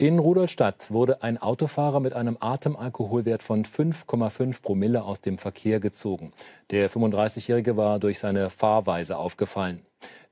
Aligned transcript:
In 0.00 0.18
Rudolstadt 0.18 0.90
wurde 0.90 1.22
ein 1.22 1.36
Autofahrer 1.36 2.00
mit 2.00 2.14
einem 2.14 2.38
Atemalkoholwert 2.40 3.42
von 3.42 3.66
5,5 3.66 4.62
Promille 4.62 5.02
aus 5.02 5.20
dem 5.20 5.36
Verkehr 5.36 5.78
gezogen. 5.78 6.32
Der 6.70 6.88
35-Jährige 6.88 7.76
war 7.76 7.98
durch 7.98 8.18
seine 8.18 8.48
Fahrweise 8.48 9.18
aufgefallen. 9.18 9.82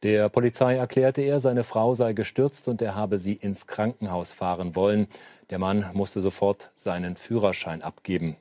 Der 0.02 0.30
Polizei 0.30 0.76
erklärte 0.76 1.20
er, 1.20 1.38
seine 1.38 1.64
Frau 1.64 1.92
sei 1.92 2.14
gestürzt 2.14 2.66
und 2.66 2.80
er 2.80 2.94
habe 2.94 3.18
sie 3.18 3.34
ins 3.34 3.66
Krankenhaus 3.66 4.33
fahren 4.33 4.74
wollen. 4.74 5.06
Der 5.51 5.58
Mann 5.58 5.90
musste 5.92 6.22
sofort 6.22 6.71
seinen 6.74 7.16
Führerschein 7.16 7.82
abgeben. 7.82 8.37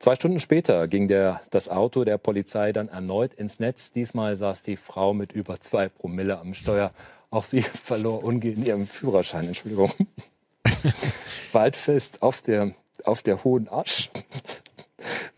Zwei 0.00 0.16
Stunden 0.16 0.40
später 0.40 0.88
ging 0.88 1.06
der, 1.06 1.42
das 1.50 1.68
Auto 1.68 2.02
der 2.02 2.18
Polizei 2.18 2.72
dann 2.72 2.88
erneut 2.88 3.34
ins 3.34 3.60
Netz. 3.60 3.92
Diesmal 3.92 4.34
saß 4.34 4.62
die 4.62 4.76
Frau 4.76 5.14
mit 5.14 5.30
über 5.30 5.60
zwei 5.60 5.88
Promille 5.88 6.40
am 6.40 6.54
Steuer. 6.54 6.90
Auch 7.30 7.44
sie 7.44 7.62
verlor 7.84 8.24
umgehend 8.24 8.66
ihren 8.66 8.86
Führerschein. 8.86 9.46
Entschuldigung. 9.46 9.92
Waldfest 11.52 12.22
auf 12.22 12.42
der, 12.42 12.72
auf 13.04 13.22
der 13.22 13.44
Hohen 13.44 13.68
Asch. 13.68 14.10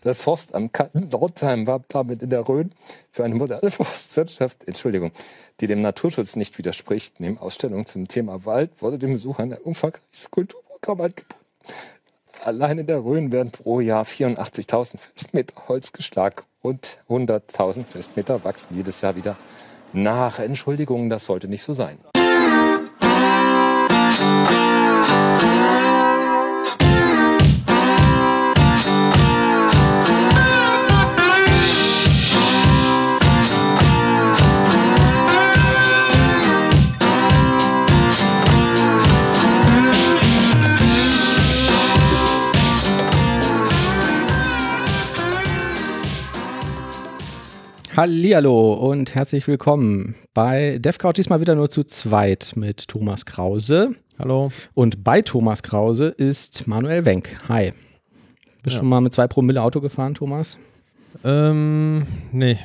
Das 0.01 0.23
Forstamt 0.23 0.79
Nordheim 0.95 1.67
war 1.67 1.83
damit 1.89 2.23
in 2.23 2.31
der 2.31 2.49
Rhön 2.49 2.73
für 3.11 3.25
eine 3.25 3.35
moderne 3.35 3.71
Forstwirtschaft, 3.71 4.67
Entschuldigung, 4.67 5.13
die 5.61 5.67
dem 5.67 5.81
Naturschutz 5.81 6.37
nicht 6.37 6.57
widerspricht. 6.59 7.21
Neben 7.21 7.39
Ausstellungen 7.39 7.87
zum 7.87 8.07
Thema 8.07 8.45
Wald 8.45 8.81
wurde 8.81 8.99
dem 8.99 9.13
Besucher 9.13 9.43
ein 9.43 9.53
umfangreiches 9.55 10.31
Kulturprogramm 10.31 11.01
angeboten. 11.01 11.35
Allein 12.45 12.79
in 12.79 12.87
der 12.87 13.05
Rhön 13.05 13.33
werden 13.33 13.51
pro 13.51 13.81
Jahr 13.81 14.05
84.000 14.05 14.99
Festmeter 14.99 15.55
Holzgeschlag 15.67 16.45
und 16.63 16.99
100.000 17.09 17.85
Festmeter 17.85 18.45
wachsen 18.45 18.77
jedes 18.77 19.01
Jahr 19.01 19.17
wieder 19.17 19.37
nach. 19.93 20.39
Entschuldigung, 20.39 21.11
das 21.11 21.25
sollte 21.25 21.49
nicht 21.49 21.63
so 21.63 21.73
sein. 21.73 21.99
Hallihallo 47.99 48.75
und 48.75 49.17
herzlich 49.17 49.49
willkommen 49.49 50.15
bei 50.33 50.79
DevCrowd 50.79 51.17
diesmal 51.17 51.41
wieder 51.41 51.57
nur 51.57 51.69
zu 51.69 51.83
zweit 51.83 52.53
mit 52.55 52.87
Thomas 52.87 53.27
Krause. 53.27 53.91
Hallo. 54.21 54.53
Und 54.75 55.03
bei 55.03 55.21
Thomas 55.21 55.65
Krause 55.65 56.07
ist 56.07 56.69
Manuel 56.69 57.05
Wenk. 57.05 57.37
Hi. 57.49 57.73
Bist 58.63 58.67
du 58.67 58.71
ja. 58.71 58.77
schon 58.77 58.89
mal 58.89 59.01
mit 59.01 59.15
zwei 59.15 59.27
Promille 59.27 59.61
Auto 59.61 59.81
gefahren, 59.81 60.15
Thomas? 60.15 60.59
Ähm, 61.25 62.07
nee. 62.31 62.61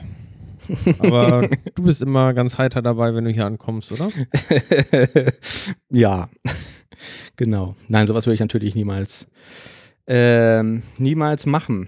Aber 1.00 1.50
du 1.74 1.82
bist 1.82 2.04
immer 2.04 2.36
ganz 2.36 2.60
heiter 2.60 2.84
dabei, 2.84 3.16
wenn 3.16 3.26
du 3.26 3.32
hier 3.32 3.48
ankommst, 3.48 3.92
oder? 3.92 4.10
ja, 5.90 6.30
genau. 7.38 7.74
Nein, 7.88 8.06
sowas 8.06 8.28
würde 8.28 8.36
ich 8.36 8.40
natürlich 8.40 8.76
niemals, 8.76 9.26
ähm, 10.06 10.84
niemals 11.00 11.48
machen. 11.48 11.88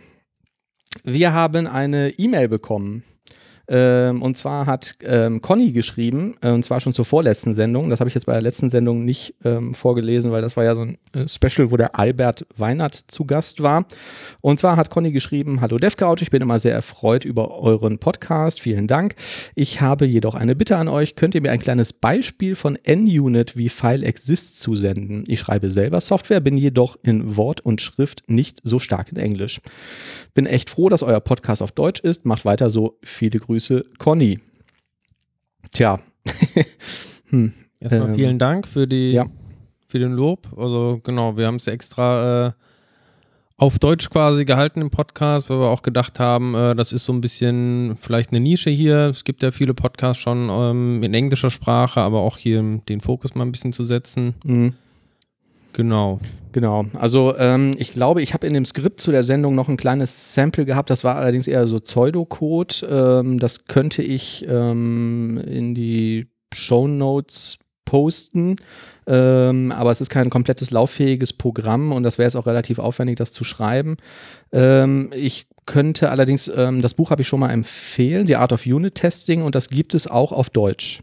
Wir 1.04 1.34
haben 1.34 1.68
eine 1.68 2.10
E-Mail 2.10 2.48
bekommen 2.48 3.04
ähm, 3.68 4.22
und 4.22 4.38
zwar 4.38 4.68
hat 4.68 4.96
ähm, 5.04 5.42
Conny 5.42 5.72
geschrieben, 5.72 6.36
äh, 6.42 6.50
und 6.50 6.64
zwar 6.64 6.82
schon 6.82 6.94
zur 6.94 7.06
vorletzten 7.06 7.54
Sendung. 7.54 7.90
Das 7.90 8.00
habe 8.00 8.08
ich 8.08 8.14
jetzt 8.14 8.26
bei 8.26 8.34
der 8.34 8.42
letzten 8.42 8.70
Sendung 8.70 9.06
nicht 9.06 9.34
ähm, 9.44 9.74
vorgelesen, 9.74 10.32
weil 10.32 10.42
das 10.42 10.56
war 10.56 10.64
ja 10.64 10.76
so 10.76 10.84
ein 10.84 10.98
äh, 11.14 11.28
Special, 11.28 11.72
wo 11.72 11.78
der 11.78 11.98
Albert 11.98 12.46
Weinert 12.56 12.94
zu 12.94 13.26
Gast 13.26 13.64
war. 13.64 13.86
Und 14.42 14.60
zwar 14.60 14.78
hat 14.78 14.92
Conny 14.92 15.12
geschrieben: 15.12 15.62
Hallo 15.62 15.78
DevCouch, 15.78 16.22
ich 16.22 16.30
bin 16.30 16.44
immer 16.44 16.60
sehr 16.60 16.74
erfreut 16.74 17.26
über 17.26 17.60
euren 17.60 17.98
Podcast. 17.98 18.60
Vielen 18.62 18.88
Dank. 18.88 19.16
Ich 19.56 19.82
habe 19.82 20.06
jedoch 20.06 20.36
eine 20.36 20.56
Bitte 20.56 20.78
an 20.78 20.88
euch. 20.88 21.16
Könnt 21.16 21.34
ihr 21.34 21.42
mir 21.42 21.52
ein 21.52 21.60
kleines 21.60 21.92
Beispiel 21.92 22.56
von 22.56 22.78
NUnit 22.88 23.58
wie 23.58 23.70
FileExist 23.70 24.60
zusenden? 24.60 25.24
Ich 25.28 25.40
schreibe 25.40 25.72
selber 25.72 26.02
Software, 26.02 26.40
bin 26.40 26.58
jedoch 26.58 26.98
in 27.02 27.36
Wort 27.36 27.62
und 27.62 27.82
Schrift 27.82 28.24
nicht 28.28 28.60
so 28.64 28.78
stark 28.78 29.12
in 29.12 29.18
Englisch. 29.18 29.60
Bin 30.36 30.46
echt 30.46 30.70
froh, 30.70 30.90
dass 30.90 31.02
euer 31.02 31.20
Podcast 31.20 31.64
auf 31.64 31.72
Deutsch 31.72 32.02
ist. 32.02 32.26
Macht 32.26 32.46
weiter 32.46 32.70
so. 32.70 33.00
Viele 33.02 33.40
Grüße. 33.40 33.55
Grüße, 33.56 33.86
Conny. 34.00 34.38
Tja. 35.72 35.98
hm. 37.30 37.54
Erstmal 37.80 38.10
ähm, 38.10 38.16
vielen 38.16 38.38
Dank 38.38 38.68
für, 38.68 38.86
die, 38.86 39.12
ja. 39.12 39.28
für 39.88 39.98
den 39.98 40.12
Lob. 40.12 40.50
Also 40.58 41.00
genau, 41.02 41.38
wir 41.38 41.48
haben 41.48 41.56
es 41.56 41.68
extra 41.68 42.48
äh, 42.48 42.52
auf 43.56 43.80
Deutsch 43.80 44.10
quasi 44.10 44.44
gehalten 44.44 44.82
im 44.82 44.90
Podcast, 44.90 45.50
weil 45.50 45.62
wir 45.62 45.68
auch 45.68 45.84
gedacht 45.84 46.20
haben, 46.20 46.54
äh, 46.54 46.76
das 46.76 46.92
ist 46.92 47.06
so 47.06 47.14
ein 47.14 47.22
bisschen 47.22 47.96
vielleicht 47.98 48.32
eine 48.32 48.42
Nische 48.42 48.72
hier. 48.72 49.06
Es 49.06 49.24
gibt 49.24 49.42
ja 49.42 49.52
viele 49.52 49.74
Podcasts 49.74 50.22
schon 50.22 50.50
ähm, 50.50 51.02
in 51.02 51.14
englischer 51.14 51.50
Sprache, 51.50 52.02
aber 52.02 52.20
auch 52.24 52.38
hier 52.38 52.62
den 52.90 53.00
Fokus 53.00 53.36
mal 53.36 53.46
ein 53.46 53.54
bisschen 53.54 53.72
zu 53.72 53.86
setzen. 53.86 54.34
Mhm. 54.44 54.74
Genau. 55.76 56.20
Genau. 56.54 56.86
Also 56.94 57.36
ähm, 57.38 57.74
ich 57.78 57.92
glaube, 57.92 58.22
ich 58.22 58.34
habe 58.34 58.48
in 58.48 58.54
dem 58.54 58.64
Skript 58.64 59.02
zu 59.02 59.12
der 59.12 59.24
Sendung 59.24 59.56
noch 59.56 59.68
ein 59.68 59.76
kleines 59.76 60.34
Sample 60.34 60.64
gehabt. 60.64 60.90
Das 60.90 61.04
war 61.04 61.18
allerdings 61.18 61.48
eher 61.48 61.68
so 61.68 61.82
Pseudocode. 61.82 62.86
Ähm, 62.90 63.40
das 63.40 63.66
könnte 63.66 64.02
ich 64.02 64.46
ähm, 64.48 65.38
in 65.46 65.76
die 65.76 66.28
Show 66.54 66.88
Notes 66.88 67.60
posten. 67.84 68.56
Ähm, 69.06 69.74
aber 69.74 69.92
es 69.92 70.00
ist 70.00 70.10
kein 70.10 70.30
komplettes 70.30 70.72
lauffähiges 70.72 71.34
Programm 71.34 71.92
und 71.92 72.04
das 72.04 72.18
wäre 72.18 72.28
es 72.30 72.38
auch 72.38 72.48
relativ 72.48 72.80
aufwendig, 72.80 73.18
das 73.18 73.34
zu 73.34 73.44
schreiben. 73.44 73.98
Ähm, 74.54 75.12
ich 75.14 75.48
könnte 75.66 76.10
allerdings, 76.10 76.50
ähm, 76.56 76.82
das 76.82 76.94
Buch 76.94 77.10
habe 77.10 77.22
ich 77.22 77.28
schon 77.28 77.42
mal 77.42 77.52
empfehlen, 77.52 78.26
The 78.28 78.38
Art 78.38 78.54
of 78.54 78.66
Unit 78.66 78.96
Testing 78.96 79.42
und 79.42 79.56
das 79.56 79.70
gibt 79.70 79.94
es 79.94 80.08
auch 80.08 80.32
auf 80.32 80.50
Deutsch. 80.50 81.02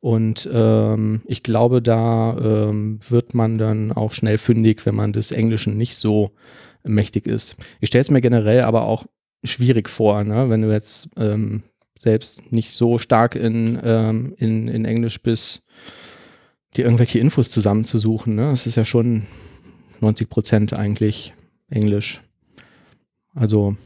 Und 0.00 0.48
ähm, 0.52 1.22
ich 1.26 1.42
glaube, 1.42 1.82
da 1.82 2.36
ähm, 2.38 2.98
wird 3.08 3.34
man 3.34 3.58
dann 3.58 3.92
auch 3.92 4.12
schnell 4.12 4.38
fündig, 4.38 4.84
wenn 4.86 4.94
man 4.94 5.12
des 5.12 5.30
Englischen 5.30 5.76
nicht 5.76 5.96
so 5.96 6.32
mächtig 6.84 7.26
ist. 7.26 7.56
Ich 7.80 7.88
stelle 7.88 8.02
es 8.02 8.10
mir 8.10 8.20
generell 8.20 8.62
aber 8.62 8.82
auch 8.82 9.04
schwierig 9.44 9.88
vor, 9.88 10.24
ne? 10.24 10.50
wenn 10.50 10.62
du 10.62 10.72
jetzt 10.72 11.08
ähm, 11.16 11.62
selbst 11.98 12.52
nicht 12.52 12.72
so 12.72 12.98
stark 12.98 13.34
in, 13.34 13.78
ähm, 13.82 14.34
in, 14.38 14.68
in 14.68 14.84
Englisch 14.84 15.22
bist, 15.22 15.66
dir 16.76 16.84
irgendwelche 16.84 17.18
Infos 17.18 17.50
zusammenzusuchen. 17.50 18.34
Ne? 18.34 18.50
Das 18.50 18.66
ist 18.66 18.76
ja 18.76 18.84
schon 18.84 19.26
90 20.00 20.28
Prozent 20.28 20.72
eigentlich 20.72 21.32
Englisch. 21.70 22.20
Also 23.34 23.76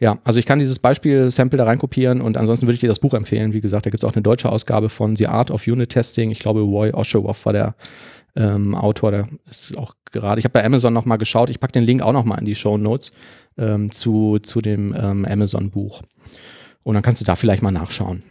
ja, 0.00 0.18
also 0.24 0.40
ich 0.40 0.46
kann 0.46 0.58
dieses 0.58 0.78
Beispiel-Sample 0.78 1.58
da 1.58 1.64
reinkopieren 1.64 2.22
und 2.22 2.38
ansonsten 2.38 2.66
würde 2.66 2.74
ich 2.74 2.80
dir 2.80 2.88
das 2.88 2.98
Buch 2.98 3.12
empfehlen. 3.12 3.52
Wie 3.52 3.60
gesagt, 3.60 3.84
da 3.84 3.90
gibt 3.90 4.02
es 4.02 4.08
auch 4.08 4.14
eine 4.14 4.22
deutsche 4.22 4.50
Ausgabe 4.50 4.88
von 4.88 5.14
The 5.14 5.26
Art 5.26 5.50
of 5.50 5.66
Unit 5.66 5.90
Testing. 5.90 6.30
Ich 6.30 6.38
glaube, 6.38 6.60
Roy 6.60 6.90
Osheroff 6.92 7.44
war 7.44 7.52
der 7.52 7.74
ähm, 8.34 8.74
Autor. 8.74 9.10
Der 9.10 9.28
ist 9.48 9.76
auch 9.76 9.94
gerade, 10.10 10.38
ich 10.38 10.44
habe 10.44 10.54
bei 10.54 10.64
Amazon 10.64 10.94
nochmal 10.94 11.18
geschaut. 11.18 11.50
Ich 11.50 11.60
packe 11.60 11.74
den 11.74 11.84
Link 11.84 12.00
auch 12.00 12.14
nochmal 12.14 12.38
in 12.38 12.46
die 12.46 12.54
Show 12.54 12.78
Notes 12.78 13.12
ähm, 13.58 13.90
zu, 13.90 14.38
zu 14.38 14.62
dem 14.62 14.94
ähm, 14.98 15.26
Amazon-Buch. 15.26 16.00
Und 16.82 16.94
dann 16.94 17.02
kannst 17.02 17.20
du 17.20 17.26
da 17.26 17.36
vielleicht 17.36 17.62
mal 17.62 17.70
nachschauen. 17.70 18.22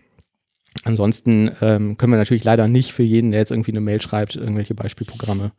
Ansonsten 0.85 1.51
ähm, 1.61 1.97
können 1.97 2.13
wir 2.13 2.17
natürlich 2.17 2.43
leider 2.43 2.67
nicht 2.67 2.93
für 2.93 3.03
jeden, 3.03 3.29
der 3.29 3.41
jetzt 3.41 3.51
irgendwie 3.51 3.71
eine 3.71 3.81
Mail 3.81 4.01
schreibt, 4.01 4.35
irgendwelche 4.35 4.73
Beispielprogramme 4.73 5.51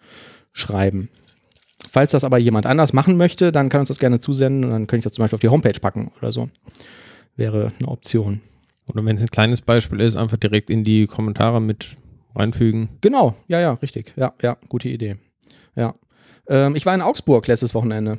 schreiben. 0.53 1.09
Falls 1.89 2.11
das 2.11 2.25
aber 2.25 2.39
jemand 2.39 2.67
anders 2.67 2.93
machen 2.93 3.17
möchte, 3.17 3.53
dann 3.53 3.69
kann 3.69 3.81
uns 3.81 3.89
das 3.89 3.99
gerne 3.99 4.21
zusenden 4.21 4.65
und 4.65 4.71
dann 4.71 4.87
könnte 4.87 4.99
ich 4.99 5.05
das 5.05 5.13
zum 5.15 5.23
Beispiel 5.23 5.37
auf 5.37 5.41
die 5.41 5.49
Homepage 5.49 5.79
packen 5.81 6.13
oder 6.19 6.33
so. 6.33 6.49
Wäre 7.37 7.73
eine 7.79 7.89
Option. 7.89 8.41
Oder 8.89 9.05
wenn 9.05 9.17
es 9.17 9.23
ein 9.23 9.29
kleines 9.29 9.63
Beispiel 9.63 10.01
ist, 10.01 10.17
einfach 10.17 10.37
direkt 10.37 10.69
in 10.71 10.85
die 10.85 11.07
Kommentare 11.07 11.61
mit 11.61 11.97
reinfügen. 12.35 12.89
Genau, 13.01 13.35
ja, 13.49 13.61
ja, 13.61 13.75
richtig. 13.75 14.13
Ja, 14.17 14.35
ja, 14.43 14.57
gute 14.69 14.89
Idee. 14.89 15.17
Ja. 15.77 15.95
Ähm, 16.49 16.77
ich 16.77 16.87
war 16.87 16.95
in 16.95 17.03
Augsburg 17.03 17.47
letztes 17.47 17.75
Wochenende. 17.75 18.19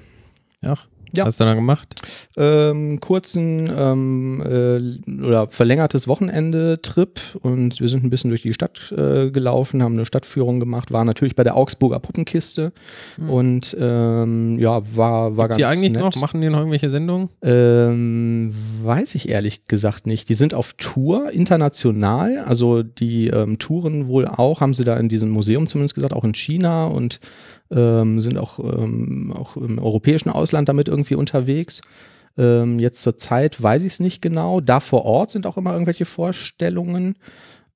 Ach. 0.65 0.88
Ja. 1.13 1.24
Was 1.24 1.34
hast 1.34 1.40
du 1.42 1.44
da 1.44 1.54
gemacht? 1.54 1.96
Ähm, 2.38 3.00
kurzen 3.00 3.72
ähm, 3.75 4.42
äh, 4.46 5.25
oder 5.25 5.48
verlängertes 5.48 6.08
Wochenende-Trip 6.08 7.19
und 7.42 7.80
wir 7.80 7.88
sind 7.88 8.04
ein 8.04 8.10
bisschen 8.10 8.30
durch 8.30 8.42
die 8.42 8.54
Stadt 8.54 8.94
äh, 8.96 9.30
gelaufen, 9.30 9.84
haben 9.84 9.94
eine 9.94 10.06
Stadtführung 10.06 10.60
gemacht, 10.60 10.92
war 10.92 11.04
natürlich 11.04 11.36
bei 11.36 11.44
der 11.44 11.58
Augsburger 11.58 12.00
Puppenkiste 12.00 12.72
mhm. 13.18 13.30
und 13.30 13.78
ähm, 13.80 14.58
ja, 14.60 14.81
war, 14.96 15.36
war 15.36 15.48
Gibt's 15.48 15.58
ganz 15.58 15.58
die 15.58 15.66
eigentlich 15.66 15.92
nett. 15.92 16.02
noch? 16.02 16.16
Machen 16.16 16.42
die 16.42 16.50
noch 16.50 16.60
irgendwelche 16.60 16.90
Sendungen? 16.90 17.30
Ähm, 17.42 18.54
weiß 18.84 19.16
ich 19.16 19.30
ehrlich 19.30 19.66
gesagt 19.66 20.08
nicht. 20.08 20.30
Die 20.30 20.34
sind 20.34 20.54
auf 20.54 20.74
Tour 20.78 21.31
international, 21.31 22.40
also 22.40 22.84
die 22.84 23.28
ähm, 23.28 23.60
touren 23.60 24.08
wohl 24.08 24.28
auch, 24.28 24.62
haben 24.62 24.74
sie 24.74 24.84
da 24.84 24.98
in 24.98 25.10
diesem 25.10 25.30
Museum 25.30 25.68
zumindest 25.68 25.96
gesagt, 25.96 26.13
auch 26.13 26.24
in 26.24 26.34
China 26.34 26.86
und 26.86 27.19
ähm, 27.71 28.21
sind 28.21 28.38
auch, 28.38 28.59
ähm, 28.59 29.33
auch 29.35 29.56
im 29.57 29.79
europäischen 29.79 30.29
Ausland 30.29 30.69
damit 30.69 30.88
irgendwie 30.88 31.15
unterwegs. 31.15 31.81
Ähm, 32.38 32.79
jetzt 32.79 33.01
zur 33.01 33.18
Zeit 33.18 33.62
weiß 33.62 33.83
ich 33.83 33.94
es 33.94 34.00
nicht 34.00 34.21
genau. 34.21 34.59
Da 34.59 34.79
vor 34.79 35.06
Ort 35.06 35.31
sind 35.31 35.47
auch 35.47 35.57
immer 35.57 35.73
irgendwelche 35.73 36.06
Vorstellungen. 36.06 37.15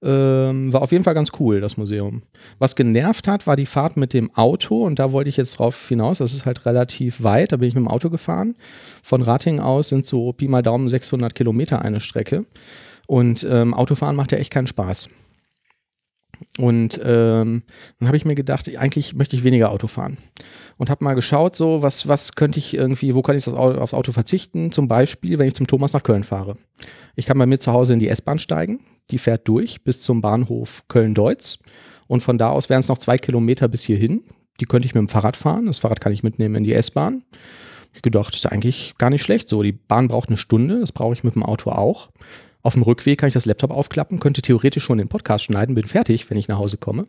Ähm, 0.04 0.72
war 0.72 0.82
auf 0.82 0.92
jeden 0.92 1.04
Fall 1.04 1.14
ganz 1.14 1.32
cool, 1.40 1.62
das 1.62 1.78
Museum. 1.78 2.22
Was 2.60 2.76
genervt 2.76 3.28
hat, 3.28 3.48
war 3.48 3.56
die 3.56 3.66
Fahrt 3.66 3.98
mit 3.98 4.14
dem 4.14 4.34
Auto 4.36 4.84
und 4.84 5.00
da 5.00 5.12
wollte 5.12 5.30
ich 5.30 5.38
jetzt 5.38 5.58
drauf 5.58 5.88
hinaus. 5.88 6.20
Das 6.20 6.34
ist 6.34 6.46
halt 6.46 6.66
relativ 6.66 7.24
weit, 7.24 7.52
da 7.52 7.58
bin 7.58 7.70
ich 7.70 7.76
mit 7.76 7.84
dem 7.84 7.88
Auto 7.88 8.10
gefahren. 8.10 8.56
Von 9.02 9.22
Ratingen 9.22 9.62
aus 9.62 9.90
sind 9.90 10.06
so 10.06 10.32
Pi 10.34 10.48
mal 10.48 10.62
Daumen 10.62 10.90
600 10.90 11.34
Kilometer 11.34 11.82
eine 11.82 12.02
Strecke. 12.02 12.46
Und 13.08 13.46
ähm, 13.50 13.74
Autofahren 13.74 14.16
macht 14.16 14.32
ja 14.32 14.38
echt 14.38 14.52
keinen 14.52 14.68
Spaß. 14.68 15.10
Und 16.58 17.00
ähm, 17.04 17.64
dann 18.00 18.08
habe 18.08 18.18
ich 18.18 18.26
mir 18.26 18.36
gedacht, 18.36 18.70
eigentlich 18.78 19.14
möchte 19.14 19.36
ich 19.36 19.44
weniger 19.44 19.72
Auto 19.72 19.88
fahren. 19.88 20.18
Und 20.78 20.90
habe 20.90 21.04
mal 21.04 21.14
geschaut, 21.14 21.56
so, 21.56 21.82
was, 21.82 22.08
was 22.08 22.36
könnte 22.36 22.60
ich 22.60 22.74
irgendwie, 22.74 23.16
wo 23.16 23.22
kann 23.22 23.38
ich 23.38 23.48
aufs 23.48 23.94
Auto 23.94 24.12
verzichten? 24.12 24.72
Zum 24.72 24.88
Beispiel, 24.88 25.38
wenn 25.38 25.48
ich 25.48 25.56
zum 25.56 25.68
Thomas 25.68 25.94
nach 25.94 26.04
Köln 26.04 26.24
fahre. 26.24 26.58
Ich 27.16 27.26
kann 27.26 27.38
bei 27.38 27.46
mir 27.46 27.60
zu 27.60 27.72
Hause 27.72 27.94
in 27.94 28.00
die 28.00 28.10
S-Bahn 28.10 28.40
steigen, 28.40 28.80
die 29.12 29.18
fährt 29.18 29.48
durch 29.48 29.84
bis 29.84 30.02
zum 30.02 30.22
Bahnhof 30.22 30.84
Köln-Deutz. 30.88 31.60
Und 32.08 32.22
von 32.22 32.38
da 32.38 32.50
aus 32.50 32.70
wären 32.70 32.82
es 32.82 32.88
noch 32.88 32.98
zwei 32.98 33.18
Kilometer 33.18 33.68
bis 33.68 33.84
hierhin. 33.84 34.24
Die 34.60 34.66
könnte 34.66 34.86
ich 34.86 34.94
mit 34.94 35.02
dem 35.02 35.10
Fahrrad 35.10 35.36
fahren. 35.36 35.66
Das 35.66 35.80
Fahrrad 35.80 36.02
kann 36.02 36.14
ich 36.14 36.24
mitnehmen 36.24 36.56
in 36.56 36.64
die 36.64 36.74
S-Bahn. 36.74 37.24
Ich 37.94 38.02
gedacht, 38.02 38.34
das 38.34 38.42
ist 38.42 38.52
eigentlich 38.52 38.96
gar 38.98 39.10
nicht 39.10 39.24
schlecht 39.24 39.48
so. 39.48 39.64
Die 39.64 39.72
Bahn 39.72 40.10
braucht 40.10 40.28
eine 40.28 40.38
Stunde, 40.38 40.82
das 40.82 40.92
brauche 40.92 41.14
ich 41.14 41.24
mit 41.24 41.36
dem 41.36 41.44
Auto 41.44 41.72
auch. 41.72 42.10
Auf 42.66 42.74
dem 42.74 42.82
Rückweg 42.82 43.20
kann 43.20 43.28
ich 43.28 43.36
das 43.36 43.46
Laptop 43.46 43.70
aufklappen, 43.70 44.20
könnte 44.20 44.42
theoretisch 44.42 44.84
schon 44.84 44.98
den 44.98 45.08
Podcast 45.08 45.46
schneiden, 45.46 45.76
bin 45.76 45.86
fertig, 45.86 46.28
wenn 46.32 46.38
ich 46.40 46.48
nach 46.48 46.58
Hause 46.58 46.78
komme. 46.78 47.06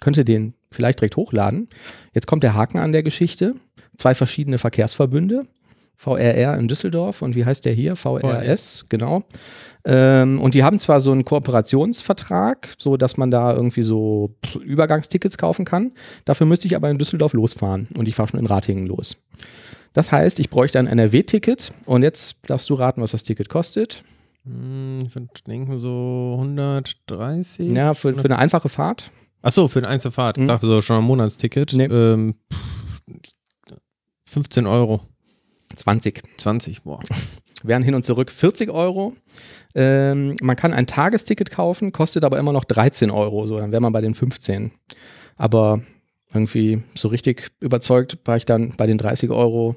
Könnte 0.00 0.24
den 0.24 0.54
vielleicht 0.72 0.98
direkt 0.98 1.14
hochladen. 1.14 1.68
Jetzt 2.14 2.26
kommt 2.26 2.42
der 2.42 2.54
Haken 2.54 2.78
an 2.78 2.90
der 2.90 3.04
Geschichte. 3.04 3.54
Zwei 3.96 4.16
verschiedene 4.16 4.58
Verkehrsverbünde. 4.58 5.46
VRR 5.94 6.58
in 6.58 6.66
Düsseldorf 6.66 7.22
und 7.22 7.36
wie 7.36 7.44
heißt 7.44 7.64
der 7.64 7.74
hier? 7.74 7.94
VRS, 7.94 8.86
genau. 8.88 9.22
Ähm, 9.84 10.40
und 10.40 10.54
die 10.54 10.64
haben 10.64 10.80
zwar 10.80 11.00
so 11.00 11.12
einen 11.12 11.24
Kooperationsvertrag, 11.24 12.74
so 12.76 12.96
dass 12.96 13.16
man 13.16 13.30
da 13.30 13.54
irgendwie 13.54 13.84
so 13.84 14.34
Übergangstickets 14.60 15.38
kaufen 15.38 15.64
kann. 15.64 15.92
Dafür 16.24 16.48
müsste 16.48 16.66
ich 16.66 16.74
aber 16.74 16.90
in 16.90 16.98
Düsseldorf 16.98 17.34
losfahren 17.34 17.86
und 17.96 18.08
ich 18.08 18.16
fahre 18.16 18.30
schon 18.30 18.40
in 18.40 18.46
Ratingen 18.46 18.86
los. 18.86 19.22
Das 19.92 20.10
heißt, 20.10 20.40
ich 20.40 20.50
bräuchte 20.50 20.80
ein 20.80 20.88
NRW-Ticket 20.88 21.72
und 21.84 22.02
jetzt 22.02 22.38
darfst 22.46 22.68
du 22.68 22.74
raten, 22.74 23.00
was 23.00 23.12
das 23.12 23.22
Ticket 23.22 23.48
kostet. 23.48 24.02
Hm, 24.48 25.04
ich 25.06 25.14
würde 25.14 25.28
denken 25.46 25.78
so 25.78 26.36
130. 26.38 27.76
Ja, 27.76 27.94
für, 27.94 28.14
für 28.14 28.24
eine 28.24 28.38
einfache 28.38 28.68
Fahrt. 28.68 29.10
Achso, 29.42 29.68
für 29.68 29.78
eine 29.78 29.88
Einzelfahrt. 29.88 30.36
Mhm. 30.36 30.44
Ich 30.44 30.48
dachte 30.48 30.66
so 30.66 30.80
schon 30.80 30.98
ein 30.98 31.04
Monatsticket. 31.04 31.72
Nee. 31.74 31.84
Ähm, 31.84 32.34
15 34.26 34.66
Euro. 34.66 35.00
20. 35.76 36.22
20, 36.38 36.82
boah. 36.82 37.00
Wären 37.62 37.82
hin 37.82 37.94
und 37.94 38.04
zurück 38.04 38.30
40 38.30 38.70
Euro. 38.70 39.16
Ähm, 39.74 40.36
man 40.40 40.56
kann 40.56 40.72
ein 40.72 40.86
Tagesticket 40.86 41.50
kaufen, 41.50 41.92
kostet 41.92 42.24
aber 42.24 42.38
immer 42.38 42.52
noch 42.52 42.64
13 42.64 43.10
Euro. 43.10 43.46
So, 43.46 43.58
dann 43.58 43.72
wäre 43.72 43.82
man 43.82 43.92
bei 43.92 44.00
den 44.00 44.14
15. 44.14 44.70
Aber 45.36 45.80
irgendwie 46.32 46.82
so 46.94 47.08
richtig 47.08 47.50
überzeugt 47.60 48.18
war 48.24 48.36
ich 48.36 48.46
dann 48.46 48.74
bei 48.76 48.86
den 48.86 48.98
30 48.98 49.30
Euro 49.30 49.76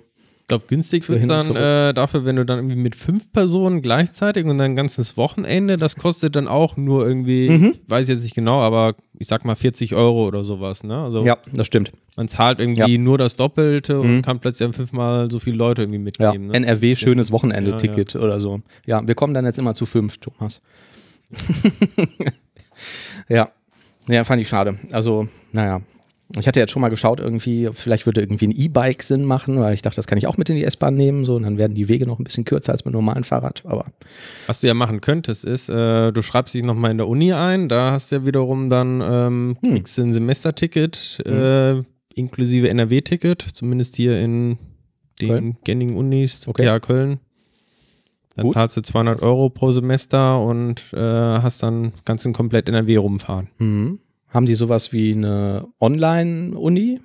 glaube, 0.51 0.65
günstig 0.67 1.07
wird 1.07 1.21
es 1.21 1.27
dann 1.27 1.55
äh, 1.55 1.93
dafür, 1.93 2.25
wenn 2.25 2.35
du 2.35 2.45
dann 2.45 2.59
irgendwie 2.59 2.75
mit 2.75 2.95
fünf 2.95 3.31
Personen 3.31 3.81
gleichzeitig 3.81 4.45
und 4.45 4.59
ein 4.59 4.75
ganzes 4.75 5.15
Wochenende, 5.15 5.77
das 5.77 5.95
kostet 5.95 6.35
dann 6.35 6.49
auch 6.49 6.75
nur 6.75 7.07
irgendwie, 7.07 7.49
mhm. 7.49 7.75
weiß 7.87 8.09
jetzt 8.09 8.23
nicht 8.23 8.35
genau, 8.35 8.59
aber 8.59 8.95
ich 9.17 9.27
sag 9.27 9.45
mal 9.45 9.55
40 9.55 9.95
Euro 9.95 10.27
oder 10.27 10.43
sowas. 10.43 10.83
Ne? 10.83 10.97
Also 10.97 11.23
ja, 11.23 11.37
das 11.53 11.67
stimmt. 11.67 11.93
Man 12.17 12.27
zahlt 12.27 12.59
irgendwie 12.59 12.81
ja. 12.81 12.97
nur 12.97 13.17
das 13.17 13.37
Doppelte 13.37 14.01
und 14.01 14.17
mhm. 14.17 14.21
kann 14.23 14.39
plötzlich 14.39 14.75
fünfmal 14.75 15.31
so 15.31 15.39
viele 15.39 15.55
Leute 15.55 15.83
irgendwie 15.83 15.99
mitnehmen. 15.99 16.51
Ja. 16.53 16.59
Ne? 16.59 16.67
NRW 16.67 16.95
schönes 16.95 17.31
Wochenende-Ticket 17.31 18.15
ja, 18.15 18.19
oder 18.19 18.41
so. 18.41 18.61
Ja, 18.85 19.07
wir 19.07 19.15
kommen 19.15 19.33
dann 19.33 19.45
jetzt 19.45 19.57
immer 19.57 19.73
zu 19.73 19.85
fünf, 19.85 20.17
Thomas. 20.17 20.61
ja. 23.29 23.49
Ja, 24.07 24.23
fand 24.25 24.41
ich 24.41 24.49
schade. 24.49 24.77
Also, 24.91 25.27
naja, 25.53 25.81
ich 26.37 26.47
hatte 26.47 26.59
jetzt 26.59 26.71
schon 26.71 26.81
mal 26.81 26.89
geschaut, 26.89 27.19
irgendwie, 27.19 27.69
vielleicht 27.73 28.05
würde 28.05 28.21
irgendwie 28.21 28.47
ein 28.47 28.51
E-Bike 28.51 29.03
Sinn 29.03 29.25
machen, 29.25 29.59
weil 29.59 29.73
ich 29.73 29.81
dachte, 29.81 29.97
das 29.97 30.07
kann 30.07 30.17
ich 30.17 30.27
auch 30.27 30.37
mit 30.37 30.49
in 30.49 30.55
die 30.55 30.63
S-Bahn 30.63 30.95
nehmen, 30.95 31.25
so, 31.25 31.35
und 31.35 31.43
dann 31.43 31.57
werden 31.57 31.73
die 31.73 31.87
Wege 31.87 32.05
noch 32.05 32.19
ein 32.19 32.23
bisschen 32.23 32.45
kürzer 32.45 32.71
als 32.71 32.85
mit 32.85 32.93
einem 32.93 33.03
normalen 33.03 33.23
Fahrrad. 33.23 33.63
Aber 33.65 33.85
was 34.47 34.59
du 34.61 34.67
ja 34.67 34.73
machen 34.73 35.01
könntest, 35.01 35.45
ist, 35.45 35.69
äh, 35.69 36.11
du 36.11 36.21
schreibst 36.21 36.53
dich 36.53 36.63
nochmal 36.63 36.91
in 36.91 36.97
der 36.97 37.07
Uni 37.07 37.33
ein, 37.33 37.69
da 37.69 37.91
hast 37.91 38.11
du 38.11 38.17
ja 38.17 38.25
wiederum 38.25 38.69
dann 38.69 39.01
ähm, 39.01 39.57
hm. 39.61 39.71
kriegst 39.73 39.99
ein 39.99 40.13
Semesterticket 40.13 41.21
hm. 41.25 41.33
äh, 41.33 41.83
inklusive 42.15 42.69
NRW-Ticket, 42.69 43.41
zumindest 43.41 43.95
hier 43.95 44.19
in 44.19 44.57
den 45.19 45.29
Köln? 45.29 45.57
gängigen 45.63 45.95
Unis, 45.95 46.47
okay. 46.47 46.65
ja 46.65 46.79
Köln. 46.79 47.19
Dann 48.35 48.45
Gut. 48.45 48.53
zahlst 48.53 48.77
du 48.77 48.81
200 48.81 49.21
Euro 49.23 49.49
pro 49.49 49.71
Semester 49.71 50.41
und 50.41 50.81
äh, 50.93 50.99
hast 50.99 51.63
dann 51.63 51.91
ganzen 52.05 52.31
komplett 52.31 52.69
NRW 52.69 52.95
rumfahren. 52.97 53.49
Mhm. 53.57 53.99
Haben 54.31 54.45
die 54.45 54.55
sowas 54.55 54.93
wie 54.93 55.13
eine 55.13 55.67
Online-Uni? 55.79 57.01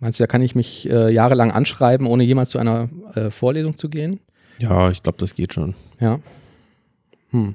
Meinst 0.00 0.20
du, 0.20 0.22
da 0.22 0.26
kann 0.26 0.42
ich 0.42 0.54
mich 0.54 0.88
äh, 0.88 1.10
jahrelang 1.12 1.50
anschreiben, 1.50 2.06
ohne 2.06 2.22
jemals 2.22 2.50
zu 2.50 2.58
einer 2.58 2.88
äh, 3.14 3.30
Vorlesung 3.30 3.76
zu 3.76 3.88
gehen? 3.88 4.20
Ja, 4.58 4.90
ich 4.90 5.02
glaube, 5.02 5.18
das 5.18 5.34
geht 5.34 5.54
schon. 5.54 5.74
Ja. 6.00 6.20
Hm. 7.30 7.54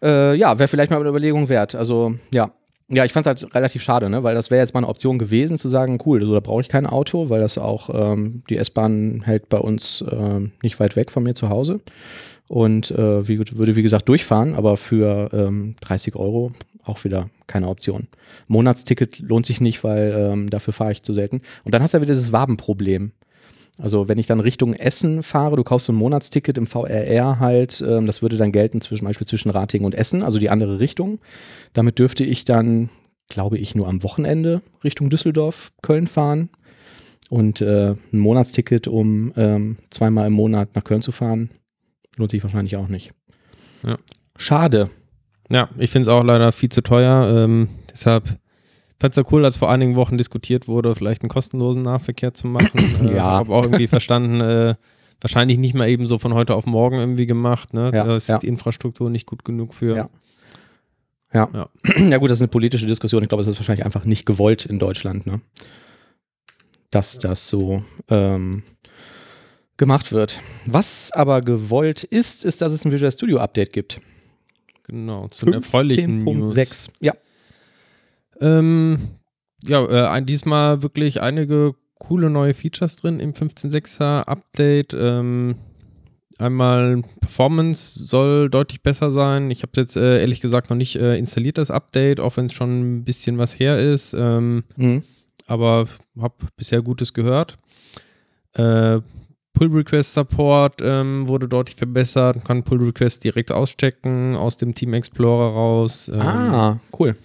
Äh, 0.00 0.36
ja, 0.36 0.58
wäre 0.58 0.68
vielleicht 0.68 0.90
mal 0.90 1.00
eine 1.00 1.08
Überlegung 1.08 1.48
wert. 1.48 1.74
Also, 1.74 2.14
ja. 2.32 2.52
Ja, 2.88 3.04
ich 3.04 3.12
fand 3.12 3.26
es 3.26 3.42
halt 3.42 3.54
relativ 3.54 3.82
schade, 3.82 4.08
ne? 4.08 4.22
weil 4.22 4.36
das 4.36 4.52
wäre 4.52 4.60
jetzt 4.60 4.72
mal 4.72 4.78
eine 4.78 4.86
Option 4.86 5.18
gewesen, 5.18 5.58
zu 5.58 5.68
sagen, 5.68 5.98
cool, 6.06 6.20
also 6.20 6.32
da 6.32 6.38
brauche 6.38 6.60
ich 6.60 6.68
kein 6.68 6.86
Auto, 6.86 7.30
weil 7.30 7.40
das 7.40 7.58
auch, 7.58 7.90
ähm, 7.92 8.44
die 8.48 8.56
S-Bahn 8.56 9.22
hält 9.24 9.48
bei 9.48 9.58
uns 9.58 10.04
ähm, 10.08 10.52
nicht 10.62 10.78
weit 10.78 10.94
weg 10.94 11.10
von 11.10 11.24
mir 11.24 11.34
zu 11.34 11.48
Hause 11.48 11.80
und 12.48 12.90
äh, 12.90 13.26
wie, 13.26 13.38
würde, 13.38 13.76
wie 13.76 13.82
gesagt, 13.82 14.08
durchfahren, 14.08 14.54
aber 14.54 14.76
für 14.76 15.30
ähm, 15.32 15.76
30 15.80 16.16
Euro 16.16 16.52
auch 16.84 17.04
wieder 17.04 17.28
keine 17.46 17.68
Option. 17.68 18.08
Monatsticket 18.46 19.18
lohnt 19.18 19.46
sich 19.46 19.60
nicht, 19.60 19.82
weil 19.82 20.14
ähm, 20.16 20.50
dafür 20.50 20.72
fahre 20.72 20.92
ich 20.92 21.02
zu 21.02 21.12
selten. 21.12 21.42
Und 21.64 21.74
dann 21.74 21.82
hast 21.82 21.94
du 21.94 21.98
ja 21.98 22.02
wieder 22.02 22.14
dieses 22.14 22.32
Wabenproblem. 22.32 23.12
Also 23.78 24.08
wenn 24.08 24.18
ich 24.18 24.26
dann 24.26 24.40
Richtung 24.40 24.72
Essen 24.74 25.22
fahre, 25.22 25.56
du 25.56 25.64
kaufst 25.64 25.86
so 25.86 25.92
ein 25.92 25.96
Monatsticket 25.96 26.56
im 26.56 26.66
VRR 26.66 27.40
halt, 27.40 27.84
ähm, 27.86 28.06
das 28.06 28.22
würde 28.22 28.36
dann 28.36 28.52
gelten 28.52 28.80
zwischen 28.80 29.04
Beispiel 29.04 29.26
zwischen 29.26 29.50
Ratingen 29.50 29.84
und 29.84 29.94
Essen, 29.94 30.22
also 30.22 30.38
die 30.38 30.48
andere 30.48 30.78
Richtung. 30.78 31.18
Damit 31.72 31.98
dürfte 31.98 32.24
ich 32.24 32.44
dann, 32.44 32.88
glaube 33.28 33.58
ich, 33.58 33.74
nur 33.74 33.88
am 33.88 34.02
Wochenende 34.02 34.62
Richtung 34.82 35.10
Düsseldorf, 35.10 35.72
Köln 35.82 36.06
fahren. 36.06 36.48
Und 37.28 37.60
äh, 37.60 37.96
ein 38.12 38.18
Monatsticket, 38.18 38.86
um 38.86 39.32
ähm, 39.36 39.78
zweimal 39.90 40.28
im 40.28 40.32
Monat 40.32 40.76
nach 40.76 40.84
Köln 40.84 41.02
zu 41.02 41.10
fahren, 41.10 41.50
lohnt 42.16 42.30
sich 42.30 42.42
wahrscheinlich 42.42 42.76
auch 42.76 42.88
nicht. 42.88 43.12
Ja. 43.84 43.96
Schade. 44.36 44.90
Ja, 45.50 45.68
ich 45.78 45.90
finde 45.90 46.02
es 46.02 46.08
auch 46.08 46.24
leider 46.24 46.50
viel 46.52 46.68
zu 46.68 46.82
teuer. 46.82 47.44
Ähm, 47.44 47.68
deshalb 47.90 48.26
fand 48.98 49.12
es 49.12 49.16
ja 49.16 49.22
cool, 49.30 49.44
als 49.44 49.58
vor 49.58 49.70
einigen 49.70 49.96
Wochen 49.96 50.18
diskutiert 50.18 50.66
wurde, 50.66 50.94
vielleicht 50.94 51.22
einen 51.22 51.28
kostenlosen 51.28 51.82
Nahverkehr 51.82 52.34
zu 52.34 52.48
machen. 52.48 52.70
äh, 53.08 53.16
ja. 53.16 53.24
Habe 53.24 53.54
auch 53.54 53.64
irgendwie 53.64 53.86
verstanden, 53.86 54.40
äh, 54.40 54.74
wahrscheinlich 55.20 55.58
nicht 55.58 55.74
mal 55.74 55.88
eben 55.88 56.06
so 56.06 56.18
von 56.18 56.34
heute 56.34 56.54
auf 56.54 56.66
morgen 56.66 56.98
irgendwie 56.98 57.26
gemacht. 57.26 57.74
Ne? 57.74 57.90
Ja, 57.94 58.04
da 58.04 58.16
ist 58.16 58.28
ja. 58.28 58.38
die 58.38 58.48
Infrastruktur 58.48 59.08
nicht 59.08 59.26
gut 59.26 59.44
genug 59.44 59.74
für. 59.74 59.96
Ja. 59.96 60.10
Ja. 61.32 61.48
ja. 61.52 61.68
ja 62.08 62.18
gut, 62.18 62.30
das 62.30 62.38
ist 62.38 62.42
eine 62.42 62.48
politische 62.48 62.86
Diskussion. 62.86 63.22
Ich 63.22 63.28
glaube, 63.28 63.42
es 63.42 63.48
ist 63.48 63.58
wahrscheinlich 63.58 63.84
einfach 63.84 64.04
nicht 64.04 64.26
gewollt 64.26 64.66
in 64.66 64.78
Deutschland, 64.78 65.26
ne? 65.26 65.40
dass 66.90 67.18
das 67.18 67.48
so 67.48 67.82
ähm, 68.08 68.62
gemacht 69.76 70.12
wird. 70.12 70.40
Was 70.66 71.12
aber 71.12 71.40
gewollt 71.40 72.04
ist, 72.04 72.44
ist, 72.44 72.62
dass 72.62 72.72
es 72.72 72.84
ein 72.84 72.92
Visual 72.92 73.12
Studio 73.12 73.38
Update 73.38 73.72
gibt. 73.72 74.00
Genau, 74.84 75.28
zu 75.28 75.46
erfreulichen 75.46 76.24
News. 76.24 76.54
6. 76.54 76.90
Ja. 77.00 77.12
Ähm, 78.40 78.98
ja, 79.64 80.16
äh, 80.16 80.22
diesmal 80.22 80.82
wirklich 80.82 81.20
einige 81.20 81.74
coole 81.98 82.30
neue 82.30 82.54
Features 82.54 82.96
drin 82.96 83.20
im 83.20 83.32
15.6er 83.32 84.22
Update. 84.22 84.94
Ähm, 84.94 85.56
einmal 86.38 87.02
Performance 87.20 88.04
soll 88.04 88.48
deutlich 88.50 88.82
besser 88.82 89.10
sein. 89.10 89.50
Ich 89.50 89.62
habe 89.62 89.72
jetzt 89.76 89.96
äh, 89.96 90.20
ehrlich 90.20 90.40
gesagt 90.40 90.70
noch 90.70 90.76
nicht 90.76 90.96
äh, 90.96 91.16
installiert, 91.16 91.58
das 91.58 91.70
Update, 91.70 92.20
auch 92.20 92.36
wenn 92.36 92.46
es 92.46 92.52
schon 92.52 92.98
ein 92.98 93.04
bisschen 93.04 93.38
was 93.38 93.58
her 93.58 93.78
ist. 93.78 94.14
Ähm, 94.14 94.64
mhm. 94.76 95.02
Aber 95.46 95.88
habe 96.20 96.34
bisher 96.56 96.82
Gutes 96.82 97.14
gehört. 97.14 97.58
Äh, 98.54 99.00
Pull 99.56 99.68
Request 99.72 100.12
Support 100.12 100.80
ähm, 100.82 101.26
wurde 101.28 101.48
deutlich 101.48 101.76
verbessert. 101.76 102.36
Man 102.36 102.44
kann 102.44 102.62
Pull 102.62 102.84
Request 102.84 103.24
direkt 103.24 103.50
auschecken 103.50 104.36
aus 104.36 104.58
dem 104.58 104.74
Team 104.74 104.92
Explorer 104.92 105.50
raus. 105.50 106.10
Ähm, 106.12 106.20
ah, 106.20 106.80
cool. 106.98 107.16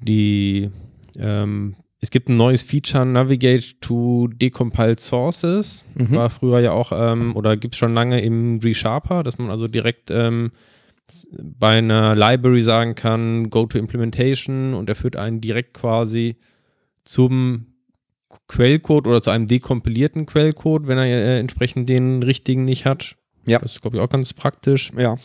Die, 0.00 0.70
ähm, 1.18 1.76
es 2.00 2.10
gibt 2.10 2.30
ein 2.30 2.38
neues 2.38 2.62
Feature, 2.62 3.04
Navigate 3.04 3.78
to 3.80 4.28
Decompiled 4.28 4.98
Sources. 4.98 5.84
Mhm. 5.94 6.12
War 6.12 6.30
früher 6.30 6.60
ja 6.60 6.72
auch, 6.72 6.90
ähm, 6.94 7.36
oder 7.36 7.58
gibt 7.58 7.74
es 7.74 7.78
schon 7.78 7.92
lange 7.92 8.22
im 8.22 8.58
ReSharper, 8.60 9.22
dass 9.22 9.36
man 9.36 9.50
also 9.50 9.68
direkt 9.68 10.10
ähm, 10.10 10.52
bei 11.38 11.76
einer 11.76 12.16
Library 12.16 12.62
sagen 12.62 12.94
kann, 12.94 13.50
go 13.50 13.66
to 13.66 13.76
Implementation 13.76 14.72
und 14.72 14.88
er 14.88 14.94
führt 14.94 15.16
einen 15.16 15.42
direkt 15.42 15.74
quasi 15.74 16.36
zum 17.04 17.66
Quellcode 18.48 19.06
oder 19.06 19.22
zu 19.22 19.30
einem 19.30 19.46
dekompilierten 19.46 20.26
Quellcode, 20.26 20.86
wenn 20.86 20.98
er 20.98 21.06
äh, 21.06 21.38
entsprechend 21.38 21.88
den 21.88 22.22
richtigen 22.22 22.64
nicht 22.64 22.84
hat. 22.84 23.16
Ja. 23.46 23.58
Das 23.58 23.72
ist, 23.72 23.82
glaube 23.82 23.96
ich, 23.96 24.02
auch 24.02 24.08
ganz 24.08 24.32
praktisch. 24.32 24.92
Ja. 24.96 25.16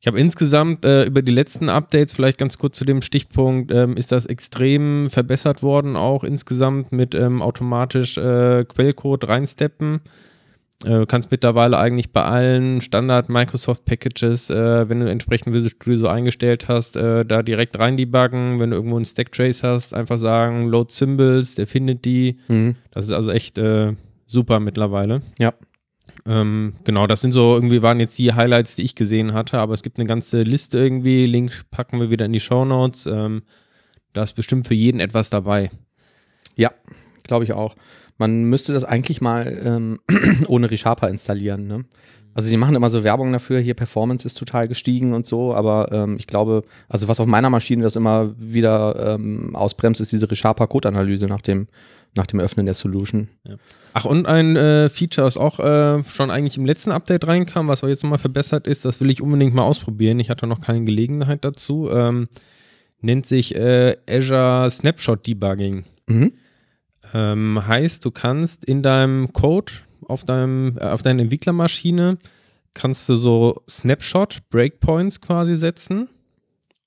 Ich 0.00 0.06
habe 0.06 0.20
insgesamt 0.20 0.84
äh, 0.84 1.04
über 1.04 1.22
die 1.22 1.32
letzten 1.32 1.68
Updates, 1.68 2.12
vielleicht 2.12 2.38
ganz 2.38 2.58
kurz 2.58 2.76
zu 2.76 2.84
dem 2.84 3.02
Stichpunkt, 3.02 3.72
ähm, 3.72 3.96
ist 3.96 4.12
das 4.12 4.26
extrem 4.26 5.10
verbessert 5.10 5.62
worden, 5.62 5.96
auch 5.96 6.22
insgesamt 6.22 6.92
mit 6.92 7.14
ähm, 7.14 7.42
automatisch 7.42 8.16
äh, 8.16 8.64
Quellcode 8.64 9.26
reinsteppen. 9.26 10.00
Äh, 10.84 11.06
kannst 11.06 11.30
mittlerweile 11.30 11.78
eigentlich 11.78 12.12
bei 12.12 12.22
allen 12.22 12.82
Standard 12.82 13.30
Microsoft 13.30 13.86
Packages, 13.86 14.50
äh, 14.50 14.88
wenn 14.88 15.00
du 15.00 15.10
entsprechend 15.10 15.54
Visual 15.54 15.70
Studio 15.70 15.98
so 15.98 16.08
eingestellt 16.08 16.68
hast, 16.68 16.96
äh, 16.96 17.24
da 17.24 17.42
direkt 17.42 17.78
rein 17.78 17.96
debuggen. 17.96 18.60
Wenn 18.60 18.70
du 18.70 18.76
irgendwo 18.76 18.96
einen 18.96 19.06
Stack 19.06 19.32
Trace 19.32 19.62
hast, 19.62 19.94
einfach 19.94 20.18
sagen, 20.18 20.68
Load 20.68 20.92
Symbols, 20.92 21.54
der 21.54 21.66
findet 21.66 22.04
die. 22.04 22.38
Mhm. 22.48 22.76
Das 22.90 23.06
ist 23.06 23.12
also 23.12 23.30
echt 23.30 23.56
äh, 23.56 23.94
super 24.26 24.60
mittlerweile. 24.60 25.22
Ja. 25.38 25.54
Ähm, 26.26 26.74
genau, 26.84 27.06
das 27.06 27.20
sind 27.20 27.32
so 27.32 27.54
irgendwie 27.54 27.82
waren 27.82 28.00
jetzt 28.00 28.18
die 28.18 28.34
Highlights, 28.34 28.76
die 28.76 28.82
ich 28.82 28.94
gesehen 28.94 29.32
hatte, 29.32 29.58
aber 29.58 29.74
es 29.74 29.82
gibt 29.82 29.98
eine 29.98 30.08
ganze 30.08 30.42
Liste 30.42 30.78
irgendwie. 30.78 31.24
Link 31.24 31.64
packen 31.70 32.00
wir 32.00 32.10
wieder 32.10 32.26
in 32.26 32.32
die 32.32 32.40
Show 32.40 32.64
Notes. 32.64 33.06
Ähm, 33.06 33.42
da 34.12 34.24
ist 34.24 34.34
bestimmt 34.34 34.66
für 34.66 34.74
jeden 34.74 35.00
etwas 35.00 35.30
dabei. 35.30 35.70
Ja, 36.56 36.72
glaube 37.22 37.44
ich 37.44 37.54
auch. 37.54 37.76
Man 38.18 38.44
müsste 38.44 38.72
das 38.72 38.84
eigentlich 38.84 39.20
mal 39.20 39.60
ähm, 39.64 40.00
ohne 40.46 40.70
ReSharper 40.70 41.08
installieren. 41.08 41.66
Ne? 41.66 41.84
Also 42.36 42.50
sie 42.50 42.58
machen 42.58 42.74
immer 42.74 42.90
so 42.90 43.02
Werbung 43.02 43.32
dafür, 43.32 43.60
hier 43.60 43.72
Performance 43.72 44.26
ist 44.26 44.34
total 44.34 44.68
gestiegen 44.68 45.14
und 45.14 45.24
so, 45.24 45.54
aber 45.54 45.90
ähm, 45.90 46.16
ich 46.18 46.26
glaube, 46.26 46.62
also 46.86 47.08
was 47.08 47.18
auf 47.18 47.26
meiner 47.26 47.48
Maschine 47.48 47.82
das 47.82 47.96
immer 47.96 48.34
wieder 48.38 49.14
ähm, 49.14 49.56
ausbremst, 49.56 50.02
ist 50.02 50.12
diese 50.12 50.30
ReSharper-Code-Analyse 50.30 51.28
nach 51.28 51.40
dem, 51.40 51.66
nach 52.14 52.26
dem 52.26 52.40
Öffnen 52.40 52.66
der 52.66 52.74
Solution. 52.74 53.28
Ja. 53.44 53.54
Ach, 53.94 54.04
und 54.04 54.26
ein 54.26 54.54
äh, 54.54 54.90
Feature, 54.90 55.26
was 55.26 55.38
auch 55.38 55.58
äh, 55.60 56.04
schon 56.04 56.30
eigentlich 56.30 56.58
im 56.58 56.66
letzten 56.66 56.92
Update 56.92 57.26
reinkam, 57.26 57.68
was 57.68 57.82
aber 57.82 57.88
jetzt 57.88 58.02
nochmal 58.02 58.18
verbessert 58.18 58.66
ist, 58.66 58.84
das 58.84 59.00
will 59.00 59.08
ich 59.08 59.22
unbedingt 59.22 59.54
mal 59.54 59.62
ausprobieren. 59.62 60.20
Ich 60.20 60.28
hatte 60.28 60.46
noch 60.46 60.60
keine 60.60 60.84
Gelegenheit 60.84 61.42
dazu. 61.42 61.88
Ähm, 61.90 62.28
nennt 63.00 63.24
sich 63.24 63.54
äh, 63.54 63.96
Azure 64.06 64.68
Snapshot 64.70 65.26
Debugging. 65.26 65.84
Mhm. 66.06 66.34
Ähm, 67.14 67.66
heißt, 67.66 68.04
du 68.04 68.10
kannst 68.10 68.64
in 68.64 68.82
deinem 68.82 69.32
Code 69.32 69.72
auf, 70.06 70.24
deinem, 70.24 70.76
äh, 70.78 70.84
auf 70.84 71.02
deiner 71.02 71.22
Entwicklermaschine 71.22 72.18
kannst 72.74 73.08
du 73.08 73.14
so 73.14 73.62
Snapshot 73.68 74.40
Breakpoints 74.50 75.20
quasi 75.20 75.54
setzen 75.54 76.08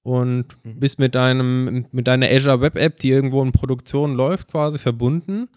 und 0.03 0.45
mhm. 0.63 0.79
bist 0.79 0.99
mit 0.99 1.15
deinem 1.15 1.85
mit 1.91 2.07
deiner 2.07 2.27
Azure 2.27 2.61
Web 2.61 2.77
App, 2.77 2.97
die 2.97 3.09
irgendwo 3.09 3.41
in 3.41 3.51
Produktion 3.51 4.13
läuft, 4.13 4.51
quasi 4.51 4.77
verbunden 4.77 5.49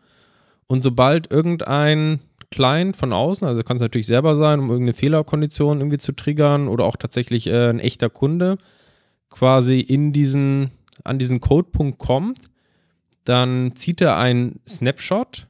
und 0.66 0.82
sobald 0.82 1.30
irgendein 1.30 2.20
Client 2.50 2.96
von 2.96 3.12
außen, 3.12 3.46
also 3.46 3.62
kann 3.62 3.76
es 3.76 3.82
natürlich 3.82 4.06
selber 4.06 4.36
sein, 4.36 4.60
um 4.60 4.70
irgendeine 4.70 4.94
Fehlerkondition 4.94 5.80
irgendwie 5.80 5.98
zu 5.98 6.12
triggern 6.12 6.68
oder 6.68 6.84
auch 6.84 6.96
tatsächlich 6.96 7.46
äh, 7.48 7.68
ein 7.68 7.78
echter 7.80 8.10
Kunde, 8.10 8.58
quasi 9.30 9.80
in 9.80 10.12
diesen, 10.12 10.70
an 11.02 11.18
diesen 11.18 11.40
Codepunkt 11.40 11.98
kommt, 11.98 12.38
dann 13.24 13.74
zieht 13.74 14.00
er 14.00 14.16
einen 14.16 14.60
Snapshot, 14.68 15.46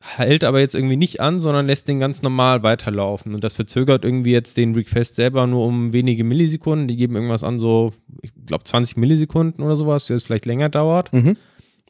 hält 0.00 0.44
aber 0.44 0.60
jetzt 0.60 0.74
irgendwie 0.74 0.96
nicht 0.96 1.20
an, 1.20 1.40
sondern 1.40 1.66
lässt 1.66 1.88
den 1.88 1.98
ganz 1.98 2.22
normal 2.22 2.62
weiterlaufen. 2.62 3.34
Und 3.34 3.42
das 3.42 3.54
verzögert 3.54 4.04
irgendwie 4.04 4.32
jetzt 4.32 4.56
den 4.56 4.74
Request 4.74 5.14
selber 5.14 5.46
nur 5.46 5.66
um 5.66 5.92
wenige 5.92 6.24
Millisekunden. 6.24 6.88
Die 6.88 6.96
geben 6.96 7.14
irgendwas 7.14 7.44
an, 7.44 7.58
so, 7.58 7.92
ich 8.22 8.32
glaube, 8.46 8.64
20 8.64 8.96
Millisekunden 8.98 9.64
oder 9.64 9.76
sowas, 9.76 10.06
das 10.06 10.22
vielleicht 10.22 10.46
länger 10.46 10.68
dauert. 10.68 11.12
Mhm. 11.12 11.36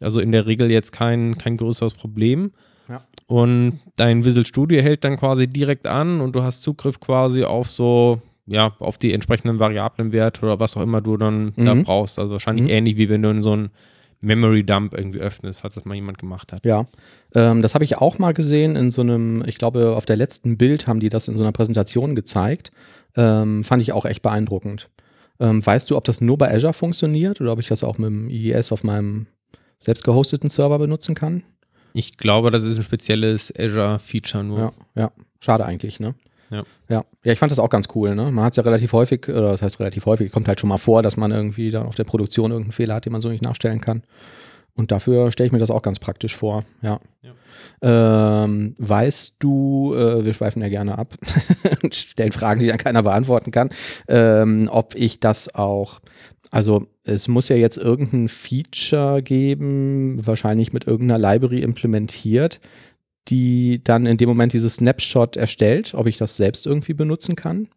Also 0.00 0.20
in 0.20 0.32
der 0.32 0.46
Regel 0.46 0.70
jetzt 0.70 0.92
kein, 0.92 1.38
kein 1.38 1.56
größeres 1.56 1.94
Problem. 1.94 2.52
Ja. 2.88 3.02
Und 3.26 3.80
dein 3.96 4.24
Visual 4.24 4.46
Studio 4.46 4.80
hält 4.80 5.04
dann 5.04 5.16
quasi 5.16 5.48
direkt 5.48 5.86
an 5.86 6.20
und 6.20 6.36
du 6.36 6.42
hast 6.42 6.62
Zugriff 6.62 7.00
quasi 7.00 7.44
auf 7.44 7.70
so, 7.70 8.20
ja, 8.46 8.74
auf 8.78 8.98
die 8.98 9.12
entsprechenden 9.12 9.58
Variablenwerte 9.58 10.42
oder 10.42 10.60
was 10.60 10.76
auch 10.76 10.82
immer 10.82 11.00
du 11.00 11.16
dann 11.16 11.52
mhm. 11.56 11.64
da 11.64 11.74
brauchst. 11.74 12.18
Also 12.18 12.32
wahrscheinlich 12.32 12.64
mhm. 12.64 12.70
ähnlich 12.70 12.96
wie 12.96 13.08
wenn 13.08 13.22
du 13.22 13.30
in 13.30 13.42
so 13.42 13.56
ein 13.56 13.70
Memory 14.24 14.64
Dump 14.64 14.94
irgendwie 14.94 15.20
öffnest, 15.20 15.60
falls 15.60 15.74
das 15.74 15.84
mal 15.84 15.94
jemand 15.94 16.18
gemacht 16.18 16.52
hat. 16.52 16.64
Ja, 16.64 16.86
ähm, 17.34 17.62
das 17.62 17.74
habe 17.74 17.84
ich 17.84 17.98
auch 17.98 18.18
mal 18.18 18.32
gesehen 18.32 18.76
in 18.76 18.90
so 18.90 19.02
einem, 19.02 19.44
ich 19.46 19.56
glaube, 19.56 19.94
auf 19.96 20.06
der 20.06 20.16
letzten 20.16 20.56
Bild 20.58 20.86
haben 20.86 21.00
die 21.00 21.08
das 21.08 21.28
in 21.28 21.34
so 21.34 21.42
einer 21.42 21.52
Präsentation 21.52 22.14
gezeigt. 22.14 22.70
Ähm, 23.16 23.64
fand 23.64 23.82
ich 23.82 23.92
auch 23.92 24.04
echt 24.04 24.22
beeindruckend. 24.22 24.88
Ähm, 25.40 25.64
weißt 25.64 25.90
du, 25.90 25.96
ob 25.96 26.04
das 26.04 26.20
nur 26.20 26.38
bei 26.38 26.52
Azure 26.52 26.74
funktioniert 26.74 27.40
oder 27.40 27.52
ob 27.52 27.60
ich 27.60 27.68
das 27.68 27.84
auch 27.84 27.98
mit 27.98 28.10
dem 28.10 28.28
IES 28.28 28.72
auf 28.72 28.84
meinem 28.84 29.26
selbst 29.78 30.04
gehosteten 30.04 30.50
Server 30.50 30.78
benutzen 30.78 31.14
kann. 31.14 31.42
Ich 31.92 32.16
glaube, 32.16 32.50
das 32.50 32.64
ist 32.64 32.76
ein 32.76 32.82
spezielles 32.82 33.52
Azure-Feature 33.56 34.42
nur. 34.42 34.58
Ja, 34.58 34.72
ja, 34.96 35.12
schade 35.40 35.64
eigentlich, 35.64 36.00
ne? 36.00 36.14
Ja. 36.50 36.62
ja. 36.88 37.04
Ja, 37.24 37.32
ich 37.32 37.38
fand 37.38 37.52
das 37.52 37.58
auch 37.58 37.70
ganz 37.70 37.88
cool, 37.94 38.14
ne? 38.14 38.30
Man 38.30 38.44
hat 38.44 38.52
es 38.52 38.56
ja 38.56 38.62
relativ 38.62 38.92
häufig, 38.92 39.28
oder 39.28 39.50
das 39.50 39.62
heißt 39.62 39.80
relativ 39.80 40.06
häufig, 40.06 40.30
kommt 40.30 40.48
halt 40.48 40.60
schon 40.60 40.68
mal 40.68 40.78
vor, 40.78 41.02
dass 41.02 41.16
man 41.16 41.30
irgendwie 41.30 41.70
dann 41.70 41.86
auf 41.86 41.94
der 41.94 42.04
Produktion 42.04 42.50
irgendeinen 42.50 42.72
Fehler 42.72 42.94
hat, 42.94 43.06
den 43.06 43.12
man 43.12 43.20
so 43.20 43.28
nicht 43.28 43.44
nachstellen 43.44 43.80
kann. 43.80 44.02
Und 44.76 44.90
dafür 44.90 45.30
stelle 45.30 45.46
ich 45.46 45.52
mir 45.52 45.60
das 45.60 45.70
auch 45.70 45.82
ganz 45.82 46.00
praktisch 46.00 46.36
vor, 46.36 46.64
ja. 46.82 46.98
ja. 47.22 47.32
Ähm, 48.44 48.74
weißt 48.78 49.36
du, 49.38 49.94
äh, 49.94 50.24
wir 50.24 50.34
schweifen 50.34 50.62
ja 50.62 50.68
gerne 50.68 50.98
ab 50.98 51.14
und 51.82 51.94
stellen 51.94 52.32
Fragen, 52.32 52.60
die 52.60 52.66
dann 52.66 52.78
keiner 52.78 53.02
beantworten 53.02 53.52
kann, 53.52 53.70
ähm, 54.08 54.68
ob 54.70 54.96
ich 54.96 55.20
das 55.20 55.54
auch 55.54 56.00
also 56.54 56.86
es 57.02 57.26
muss 57.26 57.48
ja 57.48 57.56
jetzt 57.56 57.78
irgendein 57.78 58.28
Feature 58.28 59.24
geben, 59.24 60.24
wahrscheinlich 60.24 60.72
mit 60.72 60.86
irgendeiner 60.86 61.18
Library 61.18 61.62
implementiert, 61.62 62.60
die 63.28 63.82
dann 63.82 64.06
in 64.06 64.16
dem 64.16 64.28
Moment 64.28 64.52
dieses 64.52 64.76
Snapshot 64.76 65.36
erstellt, 65.36 65.94
ob 65.94 66.06
ich 66.06 66.16
das 66.16 66.36
selbst 66.36 66.66
irgendwie 66.66 66.94
benutzen 66.94 67.36
kann. 67.36 67.68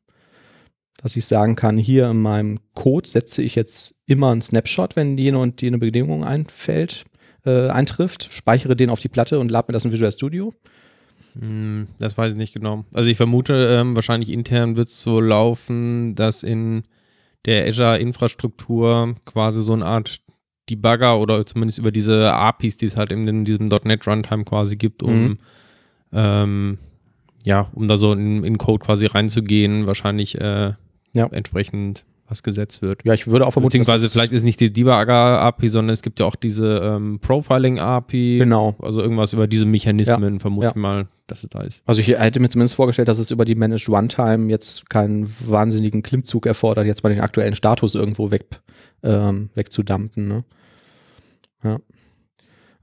Dass 0.98 1.16
ich 1.16 1.26
sagen 1.26 1.56
kann, 1.56 1.78
hier 1.78 2.10
in 2.10 2.22
meinem 2.22 2.60
Code 2.74 3.08
setze 3.08 3.44
ich 3.44 3.56
jetzt 3.56 3.96
immer 4.08 4.32
einen 4.32 4.42
Snapshot, 4.42 4.96
wenn 4.96 5.18
jene 5.18 5.38
und 5.38 5.62
jene 5.62 5.78
Bedingung 5.78 6.24
einfällt, 6.24 7.06
äh, 7.46 7.70
eintrifft, 7.70 8.30
speichere 8.32 8.76
den 8.76 8.90
auf 8.90 9.00
die 9.00 9.08
Platte 9.08 9.40
und 9.40 9.52
lade 9.52 9.68
mir 9.70 9.74
das 9.74 9.86
in 9.86 9.92
Visual 9.92 10.12
Studio. 10.12 10.54
Hm, 11.40 11.88
das 12.00 12.18
weiß 12.18 12.32
ich 12.32 12.38
nicht 12.38 12.54
genau. 12.54 12.86
Also 12.94 13.10
ich 13.10 13.18
vermute, 13.18 13.68
ähm, 13.70 13.96
wahrscheinlich 13.96 14.30
intern 14.30 14.76
wird 14.76 14.88
es 14.88 15.02
so 15.02 15.22
laufen, 15.22 16.16
dass 16.16 16.44
in 16.44 16.84
der 17.46 17.68
Azure-Infrastruktur 17.68 19.16
quasi 19.26 19.62
so 19.62 19.74
eine 19.74 19.86
Art 19.86 20.20
Debugger 20.70 21.20
oder 21.20 21.46
zumindest 21.46 21.80
über 21.80 21.92
diese 21.92 22.34
APIs, 22.34 22.78
die 22.78 22.86
es 22.86 22.98
halt 22.98 23.12
in, 23.12 23.46
diesem 23.46 23.68
.NET 23.68 24.08
Runtime 24.08 24.44
quasi 24.44 24.76
gibt, 24.76 25.04
um 25.04 25.24
mhm. 25.24 25.38
ähm, 26.14 26.78
ja, 27.44 27.68
um 27.74 27.88
da 27.88 27.98
so 27.98 28.12
in, 28.14 28.44
in, 28.44 28.58
Code 28.58 28.86
quasi 28.86 29.06
reinzugehen, 29.06 29.88
wahrscheinlich 29.88 30.40
äh, 30.40 30.74
ja. 31.14 31.28
entsprechend 31.32 32.04
was 32.28 32.44
gesetzt 32.44 32.82
wird. 32.82 33.02
Ja, 33.06 33.14
ich 33.14 33.28
würde 33.28 33.48
auch 33.48 33.52
vermuten. 33.52 33.70
Beziehungsweise 33.70 34.10
vielleicht 34.10 34.34
ist 34.34 34.44
nicht 34.44 34.60
die 34.60 34.72
Debugger-API, 34.72 35.70
sondern 35.70 35.94
es 35.94 36.02
gibt 36.02 36.20
ja 36.20 36.26
auch 36.26 36.36
diese 36.36 36.80
ähm, 36.84 37.20
Profiling-API. 37.20 38.40
Genau. 38.40 38.76
Also 38.80 39.02
irgendwas 39.02 39.34
über 39.34 39.48
diese 39.48 39.66
Mechanismen, 39.66 40.34
ja. 40.34 40.40
vermute 40.40 40.66
ja. 40.66 40.72
ich 40.72 40.76
mal, 40.76 41.08
dass 41.28 41.44
es 41.44 41.50
da 41.50 41.62
ist. 41.62 41.84
Also 41.86 42.02
ich 42.02 42.08
hätte 42.08 42.40
mir 42.40 42.50
zumindest 42.50 42.76
vorgestellt, 42.76 43.08
dass 43.08 43.20
es 43.20 43.32
über 43.32 43.46
die 43.46 43.56
Managed 43.56 43.90
Runtime 43.90 44.50
jetzt 44.50 44.90
keinen 44.90 45.34
wahnsinnigen 45.46 46.04
Klimmzug 46.04 46.46
erfordert, 46.46 46.86
jetzt 46.86 47.04
mal 47.04 47.10
den 47.10 47.22
aktuellen 47.22 47.56
Status 47.56 47.96
irgendwo 47.96 48.30
weg, 48.30 48.46
ähm, 49.04 49.50
wegzudumpen. 49.56 50.28
Ne? 50.28 50.44
Ja. 51.64 51.80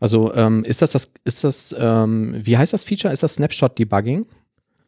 Also 0.01 0.35
ähm, 0.35 0.65
ist 0.65 0.83
das 0.83 0.93
das, 0.93 1.11
ist 1.25 1.45
das, 1.45 1.75
ähm, 1.79 2.35
wie 2.39 2.57
heißt 2.57 2.73
das 2.73 2.85
Feature? 2.85 3.13
Ist 3.13 3.23
das 3.23 3.35
Snapshot 3.35 3.79
Debugging? 3.79 4.27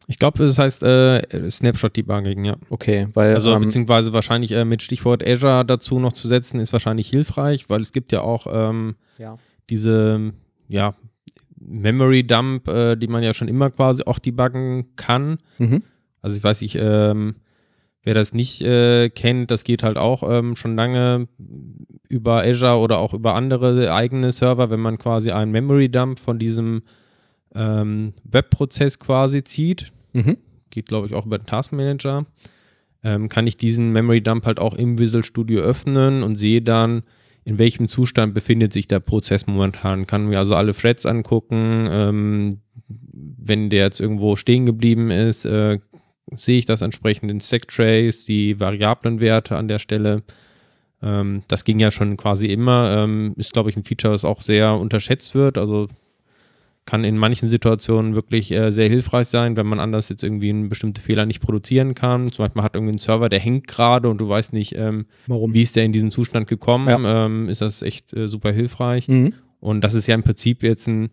Ich 0.09 0.19
glaube, 0.19 0.41
es 0.45 0.57
heißt 0.57 0.83
äh, 0.83 1.49
Snapshot-Debugging, 1.51 2.45
ja. 2.45 2.55
Okay, 2.69 3.07
weil. 3.13 3.33
Also, 3.33 3.53
ähm, 3.53 3.63
beziehungsweise 3.63 4.13
wahrscheinlich 4.13 4.53
äh, 4.53 4.63
mit 4.63 4.81
Stichwort 4.81 5.25
Azure 5.25 5.65
dazu 5.65 5.99
noch 5.99 6.13
zu 6.13 6.29
setzen, 6.29 6.61
ist 6.61 6.71
wahrscheinlich 6.71 7.09
hilfreich, 7.09 7.69
weil 7.69 7.81
es 7.81 7.91
gibt 7.91 8.13
ja 8.13 8.21
auch 8.21 8.47
ähm, 8.49 8.95
ja. 9.17 9.37
diese, 9.69 10.31
ja, 10.69 10.95
Memory 11.59 12.25
Dump, 12.25 12.69
äh, 12.69 12.95
die 12.95 13.09
man 13.09 13.21
ja 13.21 13.33
schon 13.33 13.49
immer 13.49 13.69
quasi 13.69 14.03
auch 14.05 14.19
debuggen 14.19 14.95
kann. 14.95 15.39
Mhm. 15.57 15.83
Also, 16.21 16.37
ich 16.37 16.43
weiß 16.43 16.61
nicht, 16.61 16.77
ähm, 16.79 17.35
wer 18.03 18.13
das 18.13 18.33
nicht 18.33 18.61
äh, 18.61 19.09
kennt, 19.09 19.51
das 19.51 19.65
geht 19.65 19.83
halt 19.83 19.97
auch 19.97 20.23
ähm, 20.23 20.55
schon 20.55 20.77
lange 20.77 21.27
über 22.07 22.43
Azure 22.43 22.77
oder 22.77 22.99
auch 22.99 23.13
über 23.13 23.35
andere 23.35 23.93
eigene 23.93 24.31
Server, 24.31 24.69
wenn 24.69 24.79
man 24.79 24.97
quasi 24.97 25.31
einen 25.31 25.51
Memory 25.51 25.89
Dump 25.89 26.17
von 26.17 26.39
diesem 26.39 26.83
ähm, 27.53 28.13
Webprozess 28.23 28.99
quasi 28.99 29.43
zieht 29.43 29.91
Mhm. 30.13 30.37
Geht, 30.69 30.87
glaube 30.87 31.07
ich, 31.07 31.13
auch 31.13 31.25
über 31.25 31.37
den 31.37 31.45
Taskmanager. 31.45 32.25
Ähm, 33.03 33.29
kann 33.29 33.47
ich 33.47 33.57
diesen 33.57 33.93
Memory 33.93 34.21
Dump 34.21 34.45
halt 34.45 34.59
auch 34.59 34.73
im 34.73 34.97
Visual 34.99 35.23
Studio 35.23 35.61
öffnen 35.61 36.23
und 36.23 36.35
sehe 36.35 36.61
dann, 36.61 37.03
in 37.45 37.59
welchem 37.59 37.87
Zustand 37.87 38.33
befindet 38.33 38.73
sich 38.73 38.87
der 38.87 38.99
Prozess 38.99 39.47
momentan. 39.47 40.07
Kann 40.07 40.27
mir 40.27 40.39
also 40.39 40.55
alle 40.55 40.73
Threads 40.73 41.05
angucken. 41.05 41.87
Ähm, 41.89 42.59
wenn 42.87 43.69
der 43.69 43.85
jetzt 43.85 44.01
irgendwo 44.01 44.35
stehen 44.35 44.65
geblieben 44.65 45.11
ist, 45.11 45.45
äh, 45.45 45.79
sehe 46.35 46.57
ich 46.57 46.65
das 46.65 46.81
entsprechend 46.81 47.31
in 47.31 47.39
Stack 47.39 47.67
Trace, 47.69 48.25
die 48.25 48.59
Variablenwerte 48.59 49.55
an 49.55 49.69
der 49.69 49.79
Stelle. 49.79 50.23
Ähm, 51.01 51.43
das 51.47 51.63
ging 51.63 51.79
ja 51.79 51.91
schon 51.91 52.17
quasi 52.17 52.47
immer. 52.47 52.91
Ähm, 52.91 53.33
ist, 53.37 53.53
glaube 53.53 53.69
ich, 53.69 53.77
ein 53.77 53.83
Feature, 53.83 54.13
das 54.13 54.25
auch 54.25 54.41
sehr 54.41 54.73
unterschätzt 54.73 55.35
wird. 55.35 55.57
Also 55.57 55.87
kann 56.87 57.03
in 57.03 57.17
manchen 57.17 57.49
Situationen 57.49 58.15
wirklich 58.15 58.49
äh, 58.51 58.71
sehr 58.71 58.87
hilfreich 58.87 59.27
sein, 59.27 59.57
wenn 59.57 59.67
man 59.67 59.79
anders 59.79 60.07
jetzt 60.07 60.23
irgendwie 60.23 60.49
einen 60.49 60.69
bestimmten 60.69 61.01
Fehler 61.01 61.25
nicht 61.25 61.41
produzieren 61.41 61.93
kann. 61.93 62.31
Zum 62.31 62.43
Beispiel 62.43 62.59
man 62.59 62.65
hat 62.65 62.75
irgendwie 62.75 62.93
einen 62.93 62.97
Server, 62.97 63.29
der 63.29 63.39
hängt 63.39 63.67
gerade 63.67 64.09
und 64.09 64.19
du 64.19 64.29
weißt 64.29 64.53
nicht, 64.53 64.73
ähm, 64.75 65.05
Warum? 65.27 65.53
wie 65.53 65.61
ist 65.61 65.75
der 65.75 65.83
in 65.83 65.91
diesen 65.91 66.11
Zustand 66.11 66.47
gekommen, 66.47 66.87
ja. 66.87 67.25
ähm, 67.25 67.49
ist 67.49 67.61
das 67.61 67.81
echt 67.81 68.13
äh, 68.13 68.27
super 68.27 68.51
hilfreich. 68.51 69.09
Mhm. 69.09 69.33
Und 69.59 69.81
das 69.81 69.95
ist 69.95 70.07
ja 70.07 70.15
im 70.15 70.23
Prinzip 70.23 70.63
jetzt 70.63 70.87
eine 70.87 71.09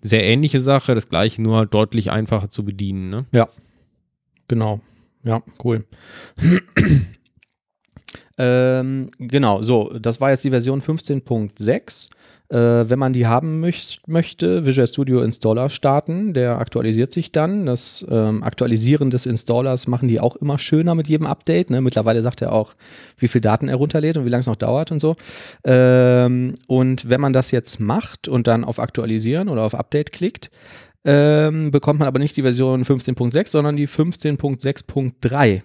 sehr 0.00 0.24
ähnliche 0.24 0.60
Sache, 0.60 0.94
das 0.94 1.10
gleiche 1.10 1.42
nur 1.42 1.58
halt 1.58 1.74
deutlich 1.74 2.10
einfacher 2.10 2.48
zu 2.48 2.64
bedienen. 2.64 3.10
Ne? 3.10 3.26
Ja, 3.34 3.48
genau. 4.48 4.80
Ja, 5.24 5.42
cool. 5.62 5.84
ähm, 8.38 9.10
genau, 9.18 9.60
so, 9.60 9.92
das 9.98 10.22
war 10.22 10.30
jetzt 10.30 10.44
die 10.44 10.50
Version 10.50 10.80
15.6. 10.80 12.08
Äh, 12.50 12.88
wenn 12.88 12.98
man 12.98 13.12
die 13.12 13.26
haben 13.26 13.60
möch 13.60 14.00
möchte, 14.06 14.64
Visual 14.64 14.86
Studio 14.86 15.22
Installer 15.22 15.68
starten. 15.68 16.32
Der 16.32 16.58
aktualisiert 16.58 17.12
sich 17.12 17.30
dann. 17.30 17.66
Das 17.66 18.06
ähm, 18.10 18.42
Aktualisieren 18.42 19.10
des 19.10 19.26
Installers 19.26 19.86
machen 19.86 20.08
die 20.08 20.18
auch 20.18 20.36
immer 20.36 20.58
schöner 20.58 20.94
mit 20.94 21.08
jedem 21.08 21.26
Update. 21.26 21.68
Ne? 21.68 21.82
Mittlerweile 21.82 22.22
sagt 22.22 22.40
er 22.40 22.52
auch, 22.52 22.74
wie 23.18 23.28
viel 23.28 23.42
Daten 23.42 23.68
er 23.68 23.76
runterlädt 23.76 24.16
und 24.16 24.24
wie 24.24 24.30
lange 24.30 24.40
es 24.40 24.46
noch 24.46 24.56
dauert 24.56 24.90
und 24.90 24.98
so. 24.98 25.16
Ähm, 25.64 26.54
und 26.66 27.10
wenn 27.10 27.20
man 27.20 27.34
das 27.34 27.50
jetzt 27.50 27.80
macht 27.80 28.28
und 28.28 28.46
dann 28.46 28.64
auf 28.64 28.78
Aktualisieren 28.78 29.48
oder 29.48 29.62
auf 29.62 29.74
Update 29.74 30.12
klickt, 30.12 30.50
ähm, 31.04 31.70
bekommt 31.70 31.98
man 31.98 32.08
aber 32.08 32.18
nicht 32.18 32.36
die 32.36 32.42
Version 32.42 32.82
15.6, 32.82 33.48
sondern 33.48 33.76
die 33.76 33.86
15.6.3 33.88 35.62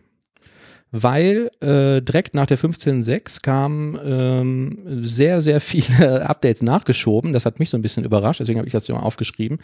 weil 0.95 1.49
äh, 1.59 2.03
direkt 2.03 2.35
nach 2.35 2.45
der 2.45 2.59
15.6 2.59 3.41
kamen 3.41 3.99
ähm, 4.05 5.03
sehr, 5.03 5.41
sehr 5.41 5.59
viele 5.59 6.23
Updates 6.29 6.61
nachgeschoben. 6.61 7.33
Das 7.33 7.45
hat 7.45 7.57
mich 7.57 7.71
so 7.71 7.77
ein 7.77 7.81
bisschen 7.81 8.05
überrascht, 8.05 8.39
deswegen 8.39 8.59
habe 8.59 8.67
ich 8.67 8.73
das 8.73 8.85
so 8.85 8.93
aufgeschrieben. 8.93 9.57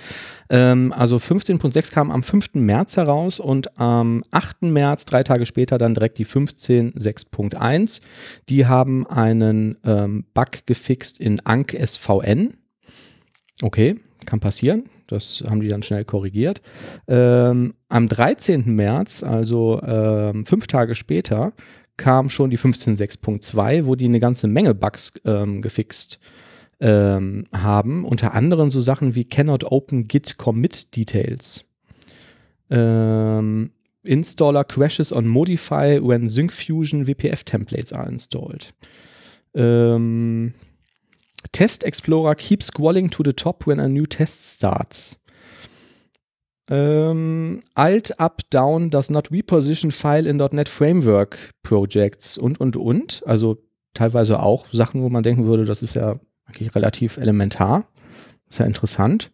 Ähm, 0.50 0.92
also 0.92 1.18
15.6 1.18 1.92
kam 1.92 2.10
am 2.10 2.24
5. 2.24 2.56
März 2.56 2.98
heraus 2.98 3.40
und 3.40 3.80
am 3.80 4.24
8. 4.32 4.64
März, 4.64 5.06
drei 5.06 5.22
Tage 5.22 5.46
später, 5.46 5.78
dann 5.78 5.94
direkt 5.94 6.18
die 6.18 6.26
15.6.1. 6.26 8.02
Die 8.50 8.66
haben 8.66 9.06
einen 9.06 9.78
ähm, 9.86 10.26
Bug 10.34 10.66
gefixt 10.66 11.22
in 11.22 11.40
Ank 11.46 11.78
SVN. 11.80 12.56
Okay, 13.62 13.98
kann 14.26 14.40
passieren. 14.40 14.86
Das 15.10 15.44
haben 15.48 15.62
die 15.62 15.68
dann 15.68 15.84
schnell 15.84 16.06
korrigiert. 16.06 16.62
Ähm, 17.08 17.74
am 17.88 18.08
13. 18.08 18.75
März, 18.75 19.24
also 19.24 19.82
ähm, 19.82 20.46
fünf 20.46 20.68
Tage 20.68 20.96
später, 20.96 21.54
kam 21.98 22.30
schon 22.30 22.50
die 22.50 22.58
15.6.2, 22.58 23.86
wo 23.86 23.96
die 23.96 24.06
eine 24.06 24.20
ganze 24.20 24.48
Menge 24.48 24.74
Bugs 24.74 25.13
ähm, 25.25 25.62
gefixt 25.62 26.20
ähm, 26.80 27.46
haben. 27.51 28.06
Unter 28.06 28.34
anderem 28.34 28.70
so 28.70 28.80
Sachen 28.80 29.16
wie 29.16 29.25
Cannot 29.25 29.66
Open 29.66 30.08
Git 30.08 30.38
Commit 30.38 30.96
Details. 30.96 31.66
Ähm, 32.70 33.72
Installer 34.04 34.63
crashes 34.63 35.12
on 35.12 35.28
Modify 35.28 36.00
when 36.01 36.28
SyncFusion 36.28 37.08
WPF 37.08 37.44
Templates 37.44 37.92
are 37.92 38.08
installed. 38.08 38.74
Ähm, 39.54 40.54
Test 41.51 41.84
Explorer 41.84 42.36
keeps 42.36 42.72
scrolling 42.72 43.12
to 43.12 43.24
the 43.24 43.34
top 43.34 43.65
when 43.65 43.79
a 43.79 43.88
new 43.88 44.05
test 44.05 44.58
starts. 44.58 45.19
Ähm, 46.69 47.63
Alt 47.74 48.19
Up 48.19 48.41
Down 48.51 48.89
does 48.89 49.10
not 49.10 49.31
reposition 49.31 49.91
File 49.91 50.27
in 50.27 50.38
.NET 50.38 50.69
Framework 50.69 51.51
Projects 51.63 52.38
und 52.38 52.60
und 52.60 52.75
und. 52.75 53.24
Also 53.25 53.58
teilweise 53.93 54.39
auch 54.41 54.67
Sachen, 54.72 55.01
wo 55.01 55.10
man 55.10 55.24
denken 55.24 55.46
würde, 55.46 55.65
das 55.65 55.81
ist 55.81 55.96
ja 55.96 56.19
eigentlich 56.46 56.75
relativ 56.75 57.17
elementar. 57.17 57.88
Ist 58.50 58.60
ja 58.60 58.65
interessant. 58.65 59.31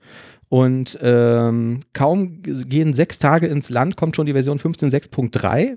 Und 0.47 0.97
ähm, 1.01 1.81
kaum 1.93 2.41
gehen 2.41 2.93
sechs 2.93 3.19
Tage 3.19 3.47
ins 3.47 3.69
Land, 3.69 3.97
kommt 3.97 4.15
schon 4.15 4.25
die 4.25 4.33
Version 4.33 4.59
15.6.3 4.59 5.75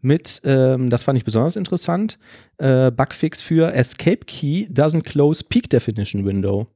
mit, 0.00 0.40
ähm, 0.44 0.90
das 0.90 1.02
fand 1.02 1.18
ich 1.18 1.24
besonders 1.24 1.56
interessant, 1.56 2.18
äh, 2.58 2.90
Bugfix 2.90 3.42
für 3.42 3.72
Escape 3.72 4.24
Key 4.26 4.66
doesn't 4.70 5.02
close 5.02 5.44
Peak 5.44 5.68
Definition 5.68 6.24
Window. 6.24 6.66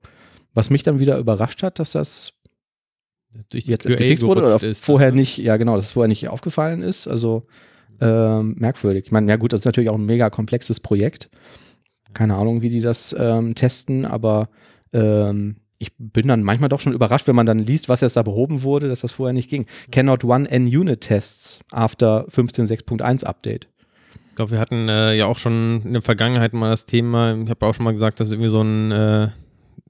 Was 0.52 0.70
mich 0.70 0.82
dann 0.82 1.00
wieder 1.00 1.18
überrascht 1.18 1.62
hat, 1.62 1.78
dass 1.78 1.92
das 1.92 2.34
durch 3.48 3.64
jetzt 3.64 3.86
gefixt 3.86 4.22
wurde 4.24 4.42
oder 4.42 4.62
ist, 4.62 4.84
vorher 4.84 5.10
ne? 5.10 5.18
nicht, 5.18 5.38
ja 5.38 5.56
genau, 5.56 5.74
dass 5.74 5.86
es 5.86 5.92
vorher 5.92 6.08
nicht 6.08 6.28
aufgefallen 6.28 6.82
ist. 6.82 7.08
Also 7.08 7.46
ähm, 8.00 8.54
merkwürdig. 8.58 9.06
Ich 9.06 9.12
meine, 9.12 9.30
ja 9.30 9.36
gut, 9.36 9.52
das 9.52 9.60
ist 9.60 9.66
natürlich 9.66 9.90
auch 9.90 9.98
ein 9.98 10.06
mega 10.06 10.30
komplexes 10.30 10.80
Projekt. 10.80 11.30
Keine 12.12 12.36
Ahnung, 12.36 12.62
wie 12.62 12.68
die 12.68 12.80
das 12.80 13.14
ähm, 13.18 13.54
testen, 13.54 14.04
aber 14.04 14.48
ähm, 14.92 15.56
ich 15.84 15.92
bin 15.98 16.28
dann 16.28 16.42
manchmal 16.42 16.70
doch 16.70 16.80
schon 16.80 16.94
überrascht, 16.94 17.28
wenn 17.28 17.36
man 17.36 17.44
dann 17.44 17.58
liest, 17.58 17.90
was 17.90 18.00
jetzt 18.00 18.16
da 18.16 18.22
behoben 18.22 18.62
wurde, 18.62 18.88
dass 18.88 19.02
das 19.02 19.12
vorher 19.12 19.34
nicht 19.34 19.50
ging. 19.50 19.66
Cannot 19.92 20.24
run 20.24 20.46
N-Unit 20.46 21.02
Tests 21.02 21.60
after 21.70 22.26
15.6.1 22.28 23.24
Update. 23.24 23.68
Ich 24.30 24.36
glaube, 24.36 24.52
wir 24.52 24.58
hatten 24.58 24.88
äh, 24.88 25.14
ja 25.14 25.26
auch 25.26 25.36
schon 25.36 25.82
in 25.84 25.92
der 25.92 26.02
Vergangenheit 26.02 26.54
mal 26.54 26.70
das 26.70 26.86
Thema, 26.86 27.36
ich 27.36 27.50
habe 27.50 27.66
auch 27.66 27.74
schon 27.74 27.84
mal 27.84 27.92
gesagt, 27.92 28.18
das 28.18 28.28
ist 28.28 28.32
irgendwie 28.32 28.48
so 28.48 28.62
ein 28.62 28.90
äh, 28.92 29.28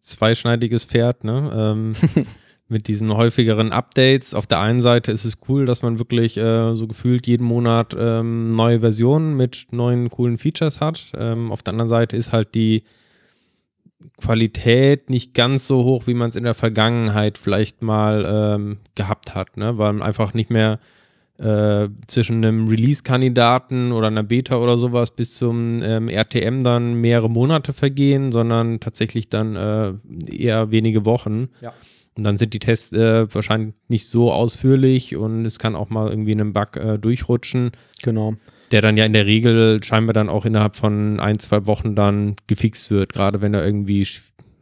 zweischneidiges 0.00 0.84
Pferd, 0.84 1.22
ne? 1.22 1.50
Ähm, 1.54 1.92
mit 2.68 2.88
diesen 2.88 3.14
häufigeren 3.14 3.72
Updates. 3.72 4.34
Auf 4.34 4.46
der 4.46 4.58
einen 4.58 4.82
Seite 4.82 5.12
ist 5.12 5.24
es 5.24 5.34
cool, 5.48 5.64
dass 5.64 5.82
man 5.82 5.98
wirklich 5.98 6.36
äh, 6.38 6.74
so 6.74 6.88
gefühlt 6.88 7.26
jeden 7.26 7.46
Monat 7.46 7.94
ähm, 7.96 8.56
neue 8.56 8.80
Versionen 8.80 9.36
mit 9.36 9.66
neuen 9.70 10.10
coolen 10.10 10.38
Features 10.38 10.80
hat. 10.80 11.12
Ähm, 11.16 11.52
auf 11.52 11.62
der 11.62 11.72
anderen 11.72 11.88
Seite 11.90 12.16
ist 12.16 12.32
halt 12.32 12.54
die 12.54 12.82
Qualität 14.20 15.10
nicht 15.10 15.34
ganz 15.34 15.66
so 15.66 15.84
hoch, 15.84 16.06
wie 16.06 16.14
man 16.14 16.30
es 16.30 16.36
in 16.36 16.44
der 16.44 16.54
Vergangenheit 16.54 17.38
vielleicht 17.38 17.82
mal 17.82 18.24
ähm, 18.28 18.78
gehabt 18.94 19.34
hat, 19.34 19.56
ne? 19.56 19.78
weil 19.78 19.92
man 19.92 20.02
einfach 20.02 20.34
nicht 20.34 20.50
mehr 20.50 20.78
äh, 21.38 21.88
zwischen 22.06 22.44
einem 22.44 22.68
Release-Kandidaten 22.68 23.92
oder 23.92 24.06
einer 24.08 24.22
Beta 24.22 24.56
oder 24.56 24.76
sowas 24.76 25.10
bis 25.10 25.34
zum 25.34 25.82
ähm, 25.82 26.08
RTM 26.08 26.62
dann 26.62 26.94
mehrere 26.94 27.30
Monate 27.30 27.72
vergehen, 27.72 28.30
sondern 28.30 28.78
tatsächlich 28.78 29.30
dann 29.30 29.56
äh, 29.56 29.94
eher 30.30 30.70
wenige 30.70 31.04
Wochen. 31.04 31.48
Ja. 31.60 31.72
Und 32.16 32.22
dann 32.22 32.38
sind 32.38 32.54
die 32.54 32.60
Tests 32.60 32.92
äh, 32.92 33.32
wahrscheinlich 33.34 33.74
nicht 33.88 34.06
so 34.06 34.30
ausführlich 34.30 35.16
und 35.16 35.44
es 35.44 35.58
kann 35.58 35.74
auch 35.74 35.90
mal 35.90 36.08
irgendwie 36.08 36.32
einen 36.32 36.52
Bug 36.52 36.76
äh, 36.76 36.98
durchrutschen. 36.98 37.72
Genau 38.02 38.34
der 38.74 38.82
dann 38.82 38.96
ja 38.96 39.04
in 39.04 39.12
der 39.12 39.24
Regel 39.24 39.84
scheinbar 39.84 40.14
dann 40.14 40.28
auch 40.28 40.44
innerhalb 40.44 40.74
von 40.74 41.20
ein, 41.20 41.38
zwei 41.38 41.64
Wochen 41.66 41.94
dann 41.94 42.34
gefixt 42.48 42.90
wird, 42.90 43.12
gerade 43.12 43.40
wenn 43.40 43.54
er 43.54 43.64
irgendwie 43.64 44.04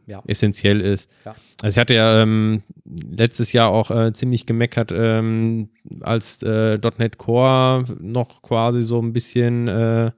ja. 0.05 0.21
essentiell 0.27 0.81
ist. 0.81 1.09
Ja. 1.25 1.33
Also 1.63 1.73
ich 1.73 1.81
hatte 1.81 1.95
ja 1.95 2.21
ähm, 2.21 2.61
letztes 2.85 3.53
Jahr 3.53 3.69
auch 3.69 3.89
äh, 3.89 4.13
ziemlich 4.13 4.45
gemeckert, 4.45 4.91
ähm, 4.95 5.69
als 6.01 6.43
äh, 6.43 6.77
.NET 6.99 7.17
Core 7.17 7.85
noch 8.01 8.43
quasi 8.43 8.83
so 8.83 9.01
ein 9.01 9.13
bisschen 9.13 9.67
äh, 9.67 10.11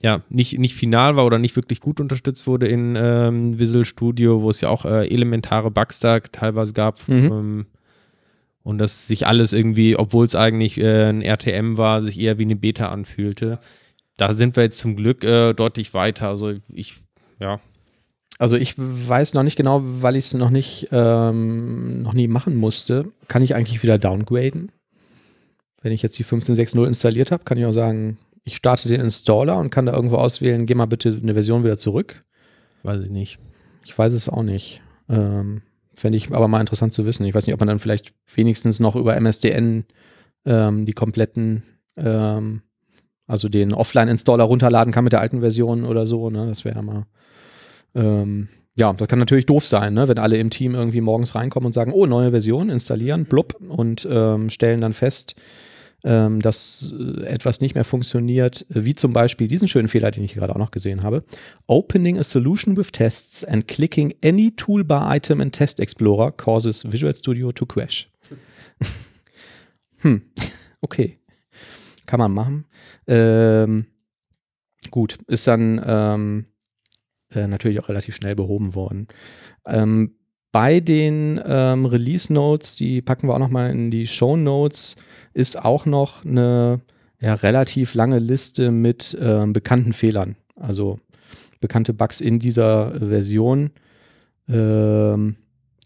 ja, 0.00 0.22
nicht, 0.28 0.56
nicht 0.56 0.76
final 0.76 1.16
war 1.16 1.26
oder 1.26 1.40
nicht 1.40 1.56
wirklich 1.56 1.80
gut 1.80 1.98
unterstützt 1.98 2.46
wurde 2.46 2.68
in 2.68 2.94
ähm, 2.96 3.58
Visual 3.58 3.84
Studio, 3.84 4.42
wo 4.42 4.50
es 4.50 4.60
ja 4.60 4.68
auch 4.68 4.84
äh, 4.84 5.08
elementare 5.08 5.72
Bugs 5.72 5.98
da 5.98 6.20
teilweise 6.20 6.72
gab. 6.72 7.00
Mhm. 7.08 7.66
Und 8.68 8.76
dass 8.76 9.06
sich 9.06 9.26
alles 9.26 9.54
irgendwie, 9.54 9.96
obwohl 9.96 10.26
es 10.26 10.34
eigentlich 10.34 10.78
äh, 10.78 11.08
ein 11.08 11.22
RTM 11.22 11.78
war, 11.78 12.02
sich 12.02 12.20
eher 12.20 12.38
wie 12.38 12.42
eine 12.42 12.54
Beta 12.54 12.90
anfühlte. 12.90 13.60
Da 14.18 14.34
sind 14.34 14.56
wir 14.56 14.62
jetzt 14.62 14.76
zum 14.76 14.94
Glück 14.94 15.24
äh, 15.24 15.54
deutlich 15.54 15.94
weiter. 15.94 16.28
Also 16.28 16.52
ich, 16.74 17.02
ja. 17.40 17.60
Also 18.38 18.56
ich 18.56 18.74
weiß 18.76 19.32
noch 19.32 19.42
nicht 19.42 19.56
genau, 19.56 19.80
weil 19.82 20.16
ich 20.16 20.26
es 20.26 20.34
noch 20.34 20.50
nicht, 20.50 20.88
ähm, 20.92 22.02
noch 22.02 22.12
nie 22.12 22.28
machen 22.28 22.56
musste. 22.56 23.10
Kann 23.26 23.40
ich 23.40 23.54
eigentlich 23.54 23.82
wieder 23.82 23.96
downgraden? 23.96 24.70
Wenn 25.80 25.92
ich 25.92 26.02
jetzt 26.02 26.18
die 26.18 26.24
15.6.0 26.26 26.86
installiert 26.86 27.30
habe, 27.30 27.44
kann 27.44 27.56
ich 27.56 27.64
auch 27.64 27.72
sagen, 27.72 28.18
ich 28.44 28.56
starte 28.56 28.90
den 28.90 29.00
Installer 29.00 29.56
und 29.56 29.70
kann 29.70 29.86
da 29.86 29.94
irgendwo 29.94 30.16
auswählen, 30.16 30.66
geh 30.66 30.74
mal 30.74 30.84
bitte 30.84 31.18
eine 31.22 31.32
Version 31.32 31.64
wieder 31.64 31.78
zurück. 31.78 32.22
Weiß 32.82 33.00
ich 33.00 33.10
nicht. 33.10 33.38
Ich 33.86 33.96
weiß 33.96 34.12
es 34.12 34.28
auch 34.28 34.42
nicht. 34.42 34.82
Ähm, 35.08 35.62
Fände 35.98 36.16
ich 36.16 36.32
aber 36.32 36.46
mal 36.46 36.60
interessant 36.60 36.92
zu 36.92 37.04
wissen. 37.04 37.26
Ich 37.26 37.34
weiß 37.34 37.46
nicht, 37.46 37.54
ob 37.54 37.60
man 37.60 37.66
dann 37.66 37.80
vielleicht 37.80 38.12
wenigstens 38.32 38.78
noch 38.78 38.94
über 38.94 39.16
MSDN 39.20 39.84
ähm, 40.46 40.86
die 40.86 40.92
kompletten, 40.92 41.64
ähm, 41.96 42.62
also 43.26 43.48
den 43.48 43.74
Offline-Installer 43.74 44.44
runterladen 44.44 44.92
kann 44.92 45.04
mit 45.04 45.12
der 45.12 45.20
alten 45.20 45.40
Version 45.40 45.84
oder 45.84 46.06
so. 46.06 46.30
Ne? 46.30 46.46
Das 46.46 46.64
wäre 46.64 46.82
mal. 46.82 47.06
Ähm, 47.94 48.48
ja, 48.76 48.92
das 48.92 49.08
kann 49.08 49.18
natürlich 49.18 49.46
doof 49.46 49.64
sein, 49.64 49.94
ne? 49.94 50.06
wenn 50.06 50.18
alle 50.18 50.38
im 50.38 50.50
Team 50.50 50.76
irgendwie 50.76 51.00
morgens 51.00 51.34
reinkommen 51.34 51.66
und 51.66 51.72
sagen, 51.72 51.92
oh, 51.92 52.06
neue 52.06 52.30
Version, 52.30 52.70
installieren, 52.70 53.24
blub, 53.24 53.56
und 53.68 54.06
ähm, 54.08 54.50
stellen 54.50 54.80
dann 54.80 54.92
fest, 54.92 55.34
ähm, 56.04 56.40
dass 56.40 56.94
äh, 56.98 57.24
etwas 57.24 57.60
nicht 57.60 57.74
mehr 57.74 57.84
funktioniert, 57.84 58.66
wie 58.68 58.94
zum 58.94 59.12
Beispiel 59.12 59.48
diesen 59.48 59.68
schönen 59.68 59.88
Fehler, 59.88 60.10
den 60.10 60.24
ich 60.24 60.34
gerade 60.34 60.54
auch 60.54 60.58
noch 60.58 60.70
gesehen 60.70 61.02
habe. 61.02 61.24
Opening 61.66 62.18
a 62.18 62.24
solution 62.24 62.76
with 62.76 62.92
tests 62.92 63.44
and 63.44 63.66
clicking 63.66 64.14
any 64.24 64.52
toolbar 64.52 65.14
item 65.14 65.40
in 65.40 65.50
Test 65.50 65.80
Explorer 65.80 66.32
causes 66.32 66.90
Visual 66.90 67.14
Studio 67.14 67.52
to 67.52 67.66
crash. 67.66 68.08
hm, 70.00 70.22
okay. 70.80 71.18
Kann 72.06 72.20
man 72.20 72.32
machen. 72.32 72.64
Ähm, 73.06 73.86
gut, 74.90 75.18
ist 75.26 75.46
dann 75.46 75.82
ähm, 75.84 76.46
äh, 77.34 77.46
natürlich 77.46 77.80
auch 77.80 77.88
relativ 77.88 78.14
schnell 78.14 78.34
behoben 78.34 78.74
worden. 78.74 79.08
Ähm, 79.66 80.14
bei 80.50 80.80
den 80.80 81.40
ähm, 81.44 81.84
Release 81.84 82.32
Notes, 82.32 82.76
die 82.76 83.02
packen 83.02 83.28
wir 83.28 83.34
auch 83.34 83.38
nochmal 83.38 83.70
in 83.70 83.90
die 83.90 84.06
Show 84.06 84.36
Notes, 84.36 84.96
ist 85.38 85.64
auch 85.64 85.86
noch 85.86 86.24
eine 86.24 86.80
ja, 87.20 87.34
relativ 87.34 87.94
lange 87.94 88.18
Liste 88.18 88.72
mit 88.72 89.16
ähm, 89.20 89.52
bekannten 89.52 89.92
Fehlern. 89.92 90.36
Also 90.56 90.98
bekannte 91.60 91.94
Bugs 91.94 92.20
in 92.20 92.40
dieser 92.40 92.90
Version. 92.98 93.70
Ähm, 94.48 95.36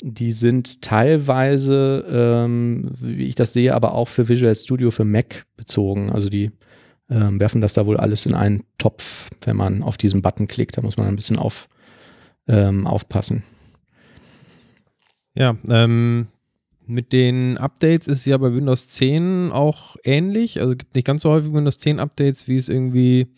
die 0.03 0.33
sind 0.33 0.81
teilweise, 0.81 2.05
ähm, 2.11 2.91
wie 2.99 3.27
ich 3.27 3.35
das 3.35 3.53
sehe, 3.53 3.75
aber 3.75 3.95
auch 3.95 4.09
für 4.09 4.29
Visual 4.29 4.55
Studio 4.55 4.91
für 4.91 5.05
Mac 5.05 5.45
bezogen. 5.57 6.11
Also 6.11 6.31
die 6.31 6.51
ähm, 7.11 7.39
werfen 7.39 7.61
das 7.61 7.75
da 7.75 7.85
wohl 7.85 7.99
alles 7.99 8.25
in 8.25 8.35
einen 8.35 8.65
Topf, 8.79 9.29
wenn 9.45 9.57
man 9.57 9.83
auf 9.83 9.99
diesen 9.99 10.23
Button 10.23 10.49
klickt. 10.49 10.79
Da 10.79 10.83
muss 10.83 10.97
man 10.97 11.07
ein 11.09 11.17
bisschen 11.17 11.39
auf, 11.39 11.69
ähm, 12.49 12.87
aufpassen. 12.87 13.45
Ja, 15.35 15.57
ähm, 15.69 16.29
mit 16.93 17.13
den 17.13 17.59
Updates 17.59 18.07
ist 18.07 18.21
es 18.21 18.27
ja 18.27 18.37
bei 18.37 18.55
Windows 18.55 18.89
10 18.89 19.51
auch 19.53 19.97
ähnlich. 20.05 20.61
Also 20.61 20.73
es 20.73 20.79
gibt 20.79 20.95
nicht 20.95 21.07
ganz 21.07 21.23
so 21.23 21.31
häufig 21.31 21.53
Windows 21.53 21.79
10 21.79 21.99
Updates, 21.99 22.49
wie 22.49 22.57
es 22.57 22.69
irgendwie 22.69 23.29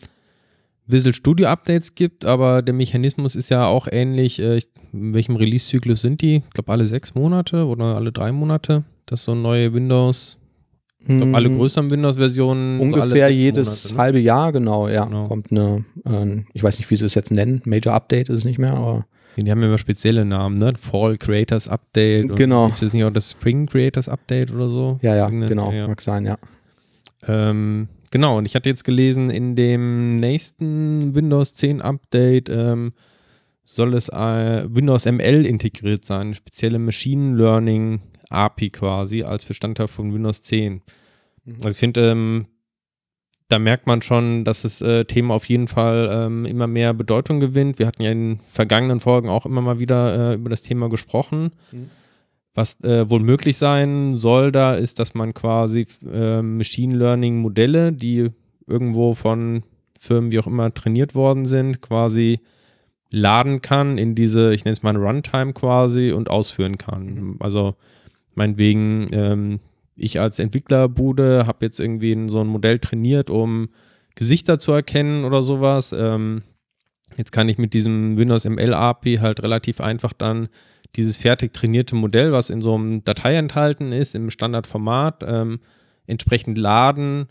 Visual 0.87 1.15
Studio 1.15 1.49
Updates 1.49 1.95
gibt, 1.95 2.25
aber 2.25 2.61
der 2.61 2.75
Mechanismus 2.75 3.37
ist 3.37 3.49
ja 3.49 3.67
auch 3.67 3.89
ähnlich. 3.91 4.39
Äh, 4.39 4.61
in 4.93 5.15
welchem 5.15 5.37
Release-Zyklus 5.37 6.03
sind 6.03 6.21
die? 6.21 6.37
Ich 6.37 6.51
glaube, 6.51 6.71
alle 6.71 6.87
sechs 6.87 7.15
Monate 7.15 7.67
oder 7.67 7.97
alle 7.97 8.13
drei 8.13 8.33
Monate, 8.33 8.85
dass 9.07 9.25
so 9.25 9.35
neue 9.35 9.73
Windows, 9.73 10.39
ich 11.01 11.09
glaube, 11.09 11.35
alle 11.35 11.49
hm. 11.49 11.59
größeren 11.59 11.91
Windows-Versionen. 11.91 12.81
Ungefähr 12.81 13.29
jedes 13.31 13.85
Monate, 13.85 13.95
ne? 13.95 14.03
halbe 14.03 14.19
Jahr, 14.21 14.53
genau, 14.53 14.89
ja. 14.89 15.05
Genau. 15.05 15.25
Kommt 15.25 15.51
eine, 15.51 15.85
äh, 16.05 16.43
ich 16.53 16.63
weiß 16.63 16.79
nicht, 16.79 16.91
wie 16.91 16.97
sie 16.97 17.07
es 17.07 17.15
jetzt 17.15 17.31
nennen, 17.31 17.63
Major 17.65 17.95
Update 17.95 18.29
ist 18.29 18.37
es 18.37 18.45
nicht 18.45 18.59
mehr, 18.59 18.75
aber. 18.75 19.07
Die 19.37 19.51
haben 19.51 19.61
ja 19.61 19.69
immer 19.69 19.79
spezielle 19.79 20.25
Namen, 20.25 20.59
ne? 20.59 20.75
Fall 20.81 21.19
Creators 21.19 21.69
Update. 21.69 22.37
Genau. 22.37 22.67
Gibt 22.67 22.83
es 22.83 22.93
nicht 22.93 23.05
auch 23.05 23.11
das 23.11 23.33
Spring 23.33 23.67
Creators 23.67 24.09
Update 24.09 24.53
oder 24.53 24.69
so? 24.69 24.99
Ja, 25.03 25.15
ja, 25.17 25.29
genau, 25.29 25.73
ja. 25.73 25.89
mag 25.89 26.01
sein, 26.01 26.25
ja. 26.25 26.39
Ähm, 27.27 27.89
Genau, 28.15 28.39
und 28.39 28.47
ich 28.47 28.55
hatte 28.55 28.69
jetzt 28.69 28.85
gelesen, 28.85 29.29
in 29.29 29.57
dem 29.57 30.15
nächsten 30.19 31.17
Windows 31.17 31.55
10 31.55 31.83
Update 31.83 32.49
ähm, 32.49 32.93
soll 33.65 33.93
es 33.95 34.09
äh, 34.09 34.69
Windows 34.73 35.05
ML 35.05 35.45
integriert 35.45 36.05
sein, 36.05 36.29
eine 36.29 36.35
spezielle 36.37 36.79
Machine 36.79 37.37
Learning 37.37 38.03
API 38.31 38.71
quasi 38.71 39.25
als 39.25 39.45
Bestandteil 39.45 39.89
von 39.89 40.15
Windows 40.15 40.43
10. 40.43 40.75
Mhm. 41.45 41.55
Also 41.57 41.71
ich 41.71 41.77
finde, 41.77 42.13
ähm, 42.13 42.47
da 43.49 43.59
merkt 43.59 43.87
man 43.87 44.03
schon, 44.03 44.45
dass 44.45 44.63
das 44.63 44.81
äh, 44.81 45.05
Thema 45.05 45.35
auf 45.35 45.49
jeden 45.49 45.69
Fall 45.69 46.09
ähm, 46.11 46.47
immer 46.47 46.67
mehr 46.67 46.95
Bedeutung 46.95 47.41
gewinnt. 47.41 47.79
Wir 47.79 47.87
hatten 47.87 48.03
ja 48.03 48.11
in 48.11 48.41
vergangenen 48.51 49.01
Folgen 49.01 49.29
auch 49.29 49.45
immer 49.45 49.61
mal 49.61 49.79
wieder 49.79 50.33
äh, 50.33 50.35
über 50.35 50.51
das 50.51 50.63
Thema 50.63 50.89
gesprochen. 50.89 51.51
Mhm. 51.71 51.91
Was 52.55 52.81
äh, 52.85 53.11
wohl 53.11 53.21
möglich 53.21 53.57
sein 53.59 54.15
soll 54.15 54.53
da, 54.53 54.75
ist, 54.75 54.99
dass 54.99 55.15
man 55.15 55.35
quasi 55.35 55.87
äh, 56.11 56.41
Machine 56.41 56.97
Learning 56.97 57.39
Modelle, 57.39 57.93
die 57.93 58.31
irgendwo 58.67 59.15
von 59.15 59.65
Firmen 59.99 60.33
wie 60.33 60.39
auch 60.39 60.47
immer 60.47 60.73
trainiert 60.73 61.15
worden 61.15 61.47
sind, 61.47 61.83
quasi 61.83 62.41
laden 63.11 63.61
kann 63.61 63.99
in 63.99 64.15
diese, 64.15 64.55
ich 64.55 64.65
nenne 64.65 64.73
es 64.73 64.83
mal 64.83 64.97
Runtime 64.97 65.53
quasi 65.53 66.13
und 66.13 66.31
ausführen 66.31 66.79
kann. 66.79 67.37
Also 67.41 67.75
meinetwegen, 68.35 69.09
ähm, 69.13 69.61
ich 69.97 70.21
als 70.21 70.39
Entwicklerbude 70.39 71.47
habe 71.47 71.65
jetzt 71.65 71.81
irgendwie 71.81 72.29
so 72.29 72.41
ein 72.41 72.47
Modell 72.47 72.79
trainiert, 72.79 73.31
um 73.31 73.69
Gesichter 74.15 74.59
zu 74.59 74.73
erkennen 74.73 75.25
oder 75.25 75.43
sowas. 75.43 75.95
Ähm, 75.97 76.43
jetzt 77.17 77.33
kann 77.33 77.49
ich 77.49 77.59
mit 77.59 77.75
diesem 77.75 78.17
Windows 78.17 78.45
ML 78.45 78.75
API 78.75 79.17
halt 79.17 79.43
relativ 79.43 79.81
einfach 79.81 80.13
dann 80.13 80.49
dieses 80.97 81.17
fertig 81.17 81.53
trainierte 81.53 81.97
Modell, 81.97 82.33
was 82.33 82.51
in 82.51 82.61
so 82.61 82.75
einem 82.75 83.03
Datei 83.05 83.37
enthalten 83.37 83.93
ist, 83.93 84.15
im 84.15 84.31
Standardformat, 84.31 85.25
ähm, 85.27 85.59
entsprechend 86.07 86.57
laden, 86.59 87.27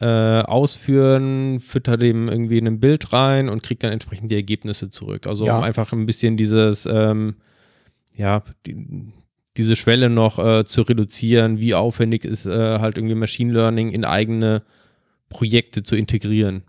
äh, 0.00 0.06
ausführen, 0.40 1.60
fütter 1.60 1.96
dem 1.96 2.28
irgendwie 2.28 2.58
in 2.58 2.66
ein 2.66 2.80
Bild 2.80 3.12
rein 3.12 3.48
und 3.48 3.62
kriegt 3.62 3.82
dann 3.82 3.92
entsprechend 3.92 4.30
die 4.30 4.36
Ergebnisse 4.36 4.90
zurück. 4.90 5.26
Also 5.26 5.46
ja. 5.46 5.58
um 5.58 5.64
einfach 5.64 5.92
ein 5.92 6.06
bisschen 6.06 6.36
dieses, 6.36 6.86
ähm, 6.86 7.36
ja, 8.16 8.42
die, 8.66 9.12
diese 9.56 9.76
Schwelle 9.76 10.10
noch 10.10 10.38
äh, 10.38 10.64
zu 10.64 10.82
reduzieren, 10.82 11.60
wie 11.60 11.74
aufwendig 11.74 12.24
ist 12.24 12.46
äh, 12.46 12.78
halt 12.78 12.98
irgendwie 12.98 13.14
Machine 13.14 13.52
Learning 13.52 13.90
in 13.90 14.04
eigene 14.04 14.62
Projekte 15.28 15.82
zu 15.82 15.96
integrieren. 15.96 16.62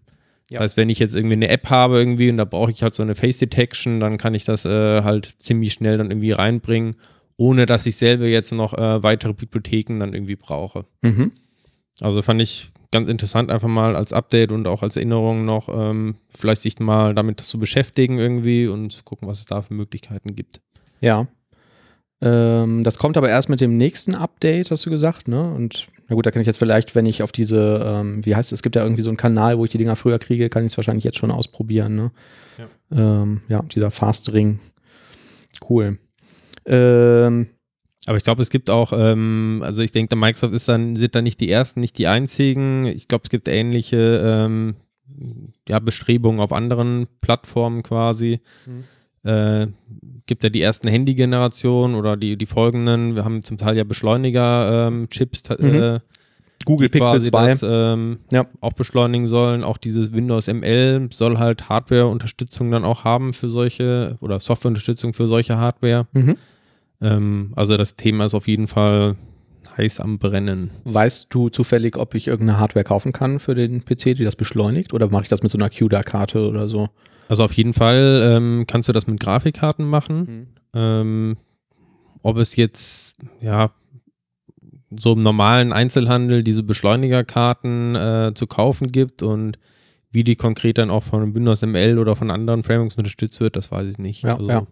Ja. 0.49 0.59
Das 0.59 0.63
heißt, 0.65 0.77
wenn 0.77 0.89
ich 0.89 0.99
jetzt 0.99 1.15
irgendwie 1.15 1.33
eine 1.33 1.47
App 1.47 1.69
habe 1.69 1.97
irgendwie 1.97 2.29
und 2.29 2.37
da 2.37 2.45
brauche 2.45 2.71
ich 2.71 2.83
halt 2.83 2.93
so 2.93 3.01
eine 3.01 3.15
Face 3.15 3.39
Detection, 3.39 3.99
dann 3.99 4.17
kann 4.17 4.35
ich 4.35 4.45
das 4.45 4.65
äh, 4.65 5.01
halt 5.01 5.35
ziemlich 5.39 5.73
schnell 5.73 5.97
dann 5.97 6.11
irgendwie 6.11 6.31
reinbringen, 6.31 6.95
ohne 7.37 7.65
dass 7.65 7.85
ich 7.85 7.95
selber 7.95 8.27
jetzt 8.27 8.51
noch 8.51 8.73
äh, 8.73 9.01
weitere 9.01 9.33
Bibliotheken 9.33 9.99
dann 9.99 10.13
irgendwie 10.13 10.35
brauche. 10.35 10.85
Mhm. 11.01 11.31
Also 11.99 12.21
fand 12.21 12.41
ich 12.41 12.71
ganz 12.91 13.09
interessant 13.09 13.49
einfach 13.49 13.67
mal 13.67 13.95
als 13.95 14.13
Update 14.13 14.51
und 14.51 14.67
auch 14.67 14.83
als 14.83 14.95
Erinnerung 14.95 15.45
noch, 15.45 15.67
ähm, 15.69 16.15
vielleicht 16.29 16.61
sich 16.61 16.79
mal 16.79 17.15
damit 17.15 17.41
zu 17.41 17.59
beschäftigen 17.59 18.19
irgendwie 18.19 18.67
und 18.67 19.03
gucken, 19.03 19.27
was 19.27 19.39
es 19.39 19.45
da 19.45 19.61
für 19.61 19.73
Möglichkeiten 19.73 20.35
gibt. 20.35 20.61
Ja. 21.01 21.27
Ähm, 22.21 22.83
das 22.83 22.97
kommt 22.97 23.17
aber 23.17 23.29
erst 23.29 23.49
mit 23.49 23.61
dem 23.61 23.77
nächsten 23.77 24.15
Update, 24.15 24.71
hast 24.71 24.85
du 24.85 24.89
gesagt, 24.89 25.27
ne? 25.27 25.53
Und 25.53 25.87
na 26.07 26.15
gut, 26.15 26.25
da 26.25 26.31
kann 26.31 26.41
ich 26.41 26.45
jetzt 26.45 26.57
vielleicht, 26.57 26.95
wenn 26.95 27.05
ich 27.05 27.23
auf 27.23 27.31
diese, 27.31 27.81
ähm, 27.83 28.25
wie 28.25 28.35
heißt 28.35 28.51
es, 28.51 28.59
es 28.59 28.63
gibt 28.63 28.75
ja 28.75 28.83
irgendwie 28.83 29.01
so 29.01 29.09
einen 29.09 29.17
Kanal, 29.17 29.57
wo 29.57 29.65
ich 29.65 29.71
die 29.71 29.77
Dinger 29.77 29.95
früher 29.95 30.19
kriege, 30.19 30.49
kann 30.49 30.63
ich 30.63 30.71
es 30.71 30.77
wahrscheinlich 30.77 31.03
jetzt 31.03 31.17
schon 31.17 31.31
ausprobieren. 31.31 31.95
Ne? 31.95 32.11
Ja. 32.57 33.21
Ähm, 33.21 33.41
ja, 33.49 33.61
dieser 33.63 33.91
Fast 33.91 34.31
Ring. 34.31 34.59
Cool. 35.67 35.97
Ähm, 36.65 37.47
aber 38.05 38.17
ich 38.17 38.23
glaube, 38.23 38.41
es 38.41 38.49
gibt 38.49 38.69
auch, 38.69 38.93
ähm, 38.95 39.61
also 39.63 39.81
ich 39.81 39.91
denke, 39.91 40.15
Microsoft 40.15 40.53
ist 40.53 40.67
dann, 40.67 40.95
sind 40.95 41.15
da 41.15 41.21
nicht 41.21 41.39
die 41.39 41.49
ersten, 41.49 41.79
nicht 41.79 41.97
die 41.97 42.07
einzigen. 42.07 42.85
Ich 42.85 43.07
glaube, 43.07 43.23
es 43.23 43.29
gibt 43.29 43.47
ähnliche 43.47 44.21
ähm, 44.23 44.75
ja, 45.67 45.79
Bestrebungen 45.79 46.39
auf 46.39 46.51
anderen 46.51 47.07
Plattformen 47.21 47.81
quasi. 47.81 48.41
Mhm. 48.65 48.83
Äh, 49.25 49.67
gibt 50.27 50.43
ja 50.43 50.49
die 50.49 50.61
ersten 50.61 50.87
Handy-Generationen 50.87 51.95
oder 51.95 52.15
die, 52.15 52.37
die 52.37 52.45
folgenden. 52.45 53.15
Wir 53.15 53.25
haben 53.25 53.41
zum 53.41 53.57
Teil 53.57 53.75
ja 53.75 53.83
Beschleuniger-Chips. 53.83 55.43
Ähm, 55.59 55.67
mhm. 55.67 55.81
Äh, 55.81 55.99
Google 56.65 56.89
Pixel 56.89 57.21
2. 57.21 57.47
Das, 57.47 57.65
ähm, 57.67 58.19
ja. 58.31 58.45
auch 58.61 58.73
beschleunigen 58.73 59.27
sollen. 59.27 59.63
Auch 59.63 59.77
dieses 59.77 60.13
Windows 60.13 60.47
ML 60.47 61.09
soll 61.11 61.37
halt 61.37 61.69
Hardware-Unterstützung 61.69 62.71
dann 62.71 62.83
auch 62.83 63.03
haben 63.03 63.33
für 63.33 63.49
solche 63.49 64.17
oder 64.19 64.39
Software-Unterstützung 64.39 65.13
für 65.13 65.27
solche 65.27 65.57
Hardware. 65.57 66.07
Mhm. 66.13 66.37
Ähm, 67.01 67.53
also 67.55 67.77
das 67.77 67.95
Thema 67.95 68.25
ist 68.25 68.33
auf 68.33 68.47
jeden 68.47 68.67
Fall 68.67 69.15
heiß 69.77 69.99
am 69.99 70.17
Brennen. 70.17 70.71
Weißt 70.85 71.27
du 71.33 71.49
zufällig, 71.49 71.97
ob 71.97 72.15
ich 72.15 72.27
irgendeine 72.27 72.59
Hardware 72.59 72.83
kaufen 72.83 73.11
kann 73.11 73.39
für 73.39 73.55
den 73.55 73.83
PC, 73.83 74.15
die 74.15 74.23
das 74.23 74.35
beschleunigt? 74.35 74.93
Oder 74.93 75.09
mache 75.09 75.23
ich 75.23 75.29
das 75.29 75.43
mit 75.43 75.51
so 75.51 75.57
einer 75.57 75.69
CUDA-Karte 75.69 76.47
oder 76.47 76.67
so? 76.67 76.87
Also 77.27 77.43
auf 77.43 77.53
jeden 77.53 77.73
Fall 77.73 78.33
ähm, 78.35 78.65
kannst 78.67 78.87
du 78.87 78.93
das 78.93 79.07
mit 79.07 79.19
Grafikkarten 79.19 79.85
machen. 79.85 80.17
Mhm. 80.17 80.47
Ähm, 80.73 81.37
ob 82.21 82.37
es 82.37 82.55
jetzt, 82.55 83.15
ja, 83.41 83.71
so 84.97 85.13
im 85.13 85.23
normalen 85.23 85.73
Einzelhandel 85.73 86.43
diese 86.43 86.63
Beschleunigerkarten 86.63 87.95
äh, 87.95 88.31
zu 88.33 88.47
kaufen 88.47 88.91
gibt 88.91 89.23
und 89.23 89.59
wie 90.11 90.23
die 90.23 90.35
konkret 90.35 90.77
dann 90.77 90.89
auch 90.89 91.03
von 91.03 91.35
Windows 91.35 91.61
ML 91.61 91.99
oder 91.99 92.15
von 92.15 92.31
anderen 92.31 92.63
Frameworks 92.63 92.97
unterstützt 92.97 93.39
wird, 93.41 93.55
das 93.55 93.71
weiß 93.71 93.89
ich 93.89 93.97
nicht. 93.97 94.23
Ja, 94.23 94.37
also, 94.37 94.49
ja. 94.49 94.67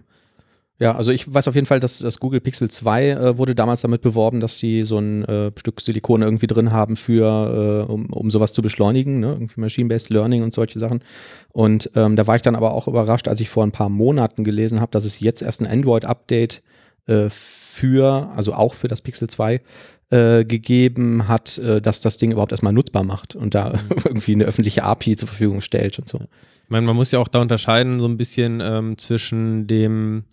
Ja, 0.79 0.95
also 0.95 1.11
ich 1.11 1.31
weiß 1.31 1.47
auf 1.47 1.55
jeden 1.55 1.67
Fall, 1.67 1.79
dass 1.79 1.99
das 1.99 2.19
Google 2.19 2.41
Pixel 2.41 2.69
2 2.69 3.09
äh, 3.09 3.37
wurde 3.37 3.53
damals 3.53 3.81
damit 3.81 4.01
beworben, 4.01 4.39
dass 4.39 4.57
sie 4.57 4.83
so 4.83 4.97
ein 4.97 5.23
äh, 5.25 5.51
Stück 5.55 5.79
Silikon 5.79 6.23
irgendwie 6.23 6.47
drin 6.47 6.71
haben 6.71 6.95
für, 6.95 7.85
äh, 7.87 7.91
um, 7.91 8.07
um 8.07 8.31
sowas 8.31 8.53
zu 8.53 8.63
beschleunigen, 8.63 9.19
ne? 9.19 9.33
irgendwie 9.33 9.61
Machine-Based 9.61 10.09
Learning 10.09 10.41
und 10.41 10.51
solche 10.51 10.79
Sachen. 10.79 11.03
Und 11.51 11.91
ähm, 11.95 12.15
da 12.15 12.25
war 12.25 12.35
ich 12.35 12.41
dann 12.41 12.55
aber 12.55 12.73
auch 12.73 12.87
überrascht, 12.87 13.27
als 13.27 13.39
ich 13.39 13.49
vor 13.49 13.63
ein 13.63 13.71
paar 13.71 13.89
Monaten 13.89 14.43
gelesen 14.43 14.81
habe, 14.81 14.91
dass 14.91 15.05
es 15.05 15.19
jetzt 15.19 15.43
erst 15.43 15.61
ein 15.61 15.67
Android-Update 15.67 16.63
äh, 17.05 17.29
für, 17.29 18.31
also 18.35 18.53
auch 18.53 18.73
für 18.73 18.87
das 18.87 19.01
Pixel 19.01 19.29
2 19.29 19.61
äh, 20.09 20.43
gegeben 20.43 21.27
hat, 21.27 21.59
äh, 21.59 21.81
dass 21.81 22.01
das 22.01 22.17
Ding 22.17 22.31
überhaupt 22.31 22.51
erstmal 22.51 22.73
nutzbar 22.73 23.03
macht 23.03 23.35
und 23.35 23.53
da 23.53 23.73
irgendwie 24.05 24.33
eine 24.33 24.45
öffentliche 24.45 24.83
API 24.83 25.15
zur 25.15 25.27
Verfügung 25.27 25.61
stellt 25.61 25.99
und 25.99 26.09
so. 26.09 26.19
Ich 26.19 26.69
meine, 26.69 26.85
man 26.85 26.95
muss 26.95 27.11
ja 27.11 27.19
auch 27.19 27.27
da 27.27 27.41
unterscheiden, 27.41 27.99
so 27.99 28.07
ein 28.07 28.17
bisschen 28.17 28.59
ähm, 28.59 28.97
zwischen 28.97 29.67
dem 29.67 30.23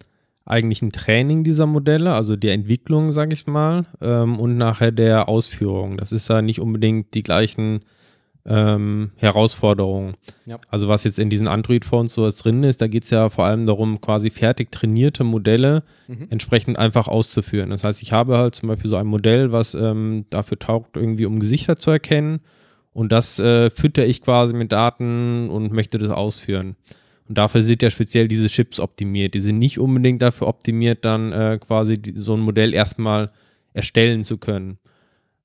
eigentlich 0.51 0.83
ein 0.83 0.93
Training 0.93 1.45
dieser 1.45 1.67
Modelle, 1.67 2.13
also 2.13 2.37
der 2.37 2.55
Entwicklung, 2.55 3.13
sage 3.13 3.35
ich 3.35 3.47
mal, 3.47 3.87
ähm, 4.01 4.39
und 4.39 4.57
nachher 4.57 4.93
der 4.93 5.29
Ausführung. 5.29 5.97
Das 5.97 6.13
ist 6.13 6.29
ja 6.29 6.43
nicht 6.43 6.61
unbedingt 6.61 7.15
die 7.15 7.23
gleichen 7.23 7.81
ähm, 8.47 9.11
Herausforderungen. 9.17 10.15
Ja. 10.47 10.59
Also 10.69 10.89
was 10.89 11.05
jetzt 11.05 11.19
in 11.19 11.31
diesen 11.31 11.47
Android-Phones 11.47 12.15
so 12.15 12.29
drin 12.29 12.63
ist, 12.65 12.81
da 12.81 12.89
geht 12.89 13.05
es 13.05 13.11
ja 13.11 13.29
vor 13.29 13.45
allem 13.45 13.67
darum, 13.67 14.01
quasi 14.01 14.31
fertig 14.31 14.73
trainierte 14.73 15.25
Modelle 15.25 15.83
mhm. 16.09 16.27
entsprechend 16.31 16.79
einfach 16.79 17.07
auszuführen. 17.07 17.71
Das 17.71 17.85
heißt, 17.85 18.03
ich 18.03 18.13
habe 18.13 18.39
halt 18.39 18.55
zum 18.55 18.69
Beispiel 18.69 18.91
so 18.91 18.97
ein 18.97 19.07
Modell, 19.07 19.53
was 19.53 19.75
ähm, 19.75 20.25
dafür 20.31 20.59
taugt, 20.59 20.97
irgendwie 20.97 21.27
um 21.27 21.39
Gesichter 21.39 21.77
zu 21.77 21.91
erkennen 21.91 22.41
und 22.93 23.13
das 23.13 23.39
äh, 23.39 23.71
fütter 23.71 24.05
ich 24.07 24.23
quasi 24.23 24.55
mit 24.55 24.73
Daten 24.73 25.49
und 25.49 25.73
möchte 25.73 25.99
das 25.99 26.11
ausführen. 26.11 26.77
Und 27.31 27.39
dafür 27.39 27.63
sind 27.63 27.81
ja 27.81 27.91
speziell 27.91 28.27
diese 28.27 28.49
Chips 28.49 28.81
optimiert. 28.81 29.35
Die 29.35 29.39
sind 29.39 29.61
nicht 29.61 29.79
unbedingt 29.79 30.21
dafür 30.21 30.49
optimiert, 30.49 31.05
dann 31.05 31.31
äh, 31.31 31.61
quasi 31.65 31.97
die, 31.97 32.13
so 32.17 32.35
ein 32.35 32.41
Modell 32.41 32.75
erstmal 32.75 33.31
erstellen 33.73 34.25
zu 34.25 34.37
können. 34.37 34.79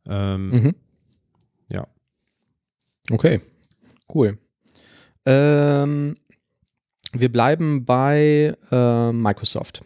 Ähm, 0.08 0.50
mhm. 0.50 0.76
Ja. 1.69 1.86
Okay, 3.12 3.39
cool. 4.15 4.39
Ähm, 5.28 6.15
wir 7.13 7.32
bleiben 7.32 7.86
bei 7.86 8.56
äh, 8.71 9.12
Microsoft. 9.12 9.84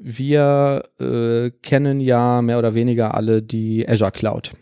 Wir 0.00 0.88
äh, 0.98 1.52
kennen 1.62 2.00
ja 2.00 2.42
mehr 2.42 2.58
oder 2.58 2.74
weniger 2.74 3.14
alle 3.14 3.42
die 3.44 3.88
Azure 3.88 4.10
Cloud. 4.10 4.54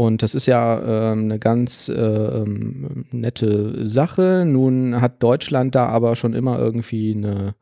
Und 0.00 0.22
das 0.22 0.34
ist 0.34 0.46
ja 0.46 0.78
äh, 0.78 1.12
eine 1.12 1.38
ganz 1.38 1.90
äh, 1.90 2.44
nette 3.10 3.86
Sache. 3.86 4.44
Nun 4.46 4.98
hat 5.02 5.22
Deutschland 5.22 5.74
da 5.74 5.88
aber 5.88 6.16
schon 6.16 6.32
immer 6.32 6.58
irgendwie 6.58 7.14
eine 7.14 7.54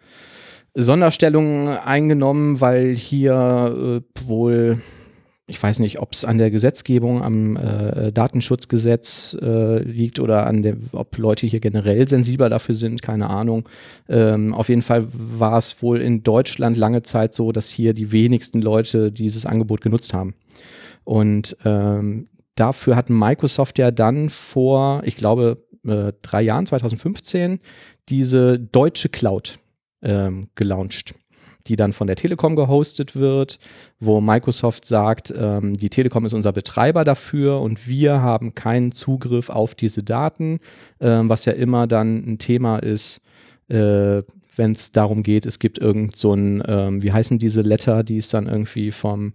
Sonderstellung 0.72 1.68
eingenommen, 1.68 2.60
weil 2.60 2.94
hier 2.94 4.04
äh, 4.06 4.28
wohl, 4.28 4.80
ich 5.48 5.60
weiß 5.60 5.80
nicht, 5.80 5.98
ob 5.98 6.12
es 6.12 6.24
an 6.24 6.38
der 6.38 6.52
Gesetzgebung, 6.52 7.24
am 7.24 7.56
äh, 7.56 8.12
Datenschutzgesetz 8.12 9.36
äh, 9.42 9.82
liegt 9.82 10.20
oder 10.20 10.46
an 10.46 10.62
der, 10.62 10.76
ob 10.92 11.18
Leute 11.18 11.48
hier 11.48 11.58
generell 11.58 12.08
sensibler 12.08 12.50
dafür 12.50 12.76
sind, 12.76 13.02
keine 13.02 13.30
Ahnung. 13.30 13.68
Ähm, 14.08 14.54
auf 14.54 14.68
jeden 14.68 14.82
Fall 14.82 15.08
war 15.12 15.58
es 15.58 15.82
wohl 15.82 16.00
in 16.00 16.22
Deutschland 16.22 16.76
lange 16.76 17.02
Zeit 17.02 17.34
so, 17.34 17.50
dass 17.50 17.68
hier 17.68 17.94
die 17.94 18.12
wenigsten 18.12 18.62
Leute 18.62 19.10
dieses 19.10 19.44
Angebot 19.44 19.80
genutzt 19.80 20.14
haben. 20.14 20.34
Und 21.08 21.56
ähm, 21.64 22.28
dafür 22.54 22.94
hat 22.94 23.08
Microsoft 23.08 23.78
ja 23.78 23.90
dann 23.90 24.28
vor, 24.28 25.00
ich 25.06 25.16
glaube, 25.16 25.56
äh, 25.86 26.12
drei 26.20 26.42
Jahren, 26.42 26.66
2015, 26.66 27.60
diese 28.10 28.58
deutsche 28.58 29.08
Cloud 29.08 29.58
ähm, 30.02 30.48
gelauncht, 30.54 31.14
die 31.66 31.76
dann 31.76 31.94
von 31.94 32.08
der 32.08 32.16
Telekom 32.16 32.56
gehostet 32.56 33.16
wird, 33.16 33.58
wo 33.98 34.20
Microsoft 34.20 34.84
sagt, 34.84 35.32
ähm, 35.34 35.72
die 35.78 35.88
Telekom 35.88 36.26
ist 36.26 36.34
unser 36.34 36.52
Betreiber 36.52 37.04
dafür 37.04 37.62
und 37.62 37.88
wir 37.88 38.20
haben 38.20 38.54
keinen 38.54 38.92
Zugriff 38.92 39.48
auf 39.48 39.74
diese 39.74 40.02
Daten, 40.02 40.60
ähm, 41.00 41.30
was 41.30 41.46
ja 41.46 41.54
immer 41.54 41.86
dann 41.86 42.18
ein 42.18 42.38
Thema 42.38 42.80
ist, 42.80 43.22
äh, 43.68 44.22
wenn 44.56 44.72
es 44.72 44.92
darum 44.92 45.22
geht, 45.22 45.46
es 45.46 45.58
gibt 45.58 45.78
irgend 45.78 46.16
so 46.16 46.34
ein, 46.34 46.62
ähm, 46.68 47.02
wie 47.02 47.12
heißen 47.12 47.38
diese 47.38 47.62
Letter, 47.62 48.04
die 48.04 48.18
es 48.18 48.28
dann 48.28 48.46
irgendwie 48.46 48.90
vom 48.90 49.32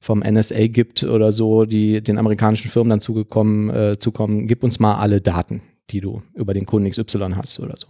vom 0.00 0.20
NSA 0.20 0.66
gibt 0.68 1.04
oder 1.04 1.30
so, 1.30 1.66
die 1.66 2.02
den 2.02 2.18
amerikanischen 2.18 2.70
Firmen 2.70 2.90
dann 2.90 3.00
zugekommen, 3.00 3.70
äh, 3.70 3.98
zukommen, 3.98 4.46
gib 4.46 4.64
uns 4.64 4.78
mal 4.78 4.96
alle 4.96 5.20
Daten, 5.20 5.60
die 5.90 6.00
du 6.00 6.22
über 6.34 6.54
den 6.54 6.66
Kunden 6.66 6.90
XY 6.90 7.32
hast 7.36 7.60
oder 7.60 7.76
so. 7.76 7.86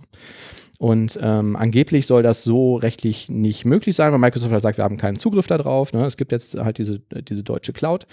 Und 0.81 1.19
ähm, 1.23 1.57
angeblich 1.57 2.07
soll 2.07 2.23
das 2.23 2.43
so 2.43 2.77
rechtlich 2.77 3.29
nicht 3.29 3.67
möglich 3.67 3.95
sein, 3.95 4.13
weil 4.13 4.19
Microsoft 4.19 4.51
halt 4.51 4.63
sagt, 4.63 4.79
wir 4.79 4.85
haben 4.85 4.97
keinen 4.97 5.17
Zugriff 5.17 5.47
darauf. 5.47 5.93
Ne? 5.93 6.07
Es 6.07 6.17
gibt 6.17 6.33
jetzt 6.33 6.55
halt 6.59 6.79
diese, 6.79 7.01
diese 7.01 7.43
deutsche 7.43 7.75
Cloud. 7.75 8.07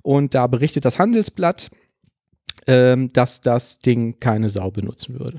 Und 0.00 0.34
da 0.34 0.46
berichtet 0.46 0.86
das 0.86 0.98
Handelsblatt, 0.98 1.68
ähm, 2.66 3.12
dass 3.12 3.42
das 3.42 3.78
Ding 3.80 4.20
keine 4.20 4.48
Sau 4.48 4.70
benutzen 4.70 5.20
würde. 5.20 5.38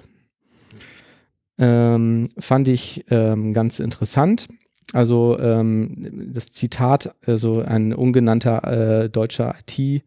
Ähm, 1.57 2.29
fand 2.37 2.67
ich 2.67 3.03
ähm, 3.09 3.53
ganz 3.53 3.79
interessant. 3.79 4.47
Also 4.93 5.37
ähm, 5.39 6.31
das 6.33 6.51
Zitat, 6.51 7.15
also 7.25 7.61
ein 7.61 7.93
ungenannter 7.93 9.03
äh, 9.03 9.09
deutscher 9.09 9.55
IT- 9.67 10.03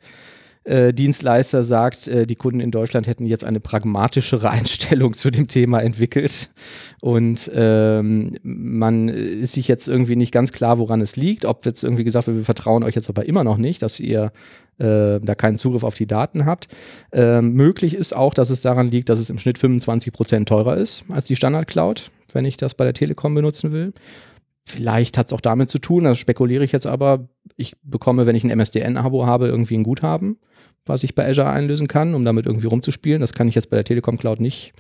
äh, 0.69 0.93
Dienstleister 0.93 1.63
sagt, 1.63 2.09
äh, 2.09 2.27
die 2.27 2.35
Kunden 2.35 2.61
in 2.61 2.71
Deutschland 2.71 3.07
hätten 3.07 3.25
jetzt 3.25 3.43
eine 3.43 3.59
pragmatischere 3.59 4.51
Einstellung 4.51 5.15
zu 5.15 5.31
dem 5.31 5.49
Thema 5.49 5.79
entwickelt. 5.79 6.51
Und 7.01 7.51
ähm, 7.55 8.37
man 8.43 9.09
ist 9.09 9.53
sich 9.53 9.67
jetzt 9.67 9.89
irgendwie 9.89 10.17
nicht 10.17 10.31
ganz 10.31 10.53
klar, 10.53 10.79
woran 10.79 11.01
es 11.01 11.17
liegt. 11.17 11.47
Ob 11.47 11.65
jetzt 11.65 11.85
irgendwie 11.85 12.05
gesagt 12.05 12.27
wird, 12.27 12.37
wir 12.37 12.45
vertrauen 12.45 12.83
euch 12.83 12.95
jetzt 12.95 13.09
aber 13.09 13.25
immer 13.25 13.45
noch 13.45 13.57
nicht, 13.57 13.81
dass 13.81 13.99
ihr 13.99 14.31
äh, 14.77 15.19
da 15.21 15.35
keinen 15.35 15.57
Zugriff 15.57 15.85
auf 15.85 15.95
die 15.95 16.07
Daten 16.07 16.45
habt. 16.45 16.69
Ähm, 17.13 17.55
möglich 17.55 17.95
ist 17.95 18.15
auch, 18.15 18.35
dass 18.35 18.51
es 18.51 18.61
daran 18.61 18.91
liegt, 18.91 19.09
dass 19.09 19.21
es 19.21 19.31
im 19.31 19.39
Schnitt 19.39 19.57
25 19.57 20.13
Prozent 20.13 20.49
teurer 20.51 20.77
ist 20.77 21.05
als 21.09 21.25
die 21.25 21.37
Standard-Cloud, 21.37 22.11
wenn 22.35 22.45
ich 22.45 22.59
das 22.59 22.75
bei 22.75 22.85
der 22.85 22.95
Telekom 22.95 23.35
benutzen 23.35 23.73
will. 23.73 23.95
Vielleicht 24.69 25.19
hat 25.19 25.29
es 25.29 25.33
auch 25.33 25.41
damit 25.41 25.71
zu 25.71 25.79
tun, 25.79 26.05
das 26.05 26.19
spekuliere 26.19 26.63
ich 26.63 26.73
jetzt 26.73 26.87
aber, 26.87 27.29
ich 27.57 27.75
bekomme, 27.83 28.27
wenn 28.27 28.37
ich 28.37 28.45
ein 28.45 28.51
MSDN-Abo 28.51 29.27
habe, 29.27 29.49
irgendwie 29.49 29.77
ein 29.77 29.83
Guthaben 29.83 30.39
was 30.89 31.03
ich 31.03 31.15
bei 31.15 31.29
Azure 31.29 31.51
einlösen 31.51 31.87
kann, 31.87 32.15
um 32.15 32.25
damit 32.25 32.47
irgendwie 32.47 32.67
rumzuspielen. 32.67 33.21
Das 33.21 33.33
kann 33.33 33.49
ich 33.49 33.55
jetzt 33.55 33.71
bei 33.71 33.77
der 33.77 33.85
Telekom 33.85 34.19
Cloud 34.19 34.41
nicht 34.41 34.73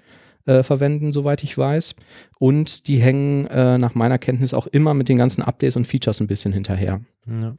äh, 0.46 0.62
verwenden, 0.62 1.12
soweit 1.12 1.42
ich 1.44 1.56
weiß. 1.56 1.94
Und 2.38 2.88
die 2.88 2.96
hängen 2.96 3.46
äh, 3.46 3.78
nach 3.78 3.94
meiner 3.94 4.18
Kenntnis 4.18 4.54
auch 4.54 4.66
immer 4.66 4.94
mit 4.94 5.08
den 5.08 5.18
ganzen 5.18 5.42
Updates 5.42 5.76
und 5.76 5.86
Features 5.86 6.20
ein 6.20 6.26
bisschen 6.26 6.52
hinterher. 6.52 7.00
Ja, 7.26 7.56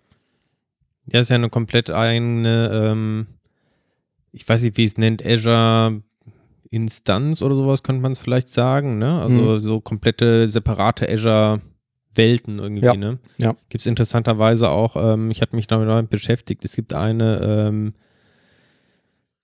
ja 1.11 1.19
ist 1.19 1.29
ja 1.29 1.35
eine 1.35 1.49
komplett 1.49 1.89
eigene, 1.89 2.71
ähm, 2.73 3.27
ich 4.31 4.47
weiß 4.47 4.63
nicht, 4.63 4.77
wie 4.77 4.85
es 4.85 4.97
nennt, 4.97 5.25
Azure 5.25 6.01
Instanz 6.71 7.41
oder 7.41 7.55
sowas 7.55 7.81
könnte 7.81 8.01
man 8.01 8.11
es 8.11 8.19
vielleicht 8.19 8.47
sagen, 8.49 8.99
ne? 8.99 9.19
Also 9.19 9.41
mhm. 9.41 9.59
so 9.59 9.81
komplette 9.81 10.49
separate 10.49 11.09
Azure 11.09 11.61
Welten 12.19 12.59
irgendwie, 12.59 12.85
ja. 12.85 12.93
ne? 12.95 13.17
Ja. 13.37 13.55
Gibt 13.69 13.81
es 13.81 13.87
interessanterweise 13.87 14.69
auch, 14.69 14.95
ähm, 14.95 15.31
ich 15.31 15.41
hatte 15.41 15.55
mich 15.55 15.67
damit 15.67 16.09
beschäftigt, 16.09 16.63
es 16.65 16.75
gibt 16.75 16.93
eine 16.93 17.41
ähm, 17.41 17.93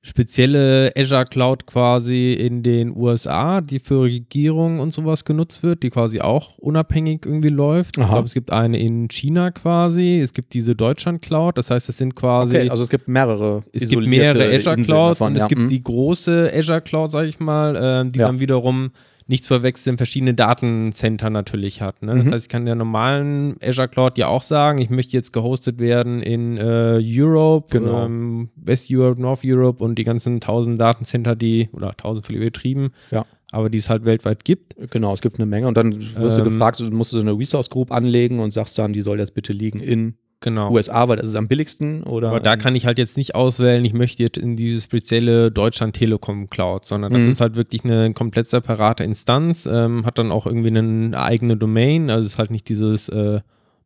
spezielle 0.05 0.91
Azure 0.95 1.25
Cloud 1.25 1.65
quasi 1.65 2.33
in 2.33 2.61
den 2.61 2.95
USA, 2.95 3.61
die 3.61 3.79
für 3.79 4.03
Regierungen 4.03 4.79
und 4.79 4.93
sowas 4.93 5.25
genutzt 5.25 5.63
wird, 5.63 5.81
die 5.81 5.89
quasi 5.89 6.21
auch 6.21 6.59
unabhängig 6.59 7.25
irgendwie 7.25 7.49
läuft. 7.49 7.97
Aha. 7.97 8.03
Ich 8.03 8.11
glaube, 8.11 8.25
es 8.25 8.33
gibt 8.35 8.51
eine 8.51 8.77
in 8.77 9.07
China 9.09 9.49
quasi, 9.49 10.19
es 10.21 10.33
gibt 10.33 10.53
diese 10.53 10.75
Deutschland 10.75 11.23
Cloud, 11.23 11.57
das 11.57 11.71
heißt, 11.71 11.89
es 11.89 11.97
sind 11.97 12.13
quasi. 12.15 12.55
Okay, 12.55 12.69
also 12.69 12.83
es 12.83 12.89
gibt 12.89 13.07
mehrere. 13.07 13.63
Es 13.73 13.89
gibt 13.89 14.05
mehrere 14.05 14.55
Azure 14.55 14.77
Clouds 14.77 15.21
und 15.21 15.35
es 15.35 15.41
ja. 15.41 15.47
gibt 15.47 15.61
mhm. 15.61 15.69
die 15.69 15.81
große 15.81 16.51
Azure 16.55 16.81
Cloud, 16.81 17.09
sag 17.09 17.25
ich 17.25 17.39
mal, 17.39 17.75
äh, 17.75 18.11
die 18.11 18.19
ja. 18.19 18.27
dann 18.27 18.39
wiederum 18.39 18.91
nicht 19.27 19.43
zu 19.43 19.47
verwechseln, 19.47 19.97
verschiedene 19.97 20.33
Datencenter 20.33 21.29
natürlich 21.29 21.81
hat. 21.81 22.01
Ne? 22.03 22.15
Das 22.15 22.27
mhm. 22.27 22.31
heißt, 22.33 22.45
ich 22.45 22.49
kann 22.49 22.65
der 22.65 22.75
normalen 22.75 23.55
Azure 23.61 23.87
Cloud 23.87 24.17
ja 24.17 24.27
auch 24.27 24.43
sagen, 24.43 24.79
ich 24.79 24.89
möchte 24.89 25.13
jetzt 25.13 25.33
gehostet 25.33 25.79
werden 25.79 26.21
in 26.21 26.57
äh, 26.57 26.99
Europe, 27.01 27.67
genau. 27.71 28.05
ähm, 28.05 28.49
West 28.55 28.87
Europe, 28.91 29.19
North 29.19 29.41
Europe 29.43 29.83
und 29.83 29.95
die 29.95 30.03
ganzen 30.03 30.41
tausend 30.41 30.79
Datencenter, 30.79 31.35
die, 31.35 31.69
oder 31.73 31.95
tausend 31.97 32.25
völlig 32.25 32.41
übertrieben, 32.41 32.91
ja. 33.09 33.25
aber 33.51 33.71
die 33.71 33.79
es 33.79 33.89
halt 33.89 34.05
weltweit 34.05 34.45
gibt. 34.45 34.75
Genau, 34.91 35.13
es 35.13 35.21
gibt 35.21 35.39
eine 35.39 35.47
Menge 35.47 35.67
und 35.67 35.75
dann 35.75 35.99
wirst 35.99 36.37
ähm, 36.37 36.43
du 36.43 36.51
gefragt, 36.51 36.79
du 36.79 36.91
musst 36.91 37.11
so 37.11 37.19
eine 37.19 37.37
Resource 37.37 37.71
Group 37.71 37.91
anlegen 37.91 38.39
und 38.39 38.51
sagst 38.51 38.77
dann, 38.77 38.93
die 38.93 39.01
soll 39.01 39.19
jetzt 39.19 39.33
bitte 39.33 39.53
liegen 39.53 39.79
in 39.79 40.15
genau. 40.45 40.71
USA, 40.71 41.09
weil 41.09 41.17
das 41.17 41.27
ist 41.29 41.35
am 41.35 41.49
billigsten. 41.49 42.03
Oder 42.03 42.29
Aber 42.29 42.39
da 42.39 42.55
kann 42.55 42.73
ich 42.75 42.85
halt 42.85 42.97
jetzt 42.97 43.17
nicht 43.17 43.35
auswählen, 43.35 43.83
ich 43.83 43.93
möchte 43.93 44.23
jetzt 44.23 44.37
in 44.37 44.55
diese 44.55 44.79
spezielle 44.79 45.51
Deutschland 45.51 45.93
Telekom 45.95 46.49
Cloud, 46.49 46.85
sondern 46.85 47.11
das 47.11 47.23
mhm. 47.23 47.31
ist 47.31 47.41
halt 47.41 47.57
wirklich 47.57 47.83
eine 47.83 48.13
komplett 48.13 48.47
separate 48.47 49.03
Instanz, 49.03 49.65
ähm, 49.65 50.05
hat 50.05 50.17
dann 50.17 50.31
auch 50.31 50.45
irgendwie 50.45 50.69
eine 50.69 51.19
eigene 51.19 51.57
Domain, 51.57 52.09
also 52.09 52.25
es 52.25 52.33
ist 52.33 52.39
halt 52.39 52.51
nicht 52.51 52.69
dieses 52.69 53.09
äh, 53.09 53.41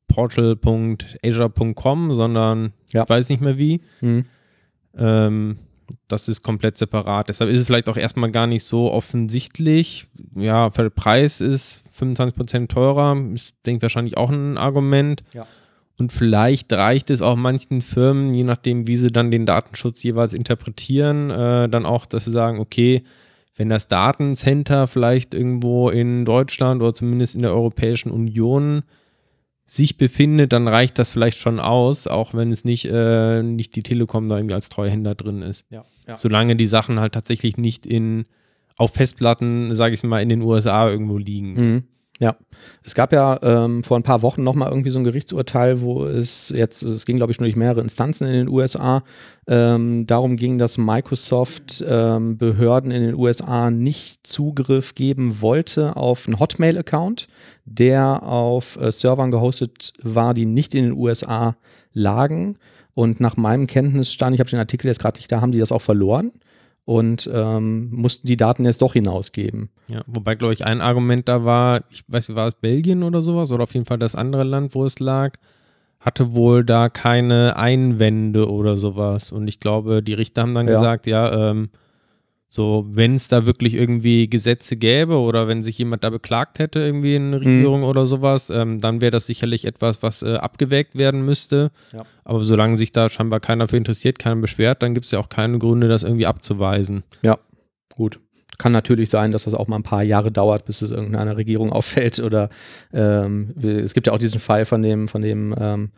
portal.azure.com, 0.08 2.14
sondern 2.14 2.74
ja. 2.92 3.04
ich 3.04 3.10
weiß 3.10 3.30
nicht 3.30 3.42
mehr 3.42 3.58
wie. 3.58 3.82
Mhm. 4.02 4.26
Ähm, 4.98 5.58
das 6.08 6.28
ist 6.28 6.44
komplett 6.44 6.78
separat. 6.78 7.30
Deshalb 7.30 7.50
ist 7.50 7.60
es 7.60 7.66
vielleicht 7.66 7.90
auch 7.90 7.98
erstmal 7.98 8.32
gar 8.32 8.48
nicht 8.48 8.64
so 8.64 8.92
offensichtlich. 8.92 10.08
Ja, 10.36 10.70
der 10.70 10.90
Preis 10.90 11.42
ist 11.42 11.84
25% 12.00 12.68
teurer. 12.68 13.18
Ich 13.34 13.54
denke 13.66 13.84
wahrscheinlich 13.84 14.18
auch 14.18 14.30
ein 14.30 14.58
Argument. 14.58 15.24
Ja. 15.34 15.48
Und 16.00 16.12
vielleicht 16.12 16.72
reicht 16.72 17.10
es 17.10 17.22
auch 17.22 17.36
manchen 17.36 17.82
Firmen, 17.82 18.34
je 18.34 18.44
nachdem, 18.44 18.88
wie 18.88 18.96
sie 18.96 19.12
dann 19.12 19.32
den 19.32 19.46
Datenschutz 19.46 20.02
jeweils 20.02 20.34
interpretieren, 20.34 21.30
äh, 21.30 21.68
dann 21.68 21.86
auch, 21.86 22.06
dass 22.06 22.26
sie 22.26 22.32
sagen, 22.32 22.60
okay, 22.60 23.04
wenn 23.58 23.68
das 23.68 23.90
Datencenter 23.90 24.88
vielleicht 24.88 25.34
irgendwo 25.34 25.90
in 25.90 26.24
Deutschland 26.24 26.82
oder 26.82 26.94
zumindest 26.94 27.36
in 27.36 27.42
der 27.42 27.54
Europäischen 27.54 28.10
Union 28.12 28.84
sich 29.66 29.98
befindet, 29.98 30.54
dann 30.54 30.68
reicht 30.68 30.98
das 30.98 31.12
vielleicht 31.12 31.38
schon 31.38 31.60
aus, 31.60 32.08
auch 32.08 32.34
wenn 32.34 32.52
es 32.52 32.64
nicht, 32.64 32.86
äh, 32.86 33.44
nicht 33.44 33.76
die 33.76 33.84
Telekom 33.84 34.30
da 34.30 34.38
irgendwie 34.38 34.56
als 34.56 34.70
Treuhänder 34.70 35.14
drin 35.14 35.42
ist. 35.42 35.66
Ja, 35.70 35.84
ja. 36.08 36.16
Solange 36.16 36.56
die 36.56 36.68
Sachen 36.68 37.00
halt 37.00 37.14
tatsächlich 37.14 37.58
nicht 37.58 37.86
in 37.86 38.26
auf 38.78 38.94
Festplatten, 38.94 39.76
sage 39.76 39.94
ich 39.94 40.04
mal, 40.04 40.22
in 40.22 40.30
den 40.30 40.42
USA 40.42 40.90
irgendwo 40.90 41.18
liegen. 41.18 41.54
Mhm. 41.54 41.84
Ja, 42.22 42.36
es 42.84 42.96
gab 42.96 43.14
ja 43.14 43.40
ähm, 43.42 43.82
vor 43.82 43.98
ein 43.98 44.04
paar 44.04 44.22
Wochen 44.22 44.44
nochmal 44.44 44.70
irgendwie 44.70 44.90
so 44.90 45.00
ein 45.00 45.06
Gerichtsurteil, 45.06 45.80
wo 45.80 46.04
es 46.04 46.54
jetzt, 46.54 46.84
es 46.84 47.06
ging 47.06 47.16
glaube 47.16 47.32
ich 47.32 47.40
nur 47.40 47.48
durch 47.48 47.56
mehrere 47.56 47.80
Instanzen 47.80 48.28
in 48.28 48.34
den 48.34 48.50
USA, 48.50 49.04
ähm, 49.48 50.06
darum 50.06 50.36
ging, 50.36 50.58
dass 50.58 50.78
Microsoft 50.78 51.82
ähm, 51.88 52.38
Behörden 52.38 52.92
in 52.92 53.04
den 53.04 53.16
USA 53.16 53.72
nicht 53.72 54.28
Zugriff 54.28 54.96
geben 54.96 55.40
wollte 55.40 55.96
auf 55.96 56.28
einen 56.28 56.40
Hotmail-Account, 56.40 57.30
der 57.64 58.22
auf 58.22 58.78
äh, 58.82 58.92
Servern 58.92 59.32
gehostet 59.32 59.94
war, 60.02 60.34
die 60.34 60.46
nicht 60.46 60.76
in 60.76 60.84
den 60.84 60.98
USA 60.98 61.56
lagen. 61.94 62.58
Und 62.96 63.22
nach 63.22 63.38
meinem 63.38 63.66
Kenntnisstand, 63.66 64.34
ich 64.34 64.42
habe 64.42 64.50
den 64.50 64.60
Artikel 64.60 64.88
jetzt 64.88 65.00
gerade 65.00 65.18
nicht 65.18 65.32
da, 65.32 65.40
haben 65.40 65.54
die 65.54 65.60
das 65.60 65.72
auch 65.72 65.82
verloren 65.82 66.34
und 66.90 67.30
ähm, 67.32 67.92
mussten 67.92 68.26
die 68.26 68.36
Daten 68.36 68.66
jetzt 68.66 68.82
doch 68.82 68.94
hinausgeben. 68.94 69.70
Ja, 69.90 70.02
wobei, 70.08 70.34
glaube 70.34 70.56
ich, 70.56 70.66
ein 70.66 70.82
Argument 70.82 71.28
da 71.28 71.46
war, 71.46 71.84
ich 71.92 72.04
weiß 72.08 72.30
nicht, 72.30 72.36
war 72.36 72.48
es 72.48 72.56
Belgien 72.56 73.04
oder 73.04 73.22
sowas 73.22 73.52
oder 73.52 73.62
auf 73.62 73.76
jeden 73.76 73.86
Fall 73.86 74.00
das 74.00 74.16
andere 74.16 74.44
Land, 74.44 74.74
wo 74.74 74.86
es 74.86 74.98
lag, 74.98 75.34
hatte 76.00 76.34
wohl 76.34 76.66
da 76.66 76.90
keine 76.90 77.58
Einwände 77.58 78.50
oder 78.50 78.76
sowas. 78.76 79.32
Und 79.32 79.48
ich 79.48 79.60
glaube, 79.60 80.02
die 80.02 80.16
Richter 80.16 80.42
haben 80.42 80.56
dann 80.56 80.68
ja. 80.68 80.74
gesagt, 80.74 81.06
ja, 81.06 81.52
ähm, 81.52 81.70
so, 82.52 82.84
wenn 82.90 83.14
es 83.14 83.28
da 83.28 83.46
wirklich 83.46 83.76
irgendwie 83.76 84.28
Gesetze 84.28 84.76
gäbe 84.76 85.20
oder 85.20 85.48
wenn 85.48 85.62
sich 85.62 85.78
jemand 85.78 86.04
da 86.04 86.10
beklagt 86.10 86.58
hätte, 86.58 86.80
irgendwie 86.80 87.16
in 87.16 87.30
der 87.30 87.40
mhm. 87.42 87.46
Regierung 87.46 87.82
mhm. 87.82 87.86
oder 87.86 88.08
sowas, 88.08 88.50
ähm, 88.50 88.80
dann 88.80 89.02
wäre 89.02 89.12
das 89.12 89.28
sicherlich 89.28 89.66
etwas, 89.66 90.02
was 90.02 90.24
äh, 90.24 90.34
abgewägt 90.34 90.98
werden 90.98 91.24
müsste. 91.24 91.70
Ja. 91.94 92.02
Aber 92.24 92.44
solange 92.44 92.76
sich 92.76 92.92
da 92.92 93.08
scheinbar 93.08 93.40
keiner 93.40 93.68
für 93.68 93.78
interessiert, 93.78 94.18
keiner 94.18 94.38
beschwert, 94.38 94.82
dann 94.82 94.96
gibt 94.96 95.06
es 95.06 95.12
ja 95.12 95.20
auch 95.20 95.30
keine 95.30 95.60
Gründe, 95.60 95.88
das 95.88 96.02
irgendwie 96.02 96.26
abzuweisen. 96.26 97.04
Ja, 97.22 97.38
gut. 97.94 98.20
Kann 98.58 98.72
natürlich 98.72 99.12
sein, 99.12 99.32
dass 99.32 99.44
das 99.44 99.54
auch 99.54 99.68
mal 99.68 99.76
ein 99.76 99.84
paar 99.84 100.04
Jahre 100.04 100.32
dauert, 100.32 100.66
bis 100.66 100.82
es 100.82 100.90
irgendeiner 100.90 101.38
Regierung 101.38 101.72
auffällt. 101.72 102.20
Oder 102.20 102.50
ähm, 102.92 103.54
es 103.62 103.94
gibt 103.94 104.08
ja 104.08 104.14
auch 104.14 104.18
diesen 104.18 104.40
Fall 104.40 104.66
von 104.66 104.82
dem, 104.82 105.08
von 105.08 105.22
dem 105.22 105.54
ähm, 105.58 105.92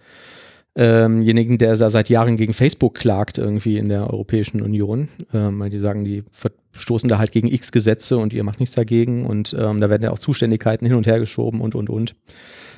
ähm, 0.76 1.58
der 1.58 1.76
da 1.76 1.90
seit 1.90 2.10
Jahren 2.10 2.36
gegen 2.36 2.54
Facebook 2.54 2.96
klagt, 2.96 3.38
irgendwie 3.38 3.78
in 3.78 3.90
der 3.90 4.10
Europäischen 4.10 4.62
Union. 4.62 5.10
Ähm, 5.34 5.60
weil 5.60 5.70
die 5.70 5.80
sagen, 5.80 6.06
die 6.06 6.24
verstoßen 6.32 7.10
da 7.10 7.18
halt 7.18 7.32
gegen 7.32 7.48
X 7.48 7.72
Gesetze 7.72 8.18
und 8.18 8.34
ihr 8.34 8.44
macht 8.44 8.60
nichts 8.60 8.76
dagegen 8.76 9.26
und 9.26 9.56
ähm, 9.60 9.82
da 9.82 9.90
werden 9.90 10.04
ja 10.04 10.12
auch 10.12 10.20
Zuständigkeiten 10.20 10.86
hin 10.86 10.96
und 10.96 11.08
her 11.08 11.20
geschoben 11.20 11.62
und 11.62 11.76
und 11.76 11.90
und. 11.90 12.16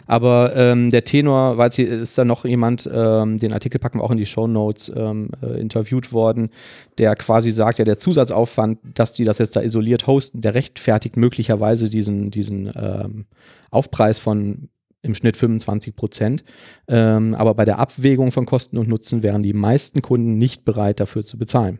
Aber 0.05 0.53
ähm, 0.55 0.91
der 0.91 1.03
Tenor, 1.03 1.57
weil 1.57 1.71
sie 1.71 1.83
ist 1.83 2.17
da 2.17 2.25
noch 2.25 2.45
jemand, 2.45 2.89
ähm, 2.91 3.37
den 3.37 3.53
Artikel 3.53 3.79
packen 3.79 3.99
wir 3.99 4.03
auch 4.03 4.11
in 4.11 4.17
die 4.17 4.25
Show 4.25 4.47
Notes, 4.47 4.91
ähm, 4.95 5.29
äh, 5.41 5.59
interviewt 5.59 6.11
worden, 6.11 6.49
der 6.97 7.15
quasi 7.15 7.51
sagt, 7.51 7.79
ja, 7.79 7.85
der 7.85 7.97
Zusatzaufwand, 7.97 8.79
dass 8.95 9.13
die 9.13 9.23
das 9.23 9.37
jetzt 9.37 9.55
da 9.55 9.61
isoliert 9.61 10.07
hosten, 10.07 10.41
der 10.41 10.55
rechtfertigt 10.55 11.15
möglicherweise 11.15 11.89
diesen, 11.89 12.31
diesen 12.31 12.69
ähm, 12.75 13.25
Aufpreis 13.71 14.19
von 14.19 14.69
im 15.03 15.13
Schnitt 15.13 15.37
25 15.37 15.95
Prozent. 15.95 16.43
Ähm, 16.87 17.35
aber 17.35 17.53
bei 17.53 17.65
der 17.65 17.77
Abwägung 17.77 18.31
von 18.31 18.45
Kosten 18.45 18.77
und 18.77 18.87
Nutzen 18.87 19.21
wären 19.21 19.43
die 19.43 19.53
meisten 19.53 20.01
Kunden 20.01 20.37
nicht 20.37 20.65
bereit, 20.65 20.99
dafür 20.99 21.23
zu 21.23 21.37
bezahlen. 21.37 21.79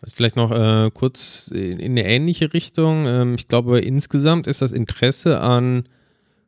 Das 0.00 0.12
ist 0.12 0.16
vielleicht 0.16 0.36
noch 0.36 0.50
äh, 0.52 0.90
kurz 0.92 1.50
in 1.52 1.80
eine 1.80 2.04
ähnliche 2.04 2.52
Richtung. 2.52 3.06
Ähm, 3.06 3.34
ich 3.36 3.48
glaube, 3.48 3.80
insgesamt 3.80 4.46
ist 4.46 4.62
das 4.62 4.72
Interesse 4.72 5.40
an 5.40 5.84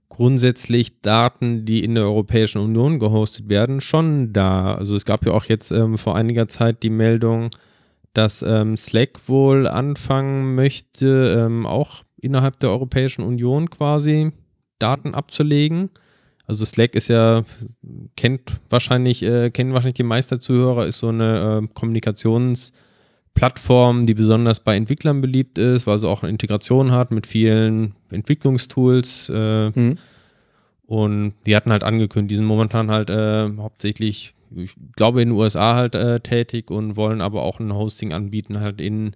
grundsätzlich 0.09 1.00
Daten, 1.00 1.64
die 1.64 1.83
in 1.83 1.94
der 1.94 2.04
Europäischen 2.04 2.59
Union 2.59 2.98
gehostet 2.98 3.48
werden, 3.48 3.80
schon 3.80 4.33
da. 4.33 4.74
Also 4.74 4.96
es 4.96 5.04
gab 5.04 5.24
ja 5.24 5.33
auch 5.33 5.44
jetzt 5.44 5.70
ähm, 5.70 5.98
vor 5.98 6.16
einiger 6.16 6.48
Zeit 6.48 6.83
die 6.83 6.90
Meldung, 6.90 7.50
dass 8.12 8.42
ähm, 8.42 8.76
Slack 8.76 9.28
wohl 9.28 9.66
anfangen 9.66 10.54
möchte, 10.56 11.46
ähm, 11.46 11.64
auch 11.64 12.02
innerhalb 12.20 12.59
der 12.61 12.70
Europäischen 12.70 13.22
Union 13.22 13.70
quasi 13.70 14.33
Daten 14.80 15.14
abzulegen. 15.14 15.90
Also 16.50 16.64
Slack 16.64 16.96
ist 16.96 17.06
ja, 17.06 17.44
kennt 18.16 18.58
wahrscheinlich, 18.70 19.22
äh, 19.22 19.50
kennen 19.50 19.72
wahrscheinlich 19.72 19.94
die 19.94 20.02
meisten 20.02 20.40
Zuhörer, 20.40 20.86
ist 20.86 20.98
so 20.98 21.10
eine 21.10 21.60
äh, 21.62 21.68
Kommunikationsplattform, 21.74 24.06
die 24.06 24.14
besonders 24.14 24.58
bei 24.58 24.74
Entwicklern 24.74 25.20
beliebt 25.20 25.58
ist, 25.58 25.86
weil 25.86 26.00
sie 26.00 26.08
auch 26.08 26.24
eine 26.24 26.30
Integration 26.30 26.90
hat 26.90 27.12
mit 27.12 27.28
vielen 27.28 27.94
Entwicklungstools. 28.10 29.30
Äh, 29.32 29.70
mhm. 29.70 29.96
Und 30.90 31.34
die 31.46 31.54
hatten 31.54 31.70
halt 31.70 31.84
angekündigt, 31.84 32.32
die 32.32 32.36
sind 32.38 32.46
momentan 32.46 32.90
halt 32.90 33.10
äh, 33.10 33.48
hauptsächlich, 33.56 34.34
ich 34.56 34.74
glaube, 34.96 35.22
in 35.22 35.28
den 35.28 35.38
USA 35.38 35.76
halt 35.76 35.94
äh, 35.94 36.18
tätig 36.18 36.72
und 36.72 36.96
wollen 36.96 37.20
aber 37.20 37.44
auch 37.44 37.60
ein 37.60 37.72
Hosting 37.72 38.12
anbieten, 38.12 38.58
halt 38.58 38.80
in, 38.80 39.14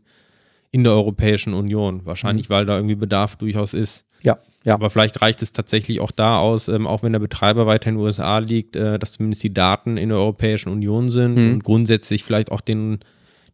in 0.71 0.85
der 0.85 0.93
Europäischen 0.93 1.53
Union. 1.53 2.07
Wahrscheinlich, 2.07 2.49
mhm. 2.49 2.55
weil 2.55 2.65
da 2.65 2.77
irgendwie 2.77 2.95
Bedarf 2.95 3.35
durchaus 3.35 3.75
ist. 3.75 4.07
Ja, 4.25 4.39
ja. 4.65 4.75
Aber 4.75 4.91
vielleicht 4.91 5.21
reicht 5.21 5.43
es 5.43 5.53
tatsächlich 5.53 6.01
auch 6.01 6.11
da 6.11 6.39
aus, 6.39 6.69
ähm, 6.69 6.87
auch 6.87 7.03
wenn 7.03 7.13
der 7.13 7.21
Betreiber 7.21 7.67
weiter 7.67 7.91
in 7.91 7.97
den 7.97 8.03
USA 8.03 8.39
liegt, 8.39 8.77
äh, 8.77 8.99
dass 8.99 9.13
zumindest 9.13 9.43
die 9.43 9.55
Daten 9.55 9.97
in 9.97 10.09
der 10.09 10.19
Europäischen 10.19 10.71
Union 10.71 11.09
sind 11.09 11.37
mhm. 11.37 11.53
und 11.53 11.65
grundsätzlich 11.65 12.25
vielleicht 12.25 12.51
auch 12.51 12.63
den, 12.63 13.01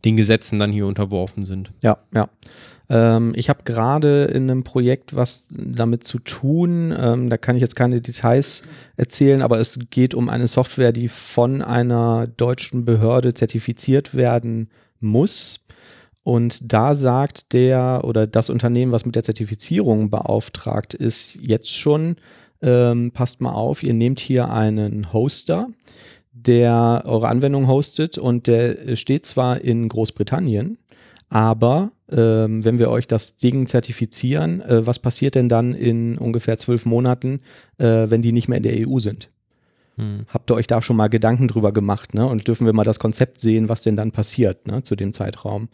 den 0.05 0.17
Gesetzen 0.17 0.59
dann 0.59 0.73
hier 0.73 0.87
unterworfen 0.87 1.45
sind. 1.45 1.73
Ja, 1.83 1.99
ja. 2.15 2.29
Ähm, 2.89 3.33
ich 3.35 3.49
habe 3.49 3.65
gerade 3.65 4.25
in 4.25 4.51
einem 4.51 4.63
Projekt 4.63 5.17
was 5.17 5.49
damit 5.51 6.05
zu 6.05 6.21
tun. 6.21 6.95
Ähm, 6.97 7.29
da 7.29 7.37
kann 7.39 7.57
ich 7.57 7.63
jetzt 7.63 7.77
keine 7.77 8.01
Details 8.01 8.63
erzählen, 8.97 9.43
aber 9.43 9.59
es 9.59 9.79
geht 9.91 10.15
um 10.15 10.29
eine 10.29 10.47
Software, 10.47 10.93
die 10.93 11.09
von 11.09 11.61
einer 11.63 12.27
deutschen 12.27 12.85
Behörde 12.85 13.35
zertifiziert 13.35 14.15
werden 14.15 14.71
muss. 15.01 15.65
Und 16.23 16.73
da 16.73 16.95
sagt 16.95 17.53
der 17.53 18.03
oder 18.05 18.27
das 18.27 18.51
Unternehmen, 18.51 18.93
was 18.93 19.07
mit 19.07 19.15
der 19.15 19.23
Zertifizierung 19.23 20.11
beauftragt 20.11 20.95
ist, 20.95 21.39
jetzt 21.41 21.75
schon, 21.75 22.17
ähm, 22.63 23.11
passt 23.13 23.41
mal 23.41 23.53
auf, 23.53 23.83
ihr 23.83 23.95
nehmt 23.95 24.21
hier 24.21 24.51
einen 24.51 25.13
Hoster, 25.13 25.69
der 26.33 27.03
eure 27.07 27.29
Anwendung 27.29 27.67
hostet 27.69 28.19
und 28.19 28.47
der 28.47 28.97
steht 28.97 29.27
zwar 29.27 29.61
in 29.61 29.89
Großbritannien, 29.89 30.79
aber 31.29 31.93
ähm, 32.11 32.65
wenn 32.65 32.79
wir 32.79 32.91
euch 32.91 33.07
das 33.07 33.37
Ding 33.37 33.67
zertifizieren, 33.67 34.61
äh, 34.63 34.87
was 34.87 34.99
passiert 34.99 35.37
denn 35.37 35.49
dann 35.49 35.75
in 35.75 36.19
ungefähr 36.19 36.59
zwölf 36.59 36.87
Monaten, 36.87 37.41
äh, 37.79 38.11
wenn 38.11 38.21
die 38.21 38.33
nicht 38.33 38.49
mehr 38.49 38.59
in 38.59 38.65
der 38.65 38.89
EU 38.89 38.99
sind? 38.99 39.31
Hm. 39.97 40.27
Habt 40.29 40.51
ihr 40.51 40.57
euch 40.57 40.67
da 40.67 40.83
schon 40.83 40.97
mal 40.97 41.09
Gedanken 41.09 41.47
drüber 41.47 41.73
gemacht? 41.73 42.15
Ne? 42.15 42.27
Und 42.27 42.49
dürfen 42.49 42.67
wir 42.67 42.73
mal 42.73 42.85
das 42.85 42.99
Konzept 42.99 43.41
sehen, 43.41 43.69
was 43.69 43.83
denn 43.83 43.97
dann 43.97 44.13
passiert 44.13 44.67
ne, 44.67 44.83
zu 44.83 44.97
dem 44.97 45.13
Zeitraum? 45.13 45.69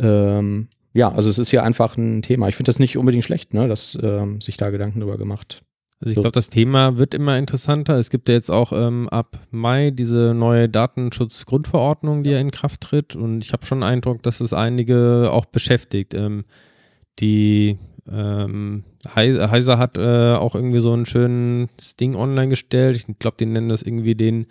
Ähm, 0.00 0.68
ja, 0.92 1.12
also 1.12 1.30
es 1.30 1.38
ist 1.38 1.50
hier 1.50 1.62
einfach 1.62 1.96
ein 1.96 2.22
Thema. 2.22 2.48
Ich 2.48 2.56
finde 2.56 2.68
das 2.68 2.78
nicht 2.78 2.96
unbedingt 2.96 3.24
schlecht, 3.24 3.54
ne, 3.54 3.68
dass 3.68 3.96
ähm, 4.02 4.40
sich 4.40 4.56
da 4.56 4.70
Gedanken 4.70 5.00
drüber 5.00 5.18
gemacht. 5.18 5.62
Also 6.00 6.12
ich 6.12 6.14
glaube, 6.14 6.32
das 6.32 6.48
Thema 6.48 6.96
wird 6.96 7.12
immer 7.12 7.36
interessanter. 7.36 7.98
Es 7.98 8.08
gibt 8.08 8.28
ja 8.28 8.34
jetzt 8.34 8.50
auch 8.50 8.72
ähm, 8.72 9.08
ab 9.10 9.38
Mai 9.50 9.90
diese 9.90 10.32
neue 10.34 10.68
Datenschutzgrundverordnung, 10.68 12.24
die 12.24 12.30
ja 12.30 12.40
in 12.40 12.50
Kraft 12.50 12.80
tritt. 12.80 13.14
Und 13.14 13.44
ich 13.44 13.52
habe 13.52 13.66
schon 13.66 13.80
den 13.80 13.88
Eindruck, 13.88 14.22
dass 14.22 14.40
es 14.40 14.54
einige 14.54 15.28
auch 15.30 15.44
beschäftigt. 15.44 16.14
Ähm, 16.14 16.44
die 17.18 17.78
ähm, 18.10 18.84
Heiser 19.14 19.78
hat 19.78 19.98
äh, 19.98 20.34
auch 20.34 20.54
irgendwie 20.54 20.80
so 20.80 20.94
ein 20.94 21.04
schönes 21.04 21.96
Ding 22.00 22.16
online 22.16 22.48
gestellt. 22.48 22.96
Ich 22.96 23.18
glaube, 23.18 23.36
die 23.38 23.46
nennen 23.46 23.68
das 23.68 23.82
irgendwie 23.82 24.14
den 24.14 24.46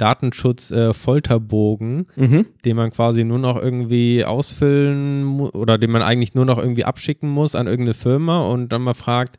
Datenschutz-Folterbogen, 0.00 2.06
äh, 2.16 2.20
mhm. 2.20 2.46
den 2.64 2.76
man 2.76 2.90
quasi 2.90 3.24
nur 3.24 3.38
noch 3.38 3.60
irgendwie 3.60 4.24
ausfüllen 4.24 5.24
muss 5.24 5.54
oder 5.54 5.78
den 5.78 5.90
man 5.90 6.02
eigentlich 6.02 6.34
nur 6.34 6.46
noch 6.46 6.58
irgendwie 6.58 6.84
abschicken 6.84 7.28
muss 7.28 7.54
an 7.54 7.66
irgendeine 7.66 7.94
Firma 7.94 8.46
und 8.46 8.70
dann 8.70 8.82
mal 8.82 8.94
fragt, 8.94 9.38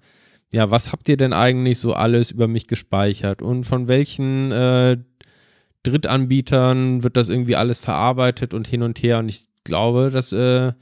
ja, 0.54 0.70
was 0.70 0.92
habt 0.92 1.08
ihr 1.10 1.18
denn 1.18 1.34
eigentlich 1.34 1.80
so 1.80 1.94
alles 1.94 2.32
über 2.32 2.48
mich 2.48 2.68
gespeichert 2.68 3.42
und 3.42 3.64
von 3.64 3.88
welchen 3.88 4.52
äh, 4.52 4.98
Drittanbietern 5.84 7.04
wird 7.04 7.18
das 7.18 7.30
irgendwie 7.30 7.56
alles 7.56 7.80
verarbeitet 7.80 8.54
und 8.54 8.68
hin 8.68 8.84
und 8.84 9.02
her 9.02 9.18
und 9.20 9.30
ich 9.30 9.46
glaube, 9.64 10.12
dass 10.12 10.34
äh, 10.34 10.74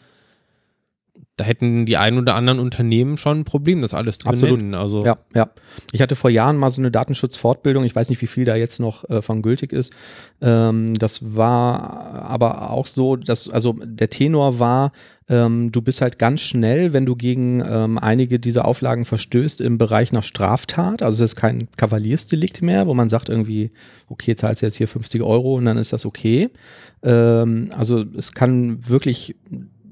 da 1.40 1.46
hätten 1.46 1.86
die 1.86 1.96
ein 1.96 2.18
oder 2.18 2.36
anderen 2.36 2.60
Unternehmen 2.60 3.18
schon 3.18 3.42
ein 3.42 3.46
Problem, 3.46 3.82
das 3.82 3.94
alles 3.94 4.18
zu 4.18 4.28
Absolut. 4.28 4.58
benennen. 4.58 4.76
Also 4.76 5.06
ja, 5.06 5.18
ja. 5.34 5.50
Ich 5.92 6.02
hatte 6.02 6.16
vor 6.16 6.30
Jahren 6.30 6.58
mal 6.58 6.70
so 6.70 6.82
eine 6.82 6.92
Datenschutzfortbildung. 6.92 7.86
Ich 7.86 7.96
weiß 7.96 8.10
nicht, 8.10 8.22
wie 8.22 8.28
viel 8.28 8.46
da 8.46 8.56
jetzt 8.56 8.80
noch 8.80 9.10
äh, 9.10 9.22
von 9.22 9.42
gültig 9.42 9.72
ist. 9.72 9.94
Ähm, 10.42 10.96
das 10.96 11.36
war 11.36 12.24
aber 12.24 12.72
auch 12.72 12.86
so, 12.86 13.16
dass, 13.16 13.50
also 13.50 13.74
der 13.84 14.10
Tenor 14.10 14.60
war, 14.60 14.92
ähm, 15.30 15.72
du 15.72 15.82
bist 15.82 16.02
halt 16.02 16.20
ganz 16.20 16.42
schnell, 16.42 16.92
wenn 16.92 17.06
du 17.06 17.16
gegen 17.16 17.64
ähm, 17.66 17.98
einige 17.98 18.40
dieser 18.40 18.66
Auflagen 18.66 19.06
verstößt, 19.06 19.62
im 19.62 19.78
Bereich 19.78 20.12
nach 20.12 20.24
Straftat. 20.24 21.04
Also 21.04 21.24
es 21.24 21.34
ist 21.34 21.36
kein 21.38 21.70
Kavaliersdelikt 21.78 22.62
mehr, 22.62 22.88
wo 22.88 22.94
man 22.94 23.10
sagt 23.10 23.30
irgendwie, 23.30 23.72
okay, 24.10 24.36
zahlst 24.36 24.62
du 24.62 24.66
jetzt 24.66 24.76
hier 24.76 24.88
50 24.88 25.24
Euro 25.24 25.56
und 25.56 25.66
dann 25.66 25.78
ist 25.78 25.94
das 25.94 26.06
okay. 26.06 26.50
Ähm, 27.04 27.70
also 27.78 28.04
es 28.18 28.34
kann 28.34 28.88
wirklich 28.90 29.36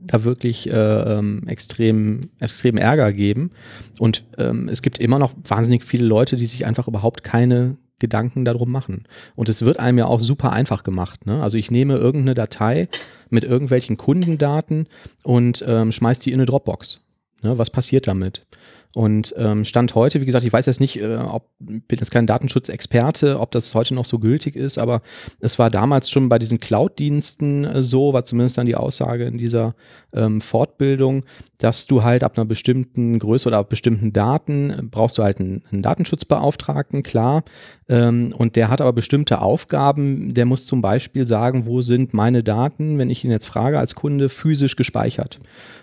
da 0.07 0.23
wirklich 0.23 0.69
äh, 0.69 0.73
ähm, 0.73 1.43
extrem, 1.47 2.21
extrem 2.39 2.77
Ärger 2.77 3.13
geben. 3.13 3.51
Und 3.99 4.25
ähm, 4.37 4.69
es 4.69 4.81
gibt 4.81 4.99
immer 4.99 5.19
noch 5.19 5.33
wahnsinnig 5.43 5.83
viele 5.83 6.05
Leute, 6.05 6.35
die 6.35 6.45
sich 6.45 6.65
einfach 6.65 6.87
überhaupt 6.87 7.23
keine 7.23 7.77
Gedanken 7.99 8.45
darum 8.45 8.71
machen. 8.71 9.05
Und 9.35 9.49
es 9.49 9.63
wird 9.63 9.79
einem 9.79 9.97
ja 9.97 10.05
auch 10.05 10.19
super 10.19 10.51
einfach 10.51 10.83
gemacht. 10.83 11.25
Ne? 11.25 11.41
Also 11.41 11.57
ich 11.57 11.71
nehme 11.71 11.95
irgendeine 11.95 12.35
Datei 12.35 12.89
mit 13.29 13.43
irgendwelchen 13.43 13.97
Kundendaten 13.97 14.87
und 15.23 15.63
ähm, 15.67 15.91
schmeiß 15.91 16.19
die 16.19 16.31
in 16.31 16.39
eine 16.39 16.45
Dropbox. 16.45 17.01
Ne? 17.41 17.57
Was 17.57 17.69
passiert 17.69 18.07
damit? 18.07 18.45
Und 18.93 19.35
ähm, 19.37 19.63
Stand 19.65 19.95
heute, 19.95 20.21
wie 20.21 20.25
gesagt, 20.25 20.45
ich 20.45 20.51
weiß 20.51 20.65
jetzt 20.65 20.79
nicht, 20.79 20.99
äh, 20.99 21.17
ob, 21.17 21.49
bin 21.59 21.99
jetzt 21.99 22.11
kein 22.11 22.25
Datenschutzexperte, 22.25 23.39
ob 23.39 23.51
das 23.51 23.75
heute 23.75 23.93
noch 23.93 24.05
so 24.05 24.17
gültig 24.17 24.55
ist, 24.55 24.77
aber 24.77 25.01
es 25.39 25.59
war 25.59 25.69
damals 25.69 26.09
schon 26.09 26.29
bei 26.29 26.39
diesen 26.39 26.59
Cloud-Diensten 26.59 27.65
äh, 27.65 27.83
so, 27.83 28.13
war 28.13 28.23
zumindest 28.23 28.57
dann 28.57 28.65
die 28.65 28.75
Aussage 28.75 29.25
in 29.25 29.37
dieser 29.37 29.75
ähm, 30.13 30.41
Fortbildung, 30.41 31.25
dass 31.57 31.87
du 31.87 32.03
halt 32.03 32.23
ab 32.23 32.37
einer 32.37 32.45
bestimmten 32.45 33.17
Größe 33.17 33.47
oder 33.49 33.57
ab 33.57 33.69
bestimmten 33.69 34.13
Daten 34.13 34.69
äh, 34.69 34.81
brauchst 34.83 35.17
du 35.17 35.23
halt 35.23 35.39
einen, 35.39 35.63
einen 35.71 35.81
Datenschutzbeauftragten, 35.81 37.03
klar. 37.03 37.43
Ähm, 37.89 38.31
und 38.37 38.55
der 38.55 38.69
hat 38.69 38.81
aber 38.81 38.93
bestimmte 38.93 39.41
Aufgaben. 39.41 40.33
Der 40.33 40.45
muss 40.45 40.65
zum 40.65 40.81
Beispiel 40.81 41.25
sagen, 41.25 41.65
wo 41.65 41.81
sind 41.81 42.13
meine 42.13 42.43
Daten, 42.43 42.97
wenn 42.97 43.09
ich 43.09 43.23
ihn 43.23 43.31
jetzt 43.31 43.47
frage 43.47 43.79
als 43.79 43.95
Kunde, 43.95 44.29
physisch 44.29 44.75
gespeichert. 44.75 45.39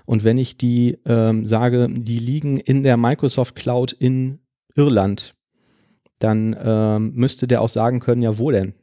Und 0.06 0.22
wenn 0.22 0.38
ich 0.38 0.56
die 0.56 0.98
ähm, 1.06 1.46
sage, 1.46 1.88
die 1.90 2.18
liegen 2.18 2.58
in 2.58 2.82
der 2.82 2.96
Microsoft 2.96 3.56
Cloud 3.56 3.92
in 3.92 4.38
Irland, 4.76 5.34
dann 6.20 6.56
ähm, 6.62 7.12
müsste 7.14 7.48
der 7.48 7.60
auch 7.60 7.68
sagen 7.68 8.00
können, 8.00 8.22
ja, 8.22 8.38
wo 8.38 8.50
denn? 8.50 8.74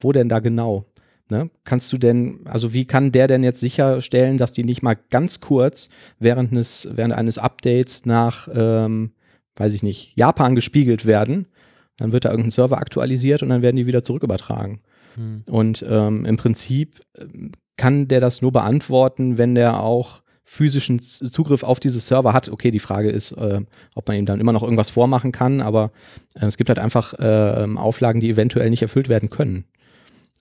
Wo 0.00 0.12
denn 0.12 0.28
da 0.28 0.38
genau? 0.38 0.86
Ne? 1.30 1.50
Kannst 1.64 1.92
du 1.92 1.98
denn, 1.98 2.40
also 2.44 2.72
wie 2.72 2.84
kann 2.84 3.10
der 3.10 3.26
denn 3.26 3.42
jetzt 3.42 3.60
sicherstellen, 3.60 4.36
dass 4.36 4.52
die 4.52 4.64
nicht 4.64 4.82
mal 4.82 4.96
ganz 5.10 5.40
kurz 5.40 5.88
während 6.18 6.52
eines, 6.52 6.88
während 6.92 7.14
eines 7.14 7.38
Updates 7.38 8.04
nach, 8.04 8.48
ähm, 8.54 9.12
weiß 9.56 9.72
ich 9.72 9.82
nicht, 9.82 10.12
Japan 10.16 10.54
gespiegelt 10.54 11.06
werden? 11.06 11.46
Dann 11.96 12.12
wird 12.12 12.24
da 12.24 12.30
irgendein 12.30 12.50
Server 12.50 12.78
aktualisiert 12.78 13.42
und 13.42 13.48
dann 13.48 13.62
werden 13.62 13.76
die 13.76 13.86
wieder 13.86 14.02
zurückübertragen. 14.02 14.80
Hm. 15.14 15.44
Und 15.48 15.84
ähm, 15.88 16.26
im 16.26 16.36
Prinzip 16.36 17.00
ähm, 17.16 17.52
kann 17.76 18.08
der 18.08 18.20
das 18.20 18.42
nur 18.42 18.52
beantworten, 18.52 19.38
wenn 19.38 19.54
der 19.54 19.80
auch 19.80 20.22
physischen 20.44 21.00
Zugriff 21.00 21.62
auf 21.62 21.80
diese 21.80 22.00
Server 22.00 22.32
hat. 22.32 22.50
Okay, 22.50 22.70
die 22.70 22.78
Frage 22.78 23.08
ist, 23.10 23.32
äh, 23.32 23.62
ob 23.94 24.06
man 24.06 24.18
ihm 24.18 24.26
dann 24.26 24.40
immer 24.40 24.52
noch 24.52 24.62
irgendwas 24.62 24.90
vormachen 24.90 25.32
kann, 25.32 25.60
aber 25.60 25.90
äh, 26.34 26.46
es 26.46 26.58
gibt 26.58 26.68
halt 26.68 26.78
einfach 26.78 27.14
äh, 27.14 27.66
Auflagen, 27.76 28.20
die 28.20 28.28
eventuell 28.28 28.68
nicht 28.68 28.82
erfüllt 28.82 29.08
werden 29.08 29.30
können, 29.30 29.64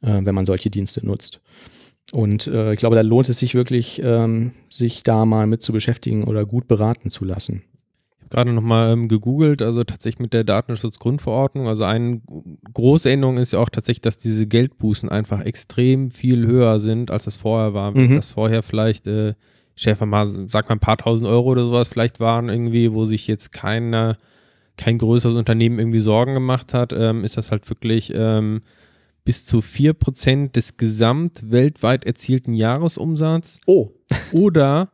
äh, 0.03 0.19
wenn 0.23 0.35
man 0.35 0.45
solche 0.45 0.69
Dienste 0.69 1.05
nutzt. 1.05 1.41
Und 2.11 2.45
äh, 2.45 2.73
ich 2.73 2.79
glaube, 2.79 2.95
da 2.95 3.01
lohnt 3.01 3.27
es 3.29 3.39
sich 3.39 3.55
wirklich, 3.55 3.99
ähm, 4.03 4.51
sich 4.69 5.01
da 5.01 5.25
mal 5.25 5.47
mit 5.47 5.61
zu 5.63 5.73
beschäftigen 5.73 6.25
oder 6.25 6.45
gut 6.45 6.67
beraten 6.67 7.09
zu 7.09 7.25
lassen 7.25 7.63
gerade 8.33 8.51
nochmal 8.51 8.91
ähm, 8.91 9.07
gegoogelt, 9.07 9.61
also 9.61 9.83
tatsächlich 9.83 10.19
mit 10.19 10.33
der 10.33 10.43
Datenschutzgrundverordnung. 10.43 11.67
Also 11.67 11.83
eine 11.83 12.19
große 12.73 13.09
Änderung 13.09 13.37
ist 13.37 13.53
ja 13.53 13.59
auch 13.59 13.69
tatsächlich, 13.69 14.01
dass 14.01 14.17
diese 14.17 14.47
Geldbußen 14.47 15.07
einfach 15.07 15.41
extrem 15.41 16.09
viel 16.09 16.47
höher 16.47 16.79
sind, 16.79 17.11
als 17.11 17.27
es 17.27 17.35
vorher 17.35 17.75
war. 17.75 17.95
Mhm. 17.95 18.15
Das 18.15 18.31
vorher 18.31 18.63
vielleicht, 18.63 19.05
äh, 19.05 19.35
ich 19.75 19.87
einfach 19.87 20.07
mal, 20.07 20.25
sag 20.25 20.67
mal 20.67 20.75
ein 20.75 20.79
paar 20.79 20.97
tausend 20.97 21.29
Euro 21.29 21.51
oder 21.51 21.63
sowas 21.63 21.87
vielleicht 21.87 22.19
waren 22.19 22.49
irgendwie, 22.49 22.91
wo 22.91 23.05
sich 23.05 23.27
jetzt 23.27 23.51
keine, 23.51 24.17
kein 24.77 24.97
größeres 24.97 25.35
Unternehmen 25.35 25.77
irgendwie 25.77 25.99
Sorgen 25.99 26.33
gemacht 26.33 26.73
hat, 26.73 26.91
ähm, 26.91 27.23
ist 27.23 27.37
das 27.37 27.51
halt 27.51 27.69
wirklich 27.69 28.11
ähm, 28.15 28.63
bis 29.25 29.45
zu 29.45 29.59
4% 29.59 30.51
des 30.51 30.77
gesamt 30.77 31.51
weltweit 31.51 32.05
erzielten 32.05 32.53
Jahresumsatz. 32.53 33.59
Oh. 33.65 33.91
Oder 34.31 34.89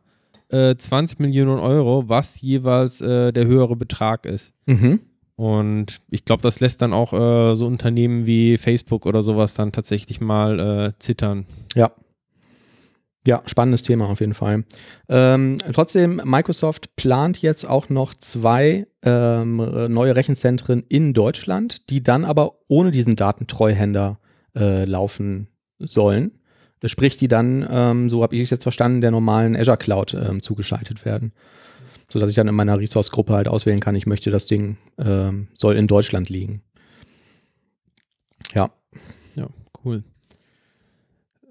20 0.50 1.20
äh, 1.20 1.22
Millionen 1.22 1.60
Euro, 1.60 2.08
was 2.08 2.40
jeweils 2.40 3.00
äh, 3.00 3.32
der 3.32 3.46
höhere 3.46 3.76
Betrag 3.76 4.26
ist. 4.26 4.52
Mhm. 4.66 5.00
Und 5.36 6.00
ich 6.10 6.24
glaube, 6.24 6.42
das 6.42 6.60
lässt 6.60 6.82
dann 6.82 6.92
auch 6.92 7.12
äh, 7.12 7.54
so 7.54 7.66
Unternehmen 7.66 8.26
wie 8.26 8.58
Facebook 8.58 9.06
oder 9.06 9.22
sowas 9.22 9.54
dann 9.54 9.72
tatsächlich 9.72 10.20
mal 10.20 10.58
äh, 10.58 10.98
zittern. 10.98 11.46
Ja. 11.74 11.92
Ja, 13.26 13.42
spannendes 13.44 13.82
Thema 13.82 14.08
auf 14.08 14.20
jeden 14.20 14.34
Fall. 14.34 14.64
Ähm, 15.08 15.58
trotzdem, 15.72 16.22
Microsoft 16.24 16.96
plant 16.96 17.42
jetzt 17.42 17.68
auch 17.68 17.90
noch 17.90 18.14
zwei 18.14 18.86
ähm, 19.02 19.56
neue 19.88 20.16
Rechenzentren 20.16 20.84
in 20.88 21.12
Deutschland, 21.12 21.90
die 21.90 22.02
dann 22.02 22.24
aber 22.24 22.54
ohne 22.68 22.90
diesen 22.90 23.16
Datentreuhänder 23.16 24.18
äh, 24.56 24.84
laufen 24.86 25.48
sollen 25.78 26.40
sprich 26.88 27.16
die 27.16 27.28
dann, 27.28 27.66
ähm, 27.70 28.08
so 28.08 28.22
habe 28.22 28.36
ich 28.36 28.42
es 28.42 28.50
jetzt 28.50 28.62
verstanden, 28.62 29.00
der 29.00 29.10
normalen 29.10 29.56
Azure 29.56 29.76
Cloud 29.76 30.14
ähm, 30.14 30.40
zugeschaltet 30.40 31.04
werden. 31.04 31.32
Sodass 32.08 32.30
ich 32.30 32.36
dann 32.36 32.48
in 32.48 32.54
meiner 32.54 32.78
Resource-Gruppe 32.78 33.34
halt 33.34 33.48
auswählen 33.48 33.80
kann, 33.80 33.94
ich 33.94 34.06
möchte 34.06 34.30
das 34.30 34.46
Ding, 34.46 34.78
ähm, 34.98 35.48
soll 35.54 35.76
in 35.76 35.86
Deutschland 35.86 36.28
liegen. 36.28 36.62
Ja. 38.54 38.70
Ja, 39.36 39.48
cool. 39.84 40.02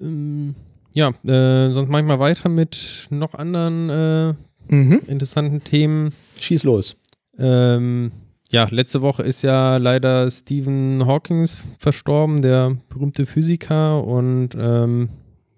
Ähm, 0.02 0.56
ja, 0.94 1.10
äh, 1.28 1.72
sonst 1.72 1.90
mache 1.90 2.02
ich 2.02 2.08
mal 2.08 2.20
weiter 2.20 2.50
mit 2.50 3.08
noch 3.10 3.34
anderen 3.34 3.90
äh, 3.90 4.74
mhm. 4.74 5.02
interessanten 5.08 5.64
Themen. 5.64 6.14
Schieß 6.40 6.64
los. 6.64 7.00
Ähm, 7.38 8.12
ja, 8.50 8.68
letzte 8.72 9.02
Woche 9.02 9.24
ist 9.24 9.44
ja 9.44 9.78
leider 9.78 10.30
Stephen 10.32 11.06
Hawking 11.06 11.48
verstorben, 11.78 12.42
der 12.42 12.76
berühmte 12.90 13.26
Physiker 13.26 14.04
und 14.04 14.50
ähm, 14.58 15.10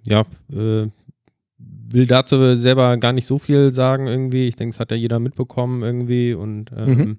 ja, 0.05 0.25
äh, 0.51 0.87
will 1.57 2.07
dazu 2.07 2.55
selber 2.55 2.97
gar 2.97 3.13
nicht 3.13 3.27
so 3.27 3.37
viel 3.37 3.71
sagen 3.73 4.07
irgendwie. 4.07 4.47
Ich 4.47 4.55
denke, 4.55 4.73
es 4.73 4.79
hat 4.79 4.91
ja 4.91 4.97
jeder 4.97 5.19
mitbekommen 5.19 5.83
irgendwie 5.83 6.33
und 6.33 6.71
ähm, 6.75 6.97
mhm. 6.97 7.17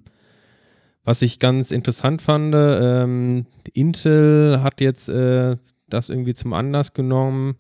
was 1.05 1.23
ich 1.23 1.39
ganz 1.39 1.71
interessant 1.71 2.21
fand, 2.21 2.55
ähm, 2.57 3.47
Intel 3.73 4.63
hat 4.63 4.81
jetzt 4.81 5.09
äh, 5.09 5.57
das 5.89 6.11
irgendwie 6.11 6.35
zum 6.35 6.53
Anlass 6.53 6.93
genommen, 6.93 7.57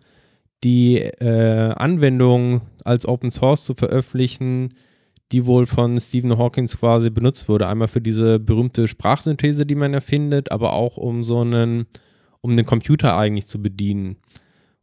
die 0.64 0.98
äh, 0.98 1.72
Anwendung 1.74 2.62
als 2.84 3.06
Open 3.06 3.30
Source 3.30 3.64
zu 3.64 3.74
veröffentlichen, 3.74 4.70
die 5.32 5.46
wohl 5.46 5.66
von 5.66 5.98
Stephen 5.98 6.36
Hawkins 6.38 6.78
quasi 6.78 7.10
benutzt 7.10 7.48
wurde. 7.48 7.66
Einmal 7.66 7.88
für 7.88 8.00
diese 8.00 8.38
berühmte 8.38 8.86
Sprachsynthese, 8.86 9.66
die 9.66 9.74
man 9.74 9.94
erfindet, 9.94 10.52
aber 10.52 10.74
auch 10.74 10.96
um 10.96 11.24
so 11.24 11.40
einen, 11.40 11.86
um 12.40 12.56
den 12.56 12.66
Computer 12.66 13.16
eigentlich 13.16 13.46
zu 13.46 13.60
bedienen. 13.60 14.16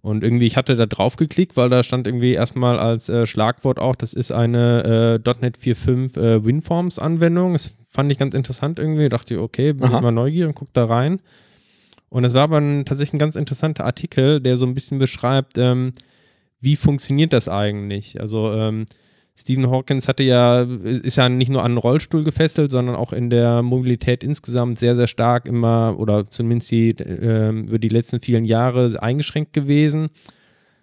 Und 0.01 0.23
irgendwie, 0.23 0.45
ich 0.45 0.55
hatte 0.55 0.75
da 0.75 0.85
drauf 0.85 1.17
geklickt, 1.17 1.57
weil 1.57 1.69
da 1.69 1.83
stand 1.83 2.07
irgendwie 2.07 2.31
erstmal 2.31 2.79
als 2.79 3.09
äh, 3.09 3.27
Schlagwort 3.27 3.79
auch, 3.79 3.95
das 3.95 4.13
ist 4.13 4.31
eine 4.31 5.19
äh, 5.23 5.33
.NET 5.41 5.57
4.5 5.57 6.17
äh, 6.17 6.45
WinForms-Anwendung. 6.45 7.53
Das 7.53 7.71
fand 7.89 8.11
ich 8.11 8.17
ganz 8.17 8.33
interessant 8.33 8.79
irgendwie. 8.79 9.09
Dachte 9.09 9.33
ich, 9.33 9.39
okay, 9.39 9.73
bin 9.73 9.89
Aha. 9.89 10.01
mal 10.01 10.11
neugierig 10.11 10.49
und 10.49 10.55
guck 10.55 10.73
da 10.73 10.85
rein. 10.85 11.19
Und 12.09 12.23
es 12.23 12.33
war 12.33 12.43
aber 12.43 12.57
ein, 12.57 12.85
tatsächlich 12.85 13.13
ein 13.13 13.19
ganz 13.19 13.35
interessanter 13.35 13.85
Artikel, 13.85 14.41
der 14.41 14.57
so 14.57 14.65
ein 14.65 14.73
bisschen 14.73 14.99
beschreibt, 14.99 15.57
ähm, 15.57 15.93
wie 16.59 16.75
funktioniert 16.75 17.33
das 17.33 17.47
eigentlich? 17.47 18.19
Also 18.19 18.51
ähm, 18.51 18.85
Stephen 19.39 19.71
Hawkins 19.71 20.09
hatte 20.09 20.23
ja, 20.23 20.63
ist 20.63 21.15
ja 21.15 21.29
nicht 21.29 21.49
nur 21.49 21.61
an 21.61 21.71
einen 21.71 21.77
Rollstuhl 21.77 22.25
gefesselt, 22.25 22.71
sondern 22.71 22.95
auch 22.95 23.13
in 23.13 23.29
der 23.29 23.61
Mobilität 23.61 24.21
insgesamt 24.21 24.77
sehr, 24.77 24.97
sehr 24.97 25.07
stark 25.07 25.47
immer 25.47 25.95
oder 25.97 26.29
zumindest 26.29 26.71
die, 26.71 26.89
äh, 26.89 27.51
über 27.51 27.79
die 27.79 27.87
letzten 27.87 28.19
vielen 28.19 28.43
Jahre 28.43 29.01
eingeschränkt 29.01 29.53
gewesen, 29.53 30.09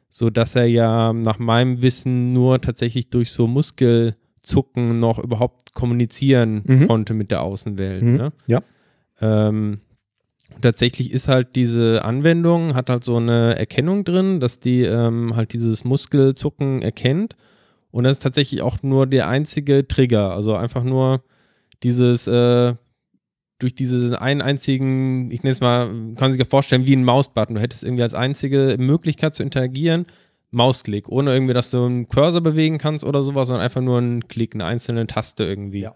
sodass 0.08 0.56
er 0.56 0.64
ja 0.64 1.12
nach 1.12 1.38
meinem 1.38 1.82
Wissen 1.82 2.32
nur 2.32 2.58
tatsächlich 2.62 3.10
durch 3.10 3.30
so 3.30 3.46
Muskelzucken 3.46 5.00
noch 5.00 5.18
überhaupt 5.18 5.74
kommunizieren 5.74 6.62
mhm. 6.64 6.88
konnte 6.88 7.12
mit 7.12 7.30
der 7.30 7.42
Außenwelt. 7.42 8.02
Mhm. 8.02 8.16
Ne? 8.16 8.32
Ja. 8.46 8.62
Ähm, 9.20 9.80
tatsächlich 10.60 11.12
ist 11.12 11.28
halt 11.28 11.56
diese 11.56 12.04
Anwendung, 12.04 12.74
hat 12.74 12.90
halt 12.90 13.04
so 13.04 13.16
eine 13.16 13.56
Erkennung 13.56 14.04
drin, 14.04 14.40
dass 14.40 14.60
die 14.60 14.82
ähm, 14.82 15.36
halt 15.36 15.52
dieses 15.52 15.84
Muskelzucken 15.84 16.82
erkennt 16.82 17.36
und 17.96 18.04
das 18.04 18.18
ist 18.18 18.22
tatsächlich 18.22 18.60
auch 18.60 18.82
nur 18.82 19.06
der 19.06 19.26
einzige 19.26 19.88
Trigger. 19.88 20.32
Also 20.32 20.54
einfach 20.54 20.84
nur 20.84 21.22
dieses, 21.82 22.26
äh, 22.26 22.74
durch 23.58 23.74
diesen 23.74 24.14
einen 24.14 24.42
einzigen, 24.42 25.30
ich 25.30 25.42
nenne 25.42 25.52
es 25.52 25.62
mal, 25.62 25.88
kann 26.16 26.30
sich 26.30 26.38
ja 26.38 26.44
vorstellen, 26.44 26.86
wie 26.86 26.94
ein 26.94 27.04
Mausbutton. 27.04 27.54
Du 27.54 27.60
hättest 27.62 27.84
irgendwie 27.84 28.02
als 28.02 28.12
einzige 28.12 28.76
Möglichkeit 28.78 29.34
zu 29.34 29.42
interagieren, 29.42 30.04
Mausklick, 30.50 31.08
ohne 31.08 31.32
irgendwie, 31.32 31.54
dass 31.54 31.70
du 31.70 31.86
einen 31.86 32.06
Cursor 32.06 32.42
bewegen 32.42 32.76
kannst 32.76 33.02
oder 33.02 33.22
sowas, 33.22 33.48
sondern 33.48 33.64
einfach 33.64 33.80
nur 33.80 33.96
einen 33.96 34.28
Klick, 34.28 34.54
eine 34.54 34.66
einzelne 34.66 35.06
Taste 35.06 35.44
irgendwie. 35.44 35.80
Ja. 35.80 35.94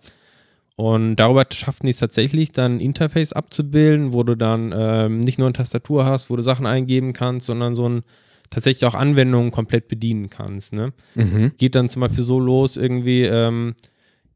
Und 0.76 1.16
darüber 1.16 1.44
schaffen 1.52 1.86
die 1.86 1.90
es 1.90 1.98
tatsächlich, 1.98 2.52
dann 2.52 2.76
ein 2.76 2.80
Interface 2.80 3.32
abzubilden, 3.32 4.12
wo 4.12 4.22
du 4.22 4.34
dann 4.34 4.72
ähm, 4.74 5.20
nicht 5.20 5.38
nur 5.38 5.48
eine 5.48 5.52
Tastatur 5.52 6.06
hast, 6.06 6.30
wo 6.30 6.36
du 6.36 6.42
Sachen 6.42 6.66
eingeben 6.66 7.12
kannst, 7.12 7.46
sondern 7.46 7.74
so 7.74 7.88
ein 7.88 8.02
tatsächlich 8.48 8.84
auch 8.84 8.94
Anwendungen 8.94 9.50
komplett 9.50 9.88
bedienen 9.88 10.28
kannst. 10.28 10.72
Ne? 10.72 10.92
Mhm. 11.14 11.52
Geht 11.56 11.74
dann 11.74 11.88
zum 11.88 12.00
Beispiel 12.00 12.24
so 12.24 12.40
los, 12.40 12.76
irgendwie 12.76 13.22
ähm, 13.22 13.74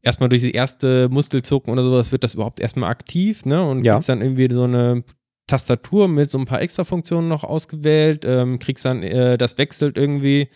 erstmal 0.01 0.29
durch 0.29 0.41
die 0.41 0.51
erste 0.51 1.09
Muskelzucken 1.09 1.71
oder 1.71 1.83
sowas 1.83 2.11
wird 2.11 2.23
das 2.23 2.35
überhaupt 2.35 2.59
erstmal 2.59 2.89
aktiv 2.89 3.45
ne? 3.45 3.61
und 3.67 3.83
ja. 3.83 3.95
kriegst 3.95 4.09
dann 4.09 4.21
irgendwie 4.21 4.47
so 4.53 4.63
eine 4.63 5.03
Tastatur 5.47 6.07
mit 6.07 6.31
so 6.31 6.39
ein 6.39 6.45
paar 6.45 6.61
Extra-Funktionen 6.61 7.27
noch 7.27 7.43
ausgewählt, 7.43 8.23
ähm, 8.25 8.57
kriegst 8.59 8.85
dann, 8.85 9.03
äh, 9.03 9.37
das 9.37 9.57
wechselt 9.57 9.97
irgendwie, 9.97 10.49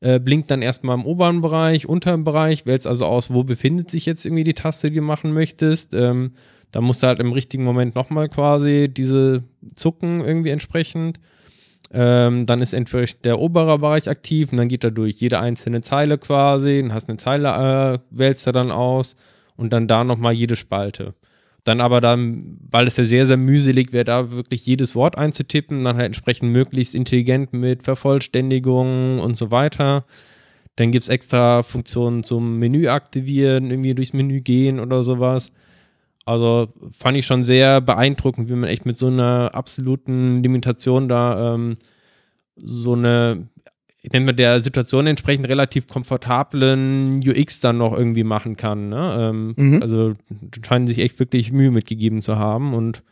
äh, 0.00 0.18
blinkt 0.18 0.50
dann 0.50 0.62
erstmal 0.62 0.96
im 0.98 1.06
oberen 1.06 1.40
Bereich, 1.40 1.86
unteren 1.86 2.24
Bereich, 2.24 2.66
wählst 2.66 2.86
also 2.86 3.06
aus, 3.06 3.32
wo 3.32 3.44
befindet 3.44 3.90
sich 3.90 4.06
jetzt 4.06 4.24
irgendwie 4.24 4.44
die 4.44 4.54
Taste, 4.54 4.90
die 4.90 4.96
du 4.96 5.02
machen 5.02 5.32
möchtest. 5.32 5.94
Ähm, 5.94 6.32
da 6.72 6.80
musst 6.80 7.02
du 7.02 7.08
halt 7.08 7.20
im 7.20 7.32
richtigen 7.32 7.64
Moment 7.64 7.94
nochmal 7.94 8.28
quasi 8.28 8.88
diese 8.92 9.42
Zucken 9.74 10.20
irgendwie 10.20 10.50
entsprechend 10.50 11.18
Ähm, 11.92 12.46
dann 12.46 12.62
ist 12.62 12.72
entweder 12.72 13.12
der 13.24 13.40
obere 13.40 13.78
Bereich 13.80 14.08
aktiv 14.08 14.52
und 14.52 14.58
dann 14.58 14.68
geht 14.68 14.84
er 14.84 14.92
durch 14.92 15.16
jede 15.16 15.40
einzelne 15.40 15.82
Zeile 15.82 16.18
quasi, 16.18 16.78
dann 16.80 16.94
hast 16.94 17.08
eine 17.08 17.18
Zeile, 17.18 17.48
äh, 17.48 17.98
wählst 18.10 18.46
du 18.46 18.52
dann 18.52 18.70
aus 18.70 19.16
und 19.56 19.72
dann 19.72 19.88
da 19.88 20.04
nochmal 20.04 20.32
jede 20.32 20.54
Spalte. 20.54 21.14
Dann 21.64 21.80
aber 21.80 22.00
dann, 22.00 22.58
weil 22.70 22.86
es 22.86 22.96
ja 22.96 23.04
sehr, 23.04 23.26
sehr 23.26 23.36
mühselig 23.36 23.92
wäre, 23.92 24.04
da 24.04 24.30
wirklich 24.30 24.64
jedes 24.64 24.94
Wort 24.94 25.18
einzutippen, 25.18 25.84
dann 25.84 25.96
halt 25.96 26.06
entsprechend 26.06 26.52
möglichst 26.52 26.94
intelligent 26.94 27.52
mit 27.52 27.82
Vervollständigung 27.82 29.18
und 29.20 29.36
so 29.36 29.50
weiter. 29.50 30.04
Dann 30.76 30.92
gibt 30.92 31.02
es 31.02 31.08
extra 31.10 31.62
Funktionen 31.62 32.22
zum 32.22 32.58
Menü 32.58 32.88
aktivieren, 32.88 33.70
irgendwie 33.70 33.94
durchs 33.94 34.14
Menü 34.14 34.40
gehen 34.40 34.80
oder 34.80 35.02
sowas. 35.02 35.52
Also 36.24 36.68
fand 36.96 37.18
ich 37.18 37.26
schon 37.26 37.44
sehr 37.44 37.80
beeindruckend, 37.80 38.48
wie 38.48 38.54
man 38.54 38.68
echt 38.68 38.86
mit 38.86 38.96
so 38.96 39.08
einer 39.08 39.50
absoluten 39.54 40.42
Limitation 40.42 41.08
da 41.08 41.54
ähm, 41.54 41.76
so 42.56 42.92
eine, 42.94 43.48
ich 44.02 44.12
nenne 44.12 44.26
mal 44.26 44.32
der 44.32 44.60
Situation 44.60 45.06
entsprechend 45.06 45.48
relativ 45.48 45.86
komfortablen 45.86 47.20
UX 47.26 47.60
dann 47.60 47.78
noch 47.78 47.96
irgendwie 47.96 48.24
machen 48.24 48.56
kann. 48.56 48.88
Ne? 48.88 49.16
Ähm, 49.18 49.54
mhm. 49.56 49.82
Also 49.82 50.14
scheinen 50.66 50.86
sich 50.86 50.98
echt 50.98 51.18
wirklich 51.18 51.52
Mühe 51.52 51.70
mitgegeben 51.70 52.22
zu 52.22 52.38
haben 52.38 52.72
und 52.72 53.02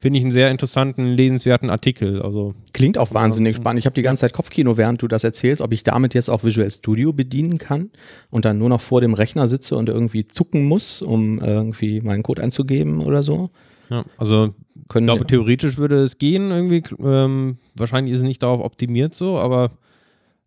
finde 0.00 0.18
ich 0.18 0.24
einen 0.24 0.32
sehr 0.32 0.50
interessanten, 0.50 1.06
lesenswerten 1.06 1.70
Artikel. 1.70 2.22
Also, 2.22 2.54
Klingt 2.72 2.98
auch 2.98 3.14
wahnsinnig 3.14 3.54
spannend. 3.54 3.78
Ich 3.78 3.86
habe 3.86 3.94
die 3.94 4.02
ganze 4.02 4.22
Zeit 4.22 4.32
Kopfkino, 4.32 4.76
während 4.76 5.00
du 5.00 5.06
das 5.06 5.22
erzählst, 5.22 5.62
ob 5.62 5.72
ich 5.72 5.84
damit 5.84 6.12
jetzt 6.14 6.28
auch 6.28 6.42
Visual 6.42 6.68
Studio 6.68 7.12
bedienen 7.12 7.58
kann 7.58 7.90
und 8.28 8.44
dann 8.44 8.58
nur 8.58 8.68
noch 8.68 8.80
vor 8.80 9.00
dem 9.00 9.14
Rechner 9.14 9.46
sitze 9.46 9.76
und 9.76 9.88
irgendwie 9.88 10.26
zucken 10.26 10.64
muss, 10.64 11.02
um 11.02 11.38
irgendwie 11.38 12.00
meinen 12.00 12.24
Code 12.24 12.42
einzugeben 12.42 13.00
oder 13.00 13.22
so. 13.22 13.50
Ja, 13.90 14.04
also 14.16 14.54
Können 14.88 15.06
ich 15.06 15.14
glaube, 15.14 15.26
theoretisch 15.26 15.78
würde 15.78 16.02
es 16.02 16.18
gehen 16.18 16.50
irgendwie. 16.50 16.82
Ähm, 17.00 17.58
wahrscheinlich 17.76 18.12
ist 18.12 18.22
es 18.22 18.26
nicht 18.26 18.42
darauf 18.42 18.60
optimiert 18.60 19.14
so, 19.14 19.38
aber 19.38 19.70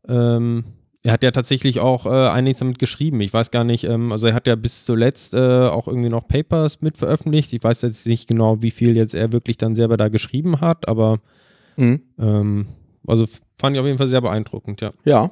ähm, 0.08 0.64
er 1.06 1.14
hat 1.14 1.24
ja 1.24 1.32
tatsächlich 1.32 1.80
auch 1.80 2.06
äh, 2.06 2.30
einiges 2.30 2.60
damit 2.60 2.80
geschrieben. 2.80 3.22
Ich 3.22 3.32
weiß 3.32 3.52
gar 3.52 3.64
nicht, 3.64 3.84
ähm, 3.84 4.12
also 4.12 4.28
er 4.28 4.34
hat 4.34 4.48
ja 4.48 4.56
bis 4.56 4.86
zuletzt 4.86 5.34
äh, 5.34 5.68
auch 5.68 5.88
irgendwie 5.88 6.10
noch 6.10 6.28
Papers 6.28 6.82
mit 6.82 6.98
veröffentlicht. 6.98 7.54
Ich 7.54 7.64
weiß 7.64 7.84
jetzt 7.84 8.08
nicht 8.08 8.28
genau, 8.28 8.62
wie 8.62 8.72
viel 8.72 8.96
jetzt 8.98 9.14
er 9.14 9.32
wirklich 9.32 9.58
dann 9.58 9.76
selber 9.76 9.98
da 9.98 10.08
geschrieben 10.10 10.62
hat, 10.62 10.88
aber 10.88 11.20
mhm. 11.78 12.02
ähm, 12.18 12.68
also 13.06 13.28
fand 13.60 13.76
ich 13.76 13.80
auf 13.80 13.86
jeden 13.86 14.00
Fall 14.00 14.08
sehr 14.08 14.22
beeindruckend, 14.22 14.82
ja. 14.82 14.92
Ja, 15.04 15.32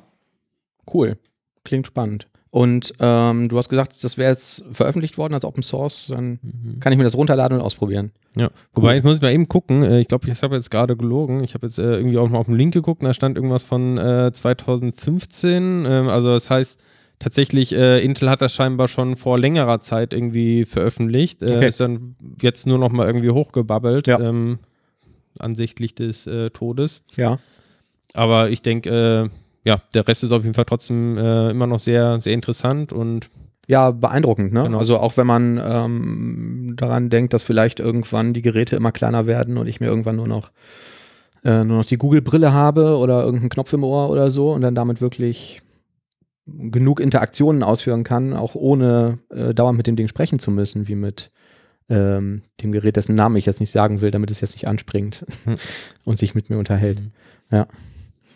cool. 0.93 1.17
Klingt 1.63 1.87
spannend. 1.87 2.27
Und 2.53 2.93
ähm, 2.99 3.49
du 3.49 3.57
hast 3.57 3.67
gesagt, 3.67 4.03
das 4.03 4.15
wäre 4.19 4.29
jetzt 4.29 4.63
veröffentlicht 4.71 5.17
worden 5.17 5.33
als 5.33 5.43
Open 5.43 5.63
Source, 5.63 6.11
dann 6.13 6.37
mhm. 6.43 6.79
kann 6.79 6.93
ich 6.93 6.99
mir 6.99 7.03
das 7.03 7.17
runterladen 7.17 7.57
und 7.57 7.63
ausprobieren. 7.63 8.11
Ja, 8.35 8.51
wobei, 8.75 8.93
jetzt 8.93 9.05
muss 9.05 9.15
ich 9.15 9.23
mal 9.23 9.33
eben 9.33 9.47
gucken, 9.47 9.81
äh, 9.81 10.01
ich 10.01 10.07
glaube, 10.07 10.29
ich 10.29 10.43
habe 10.43 10.55
jetzt 10.55 10.69
gerade 10.69 10.95
gelogen, 10.95 11.43
ich 11.43 11.55
habe 11.55 11.65
jetzt 11.65 11.79
äh, 11.79 11.95
irgendwie 11.95 12.19
auch 12.19 12.29
mal 12.29 12.37
auf 12.37 12.45
den 12.45 12.53
Link 12.53 12.71
geguckt, 12.71 13.03
da 13.03 13.11
stand 13.15 13.37
irgendwas 13.37 13.63
von 13.63 13.97
äh, 13.97 14.31
2015, 14.31 15.85
ähm, 15.87 16.09
also 16.09 16.29
das 16.29 16.51
heißt, 16.51 16.79
tatsächlich, 17.17 17.73
äh, 17.73 18.05
Intel 18.05 18.29
hat 18.29 18.43
das 18.43 18.53
scheinbar 18.53 18.87
schon 18.87 19.17
vor 19.17 19.39
längerer 19.39 19.81
Zeit 19.81 20.13
irgendwie 20.13 20.65
veröffentlicht, 20.65 21.41
äh, 21.41 21.55
okay. 21.55 21.67
ist 21.69 21.79
dann 21.79 22.15
jetzt 22.39 22.67
nur 22.67 22.77
noch 22.77 22.91
mal 22.91 23.07
irgendwie 23.07 23.31
hochgebabbelt, 23.31 24.05
ja. 24.05 24.19
ähm, 24.19 24.59
ansichtlich 25.39 25.95
des 25.95 26.27
äh, 26.27 26.51
Todes. 26.51 27.03
Ja. 27.15 27.39
Aber 28.13 28.51
ich 28.51 28.61
denke, 28.61 29.31
ja, 29.63 29.81
der 29.93 30.07
Rest 30.07 30.23
ist 30.23 30.31
auf 30.31 30.43
jeden 30.43 30.55
Fall 30.55 30.65
trotzdem 30.65 31.17
äh, 31.17 31.51
immer 31.51 31.67
noch 31.67 31.79
sehr, 31.79 32.19
sehr 32.21 32.33
interessant 32.33 32.91
und 32.93 33.29
ja, 33.65 33.91
beeindruckend, 33.91 34.51
ne? 34.51 34.63
Genau. 34.63 34.77
Also 34.77 34.97
auch 34.97 35.15
wenn 35.15 35.27
man 35.27 35.61
ähm, 35.63 36.73
daran 36.75 37.09
denkt, 37.09 37.33
dass 37.33 37.43
vielleicht 37.43 37.79
irgendwann 37.79 38.33
die 38.33 38.41
Geräte 38.41 38.75
immer 38.75 38.91
kleiner 38.91 39.25
werden 39.25 39.57
und 39.57 39.67
ich 39.67 39.79
mir 39.79 39.87
irgendwann 39.87 40.17
nur 40.17 40.27
noch 40.27 40.51
äh, 41.45 41.63
nur 41.63 41.77
noch 41.77 41.85
die 41.85 41.97
Google-Brille 41.97 42.51
habe 42.51 42.97
oder 42.97 43.23
irgendeinen 43.23 43.49
Knopf 43.49 43.71
im 43.73 43.83
Ohr 43.83 44.09
oder 44.09 44.31
so 44.31 44.51
und 44.51 44.61
dann 44.61 44.75
damit 44.75 45.01
wirklich 45.01 45.61
genug 46.45 46.99
Interaktionen 46.99 47.63
ausführen 47.63 48.03
kann, 48.03 48.33
auch 48.33 48.55
ohne 48.55 49.19
äh, 49.29 49.53
dauernd 49.53 49.77
mit 49.77 49.87
dem 49.87 49.95
Ding 49.95 50.07
sprechen 50.07 50.39
zu 50.39 50.51
müssen, 50.51 50.87
wie 50.87 50.95
mit 50.95 51.31
ähm, 51.89 52.41
dem 52.61 52.71
Gerät, 52.71 52.95
dessen 52.95 53.15
Namen 53.15 53.35
ich 53.35 53.45
jetzt 53.45 53.59
nicht 53.59 53.71
sagen 53.71 54.01
will, 54.01 54.11
damit 54.11 54.31
es 54.31 54.41
jetzt 54.41 54.55
nicht 54.55 54.67
anspringt 54.67 55.25
hm. 55.45 55.55
und 56.05 56.17
sich 56.17 56.35
mit 56.35 56.49
mir 56.49 56.57
unterhält. 56.57 57.01
Mhm. 57.01 57.11
Ja. 57.51 57.67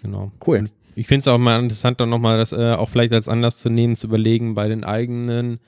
Genau. 0.08 0.32
Cool. 0.46 0.60
Und 0.60 0.72
ich 0.96 1.06
finde 1.06 1.20
es 1.20 1.28
auch 1.28 1.38
mal 1.38 1.60
interessant, 1.60 2.00
dann 2.00 2.10
nochmal 2.10 2.38
das 2.38 2.54
äh, 2.54 2.74
auch 2.74 2.90
vielleicht 2.90 3.14
als 3.14 3.28
Anlass 3.28 3.58
zu 3.58 3.70
nehmen, 3.70 3.96
zu 3.96 4.08
überlegen 4.08 4.56
bei 4.56 4.68
den 4.68 4.84
eigenen 4.84 5.60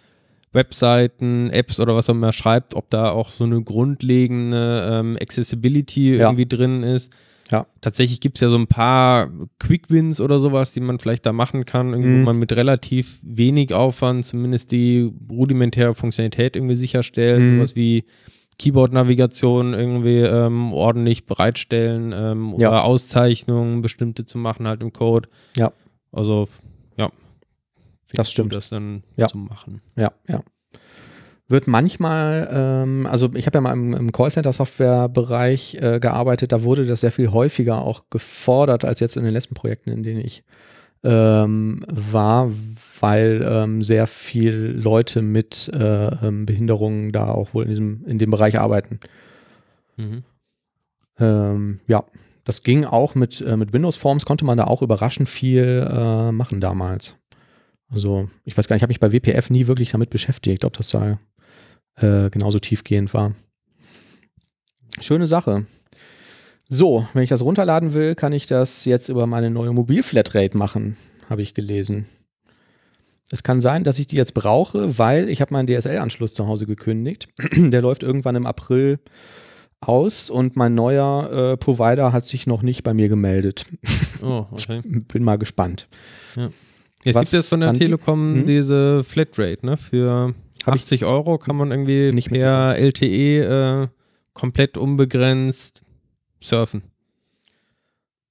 Webseiten, 0.53 1.51
Apps 1.51 1.79
oder 1.79 1.95
was 1.95 2.09
auch 2.09 2.15
immer 2.15 2.33
schreibt, 2.33 2.73
ob 2.73 2.89
da 2.89 3.11
auch 3.11 3.29
so 3.29 3.43
eine 3.43 3.61
grundlegende 3.61 4.89
ähm, 4.91 5.17
Accessibility 5.21 6.15
ja. 6.15 6.25
irgendwie 6.25 6.47
drin 6.47 6.83
ist. 6.83 7.13
Ja. 7.51 7.65
Tatsächlich 7.81 8.21
gibt 8.21 8.37
es 8.37 8.41
ja 8.41 8.49
so 8.49 8.57
ein 8.57 8.67
paar 8.67 9.29
Quick-Wins 9.59 10.21
oder 10.21 10.39
sowas, 10.39 10.73
die 10.73 10.79
man 10.79 10.99
vielleicht 10.99 11.25
da 11.25 11.33
machen 11.33 11.65
kann, 11.65 11.89
mhm. 11.91 12.21
wo 12.21 12.25
man 12.25 12.39
mit 12.39 12.53
relativ 12.53 13.19
wenig 13.21 13.73
Aufwand 13.73 14.25
zumindest 14.25 14.71
die 14.71 15.11
rudimentäre 15.29 15.95
Funktionalität 15.95 16.55
irgendwie 16.55 16.75
sicherstellt. 16.75 17.41
Mhm. 17.41 17.57
Sowas 17.57 17.75
wie 17.75 18.05
Keyboard-Navigation 18.59 19.73
irgendwie 19.73 20.19
ähm, 20.19 20.73
ordentlich 20.73 21.25
bereitstellen 21.25 22.13
ähm, 22.13 22.53
oder 22.53 22.61
ja. 22.61 22.81
Auszeichnungen 22.81 23.81
bestimmte 23.81 24.25
zu 24.25 24.37
machen 24.37 24.67
halt 24.67 24.81
im 24.81 24.93
Code. 24.93 25.29
Ja. 25.57 25.71
Also, 26.11 26.47
ja. 26.97 27.09
Das 28.13 28.29
stimmt. 28.29 28.53
Das 28.53 28.69
dann 28.69 29.03
ja. 29.15 29.27
zu 29.27 29.37
machen. 29.37 29.81
Ja, 29.95 30.11
ja. 30.27 30.43
Wird 31.47 31.67
manchmal, 31.67 32.47
ähm, 32.51 33.07
also 33.07 33.31
ich 33.33 33.47
habe 33.47 33.57
ja 33.57 33.61
mal 33.61 33.73
im, 33.73 33.93
im 33.93 34.11
Callcenter-Software-Bereich 34.11 35.77
äh, 35.81 35.99
gearbeitet, 35.99 36.51
da 36.51 36.63
wurde 36.63 36.85
das 36.85 36.99
sehr 37.01 37.11
viel 37.11 37.31
häufiger 37.31 37.81
auch 37.81 38.03
gefordert 38.11 38.85
als 38.85 38.99
jetzt 38.99 39.17
in 39.17 39.23
den 39.23 39.33
letzten 39.33 39.55
Projekten, 39.55 39.89
in 39.89 40.03
denen 40.03 40.19
ich 40.19 40.43
ähm, 41.03 41.85
war, 41.89 42.51
weil 42.99 43.45
ähm, 43.47 43.81
sehr 43.81 44.07
viele 44.07 44.73
Leute 44.73 45.21
mit 45.21 45.71
äh, 45.73 46.27
ähm, 46.27 46.45
Behinderungen 46.45 47.11
da 47.11 47.29
auch 47.29 47.53
wohl 47.53 47.63
in, 47.63 47.69
diesem, 47.69 48.05
in 48.05 48.19
dem 48.19 48.31
Bereich 48.31 48.59
arbeiten. 48.59 48.99
Mhm. 49.97 50.23
Ähm, 51.19 51.79
ja, 51.87 52.03
das 52.43 52.63
ging 52.63 52.85
auch 52.85 53.15
mit, 53.15 53.41
äh, 53.41 53.57
mit 53.57 53.73
Windows 53.73 53.95
Forms, 53.95 54.25
konnte 54.25 54.45
man 54.45 54.57
da 54.57 54.65
auch 54.65 54.81
überraschend 54.81 55.29
viel 55.29 55.87
äh, 55.89 56.31
machen 56.31 56.61
damals. 56.61 57.15
Also, 57.89 58.27
ich 58.45 58.57
weiß 58.57 58.67
gar 58.67 58.75
nicht, 58.75 58.81
ich 58.81 58.83
habe 58.83 58.91
mich 58.91 58.99
bei 58.99 59.11
WPF 59.11 59.49
nie 59.49 59.67
wirklich 59.67 59.91
damit 59.91 60.09
beschäftigt, 60.09 60.63
ob 60.65 60.73
das 60.73 60.89
da 60.89 61.19
äh, 61.95 62.29
genauso 62.29 62.59
tiefgehend 62.59 63.13
war. 63.13 63.33
Schöne 65.01 65.27
Sache. 65.27 65.65
So, 66.71 67.07
wenn 67.13 67.23
ich 67.23 67.29
das 67.29 67.41
runterladen 67.41 67.93
will, 67.93 68.13
kann 68.13 68.31
ich 68.31 68.45
das 68.45 68.85
jetzt 68.85 69.09
über 69.09 69.25
meine 69.25 69.49
neue 69.49 69.73
Mobilflatrate 69.73 70.55
machen, 70.55 70.95
habe 71.27 71.41
ich 71.41 71.55
gelesen. 71.55 72.05
Es 73.31 73.41
kann 73.41 73.59
sein, 73.59 73.83
dass 73.83 73.97
ich 73.97 74.05
die 74.05 74.15
jetzt 74.15 74.35
brauche, 74.35 74.99
weil 74.99 75.29
ich 75.29 75.41
habe 75.41 75.51
meinen 75.51 75.67
DSL-Anschluss 75.67 76.35
zu 76.35 76.47
Hause 76.47 76.67
gekündigt. 76.67 77.27
Der 77.55 77.81
läuft 77.81 78.03
irgendwann 78.03 78.35
im 78.35 78.45
April 78.45 78.99
aus 79.81 80.29
und 80.29 80.55
mein 80.57 80.75
neuer 80.75 81.53
äh, 81.53 81.57
Provider 81.57 82.13
hat 82.13 82.25
sich 82.25 82.45
noch 82.45 82.61
nicht 82.61 82.83
bei 82.83 82.93
mir 82.93 83.09
gemeldet. 83.09 83.65
Oh, 84.21 84.45
okay. 84.51 84.81
Ich 84.83 85.07
bin 85.07 85.23
mal 85.23 85.37
gespannt. 85.37 85.87
Ja. 86.35 86.49
Jetzt 87.03 87.15
gibt 87.15 87.33
es 87.33 87.49
von 87.49 87.61
der 87.61 87.73
Telekom 87.73 88.35
hm? 88.35 88.45
diese 88.45 89.03
Flatrate, 89.03 89.65
ne? 89.65 89.77
Für 89.77 90.35
80 90.65 91.05
Euro 91.05 91.37
kann 91.39 91.55
man 91.55 91.71
irgendwie 91.71 92.11
nicht 92.11 92.29
per 92.29 92.77
LTE 92.77 93.85
äh, 93.85 93.87
komplett 94.33 94.77
unbegrenzt 94.77 95.81
surfen. 96.41 96.83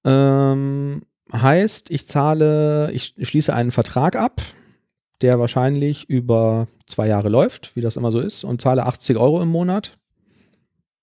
Ähm, 0.04 1.02
heißt, 1.32 1.90
ich 1.90 2.06
zahle, 2.06 2.90
ich 2.92 3.14
schließe 3.20 3.54
einen 3.54 3.70
Vertrag 3.70 4.16
ab 4.16 4.40
der 5.20 5.38
wahrscheinlich 5.38 6.08
über 6.08 6.68
zwei 6.86 7.08
Jahre 7.08 7.28
läuft, 7.28 7.74
wie 7.74 7.80
das 7.80 7.96
immer 7.96 8.10
so 8.10 8.20
ist, 8.20 8.44
und 8.44 8.60
zahle 8.60 8.86
80 8.86 9.16
Euro 9.16 9.42
im 9.42 9.48
Monat 9.48 9.98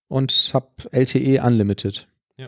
und 0.08 0.52
habe 0.54 0.68
LTE 0.92 1.42
Unlimited. 1.44 2.08
Ja. 2.38 2.48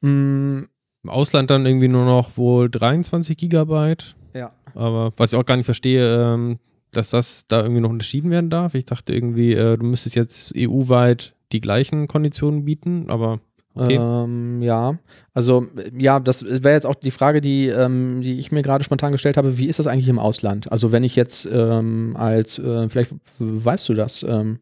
Mm. 0.00 0.68
Im 1.02 1.08
Ausland 1.08 1.48
dann 1.48 1.64
irgendwie 1.64 1.88
nur 1.88 2.04
noch 2.04 2.36
wohl 2.36 2.68
23 2.68 3.36
Gigabyte. 3.36 4.14
Ja. 4.34 4.52
Aber 4.74 5.12
was 5.16 5.32
ich 5.32 5.38
auch 5.38 5.46
gar 5.46 5.56
nicht 5.56 5.64
verstehe, 5.64 6.34
ähm, 6.34 6.58
dass 6.90 7.10
das 7.10 7.46
da 7.48 7.62
irgendwie 7.62 7.80
noch 7.80 7.88
unterschieden 7.88 8.30
werden 8.30 8.50
darf. 8.50 8.74
Ich 8.74 8.84
dachte 8.84 9.14
irgendwie, 9.14 9.54
äh, 9.54 9.78
du 9.78 9.86
müsstest 9.86 10.16
jetzt 10.16 10.52
EU-weit 10.54 11.34
die 11.52 11.60
gleichen 11.60 12.08
Konditionen 12.08 12.64
bieten, 12.64 13.06
aber 13.08 13.40
Okay. 13.74 13.96
Ähm, 13.96 14.60
ja, 14.62 14.98
also 15.32 15.66
ja, 15.96 16.18
das 16.18 16.44
wäre 16.44 16.74
jetzt 16.74 16.86
auch 16.86 16.96
die 16.96 17.12
Frage, 17.12 17.40
die, 17.40 17.68
ähm, 17.68 18.20
die 18.20 18.38
ich 18.38 18.50
mir 18.50 18.62
gerade 18.62 18.82
spontan 18.82 19.12
gestellt 19.12 19.36
habe. 19.36 19.58
Wie 19.58 19.66
ist 19.66 19.78
das 19.78 19.86
eigentlich 19.86 20.08
im 20.08 20.18
Ausland? 20.18 20.70
Also 20.72 20.90
wenn 20.90 21.04
ich 21.04 21.14
jetzt 21.14 21.48
ähm, 21.50 22.16
als, 22.16 22.58
äh, 22.58 22.88
vielleicht 22.88 23.14
weißt 23.38 23.88
du 23.88 23.94
das, 23.94 24.24
ähm, 24.24 24.58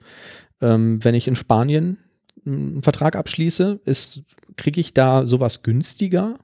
ähm, 0.60 1.02
wenn 1.02 1.14
ich 1.14 1.26
in 1.26 1.36
Spanien 1.36 1.96
einen 2.44 2.82
Vertrag 2.82 3.16
abschließe, 3.16 3.80
kriege 4.56 4.80
ich 4.80 4.92
da 4.92 5.26
sowas 5.26 5.62
günstiger? 5.62 6.38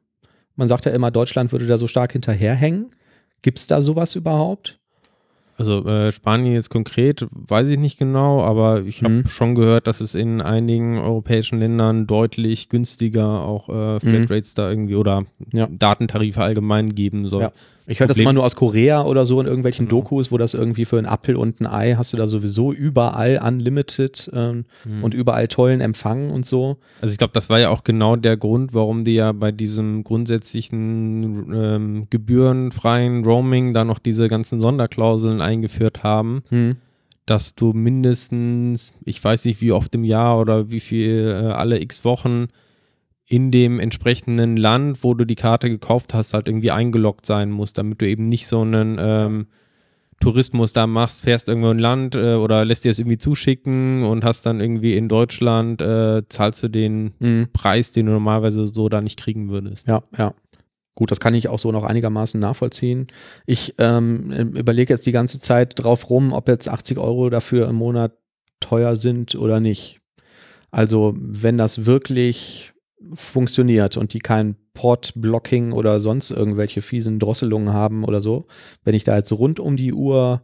Man 0.56 0.68
sagt 0.68 0.86
ja 0.86 0.92
immer, 0.92 1.10
Deutschland 1.10 1.52
würde 1.52 1.66
da 1.66 1.76
so 1.76 1.86
stark 1.86 2.12
hinterherhängen. 2.12 2.90
Gibt 3.42 3.58
es 3.58 3.66
da 3.66 3.82
sowas 3.82 4.14
überhaupt? 4.14 4.80
Also 5.56 5.84
äh, 5.86 6.10
Spanien 6.10 6.54
jetzt 6.54 6.70
konkret, 6.70 7.26
weiß 7.30 7.68
ich 7.68 7.78
nicht 7.78 7.98
genau, 7.98 8.42
aber 8.42 8.82
ich 8.82 9.02
habe 9.04 9.14
mhm. 9.14 9.28
schon 9.28 9.54
gehört, 9.54 9.86
dass 9.86 10.00
es 10.00 10.14
in 10.14 10.40
einigen 10.40 10.98
europäischen 10.98 11.60
Ländern 11.60 12.06
deutlich 12.06 12.68
günstiger 12.68 13.42
auch 13.42 13.68
äh, 13.68 14.00
Flatrates 14.00 14.52
mhm. 14.52 14.56
da 14.56 14.68
irgendwie 14.70 14.96
oder 14.96 15.26
ja. 15.52 15.68
Datentarife 15.70 16.42
allgemein 16.42 16.94
geben 16.94 17.28
soll. 17.28 17.42
Ja. 17.42 17.52
Ich 17.86 18.00
höre 18.00 18.06
das 18.06 18.18
immer 18.18 18.32
nur 18.32 18.44
aus 18.44 18.56
Korea 18.56 19.02
oder 19.02 19.26
so 19.26 19.40
in 19.40 19.46
irgendwelchen 19.46 19.86
genau. 19.86 20.00
Dokus, 20.00 20.32
wo 20.32 20.38
das 20.38 20.54
irgendwie 20.54 20.86
für 20.86 20.98
ein 20.98 21.04
Apfel 21.06 21.36
und 21.36 21.60
ein 21.60 21.66
Ei 21.66 21.94
hast 21.96 22.12
du 22.12 22.16
da 22.16 22.26
sowieso 22.26 22.72
überall 22.72 23.40
unlimited 23.46 24.30
ähm, 24.32 24.64
mhm. 24.84 25.04
und 25.04 25.12
überall 25.12 25.48
tollen 25.48 25.82
Empfang 25.82 26.30
und 26.30 26.46
so. 26.46 26.78
Also 27.02 27.12
ich 27.12 27.18
glaube, 27.18 27.34
das 27.34 27.50
war 27.50 27.60
ja 27.60 27.68
auch 27.68 27.84
genau 27.84 28.16
der 28.16 28.38
Grund, 28.38 28.72
warum 28.72 29.04
die 29.04 29.14
ja 29.14 29.32
bei 29.32 29.52
diesem 29.52 30.02
grundsätzlichen 30.02 31.52
ähm, 31.54 32.06
gebührenfreien 32.08 33.24
Roaming 33.24 33.74
da 33.74 33.84
noch 33.84 33.98
diese 33.98 34.28
ganzen 34.28 34.60
Sonderklauseln 34.60 35.42
eingeführt 35.42 36.02
haben. 36.02 36.42
Mhm. 36.50 36.76
Dass 37.26 37.54
du 37.54 37.72
mindestens, 37.72 38.92
ich 39.04 39.22
weiß 39.22 39.44
nicht 39.46 39.60
wie 39.60 39.72
oft 39.72 39.94
im 39.94 40.04
Jahr 40.04 40.38
oder 40.38 40.70
wie 40.70 40.80
viel 40.80 41.28
äh, 41.28 41.52
alle 41.52 41.80
x 41.80 42.04
Wochen 42.04 42.48
in 43.26 43.50
dem 43.50 43.80
entsprechenden 43.80 44.56
Land, 44.56 45.02
wo 45.02 45.14
du 45.14 45.24
die 45.24 45.34
Karte 45.34 45.70
gekauft 45.70 46.12
hast, 46.12 46.34
halt 46.34 46.48
irgendwie 46.48 46.70
eingeloggt 46.70 47.24
sein 47.24 47.50
musst, 47.50 47.78
damit 47.78 48.00
du 48.00 48.08
eben 48.08 48.26
nicht 48.26 48.46
so 48.46 48.60
einen 48.60 48.98
ähm, 49.00 49.46
Tourismus 50.20 50.72
da 50.72 50.86
machst, 50.86 51.22
fährst 51.22 51.48
irgendwo 51.48 51.70
in 51.70 51.78
ein 51.78 51.80
Land 51.80 52.14
äh, 52.14 52.34
oder 52.34 52.64
lässt 52.64 52.84
dir 52.84 52.90
es 52.90 52.98
irgendwie 52.98 53.18
zuschicken 53.18 54.04
und 54.04 54.24
hast 54.24 54.46
dann 54.46 54.60
irgendwie 54.60 54.94
in 54.94 55.08
Deutschland, 55.08 55.80
äh, 55.80 56.22
zahlst 56.28 56.62
du 56.62 56.68
den 56.68 57.14
mhm. 57.18 57.48
Preis, 57.52 57.92
den 57.92 58.06
du 58.06 58.12
normalerweise 58.12 58.66
so 58.66 58.88
da 58.88 59.00
nicht 59.00 59.18
kriegen 59.18 59.48
würdest. 59.48 59.88
Ja, 59.88 60.02
ja. 60.16 60.34
Gut, 60.94 61.10
das 61.10 61.18
kann 61.18 61.34
ich 61.34 61.48
auch 61.48 61.58
so 61.58 61.72
noch 61.72 61.82
einigermaßen 61.82 62.38
nachvollziehen. 62.38 63.08
Ich 63.46 63.74
ähm, 63.78 64.30
überlege 64.54 64.92
jetzt 64.92 65.06
die 65.06 65.12
ganze 65.12 65.40
Zeit 65.40 65.82
drauf 65.82 66.08
rum, 66.08 66.32
ob 66.32 66.46
jetzt 66.46 66.68
80 66.68 66.98
Euro 66.98 67.30
dafür 67.30 67.68
im 67.68 67.76
Monat 67.76 68.12
teuer 68.60 68.94
sind 68.94 69.34
oder 69.34 69.58
nicht. 69.58 70.00
Also, 70.70 71.14
wenn 71.16 71.58
das 71.58 71.84
wirklich 71.84 72.73
funktioniert 73.12 73.96
und 73.96 74.12
die 74.12 74.18
kein 74.18 74.56
Port-Blocking 74.74 75.72
oder 75.72 76.00
sonst 76.00 76.30
irgendwelche 76.30 76.82
fiesen 76.82 77.18
Drosselungen 77.18 77.72
haben 77.72 78.04
oder 78.04 78.20
so, 78.20 78.46
wenn 78.84 78.94
ich 78.94 79.04
da 79.04 79.16
jetzt 79.16 79.32
rund 79.32 79.60
um 79.60 79.76
die 79.76 79.92
Uhr 79.92 80.42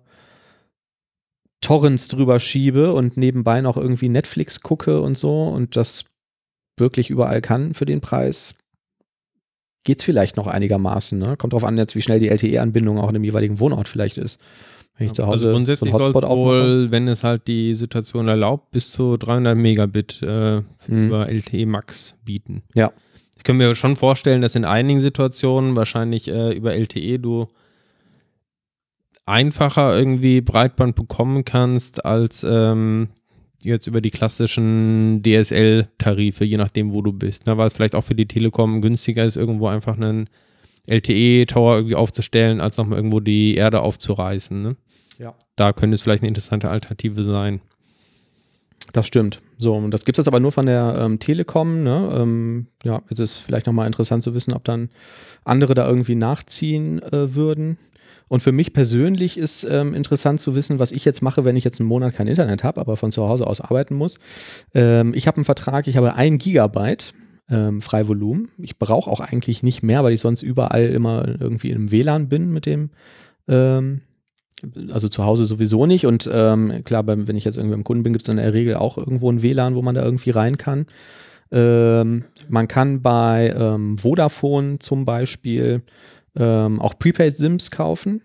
Torrents 1.61 2.09
drüber 2.09 2.41
schiebe 2.41 2.93
und 2.93 3.17
nebenbei 3.17 3.61
noch 3.61 3.77
irgendwie 3.77 4.09
Netflix 4.09 4.61
gucke 4.61 5.01
und 5.03 5.19
so 5.19 5.49
und 5.49 5.77
das 5.77 6.07
wirklich 6.79 7.11
überall 7.11 7.41
kann 7.41 7.75
für 7.75 7.85
den 7.85 8.01
Preis, 8.01 8.57
geht 9.85 9.99
es 9.99 10.05
vielleicht 10.05 10.37
noch 10.37 10.47
einigermaßen. 10.47 11.19
Ne? 11.19 11.37
Kommt 11.37 11.53
drauf 11.53 11.65
an, 11.65 11.79
jetzt 11.79 11.95
wie 11.97 12.03
schnell 12.03 12.21
die 12.21 12.29
LTE-Anbindung 12.29 12.99
auch 12.99 13.09
in 13.09 13.15
dem 13.15 13.25
jeweiligen 13.25 13.61
Wohnort 13.61 13.89
vielleicht 13.89 14.19
ist. 14.19 14.41
Wenn 15.01 15.07
ich 15.07 15.15
zu 15.15 15.23
also 15.23 15.33
Hause 15.33 15.47
also 15.47 15.57
grundsätzlich 15.57 15.91
so 15.93 15.97
einen 15.97 16.07
Hotspot 16.07 16.29
wohl, 16.29 16.91
wenn 16.91 17.09
es 17.09 17.25
halt 17.25 17.47
die 17.47 17.75
Situation 17.75 18.29
erlaubt, 18.29 18.71
bis 18.71 18.93
zu 18.93 19.17
300 19.17 19.57
Megabit 19.57 20.21
äh, 20.21 20.61
mhm. 20.89 21.07
über 21.07 21.27
LTE 21.27 21.65
Max 21.65 22.15
bieten. 22.23 22.63
Ja. 22.75 22.93
Ich 23.39 23.45
kann 23.45 23.57
mir 23.57 23.75
schon 23.75 23.97
vorstellen, 23.97 24.43
dass 24.43 24.57
in 24.57 24.67
einigen 24.67 25.01
Situationen 25.01 25.75
wahrscheinlich 25.75 26.29
äh, 26.29 26.53
über 26.53 26.75
LTE 26.75 27.19
du 27.19 27.49
einfacher 29.25 29.97
irgendwie 29.97 30.43
Breitband 30.43 30.97
bekommen 30.97 31.47
kannst 31.47 32.05
als 32.05 32.45
ähm, 32.47 33.09
jetzt 33.63 33.87
über 33.87 34.03
die 34.03 34.11
klassischen 34.11 35.23
DSL-Tarife, 35.23 36.45
je 36.45 36.59
nachdem, 36.59 36.93
wo 36.93 37.01
du 37.01 37.15
bist. 37.15 37.47
Da 37.47 37.57
war 37.57 37.65
es 37.65 37.73
vielleicht 37.73 37.95
auch 37.95 38.05
für 38.05 38.15
die 38.15 38.27
Telekom 38.27 38.83
günstiger 38.83 39.25
ist, 39.25 39.37
irgendwo 39.37 39.69
einfach 39.69 39.97
einen 39.97 40.29
LTE-Tower 40.89 41.77
irgendwie 41.77 41.95
aufzustellen, 41.95 42.61
als 42.61 42.77
nochmal 42.77 42.99
irgendwo 42.99 43.21
die 43.21 43.55
Erde 43.55 43.81
aufzureißen. 43.81 44.63
Ne? 44.63 44.77
Ja. 45.21 45.35
Da 45.55 45.75
könnte 45.75 45.95
es 45.95 46.01
vielleicht 46.01 46.23
eine 46.23 46.29
interessante 46.29 46.71
Alternative 46.71 47.23
sein. 47.23 47.61
Das 48.95 49.07
stimmt. 49.07 49.41
So, 49.59 49.75
und 49.75 49.91
das 49.91 50.07
gibt 50.07 50.19
es 50.19 50.27
aber 50.27 50.41
nur 50.41 50.51
von 50.51 50.65
der 50.65 50.97
ähm, 50.99 51.19
Telekom. 51.19 51.85
Ne? 51.85 52.11
Ähm, 52.13 52.67
ja, 52.83 53.03
es 53.11 53.19
ist 53.19 53.35
vielleicht 53.35 53.67
nochmal 53.67 53.87
interessant 53.87 54.23
zu 54.23 54.35
wissen, 54.35 54.55
ob 54.55 54.65
dann 54.65 54.89
andere 55.45 55.75
da 55.75 55.87
irgendwie 55.87 56.15
nachziehen 56.15 57.03
äh, 57.03 57.35
würden. 57.35 57.77
Und 58.29 58.43
für 58.43 58.53
mich 58.53 58.73
persönlich 58.73 59.37
ist 59.37 59.65
ähm, 59.65 59.93
interessant 59.93 60.41
zu 60.41 60.55
wissen, 60.55 60.79
was 60.79 60.91
ich 60.91 61.05
jetzt 61.05 61.21
mache, 61.21 61.45
wenn 61.45 61.57
ich 61.57 61.65
jetzt 61.65 61.81
einen 61.81 61.89
Monat 61.89 62.15
kein 62.15 62.27
Internet 62.27 62.65
habe, 62.65 62.81
aber 62.81 62.97
von 62.97 63.13
zu 63.13 63.29
Hause 63.29 63.47
aus 63.47 63.61
arbeiten 63.61 63.97
muss. 63.97 64.19
Ähm, 64.73 65.13
ich 65.15 65.27
habe 65.27 65.37
einen 65.37 65.45
Vertrag, 65.45 65.87
ich 65.87 65.99
habe 65.99 66.15
ein 66.15 66.39
Gigabyte 66.39 67.13
ähm, 67.51 67.83
Freivolumen. 67.83 68.49
Ich 68.57 68.79
brauche 68.79 69.11
auch 69.11 69.21
eigentlich 69.21 69.63
nicht 69.63 69.83
mehr, 69.83 70.03
weil 70.03 70.15
ich 70.15 70.21
sonst 70.21 70.43
überall 70.43 70.87
immer 70.87 71.29
irgendwie 71.29 71.71
im 71.71 71.93
WLAN 71.93 72.29
bin 72.29 72.51
mit 72.51 72.67
dem 72.67 72.91
ähm, 73.49 74.01
also 74.91 75.09
zu 75.09 75.25
Hause 75.25 75.45
sowieso 75.45 75.87
nicht. 75.87 76.07
Und 76.07 76.29
ähm, 76.33 76.83
klar, 76.85 77.03
beim, 77.03 77.29
wenn 77.29 77.37
ich 77.37 77.45
jetzt 77.45 77.57
irgendwie 77.57 77.75
beim 77.75 77.85
Kunden 77.85 78.03
bin, 78.03 78.13
gibt 78.13 78.23
es 78.23 78.29
in 78.29 78.37
der 78.37 78.53
Regel 78.53 78.77
auch 78.77 78.99
irgendwo 78.99 79.31
ein 79.31 79.43
WLAN, 79.43 79.75
wo 79.75 79.83
man 79.83 79.95
da 79.95 80.05
irgendwie 80.05 80.31
rein 80.31 80.57
kann. 80.57 80.87
Ähm, 81.53 82.25
man 82.49 82.69
kann 82.69 83.03
bei 83.03 83.55
ähm, 83.57 83.99
Vodafone 83.99 84.79
zum 84.79 85.05
Beispiel 85.05 85.83
ähm, 86.37 86.81
auch 86.81 86.99
Prepaid-SIMs 86.99 87.71
kaufen. 87.71 88.23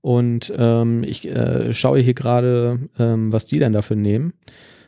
Und 0.00 0.52
ähm, 0.56 1.02
ich 1.02 1.26
äh, 1.26 1.72
schaue 1.72 1.98
hier 1.98 2.14
gerade, 2.14 2.88
ähm, 2.98 3.32
was 3.32 3.46
die 3.46 3.58
denn 3.58 3.72
dafür 3.72 3.96
nehmen. 3.96 4.34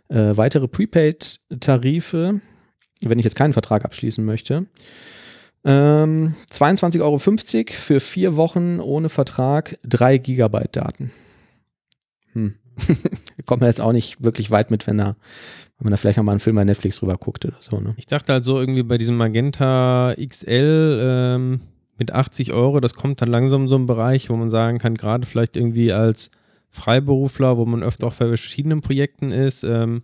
Äh, 0.08 0.36
weitere 0.36 0.68
Prepaid-Tarife, 0.68 2.40
wenn 3.02 3.18
ich 3.18 3.24
jetzt 3.24 3.36
keinen 3.36 3.52
Vertrag 3.52 3.84
abschließen 3.84 4.24
möchte, 4.24 4.66
ähm, 5.64 6.34
22,50 6.50 7.00
Euro 7.00 7.18
für 7.18 8.00
vier 8.00 8.36
Wochen 8.36 8.80
ohne 8.80 9.08
Vertrag, 9.08 9.78
drei 9.82 10.18
Gigabyte 10.18 10.76
Daten. 10.76 11.10
Hm. 12.32 12.54
Kommt 13.46 13.60
man 13.60 13.68
jetzt 13.68 13.80
auch 13.80 13.92
nicht 13.92 14.22
wirklich 14.22 14.50
weit 14.50 14.70
mit, 14.70 14.86
wenn, 14.86 14.98
da, 14.98 15.16
wenn 15.78 15.84
man 15.84 15.90
da 15.90 15.96
vielleicht 15.96 16.18
nochmal 16.18 16.34
einen 16.34 16.40
Film 16.40 16.56
bei 16.56 16.64
Netflix 16.64 16.98
drüber 17.00 17.16
guckt 17.16 17.44
oder 17.44 17.56
so. 17.60 17.80
Ne? 17.80 17.94
Ich 17.96 18.06
dachte 18.06 18.32
halt 18.32 18.44
so 18.44 18.58
irgendwie 18.58 18.82
bei 18.82 18.98
diesem 18.98 19.16
Magenta 19.16 20.14
XL 20.14 21.00
ähm, 21.02 21.60
mit 21.96 22.12
80 22.12 22.52
Euro, 22.52 22.78
das 22.80 22.94
kommt 22.94 23.20
dann 23.20 23.28
langsam 23.28 23.68
so 23.68 23.76
ein 23.76 23.86
Bereich, 23.86 24.30
wo 24.30 24.36
man 24.36 24.50
sagen 24.50 24.78
kann, 24.78 24.94
gerade 24.94 25.26
vielleicht 25.26 25.56
irgendwie 25.56 25.92
als 25.92 26.30
Freiberufler, 26.70 27.56
wo 27.58 27.64
man 27.64 27.82
öfter 27.82 28.06
auch 28.06 28.14
bei 28.14 28.28
verschiedenen 28.28 28.80
Projekten 28.80 29.32
ist, 29.32 29.64
ähm, 29.64 30.02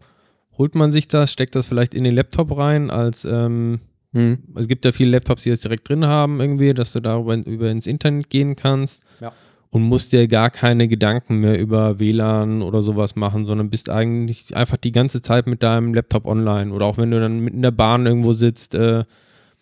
holt 0.59 0.75
man 0.75 0.91
sich 0.93 1.09
das, 1.09 1.31
steckt 1.33 1.55
das 1.55 1.67
vielleicht 1.67 1.95
in 1.95 2.05
den 2.05 2.15
Laptop 2.15 2.57
rein 2.57 2.91
als 2.91 3.25
ähm, 3.25 3.81
hm. 4.15 4.39
Es 4.55 4.69
gibt 4.69 4.85
ja 4.85 4.93
viele 4.93 5.11
Laptops, 5.11 5.43
die 5.43 5.51
das 5.51 5.61
direkt 5.61 5.89
drin 5.89 6.07
haben, 6.07 6.41
irgendwie, 6.41 6.73
dass 6.73 6.93
du 6.93 7.01
darüber 7.01 7.37
über 7.37 7.71
ins 7.71 7.87
Internet 7.87 8.31
gehen 8.31 8.57
kannst. 8.57 9.03
Ja. 9.21 9.33
Und 9.71 9.83
musst 9.83 10.13
dir 10.13 10.29
gar 10.29 10.51
keine 10.51 10.87
Gedanken 10.87 11.39
mehr 11.39 11.59
über 11.59 11.99
WLAN 11.99 12.63
oder 12.63 12.81
sowas 12.81 13.17
machen, 13.17 13.45
sondern 13.45 13.71
bist 13.71 13.91
eigentlich 13.91 14.57
einfach 14.57 14.77
die 14.77 14.93
ganze 14.93 15.21
Zeit 15.21 15.49
mit 15.49 15.65
deinem 15.65 15.93
Laptop 15.95 16.27
online. 16.27 16.73
Oder 16.73 16.87
auch 16.87 16.97
wenn 16.97 17.11
du 17.11 17.19
dann 17.19 17.41
mit 17.41 17.55
in 17.55 17.63
der 17.63 17.73
Bahn 17.73 18.07
irgendwo 18.07 18.33
sitzt, 18.33 18.77
äh, 18.77 19.03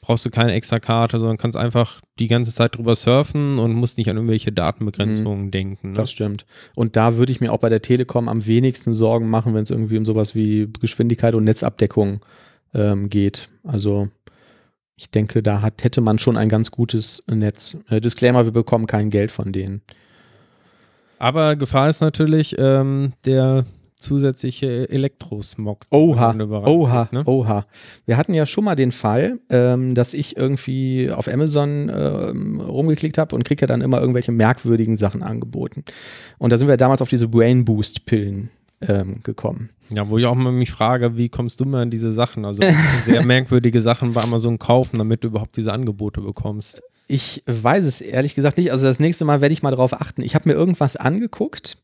brauchst 0.03 0.27
du 0.27 0.31
keine 0.31 0.53
extra 0.53 0.81
Karte, 0.81 1.19
sondern 1.19 1.39
kannst 1.39 1.57
einfach 1.57 2.03
die 2.19 2.27
ganze 2.27 2.53
Zeit 2.53 2.77
drüber 2.77 2.95
surfen 2.95 3.59
und 3.59 3.73
musst 3.73 3.97
nicht 3.97 4.11
an 4.11 4.17
irgendwelche 4.17 4.53
Datenbegrenzungen 4.53 5.47
mhm. 5.47 5.51
denken. 5.51 5.89
Ne? 5.93 5.95
Das 5.95 6.11
stimmt. 6.11 6.45
Und 6.75 6.97
da 6.97 7.17
würde 7.17 7.33
ich 7.33 7.41
mir 7.41 7.51
auch 7.51 7.61
bei 7.61 7.71
der 7.71 7.81
Telekom 7.81 8.29
am 8.29 8.45
wenigsten 8.45 8.93
Sorgen 8.93 9.31
machen, 9.31 9.55
wenn 9.55 9.63
es 9.63 9.71
irgendwie 9.71 9.97
um 9.97 10.05
sowas 10.05 10.35
wie 10.35 10.69
Geschwindigkeit 10.79 11.35
und 11.35 11.45
Netzabdeckung 11.45 12.21
ähm, 12.75 13.09
geht. 13.09 13.49
Also 13.63 14.09
ich 15.03 15.11
denke, 15.11 15.43
da 15.43 15.63
hat, 15.63 15.83
hätte 15.83 16.01
man 16.01 16.21
schon 16.21 16.37
ein 16.37 16.49
ganz 16.49 16.71
gutes 16.71 17.25
Netz. 17.29 17.77
Äh, 17.91 18.01
Disclaimer, 18.01 18.45
wir 18.45 18.53
bekommen 18.53 18.87
kein 18.87 19.11
Geld 19.11 19.33
von 19.33 19.51
denen. 19.51 19.83
Aber 21.19 21.57
Gefahr 21.57 21.89
ist 21.89 22.01
natürlich 22.01 22.55
ähm, 22.57 23.13
der 23.25 23.65
zusätzliche 23.97 24.89
Elektrosmog. 24.91 25.87
Oha, 25.91 26.37
oha, 26.67 27.09
ne? 27.11 27.25
oha. 27.27 27.67
Wir 28.07 28.17
hatten 28.17 28.33
ja 28.33 28.47
schon 28.47 28.63
mal 28.63 28.77
den 28.77 28.93
Fall, 28.93 29.41
ähm, 29.51 29.97
dass 29.97 30.15
ich 30.15 30.37
irgendwie 30.37 31.11
auf 31.13 31.27
Amazon 31.27 31.91
ähm, 31.93 32.61
rumgeklickt 32.61 33.19
habe 33.19 33.35
und 33.35 33.45
kriege 33.45 33.63
ja 33.63 33.67
dann 33.67 33.81
immer 33.81 34.01
irgendwelche 34.01 34.31
merkwürdigen 34.31 34.95
Sachen 34.95 35.25
angeboten. 35.25 35.85
Und 36.39 36.51
da 36.51 36.59
sind 36.59 36.69
wir 36.69 36.77
damals 36.77 37.03
auf 37.03 37.09
diese 37.09 37.27
Brain 37.27 37.65
Boost 37.65 38.07
Pillen 38.07 38.51
ähm, 38.89 39.23
gekommen. 39.23 39.71
Ja, 39.91 40.09
wo 40.09 40.19
ich 40.19 40.27
auch 40.27 40.35
mal 40.35 40.53
mich 40.53 40.71
frage, 40.71 41.17
wie 41.17 41.29
kommst 41.29 41.61
du 41.61 41.65
mal 41.65 41.83
an 41.83 41.91
diese 41.91 42.13
Sachen? 42.13 42.45
Also 42.45 42.63
sehr 43.05 43.25
merkwürdige 43.25 43.81
Sachen 43.81 44.13
bei 44.13 44.23
Amazon 44.23 44.59
kaufen, 44.59 44.99
damit 44.99 45.25
du 45.25 45.29
überhaupt 45.29 45.57
diese 45.57 45.73
Angebote 45.73 46.21
bekommst. 46.21 46.81
Ich 47.09 47.43
weiß 47.47 47.85
es 47.85 48.01
ehrlich 48.01 48.35
gesagt 48.35 48.57
nicht. 48.57 48.73
Also 48.73 48.87
das 48.87 49.01
nächste 49.01 49.25
Mal 49.25 49.41
werde 49.41 49.53
ich 49.53 49.63
mal 49.63 49.71
darauf 49.71 49.93
achten. 49.93 50.23
Ich 50.23 50.35
habe 50.35 50.49
mir 50.49 50.55
irgendwas 50.55 50.97
angeguckt. 50.97 51.77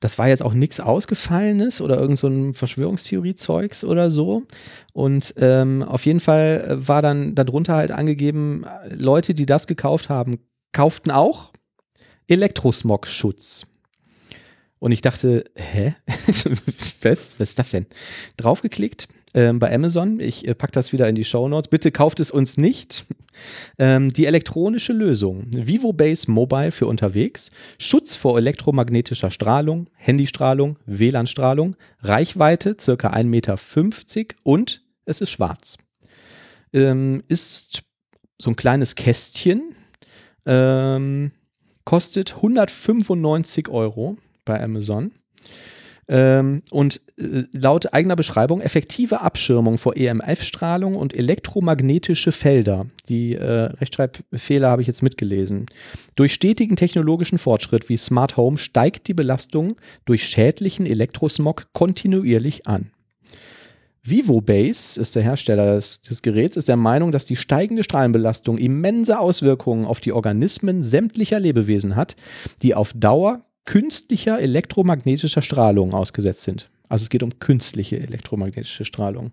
Das 0.00 0.18
war 0.18 0.28
jetzt 0.28 0.42
auch 0.42 0.54
nichts 0.54 0.80
Ausgefallenes 0.80 1.80
oder 1.80 1.96
irgend 1.98 2.18
so 2.18 2.26
ein 2.26 2.54
Verschwörungstheorie-Zeugs 2.54 3.84
oder 3.84 4.10
so. 4.10 4.42
Und 4.92 5.34
ähm, 5.36 5.84
auf 5.84 6.06
jeden 6.06 6.18
Fall 6.18 6.78
war 6.86 7.02
dann 7.02 7.36
darunter 7.36 7.76
halt 7.76 7.92
angegeben, 7.92 8.64
Leute, 8.90 9.32
die 9.32 9.46
das 9.46 9.68
gekauft 9.68 10.08
haben, 10.08 10.38
kauften 10.72 11.12
auch 11.12 11.52
Elektrosmog-Schutz. 12.26 13.66
Und 14.82 14.90
ich 14.90 15.00
dachte, 15.00 15.44
hä? 15.54 15.94
was, 17.02 17.38
was 17.38 17.48
ist 17.50 17.58
das 17.60 17.70
denn? 17.70 17.86
Draufgeklickt 18.36 19.06
ähm, 19.32 19.60
bei 19.60 19.72
Amazon. 19.72 20.18
Ich 20.18 20.44
äh, 20.48 20.56
packe 20.56 20.72
das 20.72 20.92
wieder 20.92 21.08
in 21.08 21.14
die 21.14 21.22
Show 21.22 21.46
Notes. 21.46 21.68
Bitte 21.68 21.92
kauft 21.92 22.18
es 22.18 22.32
uns 22.32 22.56
nicht. 22.56 23.06
Ähm, 23.78 24.12
die 24.12 24.26
elektronische 24.26 24.92
Lösung. 24.92 25.46
Vivo 25.52 25.92
Base 25.92 26.28
Mobile 26.28 26.72
für 26.72 26.88
unterwegs. 26.88 27.52
Schutz 27.78 28.16
vor 28.16 28.36
elektromagnetischer 28.36 29.30
Strahlung, 29.30 29.88
Handystrahlung, 29.94 30.80
WLAN-Strahlung. 30.84 31.76
Reichweite 32.00 32.76
circa 32.78 33.10
1,50 33.10 33.24
Meter 33.24 33.58
und 34.42 34.82
es 35.04 35.20
ist 35.20 35.30
schwarz. 35.30 35.78
Ähm, 36.72 37.22
ist 37.28 37.84
so 38.36 38.50
ein 38.50 38.56
kleines 38.56 38.96
Kästchen. 38.96 39.76
Ähm, 40.44 41.30
kostet 41.84 42.34
195 42.34 43.68
Euro 43.68 44.18
bei 44.44 44.62
Amazon. 44.62 45.12
Ähm, 46.08 46.62
und 46.70 47.00
äh, 47.16 47.44
laut 47.52 47.94
eigener 47.94 48.16
Beschreibung 48.16 48.60
effektive 48.60 49.20
Abschirmung 49.20 49.78
vor 49.78 49.96
EMF-Strahlung 49.96 50.96
und 50.96 51.16
elektromagnetische 51.16 52.32
Felder. 52.32 52.86
Die 53.08 53.34
äh, 53.34 53.44
Rechtschreibfehler 53.44 54.68
habe 54.68 54.82
ich 54.82 54.88
jetzt 54.88 55.02
mitgelesen. 55.02 55.66
Durch 56.16 56.34
stetigen 56.34 56.74
technologischen 56.74 57.38
Fortschritt 57.38 57.88
wie 57.88 57.96
Smart 57.96 58.36
Home 58.36 58.58
steigt 58.58 59.06
die 59.06 59.14
Belastung 59.14 59.76
durch 60.04 60.24
schädlichen 60.24 60.86
Elektrosmog 60.86 61.72
kontinuierlich 61.72 62.66
an. 62.66 62.90
VivoBase 64.04 65.00
ist 65.00 65.14
der 65.14 65.22
Hersteller 65.22 65.76
des, 65.76 66.02
des, 66.02 66.22
Geräts, 66.22 66.56
ist 66.56 66.66
der 66.66 66.76
Meinung, 66.76 67.12
dass 67.12 67.24
die 67.24 67.36
steigende 67.36 67.84
Strahlenbelastung 67.84 68.58
immense 68.58 69.20
Auswirkungen 69.20 69.86
auf 69.86 70.00
die 70.00 70.12
Organismen 70.12 70.82
sämtlicher 70.82 71.38
Lebewesen 71.38 71.94
hat, 71.94 72.16
die 72.62 72.74
auf 72.74 72.92
Dauer 72.96 73.44
künstlicher 73.64 74.40
elektromagnetischer 74.40 75.42
Strahlung 75.42 75.94
ausgesetzt 75.94 76.42
sind. 76.42 76.70
Also 76.88 77.04
es 77.04 77.08
geht 77.08 77.22
um 77.22 77.38
künstliche 77.38 77.96
elektromagnetische 77.96 78.84
Strahlung. 78.84 79.32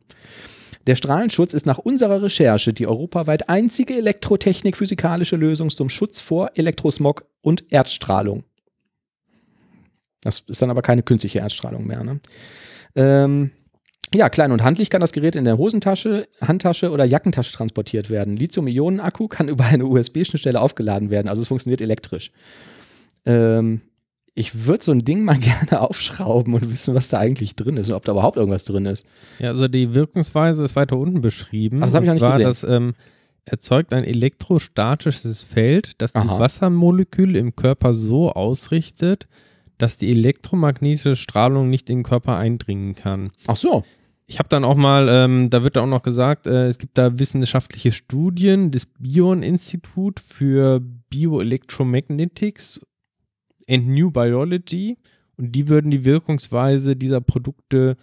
Der 0.87 0.95
Strahlenschutz 0.95 1.53
ist 1.53 1.65
nach 1.65 1.77
unserer 1.77 2.21
Recherche 2.21 2.73
die 2.73 2.87
europaweit 2.87 3.49
einzige 3.49 3.95
elektrotechnik-physikalische 3.95 5.35
Lösung 5.35 5.69
zum 5.69 5.89
Schutz 5.89 6.19
vor 6.21 6.51
Elektrosmog 6.55 7.25
und 7.41 7.65
Erdstrahlung. 7.71 8.43
Das 10.21 10.43
ist 10.47 10.61
dann 10.61 10.69
aber 10.69 10.81
keine 10.81 11.03
künstliche 11.03 11.39
Erdstrahlung 11.39 11.85
mehr. 11.85 12.03
Ne? 12.03 12.19
Ähm, 12.95 13.51
ja, 14.13 14.29
klein 14.29 14.51
und 14.51 14.63
handlich 14.63 14.89
kann 14.89 15.01
das 15.01 15.11
Gerät 15.11 15.35
in 15.35 15.45
der 15.45 15.57
Hosentasche, 15.57 16.27
Handtasche 16.41 16.91
oder 16.91 17.05
Jackentasche 17.05 17.53
transportiert 17.53 18.09
werden. 18.09 18.35
Lithium-Ionen-Akku 18.35 19.27
kann 19.27 19.49
über 19.49 19.65
eine 19.65 19.85
USB-Schnittstelle 19.85 20.59
aufgeladen 20.59 21.09
werden, 21.09 21.27
also 21.27 21.41
es 21.41 21.47
funktioniert 21.47 21.81
elektrisch. 21.81 22.31
Ähm, 23.25 23.81
ich 24.35 24.65
würde 24.65 24.83
so 24.83 24.91
ein 24.91 25.03
Ding 25.03 25.23
mal 25.23 25.37
gerne 25.39 25.81
aufschrauben 25.81 26.53
und 26.53 26.71
wissen, 26.71 26.95
was 26.95 27.07
da 27.07 27.19
eigentlich 27.19 27.55
drin 27.55 27.77
ist 27.77 27.89
und 27.89 27.95
ob 27.95 28.05
da 28.05 28.13
überhaupt 28.13 28.37
irgendwas 28.37 28.65
drin 28.65 28.85
ist. 28.85 29.07
Ja, 29.39 29.49
also 29.49 29.67
die 29.67 29.93
Wirkungsweise 29.93 30.63
ist 30.63 30.75
weiter 30.75 30.97
unten 30.97 31.21
beschrieben. 31.21 31.81
Also 31.81 31.93
das 31.93 31.95
habe 31.95 32.05
ich 32.05 32.21
noch 32.21 32.29
nicht 32.29 32.45
gesehen. 32.45 32.45
Das 32.45 32.63
ähm, 32.63 32.93
erzeugt 33.45 33.93
ein 33.93 34.03
elektrostatisches 34.03 35.43
Feld, 35.43 35.93
das 35.97 36.15
Aha. 36.15 36.23
die 36.23 36.39
Wassermoleküle 36.39 37.39
im 37.39 37.55
Körper 37.55 37.93
so 37.93 38.31
ausrichtet, 38.31 39.27
dass 39.77 39.97
die 39.97 40.11
elektromagnetische 40.11 41.15
Strahlung 41.15 41.69
nicht 41.69 41.89
in 41.89 41.99
den 41.99 42.03
Körper 42.03 42.37
eindringen 42.37 42.95
kann. 42.95 43.31
Ach 43.47 43.55
so. 43.55 43.83
Ich 44.27 44.37
habe 44.37 44.47
dann 44.47 44.63
auch 44.63 44.75
mal, 44.75 45.07
ähm, 45.09 45.49
da 45.49 45.63
wird 45.63 45.77
auch 45.79 45.87
noch 45.87 46.03
gesagt, 46.03 46.45
äh, 46.45 46.67
es 46.67 46.77
gibt 46.77 46.99
da 46.99 47.17
wissenschaftliche 47.17 47.91
Studien 47.91 48.69
des 48.69 48.85
Bion-Institut 48.85 50.19
für 50.19 50.81
Bioelectromagnetics 51.09 52.79
and 53.69 53.87
New 53.87 54.11
Biology 54.11 54.97
und 55.37 55.53
die 55.53 55.69
würden 55.69 55.91
die 55.91 56.03
Wirkungsweise 56.03 56.95
dieser 56.95 57.21
Produkte 57.21 57.95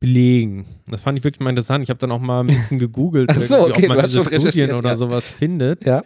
belegen. 0.00 0.66
Das 0.88 1.00
fand 1.00 1.18
ich 1.18 1.24
wirklich 1.24 1.40
mal 1.40 1.50
interessant. 1.50 1.84
Ich 1.84 1.90
habe 1.90 2.00
dann 2.00 2.10
auch 2.10 2.20
mal 2.20 2.40
ein 2.40 2.48
bisschen 2.48 2.78
gegoogelt, 2.78 3.32
so, 3.34 3.68
okay, 3.68 3.88
ob 3.88 3.96
man 3.96 4.04
diese 4.04 4.24
Studien 4.24 4.72
oder 4.72 4.90
ja. 4.90 4.96
sowas 4.96 5.26
findet. 5.26 5.84
Ja. 5.86 6.02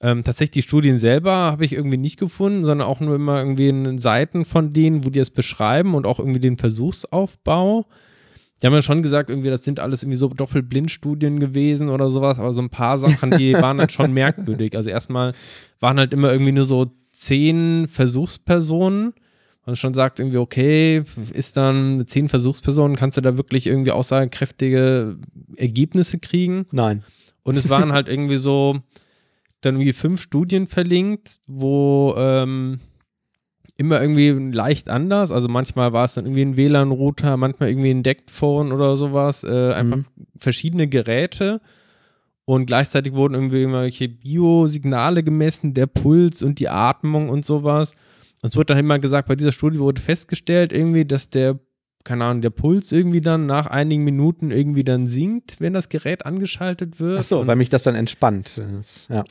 Ähm, 0.00 0.22
tatsächlich 0.22 0.50
die 0.50 0.62
Studien 0.62 0.98
selber 0.98 1.32
habe 1.32 1.64
ich 1.64 1.72
irgendwie 1.72 1.96
nicht 1.96 2.18
gefunden, 2.18 2.64
sondern 2.64 2.86
auch 2.86 3.00
nur 3.00 3.14
immer 3.14 3.38
irgendwie 3.38 3.68
in 3.68 3.96
Seiten 3.96 4.44
von 4.44 4.70
denen, 4.70 5.04
wo 5.04 5.08
die 5.08 5.20
es 5.20 5.30
beschreiben 5.30 5.94
und 5.94 6.06
auch 6.06 6.18
irgendwie 6.18 6.40
den 6.40 6.58
Versuchsaufbau. 6.58 7.86
Die 8.60 8.66
haben 8.66 8.74
ja 8.74 8.82
schon 8.82 9.00
gesagt, 9.00 9.30
irgendwie, 9.30 9.48
das 9.48 9.64
sind 9.64 9.80
alles 9.80 10.02
irgendwie 10.02 10.18
so 10.18 10.28
Doppelblindstudien 10.28 11.40
gewesen 11.40 11.88
oder 11.88 12.10
sowas, 12.10 12.38
aber 12.38 12.52
so 12.52 12.60
ein 12.60 12.68
paar 12.68 12.98
Sachen, 12.98 13.30
die 13.30 13.54
waren 13.60 13.78
dann 13.78 13.88
schon 13.88 14.12
merkwürdig. 14.12 14.76
Also 14.76 14.90
erstmal 14.90 15.32
waren 15.80 15.98
halt 15.98 16.12
immer 16.12 16.30
irgendwie 16.30 16.52
nur 16.52 16.64
so 16.66 16.92
zehn 17.14 17.86
Versuchspersonen 17.88 19.14
und 19.66 19.78
schon 19.78 19.94
sagt 19.94 20.18
irgendwie, 20.18 20.38
okay, 20.38 21.04
ist 21.32 21.56
dann 21.56 22.04
zehn 22.06 22.28
Versuchspersonen, 22.28 22.96
kannst 22.96 23.16
du 23.16 23.22
da 23.22 23.36
wirklich 23.36 23.66
irgendwie 23.66 23.92
aussagekräftige 23.92 25.16
Ergebnisse 25.56 26.18
kriegen? 26.18 26.66
Nein. 26.70 27.02
Und 27.44 27.56
es 27.56 27.70
waren 27.70 27.92
halt 27.92 28.08
irgendwie 28.08 28.36
so 28.36 28.80
dann 29.60 29.76
irgendwie 29.76 29.92
fünf 29.92 30.20
Studien 30.20 30.66
verlinkt, 30.66 31.40
wo 31.46 32.14
ähm, 32.18 32.80
immer 33.76 34.00
irgendwie 34.00 34.30
leicht 34.54 34.88
anders. 34.88 35.32
Also 35.32 35.48
manchmal 35.48 35.92
war 35.92 36.04
es 36.04 36.14
dann 36.14 36.26
irgendwie 36.26 36.44
ein 36.44 36.56
WLAN-Router, 36.56 37.36
manchmal 37.36 37.70
irgendwie 37.70 37.90
ein 37.90 38.02
Deckphone 38.02 38.72
oder 38.72 38.96
sowas. 38.96 39.44
Äh, 39.44 39.72
einfach 39.72 39.98
mhm. 39.98 40.06
verschiedene 40.36 40.88
Geräte. 40.88 41.60
Und 42.46 42.66
gleichzeitig 42.66 43.14
wurden 43.14 43.34
irgendwie 43.34 43.60
irgendwelche 43.60 44.08
Biosignale 44.08 45.22
gemessen, 45.22 45.72
der 45.72 45.86
Puls 45.86 46.42
und 46.42 46.58
die 46.58 46.68
Atmung 46.68 47.30
und 47.30 47.44
sowas. 47.44 47.92
Und 48.42 48.50
es 48.50 48.56
wurde 48.56 48.66
dann 48.66 48.78
immer 48.78 48.98
gesagt, 48.98 49.28
bei 49.28 49.36
dieser 49.36 49.52
Studie 49.52 49.78
wurde 49.78 50.02
festgestellt, 50.02 50.72
irgendwie, 50.72 51.06
dass 51.06 51.30
der, 51.30 51.58
keine 52.04 52.24
Ahnung, 52.26 52.42
der 52.42 52.50
Puls 52.50 52.92
irgendwie 52.92 53.22
dann 53.22 53.46
nach 53.46 53.66
einigen 53.66 54.04
Minuten 54.04 54.50
irgendwie 54.50 54.84
dann 54.84 55.06
sinkt, 55.06 55.60
wenn 55.60 55.72
das 55.72 55.88
Gerät 55.88 56.26
angeschaltet 56.26 57.00
wird. 57.00 57.20
Ach 57.20 57.24
so, 57.24 57.46
weil 57.46 57.56
mich 57.56 57.70
das 57.70 57.82
dann 57.82 57.94
entspannt. 57.94 58.60
ja. 59.08 59.24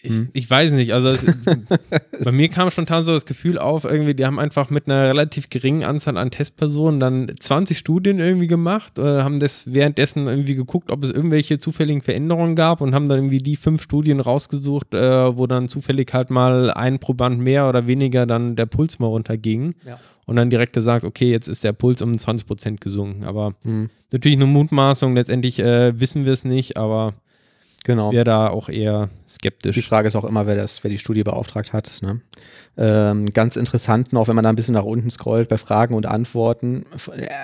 Ich, 0.00 0.12
hm. 0.12 0.28
ich 0.32 0.48
weiß 0.48 0.70
nicht, 0.72 0.94
also 0.94 1.08
es, 1.08 1.26
bei 2.24 2.30
mir 2.30 2.48
kam 2.48 2.70
spontan 2.70 3.02
so 3.02 3.12
das 3.12 3.26
Gefühl 3.26 3.58
auf, 3.58 3.84
irgendwie, 3.84 4.14
die 4.14 4.24
haben 4.24 4.38
einfach 4.38 4.70
mit 4.70 4.86
einer 4.86 5.08
relativ 5.08 5.50
geringen 5.50 5.82
Anzahl 5.82 6.16
an 6.16 6.30
Testpersonen 6.30 7.00
dann 7.00 7.32
20 7.38 7.76
Studien 7.76 8.20
irgendwie 8.20 8.46
gemacht, 8.46 8.98
äh, 8.98 9.22
haben 9.22 9.40
das 9.40 9.72
währenddessen 9.72 10.28
irgendwie 10.28 10.54
geguckt, 10.54 10.92
ob 10.92 11.02
es 11.02 11.10
irgendwelche 11.10 11.58
zufälligen 11.58 12.02
Veränderungen 12.02 12.54
gab 12.54 12.80
und 12.80 12.94
haben 12.94 13.08
dann 13.08 13.18
irgendwie 13.18 13.38
die 13.38 13.56
fünf 13.56 13.82
Studien 13.82 14.20
rausgesucht, 14.20 14.94
äh, 14.94 15.36
wo 15.36 15.48
dann 15.48 15.68
zufällig 15.68 16.12
halt 16.12 16.30
mal 16.30 16.70
ein 16.70 17.00
Proband 17.00 17.40
mehr 17.40 17.68
oder 17.68 17.88
weniger 17.88 18.24
dann 18.24 18.54
der 18.54 18.66
Puls 18.66 19.00
mal 19.00 19.08
runterging. 19.08 19.74
Ja. 19.84 19.98
Und 20.26 20.36
dann 20.36 20.50
direkt 20.50 20.74
gesagt, 20.74 21.04
okay, 21.04 21.30
jetzt 21.30 21.48
ist 21.48 21.64
der 21.64 21.72
Puls 21.72 22.02
um 22.02 22.16
20 22.16 22.46
Prozent 22.46 22.80
gesunken. 22.82 23.24
Aber 23.24 23.54
hm. 23.64 23.88
natürlich 24.12 24.36
eine 24.36 24.44
Mutmaßung, 24.44 25.14
letztendlich 25.14 25.58
äh, 25.58 25.98
wissen 25.98 26.26
wir 26.26 26.34
es 26.34 26.44
nicht, 26.44 26.76
aber 26.76 27.14
Genau. 27.84 28.12
Wäre 28.12 28.24
da 28.24 28.48
auch 28.48 28.68
eher 28.68 29.08
skeptisch. 29.28 29.74
Die 29.74 29.82
Frage 29.82 30.08
ist 30.08 30.16
auch 30.16 30.24
immer, 30.24 30.46
wer, 30.46 30.56
das, 30.56 30.82
wer 30.84 30.90
die 30.90 30.98
Studie 30.98 31.22
beauftragt 31.22 31.72
hat. 31.72 31.90
Ne? 32.02 32.20
Ähm, 32.76 33.26
ganz 33.32 33.56
interessant 33.56 34.12
noch, 34.12 34.28
wenn 34.28 34.34
man 34.34 34.44
da 34.44 34.50
ein 34.50 34.56
bisschen 34.56 34.74
nach 34.74 34.84
unten 34.84 35.10
scrollt 35.10 35.48
bei 35.48 35.58
Fragen 35.58 35.94
und 35.94 36.06
Antworten. 36.06 36.84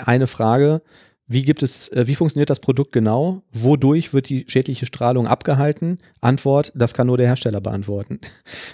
Eine 0.05 0.27
Frage, 0.27 0.83
wie 1.27 1.43
gibt 1.43 1.63
es, 1.63 1.89
äh, 1.89 2.07
wie 2.07 2.15
funktioniert 2.15 2.51
das 2.51 2.61
Produkt 2.61 2.93
genau? 2.93 3.43
Wodurch 3.51 4.13
wird 4.13 4.29
die 4.29 4.45
schädliche 4.47 4.85
Strahlung 4.85 5.27
abgehalten? 5.27 5.99
Antwort, 6.21 6.71
das 6.75 6.93
kann 6.93 7.07
nur 7.07 7.17
der 7.17 7.27
Hersteller 7.27 7.61
beantworten. 7.61 8.21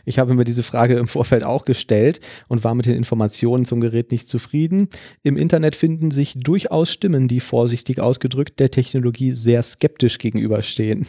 Ich 0.07 0.19
habe 0.19 0.35
mir 0.35 0.45
diese 0.45 0.63
Frage 0.63 0.97
im 0.97 1.07
Vorfeld 1.07 1.45
auch 1.45 1.65
gestellt 1.65 2.21
und 2.49 2.65
war 2.65 2.75
mit 2.75 2.87
den 2.87 2.97
Informationen 2.97 3.65
zum 3.65 3.81
Gerät 3.81 4.11
nicht 4.11 4.29
zufrieden. 4.29 4.89
Im 5.23 5.37
Internet 5.37 5.77
finden 5.77 6.11
sich 6.11 6.35
durchaus 6.37 6.91
Stimmen, 6.91 7.29
die 7.29 7.39
vorsichtig 7.39 8.01
ausgedrückt 8.01 8.59
der 8.59 8.71
Technologie 8.71 9.33
sehr 9.33 9.63
skeptisch 9.63 10.19
gegenüberstehen. 10.19 11.07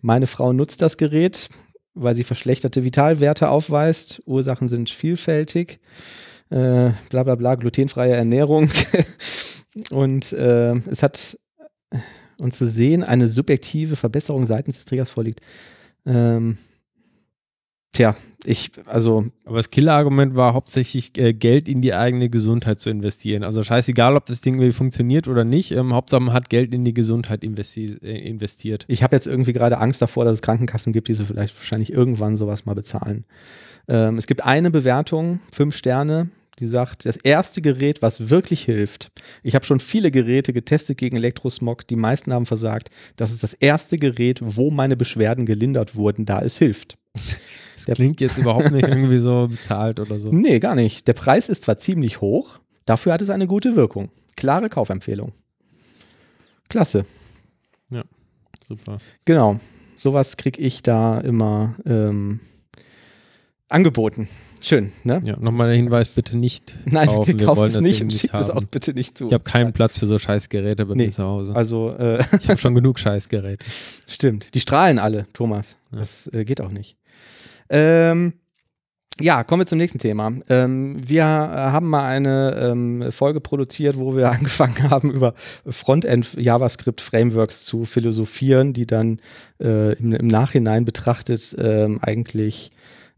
Meine 0.00 0.26
Frau 0.26 0.52
nutzt 0.52 0.82
das 0.82 0.96
Gerät, 0.96 1.48
weil 1.94 2.14
sie 2.14 2.24
verschlechterte 2.24 2.82
Vitalwerte 2.82 3.50
aufweist. 3.50 4.22
Ursachen 4.26 4.68
sind 4.68 4.90
vielfältig. 4.90 5.80
Äh, 6.50 6.92
bla 7.10 7.24
bla 7.24 7.34
bla, 7.34 7.54
glutenfreie 7.56 8.14
Ernährung. 8.14 8.70
Und 9.90 10.32
äh, 10.32 10.74
es 10.90 11.02
hat, 11.02 11.38
und 12.38 12.54
zu 12.54 12.64
sehen, 12.64 13.02
eine 13.02 13.28
subjektive 13.28 13.96
Verbesserung 13.96 14.46
seitens 14.46 14.76
des 14.76 14.84
Trägers 14.84 15.10
vorliegt. 15.10 15.40
Ähm, 16.06 16.58
Tja, 17.92 18.14
ich, 18.44 18.70
also. 18.86 19.26
Aber 19.44 19.56
das 19.56 19.70
Killerargument 19.70 20.36
war 20.36 20.54
hauptsächlich 20.54 21.18
äh, 21.18 21.32
Geld 21.32 21.68
in 21.68 21.80
die 21.80 21.94
eigene 21.94 22.28
Gesundheit 22.28 22.80
zu 22.80 22.90
investieren. 22.90 23.42
Also 23.42 23.64
scheißegal, 23.64 24.14
ob 24.14 24.26
das 24.26 24.40
Ding 24.40 24.54
irgendwie 24.54 24.72
funktioniert 24.72 25.26
oder 25.26 25.44
nicht. 25.44 25.72
Ähm, 25.72 25.94
Hauptsache 25.94 26.22
man 26.22 26.34
hat 26.34 26.50
Geld 26.50 26.74
in 26.74 26.84
die 26.84 26.94
Gesundheit 26.94 27.42
investi 27.42 27.96
äh, 28.02 28.28
investiert. 28.28 28.84
Ich 28.88 29.02
habe 29.02 29.16
jetzt 29.16 29.26
irgendwie 29.26 29.52
gerade 29.52 29.78
Angst 29.78 30.02
davor, 30.02 30.24
dass 30.24 30.34
es 30.34 30.42
Krankenkassen 30.42 30.92
gibt, 30.92 31.08
die 31.08 31.14
so 31.14 31.24
vielleicht 31.24 31.56
wahrscheinlich 31.56 31.92
irgendwann 31.92 32.36
sowas 32.36 32.66
mal 32.66 32.74
bezahlen. 32.74 33.24
Ähm, 33.88 34.18
es 34.18 34.26
gibt 34.26 34.44
eine 34.44 34.70
Bewertung, 34.70 35.40
fünf 35.50 35.74
Sterne, 35.74 36.28
die 36.58 36.66
sagt, 36.66 37.06
das 37.06 37.16
erste 37.16 37.62
Gerät, 37.62 38.02
was 38.02 38.30
wirklich 38.30 38.64
hilft. 38.64 39.10
Ich 39.42 39.54
habe 39.54 39.64
schon 39.64 39.80
viele 39.80 40.10
Geräte 40.10 40.52
getestet 40.52 40.98
gegen 40.98 41.16
Elektrosmog. 41.16 41.86
Die 41.86 41.96
meisten 41.96 42.32
haben 42.32 42.46
versagt. 42.46 42.90
Das 43.16 43.30
ist 43.30 43.42
das 43.42 43.54
erste 43.54 43.96
Gerät, 43.96 44.40
wo 44.42 44.70
meine 44.70 44.96
Beschwerden 44.96 45.46
gelindert 45.46 45.96
wurden, 45.96 46.26
da 46.26 46.40
es 46.40 46.58
hilft. 46.58 46.98
Das 47.76 47.84
klingt 47.94 48.20
jetzt 48.20 48.38
überhaupt 48.38 48.72
nicht 48.72 48.88
irgendwie 48.88 49.18
so 49.18 49.48
bezahlt 49.48 50.00
oder 50.00 50.18
so. 50.18 50.28
Nee, 50.30 50.58
gar 50.58 50.74
nicht. 50.74 51.06
Der 51.06 51.12
Preis 51.12 51.48
ist 51.48 51.62
zwar 51.64 51.78
ziemlich 51.78 52.20
hoch, 52.20 52.58
dafür 52.86 53.12
hat 53.12 53.22
es 53.22 53.30
eine 53.30 53.46
gute 53.46 53.76
Wirkung. 53.76 54.10
Klare 54.36 54.68
Kaufempfehlung. 54.68 55.32
Klasse. 56.68 57.06
Ja, 57.90 58.02
super. 58.66 58.98
Genau. 59.24 59.60
Sowas 59.96 60.36
kriege 60.36 60.60
ich 60.60 60.82
da 60.82 61.18
immer 61.18 61.74
ähm, 61.86 62.40
angeboten. 63.68 64.28
Schön, 64.60 64.92
ne? 65.04 65.20
Ja, 65.24 65.36
nochmal 65.38 65.68
der 65.68 65.76
Hinweis, 65.76 66.14
bitte 66.14 66.36
nicht 66.36 66.74
Nein, 66.84 67.08
kaufen. 67.08 67.36
kauft 67.38 67.62
es 67.62 67.80
nicht 67.80 68.02
und 68.02 68.12
schickt 68.12 68.38
es 68.38 68.50
auch 68.50 68.64
bitte 68.64 68.92
nicht 68.92 69.16
zu. 69.16 69.26
Ich 69.26 69.32
habe 69.32 69.44
keinen 69.44 69.72
Platz 69.72 69.98
für 69.98 70.06
so 70.06 70.18
Scheißgeräte 70.18 70.86
bei 70.86 70.94
nee, 70.94 71.06
mir 71.06 71.12
zu 71.12 71.22
Hause. 71.22 71.54
Also, 71.54 71.90
äh, 71.96 72.22
ich 72.40 72.48
habe 72.48 72.58
schon 72.58 72.74
genug 72.74 72.98
Scheißgeräte. 72.98 73.64
Stimmt, 74.06 74.54
die 74.54 74.60
strahlen 74.60 74.98
alle, 74.98 75.26
Thomas. 75.32 75.76
Ja. 75.92 75.98
Das 75.98 76.30
äh, 76.32 76.44
geht 76.44 76.60
auch 76.60 76.70
nicht. 76.70 76.96
Ähm, 77.70 78.32
ja, 79.20 79.42
kommen 79.42 79.62
wir 79.62 79.66
zum 79.66 79.78
nächsten 79.78 79.98
Thema. 79.98 80.32
Ähm, 80.48 80.96
wir 81.04 81.24
haben 81.24 81.88
mal 81.88 82.08
eine 82.08 82.56
ähm, 82.70 83.10
Folge 83.10 83.40
produziert, 83.40 83.98
wo 83.98 84.16
wir 84.16 84.30
angefangen 84.32 84.90
haben, 84.90 85.10
über 85.10 85.34
Frontend-JavaScript-Frameworks 85.66 87.64
zu 87.64 87.84
philosophieren, 87.84 88.72
die 88.72 88.86
dann 88.86 89.18
äh, 89.60 89.94
im, 89.94 90.12
im, 90.12 90.28
Nachhinein 90.28 90.84
betrachtet 90.84 91.56
ähm, 91.58 91.98
eigentlich 92.00 92.70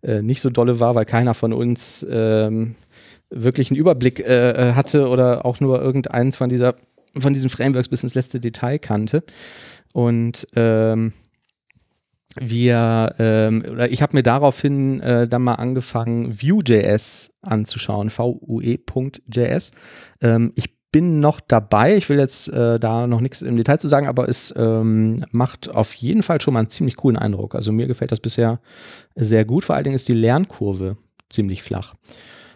äh, 0.03 0.23
nicht 0.23 0.41
so 0.41 0.51
dolle 0.51 0.81
war, 0.81 0.95
weil 0.95 1.05
keiner 1.05 1.35
von 1.35 1.53
uns 1.53 2.07
ähm, 2.11 2.75
wirklich 3.31 3.71
einen 3.71 3.79
Überblick 3.79 4.21
äh, 4.21 4.73
hatte 4.75 5.09
oder 5.09 5.45
auch 5.45 5.61
nur 5.61 5.81
irgendeins 5.81 6.37
von 6.37 6.49
dieser 6.49 6.75
von 7.19 7.33
diesen 7.33 7.51
Frameworks 7.51 7.89
bis 7.89 8.03
ins 8.03 8.15
letzte 8.15 8.39
Detail 8.41 8.79
kannte. 8.79 9.25
Und 9.93 10.47
ähm, 10.55 11.13
wir, 12.37 13.15
ähm, 13.19 13.65
oder 13.69 13.91
ich 13.91 14.03
habe 14.03 14.17
mir 14.17 14.23
daraufhin 14.23 15.01
äh, 15.01 15.27
dann 15.27 15.43
mal 15.43 15.55
angefangen, 15.55 16.41
Vue.js 16.41 17.35
anzuschauen, 17.43 18.11
vue.js. 18.11 19.73
Ähm, 20.21 20.53
ich 20.55 20.80
bin 20.93 21.21
noch 21.21 21.41
dabei, 21.41 21.97
ich 21.97 22.09
will 22.09 22.19
jetzt 22.19 22.49
äh, 22.49 22.81
da 22.81 23.07
noch 23.07 23.21
nichts 23.21 23.43
im 23.43 23.57
Detail 23.57 23.79
zu 23.79 23.89
sagen, 23.89 24.09
aber 24.09 24.29
es 24.29 24.53
ähm, 24.57 25.25
macht 25.31 25.75
auf 25.75 25.95
jeden 25.95 26.23
Fall 26.23 26.41
schon 26.41 26.55
mal 26.55 26.61
einen 26.61 26.69
ziemlich 26.69 26.97
coolen 26.97 27.17
Eindruck. 27.17 27.55
Also 27.55 27.71
mir 27.73 27.87
gefällt 27.87 28.11
das 28.11 28.21
bisher 28.21 28.61
sehr 29.15 29.45
gut, 29.45 29.65
vor 29.65 29.77
allen 29.77 29.85
Dingen 29.85 29.97
ist 29.97 30.09
die 30.09 30.15
Lernkurve 30.15 30.97
ziemlich 31.29 31.63
flach. 31.63 31.95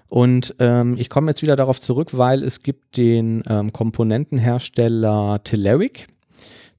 Und 0.08 0.54
ähm, 0.58 0.96
ich 0.98 1.10
komme 1.10 1.30
jetzt 1.30 1.42
wieder 1.42 1.56
darauf 1.56 1.80
zurück, 1.80 2.16
weil 2.16 2.42
es 2.42 2.62
gibt 2.62 2.96
den 2.96 3.42
ähm, 3.48 3.72
Komponentenhersteller 3.72 5.40
Telerik, 5.44 6.06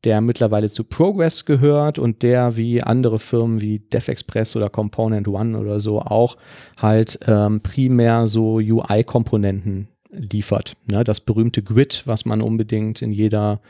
der 0.03 0.21
mittlerweile 0.21 0.69
zu 0.69 0.83
Progress 0.83 1.45
gehört 1.45 1.97
und 1.99 2.21
der 2.21 2.57
wie 2.57 2.83
andere 2.83 3.19
Firmen 3.19 3.61
wie 3.61 3.79
DevExpress 3.79 4.55
oder 4.55 4.69
Component 4.69 5.27
One 5.27 5.57
oder 5.57 5.79
so 5.79 6.01
auch 6.01 6.37
halt 6.77 7.19
ähm, 7.27 7.61
primär 7.61 8.27
so 8.27 8.55
UI-Komponenten 8.55 9.87
liefert. 10.17 10.73
Ne? 10.89 11.03
Das 11.03 11.19
berühmte 11.19 11.63
Grid, 11.63 12.03
was 12.05 12.25
man 12.25 12.41
unbedingt 12.41 13.01
in 13.01 13.11
jeder 13.11 13.61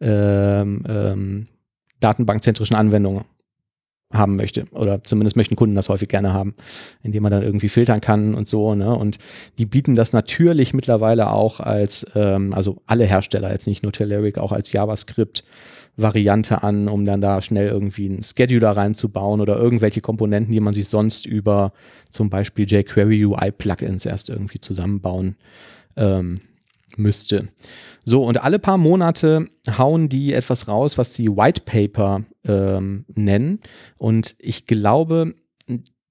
ähm, 0.00 0.84
ähm, 0.88 1.46
datenbankzentrischen 2.00 2.76
Anwendung 2.76 3.24
haben 4.12 4.36
möchte. 4.36 4.66
Oder 4.72 5.02
zumindest 5.02 5.36
möchten 5.36 5.56
Kunden 5.56 5.74
das 5.74 5.88
häufig 5.88 6.08
gerne 6.08 6.32
haben, 6.32 6.54
indem 7.02 7.22
man 7.22 7.32
dann 7.32 7.42
irgendwie 7.42 7.68
filtern 7.68 8.00
kann 8.00 8.34
und 8.34 8.46
so. 8.46 8.74
Ne? 8.74 8.94
Und 8.94 9.18
die 9.58 9.66
bieten 9.66 9.94
das 9.94 10.12
natürlich 10.12 10.72
mittlerweile 10.72 11.30
auch 11.30 11.60
als, 11.60 12.06
ähm, 12.14 12.54
also 12.54 12.82
alle 12.86 13.04
Hersteller, 13.04 13.50
jetzt 13.50 13.66
nicht 13.66 13.82
nur 13.82 13.92
Telerik, 13.92 14.38
auch 14.38 14.52
als 14.52 14.72
JavaScript 14.72 15.44
Variante 15.96 16.62
an, 16.64 16.88
um 16.88 17.04
dann 17.04 17.20
da 17.20 17.40
schnell 17.40 17.68
irgendwie 17.68 18.08
einen 18.08 18.22
Scheduler 18.22 18.72
reinzubauen 18.72 19.40
oder 19.40 19.56
irgendwelche 19.56 20.00
Komponenten, 20.00 20.52
die 20.52 20.60
man 20.60 20.74
sich 20.74 20.88
sonst 20.88 21.24
über 21.24 21.72
zum 22.10 22.30
Beispiel 22.30 22.66
jQuery 22.66 23.26
UI 23.26 23.52
Plugins 23.52 24.04
erst 24.04 24.28
irgendwie 24.28 24.58
zusammenbauen 24.58 25.36
ähm, 25.96 26.40
müsste. 26.96 27.48
So, 28.04 28.22
und 28.24 28.42
alle 28.42 28.58
paar 28.58 28.78
Monate 28.78 29.48
hauen 29.78 30.08
die 30.08 30.32
etwas 30.32 30.68
raus, 30.68 30.98
was 30.98 31.14
sie 31.14 31.28
White 31.28 31.62
Paper 31.64 32.24
ähm, 32.44 33.04
nennen. 33.08 33.60
Und 33.96 34.36
ich 34.38 34.66
glaube, 34.66 35.34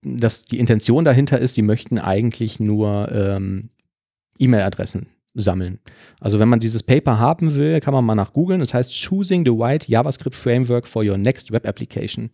dass 0.02 0.46
die 0.46 0.60
Intention 0.60 1.06
dahinter 1.06 1.40
ist, 1.40 1.54
sie 1.54 1.62
möchten 1.62 1.98
eigentlich 2.00 2.60
nur 2.60 3.12
ähm, 3.12 3.70
E-Mail-Adressen 4.40 5.08
sammeln. 5.36 5.80
Also 6.20 6.40
wenn 6.40 6.48
man 6.48 6.60
dieses 6.60 6.84
Paper 6.84 7.18
haben 7.20 7.56
will, 7.56 7.80
kann 7.80 7.94
man 7.94 8.06
mal 8.06 8.16
nach 8.16 8.34
googeln. 8.34 8.60
Das 8.60 8.74
heißt 8.74 8.94
Choosing 8.94 9.44
the 9.46 9.52
White 9.52 9.90
JavaScript 9.90 10.36
Framework 10.36 10.88
for 10.88 11.04
Your 11.04 11.18
Next 11.18 11.52
Web 11.52 11.68
Application. 11.68 12.30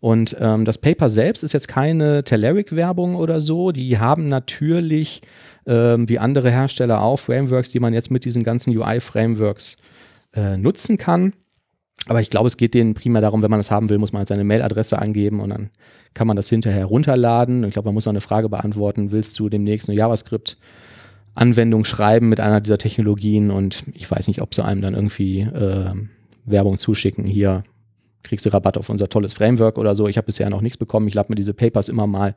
Und 0.00 0.36
ähm, 0.40 0.64
das 0.64 0.78
Paper 0.78 1.10
selbst 1.10 1.42
ist 1.42 1.52
jetzt 1.52 1.68
keine 1.68 2.24
Telerik-Werbung 2.24 3.16
oder 3.16 3.40
so. 3.40 3.72
Die 3.72 3.98
haben 3.98 4.28
natürlich, 4.28 5.20
ähm, 5.68 6.08
wie 6.08 6.18
andere 6.18 6.50
Hersteller 6.50 7.02
auch, 7.02 7.18
Frameworks, 7.18 7.70
die 7.70 7.78
man 7.78 7.94
jetzt 7.94 8.10
mit 8.10 8.24
diesen 8.24 8.42
ganzen 8.42 8.76
UI-Frameworks 8.76 9.76
äh, 10.34 10.56
nutzen 10.56 10.96
kann. 10.96 11.34
Aber 12.06 12.20
ich 12.20 12.30
glaube, 12.30 12.46
es 12.46 12.56
geht 12.56 12.74
denen 12.74 12.94
primär 12.94 13.20
darum, 13.20 13.42
wenn 13.42 13.50
man 13.50 13.58
das 13.58 13.70
haben 13.70 13.90
will, 13.90 13.98
muss 13.98 14.12
man 14.12 14.20
halt 14.20 14.28
seine 14.28 14.44
Mailadresse 14.44 14.98
angeben 14.98 15.40
und 15.40 15.50
dann 15.50 15.70
kann 16.14 16.26
man 16.26 16.36
das 16.36 16.48
hinterher 16.48 16.86
runterladen. 16.86 17.64
Ich 17.64 17.72
glaube, 17.72 17.88
man 17.88 17.94
muss 17.94 18.06
auch 18.06 18.12
eine 18.12 18.20
Frage 18.20 18.48
beantworten, 18.48 19.10
willst 19.10 19.38
du 19.38 19.48
demnächst 19.48 19.88
eine 19.88 19.98
JavaScript 19.98 20.56
Anwendung 21.34 21.84
schreiben 21.84 22.28
mit 22.28 22.40
einer 22.40 22.60
dieser 22.60 22.78
Technologien 22.78 23.50
und 23.50 23.84
ich 23.94 24.10
weiß 24.10 24.26
nicht, 24.28 24.40
ob 24.40 24.54
sie 24.54 24.64
einem 24.64 24.80
dann 24.80 24.94
irgendwie 24.94 25.40
äh, 25.40 25.92
Werbung 26.44 26.78
zuschicken. 26.78 27.24
Hier 27.26 27.62
kriegst 28.28 28.46
du 28.46 28.50
Rabatt 28.50 28.78
auf 28.78 28.88
unser 28.88 29.08
tolles 29.08 29.32
Framework 29.32 29.78
oder 29.78 29.94
so. 29.94 30.06
Ich 30.08 30.16
habe 30.16 30.26
bisher 30.26 30.48
noch 30.50 30.60
nichts 30.60 30.76
bekommen. 30.76 31.08
Ich 31.08 31.14
lade 31.14 31.30
mir 31.30 31.36
diese 31.36 31.54
Papers 31.54 31.88
immer 31.88 32.06
mal 32.06 32.36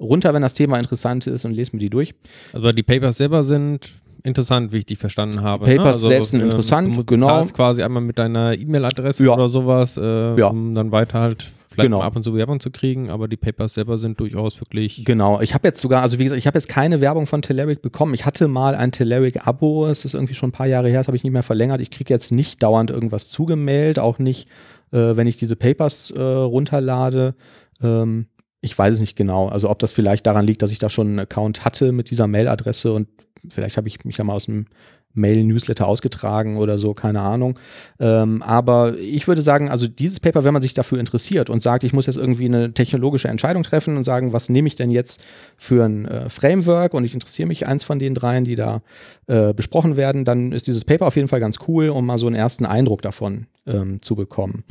runter, 0.00 0.32
wenn 0.34 0.42
das 0.42 0.54
Thema 0.54 0.78
interessant 0.78 1.26
ist 1.26 1.44
und 1.44 1.52
lese 1.52 1.72
mir 1.74 1.80
die 1.80 1.90
durch. 1.90 2.14
Also 2.52 2.72
die 2.72 2.82
Papers 2.82 3.16
selber 3.16 3.42
sind 3.42 3.94
interessant, 4.22 4.72
wie 4.72 4.78
ich 4.78 4.86
die 4.86 4.96
verstanden 4.96 5.42
habe. 5.42 5.68
Ne? 5.68 5.76
Papers 5.76 5.84
ne? 5.84 5.88
also, 5.88 6.08
selbst 6.08 6.30
sind 6.30 6.40
äh, 6.40 6.44
interessant, 6.44 6.96
du 6.96 7.04
genau. 7.04 7.44
Du 7.44 7.52
quasi 7.52 7.82
einmal 7.82 8.02
mit 8.02 8.18
deiner 8.18 8.56
E-Mail-Adresse 8.56 9.24
ja. 9.24 9.34
oder 9.34 9.48
sowas, 9.48 9.96
äh, 9.96 10.38
ja. 10.38 10.46
um 10.46 10.74
dann 10.74 10.92
weiter 10.92 11.20
halt 11.20 11.50
vielleicht 11.72 11.90
genau. 11.90 12.02
ab 12.02 12.14
und 12.16 12.22
zu 12.22 12.34
Werbung 12.34 12.60
zu 12.60 12.70
kriegen, 12.70 13.10
aber 13.10 13.28
die 13.28 13.36
Papers 13.36 13.74
selber 13.74 13.96
sind 13.96 14.20
durchaus 14.20 14.60
wirklich. 14.60 15.04
Genau, 15.04 15.40
ich 15.40 15.54
habe 15.54 15.68
jetzt 15.68 15.80
sogar, 15.80 16.02
also 16.02 16.18
wie 16.18 16.24
gesagt, 16.24 16.38
ich 16.38 16.46
habe 16.46 16.56
jetzt 16.56 16.68
keine 16.68 17.00
Werbung 17.00 17.26
von 17.26 17.42
Telerik 17.42 17.82
bekommen. 17.82 18.14
Ich 18.14 18.26
hatte 18.26 18.48
mal 18.48 18.74
ein 18.74 18.92
Telerik-Abo, 18.92 19.86
es 19.86 20.04
ist 20.04 20.14
irgendwie 20.14 20.34
schon 20.34 20.50
ein 20.50 20.52
paar 20.52 20.66
Jahre 20.66 20.88
her, 20.88 21.00
das 21.00 21.06
habe 21.08 21.16
ich 21.16 21.24
nicht 21.24 21.32
mehr 21.32 21.42
verlängert. 21.42 21.80
Ich 21.80 21.90
kriege 21.90 22.12
jetzt 22.12 22.30
nicht 22.30 22.62
dauernd 22.62 22.90
irgendwas 22.90 23.28
zugemeldet, 23.28 23.98
auch 23.98 24.18
nicht, 24.18 24.48
äh, 24.92 25.16
wenn 25.16 25.26
ich 25.26 25.36
diese 25.36 25.56
Papers 25.56 26.10
äh, 26.10 26.20
runterlade. 26.20 27.34
Ähm, 27.82 28.26
ich 28.60 28.78
weiß 28.78 28.94
es 28.94 29.00
nicht 29.00 29.16
genau. 29.16 29.48
Also 29.48 29.68
ob 29.68 29.78
das 29.80 29.92
vielleicht 29.92 30.26
daran 30.26 30.46
liegt, 30.46 30.62
dass 30.62 30.72
ich 30.72 30.78
da 30.78 30.88
schon 30.88 31.08
einen 31.08 31.18
Account 31.18 31.64
hatte 31.64 31.92
mit 31.92 32.10
dieser 32.10 32.28
Mailadresse 32.28 32.92
und 32.92 33.08
vielleicht 33.48 33.76
habe 33.76 33.88
ich 33.88 34.04
mich 34.04 34.18
ja 34.18 34.24
mal 34.24 34.34
aus 34.34 34.46
dem 34.46 34.66
Mail-Newsletter 35.14 35.86
ausgetragen 35.86 36.56
oder 36.56 36.78
so, 36.78 36.94
keine 36.94 37.20
Ahnung. 37.20 37.58
Ähm, 38.00 38.42
aber 38.42 38.96
ich 38.98 39.28
würde 39.28 39.42
sagen, 39.42 39.68
also 39.68 39.86
dieses 39.86 40.20
Paper, 40.20 40.44
wenn 40.44 40.52
man 40.52 40.62
sich 40.62 40.74
dafür 40.74 40.98
interessiert 40.98 41.50
und 41.50 41.62
sagt, 41.62 41.84
ich 41.84 41.92
muss 41.92 42.06
jetzt 42.06 42.16
irgendwie 42.16 42.46
eine 42.46 42.72
technologische 42.72 43.28
Entscheidung 43.28 43.62
treffen 43.62 43.96
und 43.96 44.04
sagen, 44.04 44.32
was 44.32 44.48
nehme 44.48 44.68
ich 44.68 44.76
denn 44.76 44.90
jetzt 44.90 45.22
für 45.56 45.84
ein 45.84 46.06
äh, 46.06 46.28
Framework 46.28 46.94
und 46.94 47.04
ich 47.04 47.14
interessiere 47.14 47.48
mich 47.48 47.66
eins 47.66 47.84
von 47.84 47.98
den 47.98 48.14
dreien, 48.14 48.44
die 48.44 48.54
da 48.54 48.82
äh, 49.26 49.52
besprochen 49.52 49.96
werden, 49.96 50.24
dann 50.24 50.52
ist 50.52 50.66
dieses 50.66 50.84
Paper 50.84 51.06
auf 51.06 51.16
jeden 51.16 51.28
Fall 51.28 51.40
ganz 51.40 51.58
cool, 51.68 51.88
um 51.88 52.06
mal 52.06 52.18
so 52.18 52.26
einen 52.26 52.36
ersten 52.36 52.66
Eindruck 52.66 53.02
davon 53.02 53.46
ähm, 53.66 54.02
zu 54.02 54.16
bekommen. 54.16 54.64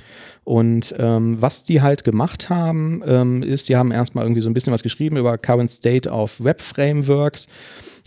Und 0.44 0.94
ähm, 0.98 1.38
was 1.40 1.64
die 1.64 1.82
halt 1.82 2.04
gemacht 2.04 2.50
haben, 2.50 3.02
ähm, 3.06 3.44
ist, 3.44 3.70
die 3.70 3.78
haben 3.78 3.92
erstmal 3.92 4.26
irgendwie 4.26 4.42
so 4.42 4.50
ein 4.50 4.54
bisschen 4.54 4.74
was 4.74 4.84
geschrieben 4.84 5.18
über 5.18 5.38
Current 5.38 5.70
State 5.70 6.10
of 6.10 6.44
Web 6.44 6.62
Frameworks 6.62 7.48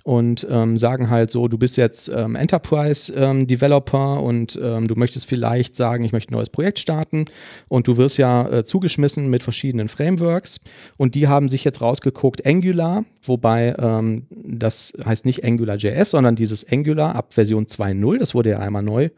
und 0.04 0.46
ähm, 0.50 0.76
sagen 0.76 1.08
halt 1.08 1.30
so, 1.30 1.48
du 1.48 1.56
bist 1.56 1.78
jetzt 1.78 2.08
ähm, 2.08 2.36
Enterprise-Developer 2.36 4.18
ähm, 4.18 4.24
und 4.24 4.60
ähm, 4.62 4.86
du 4.86 4.96
möchtest 4.96 5.26
vielleicht 5.26 5.74
sagen, 5.74 6.04
ich 6.04 6.12
möchte 6.12 6.30
ein 6.30 6.36
neues 6.36 6.50
Projekt 6.50 6.78
starten 6.78 7.24
und 7.68 7.88
du 7.88 7.96
wirst 7.96 8.18
ja 8.18 8.46
äh, 8.48 8.64
zugeschmissen 8.64 9.28
mit 9.30 9.42
verschiedenen 9.42 9.88
Frameworks 9.88 10.60
und 10.98 11.14
die 11.14 11.26
haben 11.26 11.48
sich 11.48 11.64
jetzt 11.64 11.80
rausgeguckt 11.80 12.46
Angular, 12.46 13.06
wobei 13.24 13.74
ähm, 13.78 14.26
das 14.30 14.92
heißt 15.04 15.24
nicht 15.24 15.42
AngularJS, 15.42 16.10
sondern 16.10 16.36
dieses 16.36 16.70
Angular 16.70 17.14
ab 17.14 17.32
Version 17.32 17.64
2.0, 17.64 18.18
das 18.18 18.34
wurde 18.34 18.50
ja 18.50 18.58
einmal 18.58 18.82
neu 18.82 19.08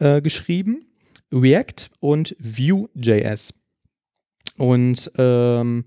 äh, 0.00 0.20
geschrieben, 0.20 0.86
React 1.32 1.90
und 2.00 2.34
Vue.js. 2.40 3.54
Und 4.56 5.10
ähm, 5.16 5.84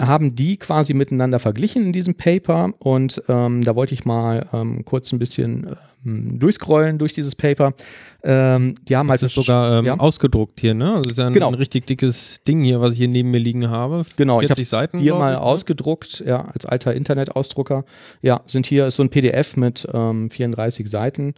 haben 0.00 0.34
die 0.34 0.56
quasi 0.56 0.94
miteinander 0.94 1.38
verglichen 1.38 1.86
in 1.86 1.92
diesem 1.92 2.14
Paper 2.14 2.72
und 2.78 3.22
ähm, 3.28 3.62
da 3.62 3.76
wollte 3.76 3.94
ich 3.94 4.04
mal 4.04 4.46
ähm, 4.52 4.84
kurz 4.84 5.12
ein 5.12 5.18
bisschen 5.18 5.76
ähm, 6.04 6.38
durchscrollen 6.38 6.98
durch 6.98 7.12
dieses 7.12 7.34
Paper. 7.34 7.74
Ähm, 8.22 8.74
die 8.88 8.96
haben 8.96 9.08
das 9.08 9.22
halt 9.22 9.30
ist 9.30 9.34
sogar 9.34 9.78
ähm, 9.78 9.86
ja. 9.86 9.98
ausgedruckt 9.98 10.60
hier, 10.60 10.74
ne? 10.74 11.00
Das 11.02 11.12
ist 11.12 11.18
ja 11.18 11.26
ein, 11.26 11.32
genau. 11.32 11.48
ein, 11.48 11.54
richtig 11.54 11.86
dickes 11.86 12.42
Ding 12.46 12.62
hier, 12.62 12.80
was 12.80 12.92
ich 12.92 12.98
hier 12.98 13.08
neben 13.08 13.30
mir 13.30 13.38
liegen 13.38 13.68
habe. 13.70 14.04
Genau, 14.16 14.40
ich 14.40 14.50
habe 14.50 14.64
Seiten 14.64 14.98
hier 14.98 15.14
mal 15.14 15.34
ich, 15.34 15.38
ne? 15.38 15.44
ausgedruckt, 15.44 16.22
ja, 16.26 16.46
als 16.46 16.66
alter 16.66 16.94
Internetausdrucker. 16.94 17.84
Ja, 18.22 18.40
sind 18.46 18.66
hier 18.66 18.86
ist 18.86 18.96
so 18.96 19.02
ein 19.02 19.10
PDF 19.10 19.56
mit 19.56 19.80
34 19.80 20.80
ähm, 20.80 20.86
Seiten. 20.86 21.34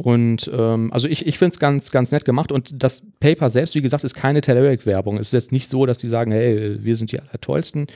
Und 0.00 0.50
ähm, 0.52 0.92
also 0.92 1.08
ich, 1.08 1.26
ich 1.26 1.38
finde 1.38 1.52
es 1.54 1.58
ganz, 1.58 1.90
ganz 1.90 2.12
nett 2.12 2.24
gemacht. 2.24 2.52
Und 2.52 2.82
das 2.82 3.02
Paper 3.20 3.50
selbst, 3.50 3.74
wie 3.74 3.80
gesagt, 3.80 4.04
ist 4.04 4.14
keine 4.14 4.40
Telerik-Werbung. 4.40 5.16
Es 5.16 5.28
ist 5.28 5.32
jetzt 5.32 5.52
nicht 5.52 5.68
so, 5.68 5.86
dass 5.86 5.98
die 5.98 6.08
sagen, 6.08 6.30
hey, 6.30 6.82
wir 6.82 6.96
sind 6.96 7.12
die 7.12 7.20
Allertollsten 7.20 7.86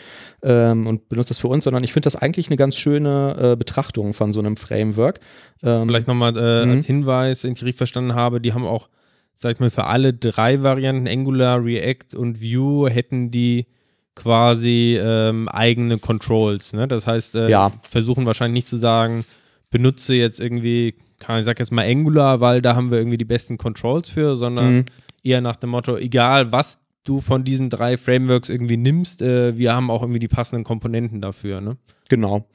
ähm, 0.43 0.87
und 0.87 1.09
benutzt 1.09 1.31
das 1.31 1.39
für 1.39 1.49
uns, 1.49 1.65
sondern 1.65 1.85
ich 1.85 1.93
finde 1.93 2.07
das 2.07 2.17
eigentlich 2.17 2.49
eine 2.49 2.57
ganz 2.57 2.77
schöne 2.77 3.53
äh, 3.53 3.57
Betrachtung 3.57 4.15
von 4.15 4.33
so 4.33 4.41
einem 4.41 4.57
Framework. 4.57 5.21
Ähm, 5.63 5.89
Vielleicht 5.89 6.09
nochmal 6.09 6.37
äh, 6.37 6.71
als 6.71 6.83
mhm. 6.83 6.87
Hinweis, 6.87 7.45
wenn 7.45 7.53
ich 7.53 7.63
richtig 7.63 7.79
verstanden 7.79 8.15
habe, 8.15 8.41
die 8.41 8.53
haben 8.53 8.65
auch, 8.65 8.89
sag 9.35 9.55
ich 9.55 9.61
mal, 9.61 9.71
für 9.71 9.85
alle 9.85 10.13
drei 10.13 10.63
Varianten, 10.63 11.09
Angular, 11.09 11.65
React 11.65 12.17
und 12.17 12.43
Vue, 12.43 12.91
hätten 12.91 13.31
die 13.31 13.67
quasi 14.15 14.99
ähm, 15.03 15.49
eigene 15.49 15.99
Controls. 15.99 16.73
Ne? 16.75 16.87
Das 16.87 17.07
heißt, 17.07 17.35
äh, 17.35 17.49
ja. 17.49 17.73
versuchen 17.89 18.27
wahrscheinlich 18.27 18.65
nicht 18.65 18.69
zu 18.69 18.77
sagen, 18.77 19.25
benutze 19.71 20.15
jetzt 20.15 20.39
irgendwie 20.39 20.95
ich 21.29 21.45
sag 21.45 21.59
jetzt 21.59 21.73
mal 21.73 21.87
Angular, 21.87 22.41
weil 22.41 22.63
da 22.63 22.75
haben 22.75 22.91
wir 22.91 22.99
irgendwie 22.99 23.19
die 23.19 23.25
besten 23.25 23.59
Controls 23.59 24.11
für, 24.11 24.37
sondern 24.37 24.75
mhm. 24.75 24.85
eher 25.23 25.41
nach 25.41 25.57
dem 25.57 25.71
Motto, 25.71 25.97
egal 25.97 26.53
was 26.53 26.79
du 27.05 27.21
von 27.21 27.45
diesen 27.45 27.71
drei 27.71 27.97
Frameworks 27.97 28.49
irgendwie 28.49 28.77
nimmst, 28.77 29.23
äh, 29.23 29.57
wir 29.57 29.75
haben 29.75 29.91
auch 29.91 30.03
irgendwie 30.03 30.21
die 30.21 30.29
passenden 30.29 30.65
Komponenten 30.65 31.21
dafür, 31.21 31.61
ne? 31.61 31.77
Genau. 32.09 32.47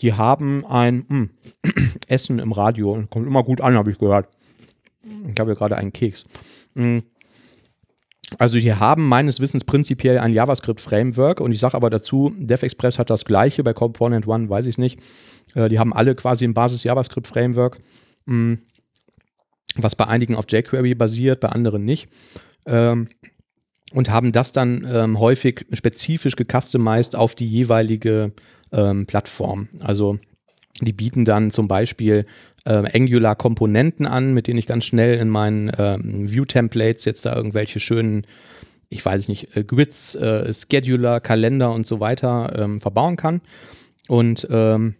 Die 0.00 0.12
haben 0.12 0.66
ein 0.66 1.04
mh, 1.08 1.28
hm, 1.64 1.90
Essen 2.08 2.38
im 2.38 2.52
Radio. 2.52 3.04
Kommt 3.08 3.26
immer 3.26 3.42
gut 3.42 3.60
an, 3.60 3.74
habe 3.74 3.90
ich 3.90 3.98
gehört. 3.98 4.28
Ich 5.28 5.38
habe 5.38 5.52
ja 5.52 5.54
gerade 5.54 5.76
einen 5.76 5.92
Keks. 5.92 6.24
Mhm. 6.74 7.02
Also 8.38 8.58
die 8.58 8.74
haben 8.74 9.08
meines 9.08 9.38
Wissens 9.38 9.64
prinzipiell 9.64 10.18
ein 10.18 10.32
JavaScript-Framework 10.32 11.40
und 11.40 11.52
ich 11.52 11.60
sage 11.60 11.74
aber 11.74 11.90
dazu, 11.90 12.34
DevExpress 12.36 12.98
hat 12.98 13.08
das 13.08 13.24
gleiche, 13.24 13.62
bei 13.62 13.72
Component 13.72 14.26
One 14.26 14.48
weiß 14.48 14.66
ich 14.66 14.74
es 14.74 14.78
nicht. 14.78 15.00
Äh, 15.54 15.68
die 15.68 15.78
haben 15.78 15.92
alle 15.92 16.14
quasi 16.14 16.44
ein 16.44 16.54
Basis-JavaScript-Framework. 16.54 17.78
Mm. 18.26 18.54
was 19.76 19.94
bei 19.94 20.06
einigen 20.06 20.34
auf 20.34 20.46
jQuery 20.48 20.94
basiert, 20.94 21.40
bei 21.40 21.48
anderen 21.48 21.84
nicht. 21.84 22.08
Ähm, 22.66 23.08
und 23.92 24.10
haben 24.10 24.32
das 24.32 24.52
dann 24.52 24.86
ähm, 24.90 25.20
häufig 25.20 25.64
spezifisch 25.72 26.36
gecustomized 26.36 27.14
auf 27.14 27.34
die 27.34 27.48
jeweilige 27.48 28.32
ähm, 28.72 29.06
Plattform. 29.06 29.68
Also 29.80 30.18
die 30.80 30.92
bieten 30.92 31.24
dann 31.24 31.50
zum 31.50 31.68
Beispiel 31.68 32.26
äh, 32.64 32.82
Angular-Komponenten 32.92 34.06
an, 34.06 34.34
mit 34.34 34.46
denen 34.46 34.58
ich 34.58 34.66
ganz 34.66 34.84
schnell 34.84 35.18
in 35.18 35.28
meinen 35.28 35.70
ähm, 35.78 36.30
View-Templates 36.30 37.04
jetzt 37.04 37.24
da 37.24 37.34
irgendwelche 37.34 37.80
schönen, 37.80 38.26
ich 38.88 39.04
weiß 39.04 39.28
nicht, 39.28 39.56
äh, 39.56 39.64
Grids, 39.64 40.14
äh, 40.16 40.52
Scheduler, 40.52 41.20
Kalender 41.20 41.72
und 41.72 41.86
so 41.86 42.00
weiter 42.00 42.54
ähm, 42.58 42.80
verbauen 42.80 43.16
kann. 43.16 43.40
Und 44.08 44.46
ähm, 44.50 44.96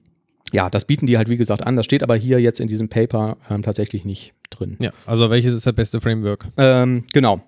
ja, 0.52 0.70
das 0.70 0.84
bieten 0.84 1.06
die 1.06 1.18
halt 1.18 1.28
wie 1.28 1.36
gesagt 1.36 1.66
an. 1.66 1.76
Das 1.76 1.84
steht 1.84 2.02
aber 2.02 2.16
hier 2.16 2.40
jetzt 2.40 2.60
in 2.60 2.68
diesem 2.68 2.88
Paper 2.88 3.36
ähm, 3.50 3.62
tatsächlich 3.62 4.04
nicht 4.04 4.32
drin. 4.50 4.76
Ja, 4.80 4.92
also 5.04 5.30
welches 5.30 5.54
ist 5.54 5.66
das 5.66 5.74
beste 5.74 6.00
Framework? 6.00 6.46
Ähm, 6.56 7.04
genau. 7.12 7.42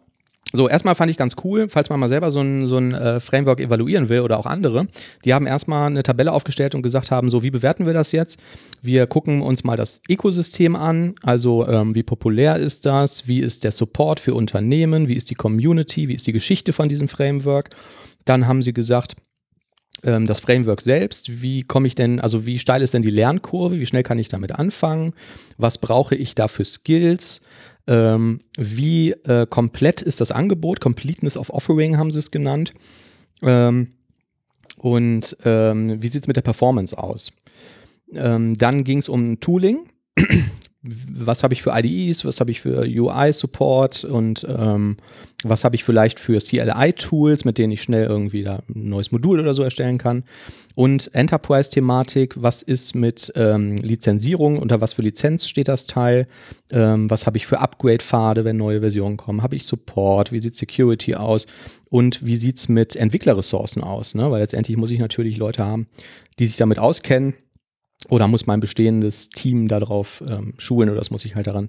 So, 0.53 0.67
erstmal 0.67 0.95
fand 0.95 1.11
ich 1.11 1.19
ganz 1.19 1.37
cool, 1.45 1.69
falls 1.69 1.91
man 1.91 2.01
mal 2.01 2.09
selber 2.09 2.31
so 2.31 2.41
ein, 2.41 2.67
so 2.67 2.79
ein 2.79 2.95
äh, 2.95 3.21
Framework 3.21 3.61
evaluieren 3.61 4.09
will 4.09 4.21
oder 4.21 4.39
auch 4.39 4.47
andere. 4.47 4.87
Die 5.27 5.35
haben 5.35 5.47
erstmal 5.47 5.89
eine 5.89 6.03
Tabelle 6.03 6.33
aufgestellt 6.33 6.75
und 6.75 6.81
gesagt 6.81 7.11
haben, 7.11 7.29
so 7.29 7.43
wie 7.43 7.51
bewerten 7.51 7.85
wir 7.85 7.93
das 7.93 8.13
jetzt? 8.13 8.41
Wir 8.81 9.07
gucken 9.07 9.43
uns 9.43 9.63
mal 9.63 9.77
das 9.77 10.01
Ökosystem 10.09 10.75
an, 10.75 11.17
also 11.23 11.69
ähm, 11.69 11.95
wie 11.95 12.03
populär 12.03 12.57
ist 12.57 12.87
das, 12.87 13.29
wie 13.29 13.41
ist 13.41 13.63
der 13.63 13.73
Support 13.73 14.21
für 14.21 14.33
Unternehmen, 14.33 15.07
wie 15.07 15.15
ist 15.15 15.29
die 15.29 15.35
Community, 15.35 16.09
wie 16.09 16.15
ist 16.15 16.27
die 16.27 16.33
Geschichte 16.33 16.73
von 16.73 16.89
diesem 16.89 17.09
Framework. 17.09 17.69
Dann 18.25 18.47
haben 18.47 18.63
sie 18.63 18.73
gesagt, 18.73 19.17
ähm, 20.03 20.27
das 20.27 20.41
Framework 20.41 20.81
selbst, 20.81 21.43
wie 21.43 21.63
komme 21.63 21.87
ich 21.87 21.95
denn, 21.95 22.21
also 22.21 22.47
wie 22.47 22.59
steil 22.59 22.83
ist 22.83 22.95
denn 22.95 23.03
die 23.03 23.11
Lernkurve, 23.11 23.79
wie 23.79 23.87
schnell 23.87 24.03
kann 24.03 24.19
ich 24.19 24.29
damit 24.29 24.53
anfangen, 24.53 25.13
was 25.57 25.79
brauche 25.79 26.15
ich 26.15 26.35
da 26.35 26.49
für 26.49 26.65
Skills, 26.65 27.41
ähm, 27.87 28.39
wie 28.57 29.13
äh, 29.13 29.47
komplett 29.49 30.03
ist 30.03 30.21
das 30.21 30.31
Angebot, 30.31 30.81
Completeness 30.81 31.37
of 31.37 31.51
Offering 31.51 31.97
haben 31.97 32.13
sie 32.13 32.19
es 32.19 32.31
genannt. 32.31 32.75
Ähm, 33.43 33.89
und 34.79 35.37
ähm, 35.45 36.01
wie 36.01 36.09
sieht 36.09 36.23
es 36.23 36.29
mit 36.29 36.37
der 36.37 36.43
Performance 36.43 36.97
aus. 36.97 37.33
Ähm, 38.13 38.57
dann 38.57 38.85
ging 38.85 38.99
es 38.99 39.09
um 39.09 39.41
Tooling, 39.41 39.89
was 40.83 41.43
habe 41.43 41.55
ich 41.55 41.63
für 41.63 41.73
IDEs, 41.77 42.25
was 42.25 42.39
habe 42.39 42.53
ich 42.53 42.61
für 42.61 42.87
UI-Support 42.87 44.05
und 44.05 44.47
ähm, 44.49 44.97
was 45.43 45.65
habe 45.65 45.75
ich 45.75 45.83
vielleicht 45.83 46.21
für 46.21 46.39
CLI-Tools, 46.39 47.45
mit 47.45 47.59
denen 47.59 47.73
ich 47.73 47.83
schnell 47.83 48.07
irgendwie 48.07 48.45
da 48.45 48.61
ein 48.69 48.89
neues 48.89 49.11
Modul 49.11 49.41
oder 49.41 49.55
so 49.55 49.65
erstellen 49.65 49.99
kann. 49.99 50.23
Und 50.77 51.13
Enterprise-Thematik, 51.13 52.41
was 52.41 52.63
ist 52.63 52.95
mit 52.95 53.33
ähm, 53.35 53.77
Lizenzierung, 53.77 54.61
unter 54.61 54.81
was 54.81 54.93
für 54.93 55.03
Lizenz 55.03 55.49
steht 55.49 55.67
das 55.67 55.89
Teil, 55.89 56.29
ähm, 56.71 57.11
was 57.11 57.27
habe 57.27 57.39
ich 57.39 57.47
für 57.49 57.59
Upgrade-Pfade, 57.59 58.45
wenn 58.45 58.57
neue 58.57 58.79
Versionen 58.79 59.17
kommen, 59.17 59.43
habe 59.43 59.57
ich 59.57 59.65
Support, 59.65 60.31
wie 60.31 60.39
sieht 60.39 60.55
Security 60.55 61.17
aus? 61.17 61.49
Und 61.91 62.25
wie 62.25 62.37
sieht 62.37 62.59
es 62.59 62.69
mit 62.69 62.95
Entwicklerressourcen 62.95 63.83
aus, 63.83 64.15
ne? 64.15 64.31
weil 64.31 64.41
letztendlich 64.41 64.77
muss 64.77 64.91
ich 64.91 65.01
natürlich 65.01 65.39
Leute 65.39 65.65
haben, 65.65 65.89
die 66.39 66.47
sich 66.47 66.57
damit 66.57 66.79
auskennen 66.79 67.35
oder 68.09 68.29
muss 68.29 68.47
mein 68.47 68.61
bestehendes 68.61 69.31
Team 69.31 69.69
darauf 69.69 70.23
ähm, 70.27 70.55
schulen 70.59 70.89
oder 70.89 70.99
das 70.99 71.11
muss 71.11 71.25
ich 71.25 71.35
halt 71.35 71.47
daran, 71.47 71.69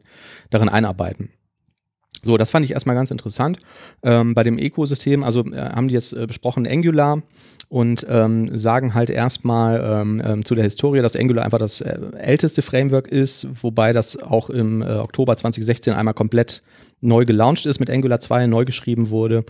daran 0.50 0.70
einarbeiten. 0.70 1.30
So, 2.22 2.38
das 2.38 2.52
fand 2.52 2.66
ich 2.66 2.72
erstmal 2.72 2.96
ganz 2.96 3.12
interessant. 3.12 3.60
Ähm, 4.04 4.34
bei 4.34 4.44
dem 4.44 4.58
Ökosystem, 4.58 5.24
also 5.24 5.46
äh, 5.52 5.58
haben 5.58 5.88
die 5.88 5.94
jetzt 5.94 6.14
äh, 6.14 6.28
besprochen 6.28 6.68
Angular 6.68 7.24
und 7.70 8.06
ähm, 8.10 8.58
sagen 8.58 8.94
halt 8.94 9.10
erstmal 9.10 9.80
ähm, 9.82 10.22
ähm 10.26 10.46
zu 10.46 10.56
der 10.56 10.66
Historie, 10.66 11.02
dass 11.02 11.16
Angular 11.16 11.46
einfach 11.46 11.60
das 11.60 11.82
äh, 11.82 11.98
älteste 12.18 12.62
Framework 12.62 13.08
ist, 13.08 13.48
wobei 13.64 13.94
das 13.94 14.18
auch 14.18 14.50
im 14.50 14.82
äh, 14.82 14.96
Oktober 14.96 15.38
2016 15.38 15.94
einmal 15.94 16.14
komplett 16.14 16.62
neu 17.00 17.26
gelauncht 17.26 17.66
ist, 17.66 17.80
mit 17.80 17.90
Angular 17.90 18.20
2 18.20 18.48
neu 18.48 18.66
geschrieben 18.66 19.12
wurde 19.12 19.46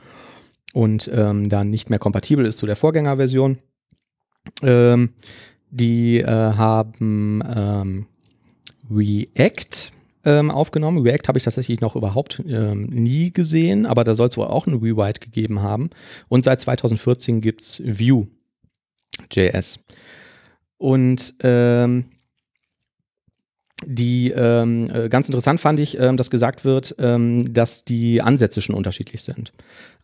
und 0.74 1.10
ähm, 1.12 1.50
dann 1.50 1.72
nicht 1.72 1.90
mehr 1.90 2.00
kompatibel 2.00 2.46
ist 2.46 2.58
zu 2.58 2.68
der 2.68 2.76
Vorgängerversion. 2.76 3.58
Ähm, 4.62 5.10
die 5.72 6.20
äh, 6.20 6.26
haben 6.26 7.44
ähm, 7.56 8.06
React 8.92 9.92
ähm, 10.26 10.52
aufgenommen. 10.52 11.00
React 11.00 11.28
habe 11.28 11.38
ich 11.38 11.44
tatsächlich 11.44 11.82
noch 11.82 11.96
überhaupt 11.96 12.42
ähm, 12.48 12.86
nie 12.86 13.32
gesehen, 13.32 13.86
aber 13.86 14.04
da 14.04 14.16
soll 14.16 14.28
es 14.30 14.38
wohl 14.38 14.48
auch 14.48 14.68
ein 14.68 14.76
Rewrite 14.76 15.20
gegeben 15.20 15.62
haben. 15.62 15.90
Und 16.28 16.44
seit 16.44 16.62
2014 16.62 17.42
gibt 17.42 17.62
es 17.62 17.82
Vue.js. 17.86 19.80
Und 20.78 21.36
ähm, 21.42 22.06
die 23.86 24.32
ähm, 24.32 24.90
äh, 24.94 25.10
ganz 25.10 25.30
interessant 25.30 25.60
fand 25.60 25.80
ich, 25.80 26.00
ähm, 26.00 26.18
dass 26.18 26.30
gesagt 26.30 26.66
wird, 26.66 26.96
ähm, 27.00 27.54
dass 27.54 27.86
die 27.86 28.22
Ansätze 28.22 28.62
schon 28.62 28.76
unterschiedlich 28.76 29.24
sind. 29.24 29.54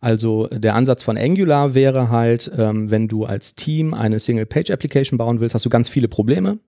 Also 0.00 0.46
der 0.48 0.74
Ansatz 0.74 1.02
von 1.02 1.18
Angular 1.18 1.74
wäre 1.74 2.10
halt, 2.10 2.50
ähm, 2.56 2.90
wenn 2.90 3.08
du 3.08 3.24
als 3.24 3.54
Team 3.54 3.94
eine 3.94 4.18
Single-Page-Application 4.18 5.18
bauen 5.18 5.40
willst, 5.40 5.54
hast 5.54 5.64
du 5.64 5.70
ganz 5.70 5.88
viele 5.88 6.08
Probleme. 6.08 6.58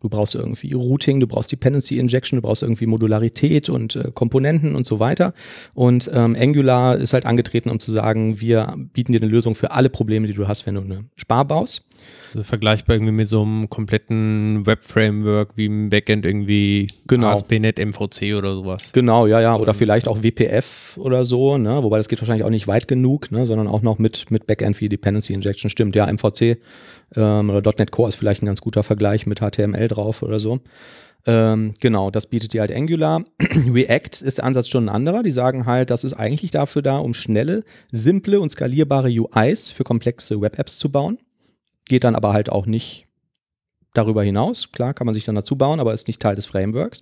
Du 0.00 0.08
brauchst 0.08 0.34
irgendwie 0.34 0.74
Routing, 0.74 1.18
du 1.20 1.26
brauchst 1.26 1.50
Dependency 1.50 1.98
Injection, 1.98 2.36
du 2.36 2.42
brauchst 2.42 2.62
irgendwie 2.62 2.86
Modularität 2.86 3.68
und 3.68 3.96
äh, 3.96 4.10
Komponenten 4.14 4.76
und 4.76 4.86
so 4.86 5.00
weiter. 5.00 5.34
Und 5.74 6.08
ähm, 6.12 6.36
Angular 6.38 6.96
ist 6.98 7.14
halt 7.14 7.26
angetreten, 7.26 7.70
um 7.70 7.80
zu 7.80 7.90
sagen, 7.90 8.40
wir 8.40 8.74
bieten 8.92 9.12
dir 9.12 9.20
eine 9.20 9.30
Lösung 9.30 9.54
für 9.54 9.72
alle 9.72 9.90
Probleme, 9.90 10.26
die 10.28 10.34
du 10.34 10.46
hast, 10.46 10.66
wenn 10.66 10.76
du 10.76 10.82
eine 10.82 11.04
Spar 11.16 11.44
baust. 11.44 11.87
Also 12.34 12.44
vergleichbar 12.44 12.96
irgendwie 12.96 13.12
mit 13.12 13.28
so 13.28 13.42
einem 13.42 13.70
kompletten 13.70 14.66
Web-Framework 14.66 15.56
wie 15.56 15.66
im 15.66 15.90
Backend 15.90 16.26
irgendwie 16.26 16.88
genau. 17.06 17.28
ASP.NET 17.28 17.78
MVC 17.78 18.34
oder 18.36 18.54
sowas. 18.54 18.92
Genau, 18.92 19.26
ja, 19.26 19.40
ja. 19.40 19.56
Oder 19.56 19.74
vielleicht 19.74 20.08
auch 20.08 20.22
WPF 20.22 20.98
oder 20.98 21.24
so, 21.24 21.56
ne? 21.56 21.82
Wobei 21.82 21.96
das 21.96 22.08
geht 22.08 22.20
wahrscheinlich 22.20 22.44
auch 22.44 22.50
nicht 22.50 22.68
weit 22.68 22.88
genug, 22.88 23.30
ne? 23.32 23.46
sondern 23.46 23.66
auch 23.66 23.82
noch 23.82 23.98
mit, 23.98 24.30
mit 24.30 24.46
Backend 24.46 24.80
wie 24.80 24.88
Dependency 24.88 25.32
Injection. 25.32 25.70
Stimmt, 25.70 25.96
ja, 25.96 26.06
MVC 26.06 26.58
ähm, 27.16 27.50
oder 27.50 27.72
.NET 27.78 27.90
Core 27.90 28.08
ist 28.08 28.16
vielleicht 28.16 28.42
ein 28.42 28.46
ganz 28.46 28.60
guter 28.60 28.82
Vergleich 28.82 29.26
mit 29.26 29.40
HTML 29.40 29.88
drauf 29.88 30.22
oder 30.22 30.40
so. 30.40 30.60
Ähm, 31.26 31.74
genau, 31.80 32.10
das 32.10 32.26
bietet 32.26 32.52
dir 32.52 32.60
halt 32.60 32.74
Angular. 32.74 33.24
React 33.70 34.22
ist 34.22 34.38
der 34.38 34.44
Ansatz 34.44 34.68
schon 34.68 34.86
ein 34.86 34.94
anderer. 34.94 35.22
Die 35.22 35.30
sagen 35.30 35.66
halt, 35.66 35.90
das 35.90 36.04
ist 36.04 36.14
eigentlich 36.14 36.50
dafür 36.50 36.82
da, 36.82 36.98
um 36.98 37.12
schnelle, 37.12 37.64
simple 37.90 38.40
und 38.40 38.50
skalierbare 38.50 39.08
UIs 39.08 39.70
für 39.70 39.84
komplexe 39.84 40.40
Web-Apps 40.40 40.78
zu 40.78 40.90
bauen 40.90 41.18
geht 41.88 42.04
dann 42.04 42.14
aber 42.14 42.32
halt 42.32 42.50
auch 42.50 42.66
nicht 42.66 43.06
darüber 43.94 44.22
hinaus. 44.22 44.72
Klar, 44.72 44.94
kann 44.94 45.06
man 45.06 45.14
sich 45.14 45.24
dann 45.24 45.34
dazu 45.34 45.56
bauen, 45.56 45.80
aber 45.80 45.94
ist 45.94 46.08
nicht 46.08 46.20
Teil 46.20 46.36
des 46.36 46.46
Frameworks. 46.46 47.00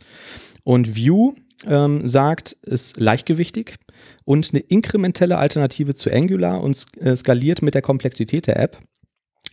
Und 0.65 0.97
Vue 0.97 1.35
ähm, 1.67 2.07
sagt, 2.07 2.53
ist 2.63 2.99
leichtgewichtig 2.99 3.77
und 4.25 4.51
eine 4.53 4.61
inkrementelle 4.61 5.39
Alternative 5.39 5.95
zu 5.95 6.11
Angular 6.11 6.63
und 6.63 6.87
äh, 7.01 7.17
skaliert 7.17 7.63
mit 7.63 7.75
der 7.75 7.83
Komplexität 7.83 8.47
der 8.47 8.59
App. 8.59 8.79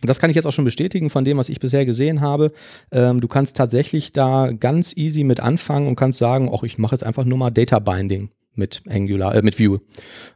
Das 0.02 0.18
kann 0.18 0.28
ich 0.28 0.36
jetzt 0.36 0.46
auch 0.46 0.52
schon 0.52 0.64
bestätigen 0.64 1.08
von 1.08 1.24
dem, 1.24 1.38
was 1.38 1.48
ich 1.48 1.60
bisher 1.60 1.86
gesehen 1.86 2.20
habe. 2.20 2.52
Ähm, 2.92 3.20
du 3.20 3.28
kannst 3.28 3.56
tatsächlich 3.56 4.12
da 4.12 4.50
ganz 4.52 4.94
easy 4.96 5.24
mit 5.24 5.40
anfangen 5.40 5.86
und 5.88 5.96
kannst 5.96 6.18
sagen, 6.18 6.50
ach, 6.52 6.62
ich 6.62 6.78
mache 6.78 6.94
jetzt 6.94 7.04
einfach 7.04 7.24
nur 7.24 7.38
mal 7.38 7.50
Data 7.50 7.78
Binding 7.78 8.30
mit 8.56 8.82
Angular, 8.88 9.34
äh, 9.34 9.42
mit 9.42 9.58
Vue. 9.58 9.80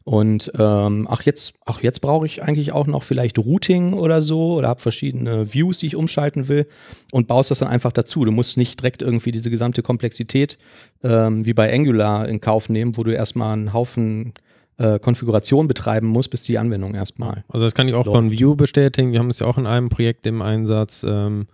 Und 0.04 0.52
ähm, 0.58 1.06
ach 1.10 1.22
jetzt, 1.22 1.54
ach 1.64 1.82
jetzt 1.82 2.00
brauche 2.00 2.26
ich 2.26 2.42
eigentlich 2.42 2.72
auch 2.72 2.86
noch 2.86 3.02
vielleicht 3.02 3.38
Routing 3.38 3.92
oder 3.92 4.22
so 4.22 4.54
oder 4.54 4.68
habe 4.68 4.80
verschiedene 4.80 5.52
Views, 5.52 5.78
die 5.78 5.86
ich 5.88 5.96
umschalten 5.96 6.48
will 6.48 6.66
und 7.12 7.28
baust 7.28 7.50
das 7.50 7.60
dann 7.60 7.68
einfach 7.68 7.92
dazu. 7.92 8.24
Du 8.24 8.30
musst 8.30 8.56
nicht 8.56 8.80
direkt 8.80 9.02
irgendwie 9.02 9.32
diese 9.32 9.50
gesamte 9.50 9.82
Komplexität 9.82 10.58
ähm, 11.02 11.46
wie 11.46 11.54
bei 11.54 11.72
Angular 11.72 12.28
in 12.28 12.40
Kauf 12.40 12.68
nehmen, 12.68 12.96
wo 12.96 13.04
du 13.04 13.12
erstmal 13.14 13.52
einen 13.52 13.72
Haufen 13.72 14.34
äh, 14.78 14.98
Konfiguration 14.98 15.68
betreiben 15.68 16.06
musst, 16.06 16.30
bis 16.30 16.44
die 16.44 16.58
Anwendung 16.58 16.94
erstmal. 16.94 17.44
Also 17.48 17.64
das 17.64 17.74
kann 17.74 17.88
ich 17.88 17.94
auch 17.94 18.06
läuft. 18.06 18.16
von 18.16 18.32
Vue 18.32 18.56
bestätigen. 18.56 19.12
Wir 19.12 19.18
haben 19.18 19.30
es 19.30 19.40
ja 19.40 19.46
auch 19.46 19.58
in 19.58 19.66
einem 19.66 19.88
Projekt 19.88 20.26
im 20.26 20.42
Einsatz. 20.42 21.04
Ähm 21.08 21.46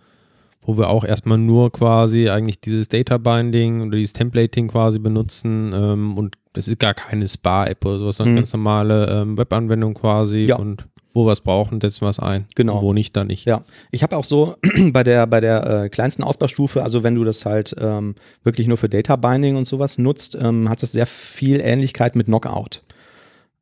wo 0.64 0.76
wir 0.78 0.88
auch 0.88 1.04
erstmal 1.04 1.38
nur 1.38 1.70
quasi 1.72 2.28
eigentlich 2.28 2.60
dieses 2.60 2.88
Data 2.88 3.18
Binding 3.18 3.82
oder 3.82 3.96
dieses 3.96 4.12
Templating 4.12 4.68
quasi 4.68 4.98
benutzen 4.98 5.72
ähm, 5.74 6.16
und 6.16 6.36
das 6.54 6.68
ist 6.68 6.78
gar 6.78 6.94
keine 6.94 7.28
Spa-App 7.28 7.84
oder 7.84 7.98
sowas, 7.98 8.16
sondern 8.16 8.34
mhm. 8.34 8.38
ganz 8.38 8.52
normale 8.52 9.06
ähm, 9.10 9.36
Webanwendung 9.36 9.94
quasi 9.94 10.46
ja. 10.46 10.56
und 10.56 10.86
wo 11.12 11.26
wir 11.26 11.32
es 11.32 11.40
brauchen, 11.40 11.80
setzen 11.80 12.02
wir 12.02 12.08
es 12.08 12.18
ein. 12.18 12.46
Genau. 12.56 12.82
wo 12.82 12.92
nicht, 12.92 13.14
dann 13.16 13.28
nicht. 13.28 13.44
Ja, 13.44 13.64
ich 13.92 14.02
habe 14.02 14.16
auch 14.16 14.24
so 14.24 14.56
bei 14.92 15.04
der, 15.04 15.26
bei 15.28 15.40
der 15.40 15.84
äh, 15.84 15.88
kleinsten 15.88 16.24
Ausbaustufe, 16.24 16.82
also 16.82 17.04
wenn 17.04 17.14
du 17.14 17.22
das 17.22 17.46
halt 17.46 17.74
ähm, 17.78 18.16
wirklich 18.42 18.66
nur 18.66 18.76
für 18.76 18.88
Data 18.88 19.14
Binding 19.14 19.56
und 19.56 19.64
sowas 19.64 19.96
nutzt, 19.96 20.36
ähm, 20.40 20.68
hat 20.68 20.82
das 20.82 20.92
sehr 20.92 21.06
viel 21.06 21.60
Ähnlichkeit 21.60 22.16
mit 22.16 22.26
Knockout. 22.26 22.82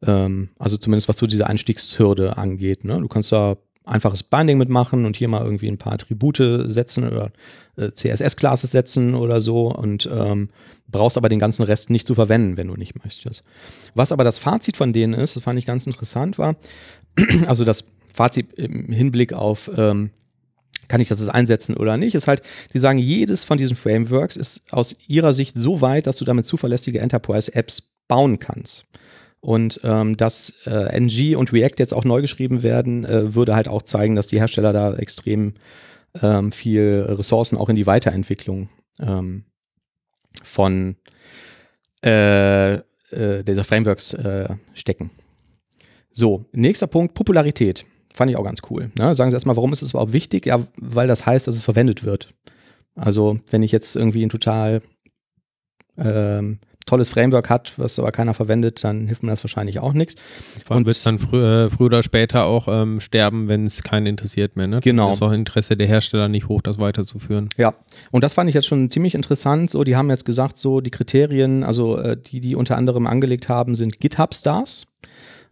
Ähm, 0.07 0.49
also 0.59 0.79
zumindest 0.79 1.09
was 1.09 1.19
so 1.19 1.27
diese 1.27 1.47
Einstiegshürde 1.47 2.39
angeht. 2.39 2.85
Ne? 2.85 2.99
Du 2.99 3.09
kannst 3.09 3.31
da 3.33 3.57
einfaches 3.85 4.23
Binding 4.23 4.59
mitmachen 4.59 5.05
und 5.05 5.17
hier 5.17 5.29
mal 5.29 5.45
irgendwie 5.45 5.69
ein 5.69 5.79
paar 5.79 5.95
Attribute 5.95 6.43
setzen 6.69 7.07
oder 7.07 7.33
äh, 7.77 7.91
CSS-Classes 7.91 8.71
setzen 8.71 9.15
oder 9.15 9.41
so 9.41 9.73
und 9.75 10.09
ähm, 10.13 10.51
brauchst 10.89 11.17
aber 11.17 11.29
den 11.29 11.39
ganzen 11.39 11.63
Rest 11.63 11.91
nicht 11.91 12.07
zu 12.07 12.15
verwenden, 12.15 12.57
wenn 12.57 12.69
du 12.69 12.75
nicht 12.75 13.03
möchtest. 13.05 13.43
Was 13.95 14.13
aber 14.13 14.25
das 14.25 14.39
Fazit 14.39 14.77
von 14.77 14.93
denen 14.93 15.15
ist, 15.15 15.37
das 15.37 15.43
fand 15.43 15.59
ich 15.59 15.67
ganz 15.67 15.87
interessant 15.87 16.39
war, 16.39 16.57
also 17.47 17.65
das 17.65 17.85
Fazit 18.15 18.53
im 18.55 18.93
Hinblick 18.93 19.33
auf 19.33 19.71
ähm, 19.77 20.11
kann 20.89 21.01
ich 21.01 21.09
das 21.09 21.21
jetzt 21.21 21.31
einsetzen 21.31 21.77
oder 21.77 21.97
nicht, 21.97 22.15
ist 22.15 22.29
halt, 22.29 22.43
die 22.75 22.79
sagen, 22.79 22.99
jedes 22.99 23.45
von 23.45 23.57
diesen 23.57 23.77
Frameworks 23.77 24.37
ist 24.37 24.71
aus 24.73 24.97
ihrer 25.09 25.33
Sicht 25.33 25.57
so 25.57 25.81
weit, 25.81 26.07
dass 26.07 26.17
du 26.17 26.27
damit 26.27 26.45
zuverlässige 26.45 27.01
Enterprise-Apps 27.01 27.85
bauen 28.09 28.39
kannst. 28.39 28.85
Und 29.43 29.81
ähm, 29.83 30.17
dass 30.17 30.55
äh, 30.67 30.97
NG 30.97 31.35
und 31.35 31.53
React 31.53 31.79
jetzt 31.79 31.93
auch 31.93 32.05
neu 32.05 32.21
geschrieben 32.21 32.63
werden, 32.63 33.05
äh, 33.05 33.35
würde 33.35 33.57
halt 33.57 33.67
auch 33.67 33.83
zeigen, 33.83 34.15
dass 34.15 34.29
die 34.29 34.39
Hersteller 34.39 34.73
da 34.73 34.95
extrem 34.95 35.55
ähm, 36.23 36.53
viel 36.53 37.07
Ressourcen 37.09 37.59
auch 37.59 37.69
in 37.69 37.75
die 37.75 37.87
Weiterentwicklung 37.87 38.69
ähm, 39.01 39.45
von 40.45 40.95
äh, 42.05 42.75
äh, 42.75 43.43
dieser 43.45 43.65
Frameworks 43.65 44.15
äh, 44.15 44.55
stecken. 44.75 45.11
So, 46.13 46.45
nächster 46.53 46.87
Punkt, 46.87 47.15
Popularität. 47.15 47.85
Fand 48.15 48.31
ich 48.31 48.37
auch 48.37 48.45
ganz 48.45 48.61
cool. 48.71 48.93
Ne? 48.97 49.15
Sagen 49.17 49.31
Sie 49.31 49.35
erstmal, 49.35 49.57
warum 49.57 49.73
ist 49.73 49.83
es 49.83 49.91
überhaupt 49.91 50.13
wichtig? 50.13 50.47
Ja, 50.47 50.65
weil 50.77 51.09
das 51.09 51.27
heißt, 51.27 51.49
dass 51.49 51.57
es 51.57 51.65
verwendet 51.65 52.05
wird. 52.05 52.29
Also, 52.95 53.41
wenn 53.51 53.65
ich 53.65 53.73
jetzt 53.73 53.97
irgendwie 53.97 54.25
ein 54.25 54.29
total 54.29 54.83
ähm, 55.97 56.61
tolles 56.87 57.11
Framework 57.11 57.51
hat, 57.51 57.73
was 57.77 57.99
aber 57.99 58.13
keiner 58.13 58.35
verwendet, 58.35 58.83
dann 58.85 59.07
hilft 59.07 59.23
mir 59.23 59.31
das 59.31 59.43
wahrscheinlich 59.45 59.81
auch 59.81 59.93
nichts. 59.93 60.17
Vor 60.65 60.77
allem 60.77 60.87
wird 60.87 60.97
es 60.97 61.03
dann 61.03 61.19
frü 61.19 61.43
äh, 61.43 61.71
früher 61.71 61.87
oder 61.87 62.03
später 62.03 62.45
auch 62.45 62.69
ähm, 62.69 63.01
sterben, 63.01 63.49
wenn 63.49 63.67
es 63.67 63.83
keinen 63.83 64.07
interessiert 64.07 64.57
mehr. 64.57 64.67
Ne? 64.67 64.81
Genau. 64.81 65.09
Das 65.09 65.19
ist 65.19 65.23
auch 65.23 65.33
Interesse 65.33 65.77
der 65.77 65.87
Hersteller 65.87 66.29
nicht 66.29 66.49
hoch, 66.49 66.63
das 66.63 66.79
weiterzuführen. 66.79 67.49
Ja, 67.57 67.75
und 68.11 68.25
das 68.25 68.35
fand 68.35 68.49
ich 68.49 68.55
jetzt 68.55 68.67
schon 68.67 68.91
ziemlich 68.91 69.15
interessant. 69.15 69.71
So, 69.71 69.85
die 69.85 69.97
haben 69.97 70.11
jetzt 70.11 70.25
gesagt, 70.25 70.57
so 70.57 70.81
die 70.81 70.91
Kriterien, 70.91 71.65
also 71.65 71.99
äh, 71.99 72.17
die, 72.17 72.41
die 72.41 72.55
unter 72.55 72.77
anderem 72.77 73.07
angelegt 73.07 73.49
haben, 73.49 73.75
sind 73.75 74.01
GitHub-Stars. 74.01 74.87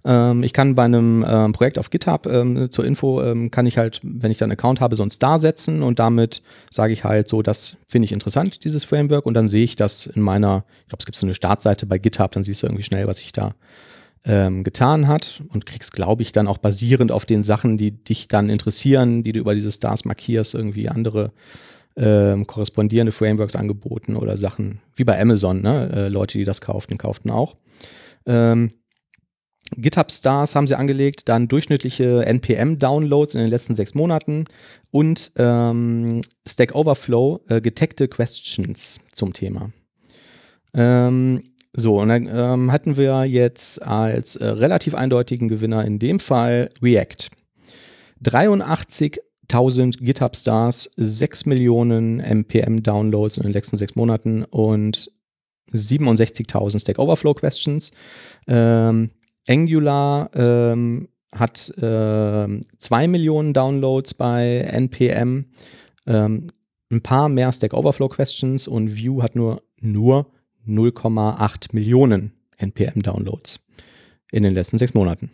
Ähm, 0.04 0.42
ich 0.42 0.52
kann 0.52 0.74
bei 0.74 0.84
einem 0.84 1.24
ähm, 1.28 1.52
Projekt 1.52 1.78
auf 1.78 1.90
GitHub 1.90 2.26
ähm, 2.26 2.70
zur 2.70 2.84
Info, 2.84 3.22
ähm, 3.22 3.50
kann 3.50 3.66
ich 3.66 3.78
halt, 3.78 4.00
wenn 4.02 4.30
ich 4.30 4.38
dann 4.38 4.46
einen 4.46 4.58
Account 4.58 4.80
habe, 4.80 4.96
so 4.96 5.02
einen 5.02 5.10
Star 5.10 5.38
setzen 5.38 5.82
und 5.82 5.98
damit 5.98 6.42
sage 6.70 6.92
ich 6.92 7.04
halt 7.04 7.28
so, 7.28 7.42
das 7.42 7.76
finde 7.88 8.06
ich 8.06 8.12
interessant, 8.12 8.64
dieses 8.64 8.84
Framework 8.84 9.26
und 9.26 9.34
dann 9.34 9.48
sehe 9.48 9.64
ich 9.64 9.76
das 9.76 10.06
in 10.06 10.22
meiner, 10.22 10.64
ich 10.82 10.88
glaube, 10.88 11.00
es 11.00 11.06
gibt 11.06 11.16
so 11.16 11.26
eine 11.26 11.34
Startseite 11.34 11.86
bei 11.86 11.98
GitHub, 11.98 12.32
dann 12.32 12.42
siehst 12.42 12.62
du 12.62 12.66
irgendwie 12.66 12.82
schnell, 12.84 13.06
was 13.06 13.20
ich 13.20 13.32
da 13.32 13.54
ähm, 14.24 14.64
getan 14.64 15.06
hat 15.08 15.42
und 15.48 15.66
kriegst, 15.66 15.92
glaube 15.92 16.22
ich, 16.22 16.32
dann 16.32 16.46
auch 16.46 16.58
basierend 16.58 17.12
auf 17.12 17.24
den 17.24 17.42
Sachen, 17.42 17.78
die 17.78 17.92
dich 17.92 18.28
dann 18.28 18.50
interessieren, 18.50 19.22
die 19.22 19.32
du 19.32 19.40
über 19.40 19.54
diese 19.54 19.72
Stars 19.72 20.04
markierst, 20.04 20.54
irgendwie 20.54 20.88
andere 20.88 21.32
ähm, 21.96 22.46
korrespondierende 22.46 23.12
Frameworks 23.12 23.56
angeboten 23.56 24.16
oder 24.16 24.36
Sachen 24.36 24.80
wie 24.94 25.04
bei 25.04 25.20
Amazon, 25.20 25.60
ne? 25.60 25.90
Äh, 25.92 26.08
Leute, 26.08 26.38
die 26.38 26.44
das 26.44 26.60
kauften, 26.60 26.98
kauften 26.98 27.30
auch. 27.30 27.56
Ähm, 28.26 28.72
GitHub 29.76 30.10
Stars 30.10 30.54
haben 30.54 30.66
sie 30.66 30.76
angelegt, 30.76 31.28
dann 31.28 31.48
durchschnittliche 31.48 32.24
NPM-Downloads 32.26 33.34
in 33.34 33.40
den 33.40 33.50
letzten 33.50 33.74
sechs 33.74 33.94
Monaten 33.94 34.46
und 34.90 35.32
ähm, 35.36 36.20
Stack 36.46 36.74
Overflow 36.74 37.40
äh, 37.48 37.60
getaggte 37.60 38.08
Questions 38.08 39.00
zum 39.12 39.32
Thema. 39.32 39.70
Ähm, 40.74 41.42
so, 41.72 42.00
und 42.00 42.08
dann 42.08 42.28
ähm, 42.32 42.72
hatten 42.72 42.96
wir 42.96 43.24
jetzt 43.24 43.82
als 43.82 44.36
äh, 44.36 44.44
relativ 44.44 44.94
eindeutigen 44.94 45.48
Gewinner 45.48 45.84
in 45.84 45.98
dem 45.98 46.18
Fall 46.18 46.68
React. 46.82 47.28
83.000 48.24 49.98
GitHub 49.98 50.36
Stars, 50.36 50.90
6 50.96 51.46
Millionen 51.46 52.20
NPM-Downloads 52.20 53.36
in 53.36 53.44
den 53.44 53.52
letzten 53.52 53.76
sechs 53.76 53.94
Monaten 53.94 54.44
und 54.44 55.10
67.000 55.72 56.80
Stack 56.80 56.98
Overflow 56.98 57.34
Questions. 57.34 57.92
Ähm, 58.48 59.10
Angular 59.48 60.30
ähm, 60.34 61.08
hat 61.32 61.72
äh, 61.78 62.60
2 62.78 63.08
Millionen 63.08 63.52
Downloads 63.52 64.14
bei 64.14 64.58
NPM, 64.58 65.46
ähm, 66.06 66.48
ein 66.90 67.02
paar 67.02 67.28
mehr 67.28 67.52
Stack 67.52 67.72
Overflow 67.72 68.08
Questions 68.08 68.66
und 68.66 68.96
Vue 68.96 69.22
hat 69.22 69.36
nur, 69.36 69.62
nur 69.80 70.26
0,8 70.66 71.68
Millionen 71.72 72.32
NPM 72.56 73.02
Downloads 73.02 73.60
in 74.32 74.42
den 74.42 74.54
letzten 74.54 74.78
sechs 74.78 74.94
Monaten. 74.94 75.30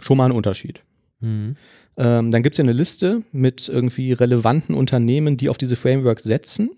Schon 0.00 0.16
mal 0.16 0.26
ein 0.26 0.32
Unterschied. 0.32 0.82
Mhm. 1.20 1.56
Ähm, 1.96 2.30
dann 2.30 2.42
gibt 2.42 2.54
es 2.54 2.58
ja 2.58 2.64
eine 2.64 2.72
Liste 2.72 3.22
mit 3.32 3.68
irgendwie 3.68 4.12
relevanten 4.12 4.74
Unternehmen, 4.74 5.36
die 5.36 5.48
auf 5.48 5.58
diese 5.58 5.76
Frameworks 5.76 6.24
setzen. 6.24 6.70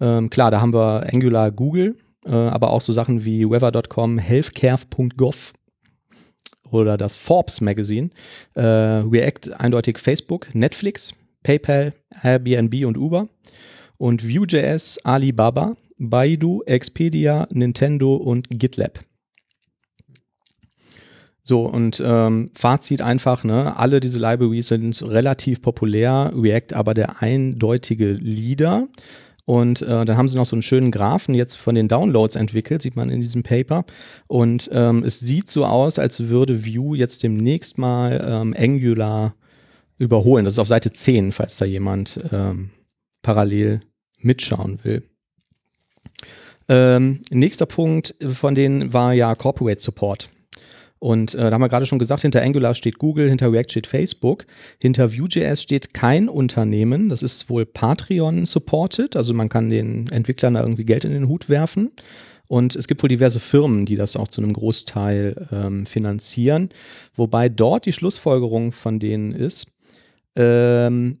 Ähm, 0.00 0.30
klar, 0.30 0.50
da 0.50 0.60
haben 0.60 0.72
wir 0.72 1.06
Angular 1.12 1.50
Google, 1.50 1.96
äh, 2.24 2.30
aber 2.30 2.70
auch 2.70 2.80
so 2.80 2.92
Sachen 2.92 3.24
wie 3.24 3.48
weather.com, 3.48 4.18
healthcare.gov 4.18 5.52
oder 6.70 6.96
das 6.96 7.16
Forbes 7.16 7.60
Magazine, 7.60 8.10
äh, 8.54 8.62
React 8.62 9.54
eindeutig 9.58 9.98
Facebook, 9.98 10.54
Netflix, 10.54 11.14
PayPal, 11.42 11.94
Airbnb 12.22 12.86
und 12.86 12.96
Uber 12.96 13.28
und 13.96 14.24
Vue.js, 14.24 14.98
Alibaba, 15.04 15.76
Baidu, 15.98 16.62
Expedia, 16.64 17.46
Nintendo 17.50 18.14
und 18.16 18.48
GitLab. 18.50 19.00
So, 21.42 21.64
und 21.64 22.02
ähm, 22.04 22.50
Fazit 22.54 23.02
einfach, 23.02 23.44
ne, 23.44 23.76
alle 23.76 24.00
diese 24.00 24.18
Libraries 24.18 24.68
sind 24.68 25.02
relativ 25.02 25.62
populär, 25.62 26.32
React 26.34 26.74
aber 26.74 26.94
der 26.94 27.22
eindeutige 27.22 28.12
Leader. 28.12 28.86
Und 29.50 29.82
äh, 29.82 30.04
dann 30.04 30.16
haben 30.16 30.28
sie 30.28 30.36
noch 30.36 30.46
so 30.46 30.54
einen 30.54 30.62
schönen 30.62 30.92
Graphen 30.92 31.34
jetzt 31.34 31.56
von 31.56 31.74
den 31.74 31.88
Downloads 31.88 32.36
entwickelt, 32.36 32.82
sieht 32.82 32.94
man 32.94 33.10
in 33.10 33.20
diesem 33.20 33.42
Paper. 33.42 33.84
Und 34.28 34.70
ähm, 34.72 35.02
es 35.02 35.18
sieht 35.18 35.50
so 35.50 35.64
aus, 35.64 35.98
als 35.98 36.28
würde 36.28 36.64
Vue 36.64 36.96
jetzt 36.96 37.24
demnächst 37.24 37.76
mal 37.76 38.24
ähm, 38.24 38.54
Angular 38.56 39.34
überholen. 39.98 40.44
Das 40.44 40.54
ist 40.54 40.60
auf 40.60 40.68
Seite 40.68 40.92
10, 40.92 41.32
falls 41.32 41.56
da 41.56 41.64
jemand 41.64 42.20
ähm, 42.30 42.70
parallel 43.22 43.80
mitschauen 44.18 44.78
will. 44.84 45.02
Ähm, 46.68 47.18
nächster 47.30 47.66
Punkt 47.66 48.14
von 48.24 48.54
denen 48.54 48.92
war 48.92 49.14
ja 49.14 49.34
Corporate 49.34 49.82
Support. 49.82 50.28
Und 51.00 51.34
äh, 51.34 51.38
da 51.38 51.52
haben 51.52 51.62
wir 51.62 51.68
gerade 51.68 51.86
schon 51.86 51.98
gesagt, 51.98 52.22
hinter 52.22 52.42
Angular 52.42 52.74
steht 52.74 52.98
Google, 52.98 53.28
hinter 53.28 53.50
React 53.50 53.70
steht 53.70 53.86
Facebook, 53.86 54.44
hinter 54.78 55.12
Vue.js 55.12 55.62
steht 55.62 55.94
kein 55.94 56.28
Unternehmen. 56.28 57.08
Das 57.08 57.22
ist 57.22 57.48
wohl 57.48 57.64
Patreon 57.64 58.44
supported, 58.44 59.16
also 59.16 59.32
man 59.32 59.48
kann 59.48 59.70
den 59.70 60.08
Entwicklern 60.08 60.54
da 60.54 60.60
irgendwie 60.60 60.84
Geld 60.84 61.04
in 61.04 61.12
den 61.12 61.26
Hut 61.26 61.48
werfen. 61.48 61.90
Und 62.48 62.76
es 62.76 62.86
gibt 62.86 63.02
wohl 63.02 63.08
diverse 63.08 63.40
Firmen, 63.40 63.86
die 63.86 63.96
das 63.96 64.14
auch 64.14 64.28
zu 64.28 64.42
einem 64.42 64.52
Großteil 64.52 65.48
ähm, 65.52 65.86
finanzieren. 65.86 66.68
Wobei 67.14 67.48
dort 67.48 67.86
die 67.86 67.92
Schlussfolgerung 67.92 68.72
von 68.72 68.98
denen 68.98 69.32
ist, 69.32 69.72
ähm, 70.36 71.20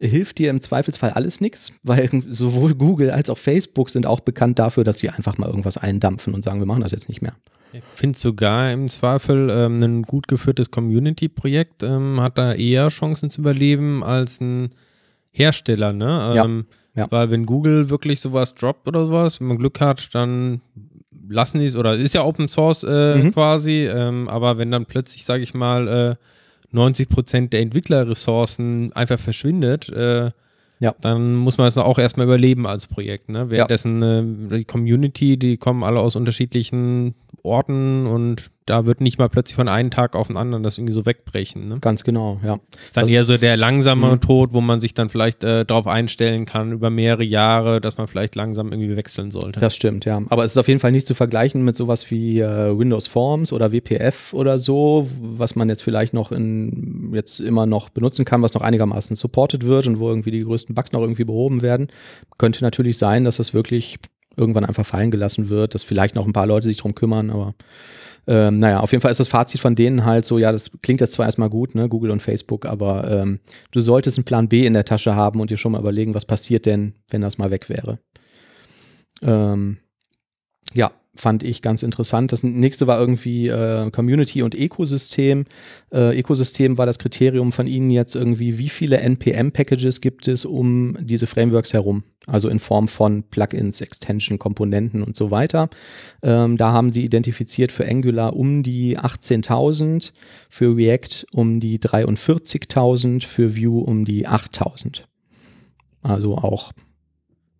hilft 0.00 0.38
dir 0.38 0.50
im 0.50 0.60
Zweifelsfall 0.60 1.10
alles 1.10 1.42
nichts, 1.42 1.74
weil 1.82 2.08
sowohl 2.28 2.74
Google 2.74 3.10
als 3.10 3.28
auch 3.28 3.38
Facebook 3.38 3.90
sind 3.90 4.06
auch 4.06 4.20
bekannt 4.20 4.58
dafür, 4.58 4.84
dass 4.84 4.98
sie 4.98 5.10
einfach 5.10 5.36
mal 5.36 5.48
irgendwas 5.48 5.76
eindampfen 5.76 6.32
und 6.32 6.44
sagen, 6.44 6.60
wir 6.60 6.66
machen 6.66 6.82
das 6.82 6.92
jetzt 6.92 7.08
nicht 7.08 7.20
mehr. 7.20 7.34
Ich 7.72 7.82
finde 7.94 8.18
sogar 8.18 8.72
im 8.72 8.88
Zweifel 8.88 9.50
ähm, 9.50 9.82
ein 9.82 10.02
gut 10.02 10.28
geführtes 10.28 10.70
Community-Projekt 10.70 11.82
ähm, 11.82 12.20
hat 12.20 12.38
da 12.38 12.54
eher 12.54 12.88
Chancen 12.88 13.30
zu 13.30 13.42
überleben 13.42 14.02
als 14.02 14.40
ein 14.40 14.70
Hersteller. 15.30 15.92
Ne? 15.92 16.34
Ähm, 16.38 16.66
ja. 16.68 16.74
Ja. 16.98 17.06
Weil 17.10 17.30
wenn 17.30 17.46
Google 17.46 17.90
wirklich 17.90 18.20
sowas 18.20 18.54
droppt 18.54 18.88
oder 18.88 19.06
sowas, 19.06 19.40
wenn 19.40 19.46
man 19.46 19.58
Glück 19.58 19.80
hat, 19.80 20.12
dann 20.14 20.60
lassen 21.28 21.60
die 21.60 21.66
es, 21.66 21.76
oder 21.76 21.94
ist 21.94 22.14
ja 22.14 22.24
Open 22.24 22.48
Source 22.48 22.82
äh, 22.82 23.16
mhm. 23.16 23.32
quasi, 23.32 23.86
ähm, 23.86 24.28
aber 24.28 24.58
wenn 24.58 24.72
dann 24.72 24.86
plötzlich, 24.86 25.24
sage 25.24 25.44
ich 25.44 25.54
mal, 25.54 25.86
äh, 25.88 26.16
90 26.72 27.08
Prozent 27.08 27.52
der 27.52 27.60
Entwicklerressourcen 27.60 28.92
einfach 28.94 29.18
verschwindet, 29.18 29.88
äh, 29.90 30.30
ja. 30.80 30.94
dann 31.00 31.34
muss 31.34 31.58
man 31.58 31.66
es 31.66 31.78
auch 31.78 31.98
erstmal 31.98 32.26
überleben 32.26 32.66
als 32.66 32.86
Projekt. 32.86 33.28
Ne? 33.28 33.50
Währenddessen 33.50 34.02
ja. 34.02 34.56
die 34.56 34.64
Community, 34.64 35.36
die 35.36 35.56
kommen 35.56 35.84
alle 35.84 36.00
aus 36.00 36.16
unterschiedlichen 36.16 37.14
Orten 37.42 38.06
und 38.06 38.50
da 38.68 38.84
wird 38.84 39.00
nicht 39.00 39.18
mal 39.18 39.28
plötzlich 39.28 39.56
von 39.56 39.68
einem 39.68 39.90
Tag 39.90 40.14
auf 40.14 40.26
den 40.26 40.36
anderen 40.36 40.62
das 40.62 40.76
irgendwie 40.76 40.92
so 40.92 41.06
wegbrechen. 41.06 41.68
Ne? 41.68 41.78
Ganz 41.80 42.04
genau, 42.04 42.38
ja. 42.46 42.54
Ist 42.86 42.96
dann 42.96 43.04
das 43.04 43.10
eher 43.10 43.24
so 43.24 43.36
der 43.36 43.56
langsame 43.56 44.08
mh. 44.08 44.16
Tod, 44.18 44.52
wo 44.52 44.60
man 44.60 44.78
sich 44.80 44.92
dann 44.92 45.08
vielleicht 45.08 45.42
äh, 45.42 45.64
darauf 45.64 45.86
einstellen 45.86 46.44
kann 46.44 46.72
über 46.72 46.90
mehrere 46.90 47.24
Jahre, 47.24 47.80
dass 47.80 47.96
man 47.96 48.08
vielleicht 48.08 48.34
langsam 48.36 48.70
irgendwie 48.70 48.96
wechseln 48.96 49.30
sollte. 49.30 49.60
Das 49.60 49.74
stimmt, 49.74 50.04
ja. 50.04 50.20
Aber 50.28 50.44
es 50.44 50.52
ist 50.52 50.58
auf 50.58 50.68
jeden 50.68 50.80
Fall 50.80 50.92
nicht 50.92 51.06
zu 51.06 51.14
vergleichen 51.14 51.64
mit 51.64 51.76
sowas 51.76 52.10
wie 52.10 52.40
äh, 52.40 52.78
Windows 52.78 53.06
Forms 53.06 53.52
oder 53.52 53.72
WPF 53.72 54.34
oder 54.34 54.58
so, 54.58 55.08
was 55.20 55.56
man 55.56 55.68
jetzt 55.70 55.82
vielleicht 55.82 56.12
noch 56.12 56.30
in 56.30 57.10
jetzt 57.14 57.40
immer 57.40 57.64
noch 57.64 57.88
benutzen 57.88 58.26
kann, 58.26 58.42
was 58.42 58.52
noch 58.52 58.62
einigermaßen 58.62 59.16
supported 59.16 59.64
wird 59.64 59.86
und 59.86 59.98
wo 59.98 60.10
irgendwie 60.10 60.30
die 60.30 60.44
größten 60.44 60.74
Bugs 60.74 60.92
noch 60.92 61.00
irgendwie 61.00 61.24
behoben 61.24 61.62
werden. 61.62 61.88
Könnte 62.36 62.62
natürlich 62.62 62.98
sein, 62.98 63.24
dass 63.24 63.38
das 63.38 63.54
wirklich 63.54 63.98
irgendwann 64.36 64.64
einfach 64.64 64.86
fallen 64.86 65.10
gelassen 65.10 65.48
wird, 65.48 65.74
dass 65.74 65.84
vielleicht 65.84 66.14
noch 66.14 66.26
ein 66.26 66.32
paar 66.32 66.46
Leute 66.46 66.66
sich 66.66 66.76
drum 66.76 66.94
kümmern, 66.94 67.30
aber 67.30 67.54
ähm, 68.28 68.58
naja, 68.58 68.80
auf 68.80 68.92
jeden 68.92 69.00
Fall 69.00 69.10
ist 69.10 69.20
das 69.20 69.28
Fazit 69.28 69.58
von 69.58 69.74
denen 69.74 70.04
halt 70.04 70.26
so, 70.26 70.38
ja, 70.38 70.52
das 70.52 70.70
klingt 70.82 71.00
jetzt 71.00 71.14
zwar 71.14 71.24
erstmal 71.24 71.48
gut, 71.48 71.74
ne, 71.74 71.88
Google 71.88 72.10
und 72.10 72.22
Facebook, 72.22 72.66
aber 72.66 73.10
ähm, 73.10 73.40
du 73.70 73.80
solltest 73.80 74.18
einen 74.18 74.26
Plan 74.26 74.50
B 74.50 74.66
in 74.66 74.74
der 74.74 74.84
Tasche 74.84 75.16
haben 75.16 75.40
und 75.40 75.50
dir 75.50 75.56
schon 75.56 75.72
mal 75.72 75.80
überlegen, 75.80 76.12
was 76.12 76.26
passiert 76.26 76.66
denn, 76.66 76.92
wenn 77.08 77.22
das 77.22 77.38
mal 77.38 77.50
weg 77.50 77.70
wäre. 77.70 77.98
Ähm, 79.22 79.78
ja, 80.74 80.90
fand 81.18 81.42
ich 81.42 81.62
ganz 81.62 81.82
interessant. 81.82 82.32
Das 82.32 82.42
nächste 82.42 82.86
war 82.86 82.98
irgendwie 82.98 83.48
äh, 83.48 83.90
Community 83.90 84.42
und 84.42 84.54
Ökosystem. 84.54 85.44
Äh, 85.92 86.18
Ökosystem 86.18 86.78
war 86.78 86.86
das 86.86 86.98
Kriterium 86.98 87.52
von 87.52 87.66
Ihnen 87.66 87.90
jetzt 87.90 88.14
irgendwie, 88.14 88.58
wie 88.58 88.68
viele 88.68 88.98
NPM-Packages 88.98 90.00
gibt 90.00 90.28
es 90.28 90.44
um 90.44 90.96
diese 91.00 91.26
Frameworks 91.26 91.72
herum? 91.72 92.04
Also 92.26 92.48
in 92.48 92.60
Form 92.60 92.88
von 92.88 93.24
Plugins, 93.24 93.80
Extension, 93.80 94.38
Komponenten 94.38 95.02
und 95.02 95.16
so 95.16 95.30
weiter. 95.30 95.68
Ähm, 96.22 96.56
da 96.56 96.72
haben 96.72 96.92
Sie 96.92 97.04
identifiziert 97.04 97.72
für 97.72 97.86
Angular 97.86 98.36
um 98.36 98.62
die 98.62 98.98
18.000, 98.98 100.12
für 100.48 100.76
React 100.76 101.26
um 101.32 101.58
die 101.58 101.78
43.000, 101.78 103.26
für 103.26 103.56
Vue 103.56 103.82
um 103.82 104.04
die 104.04 104.28
8.000. 104.28 105.02
Also 106.02 106.38
auch. 106.38 106.72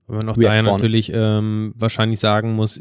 Wenn 0.07 0.19
man 0.19 0.29
auch 0.31 0.37
da 0.37 0.63
natürlich 0.63 1.13
ähm, 1.15 1.75
wahrscheinlich 1.77 2.21
sagen 2.21 2.55
muss, 2.55 2.81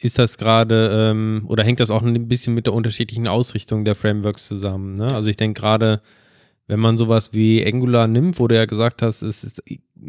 ist 0.00 0.18
das 0.18 0.38
gerade 0.38 1.10
ähm, 1.10 1.44
oder 1.48 1.64
hängt 1.64 1.80
das 1.80 1.90
auch 1.90 2.02
ein 2.02 2.28
bisschen 2.28 2.54
mit 2.54 2.66
der 2.66 2.74
unterschiedlichen 2.74 3.26
Ausrichtung 3.26 3.84
der 3.84 3.94
Frameworks 3.94 4.46
zusammen? 4.46 4.94
Ne? 4.94 5.12
Also 5.12 5.28
ich 5.28 5.36
denke 5.36 5.60
gerade, 5.60 6.00
wenn 6.68 6.78
man 6.78 6.96
sowas 6.96 7.32
wie 7.32 7.64
Angular 7.66 8.06
nimmt, 8.06 8.38
wo 8.38 8.46
du 8.46 8.54
ja 8.54 8.66
gesagt 8.66 9.02
hast, 9.02 9.22
es 9.22 9.42
ist, 9.42 9.62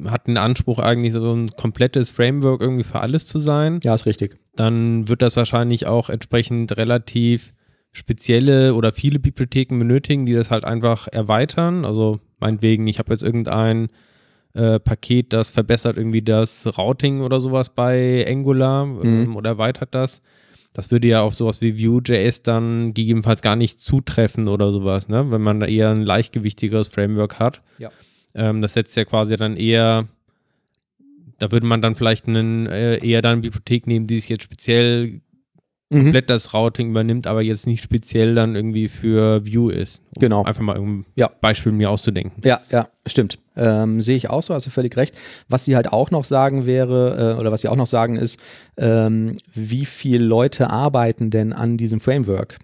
hat 0.06 0.28
den 0.28 0.38
Anspruch 0.38 0.80
eigentlich 0.80 1.14
so 1.14 1.34
ein 1.34 1.50
komplettes 1.52 2.12
Framework 2.12 2.62
irgendwie 2.62 2.84
für 2.84 3.00
alles 3.00 3.26
zu 3.26 3.40
sein. 3.40 3.80
Ja, 3.84 3.96
ist 3.96 4.06
richtig. 4.06 4.38
Dann 4.56 5.08
wird 5.08 5.22
das 5.22 5.38
wahrscheinlich 5.38 5.88
auch 5.88 6.10
entsprechend 6.10 6.76
relativ 6.78 7.54
spezielle 7.92 8.76
oder 8.76 8.92
viele 8.92 9.20
Bibliotheken 9.20 9.80
benötigen, 9.80 10.26
die 10.26 10.34
das 10.34 10.52
halt 10.52 10.66
einfach 10.66 11.08
erweitern. 11.08 11.86
Also 11.86 12.20
meinetwegen, 12.40 12.86
ich 12.88 13.00
habe 13.00 13.12
jetzt 13.12 13.24
irgendein 13.24 13.88
äh, 14.54 14.80
Paket, 14.80 15.34
das 15.34 15.50
verbessert 15.50 15.98
irgendwie 15.98 16.22
das 16.22 16.66
Routing 16.78 17.22
oder 17.22 17.40
sowas 17.40 17.70
bei 17.70 18.26
Angular 18.28 18.86
mhm. 18.86 19.04
ähm, 19.04 19.36
oder 19.36 19.52
erweitert 19.52 19.94
das. 19.94 20.22
Das 20.74 20.92
würde 20.92 21.08
ja 21.08 21.22
auf 21.22 21.34
sowas 21.34 21.62
wie 21.62 21.84
Vue.js 21.84 22.44
dann 22.44 22.94
gegebenenfalls 22.94 23.42
gar 23.42 23.56
nicht 23.56 23.80
zutreffen 23.80 24.48
oder 24.48 24.72
sowas, 24.72 25.08
ne? 25.08 25.32
wenn 25.32 25.42
man 25.42 25.60
da 25.60 25.66
eher 25.66 25.90
ein 25.90 26.04
leichtgewichtigeres 26.04 26.88
Framework 26.88 27.40
hat. 27.40 27.62
Ja. 27.80 27.92
Ähm, 28.36 28.62
das 28.62 28.74
setzt 28.74 28.96
ja 28.96 29.06
quasi 29.06 29.36
dann 29.36 29.58
eher, 29.58 30.08
da 31.40 31.52
würde 31.52 31.66
man 31.66 31.82
dann 31.82 31.96
vielleicht 31.96 32.28
einen, 32.28 32.68
äh, 32.68 32.98
eher 33.06 33.22
dann 33.22 33.34
eine 33.34 33.42
Bibliothek 33.42 33.88
nehmen, 33.88 34.08
die 34.08 34.16
sich 34.16 34.30
jetzt 34.30 34.44
speziell 34.44 35.22
mhm. 35.90 36.04
komplett 36.04 36.30
das 36.30 36.54
Routing 36.54 36.92
übernimmt, 36.92 37.28
aber 37.28 37.42
jetzt 37.42 37.66
nicht 37.66 37.84
speziell 37.84 38.36
dann 38.36 38.56
irgendwie 38.56 38.90
für 38.90 39.46
Vue 39.46 39.74
ist. 39.74 40.04
Um 40.16 40.22
genau. 40.22 40.44
Einfach 40.44 40.62
mal 40.62 40.78
ein 40.78 41.06
ja. 41.16 41.30
Beispiel 41.42 41.72
mir 41.72 41.90
auszudenken. 41.90 42.42
Ja, 42.46 42.62
ja, 42.72 42.90
stimmt. 43.08 43.40
Ähm, 43.60 44.02
Sehe 44.02 44.16
ich 44.16 44.30
auch 44.30 44.42
so, 44.42 44.54
also 44.54 44.70
völlig 44.70 44.96
recht. 44.98 45.16
Was 45.50 45.66
sie 45.66 45.76
halt 45.76 45.92
auch 45.92 46.12
noch 46.12 46.24
sagen 46.24 46.66
wäre, 46.66 47.36
äh, 47.36 47.40
oder 47.40 47.52
was 47.52 47.62
sie 47.62 47.68
auch 47.68 47.76
noch 47.76 47.88
sagen 47.88 48.16
ist, 48.16 48.40
ähm, 48.78 49.36
wie 49.54 49.86
viele 49.86 50.24
Leute 50.24 50.70
arbeiten 50.70 51.30
denn 51.30 51.54
an 51.54 51.78
diesem 51.78 52.00
Framework? 52.00 52.58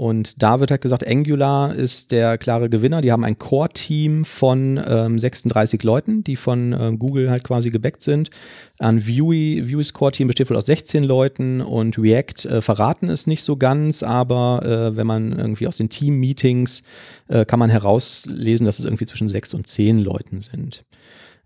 Und 0.00 0.42
da 0.42 0.60
wird 0.60 0.70
halt 0.70 0.80
gesagt, 0.80 1.06
Angular 1.06 1.74
ist 1.74 2.10
der 2.10 2.38
klare 2.38 2.70
Gewinner. 2.70 3.02
Die 3.02 3.12
haben 3.12 3.22
ein 3.22 3.38
Core-Team 3.38 4.24
von 4.24 4.80
ähm, 4.88 5.18
36 5.18 5.82
Leuten, 5.82 6.24
die 6.24 6.36
von 6.36 6.72
ähm, 6.72 6.98
Google 6.98 7.30
halt 7.30 7.44
quasi 7.44 7.68
gebackt 7.68 8.02
sind. 8.02 8.30
An 8.78 9.06
Vue, 9.06 9.68
Vue's 9.68 9.92
Core-Team 9.92 10.28
besteht 10.28 10.48
wohl 10.48 10.56
aus 10.56 10.64
16 10.64 11.04
Leuten 11.04 11.60
und 11.60 11.98
React 11.98 12.46
äh, 12.46 12.62
verraten 12.62 13.10
es 13.10 13.26
nicht 13.26 13.42
so 13.42 13.56
ganz, 13.56 14.02
aber 14.02 14.62
äh, 14.64 14.96
wenn 14.96 15.06
man 15.06 15.38
irgendwie 15.38 15.68
aus 15.68 15.76
den 15.76 15.90
Team-Meetings 15.90 16.82
äh, 17.30 17.44
kann 17.44 17.58
man 17.58 17.70
herauslesen, 17.70 18.66
dass 18.66 18.78
es 18.78 18.84
irgendwie 18.84 19.06
zwischen 19.06 19.28
6 19.28 19.54
und 19.54 19.66
10 19.66 19.98
Leuten 19.98 20.40
sind. 20.40 20.84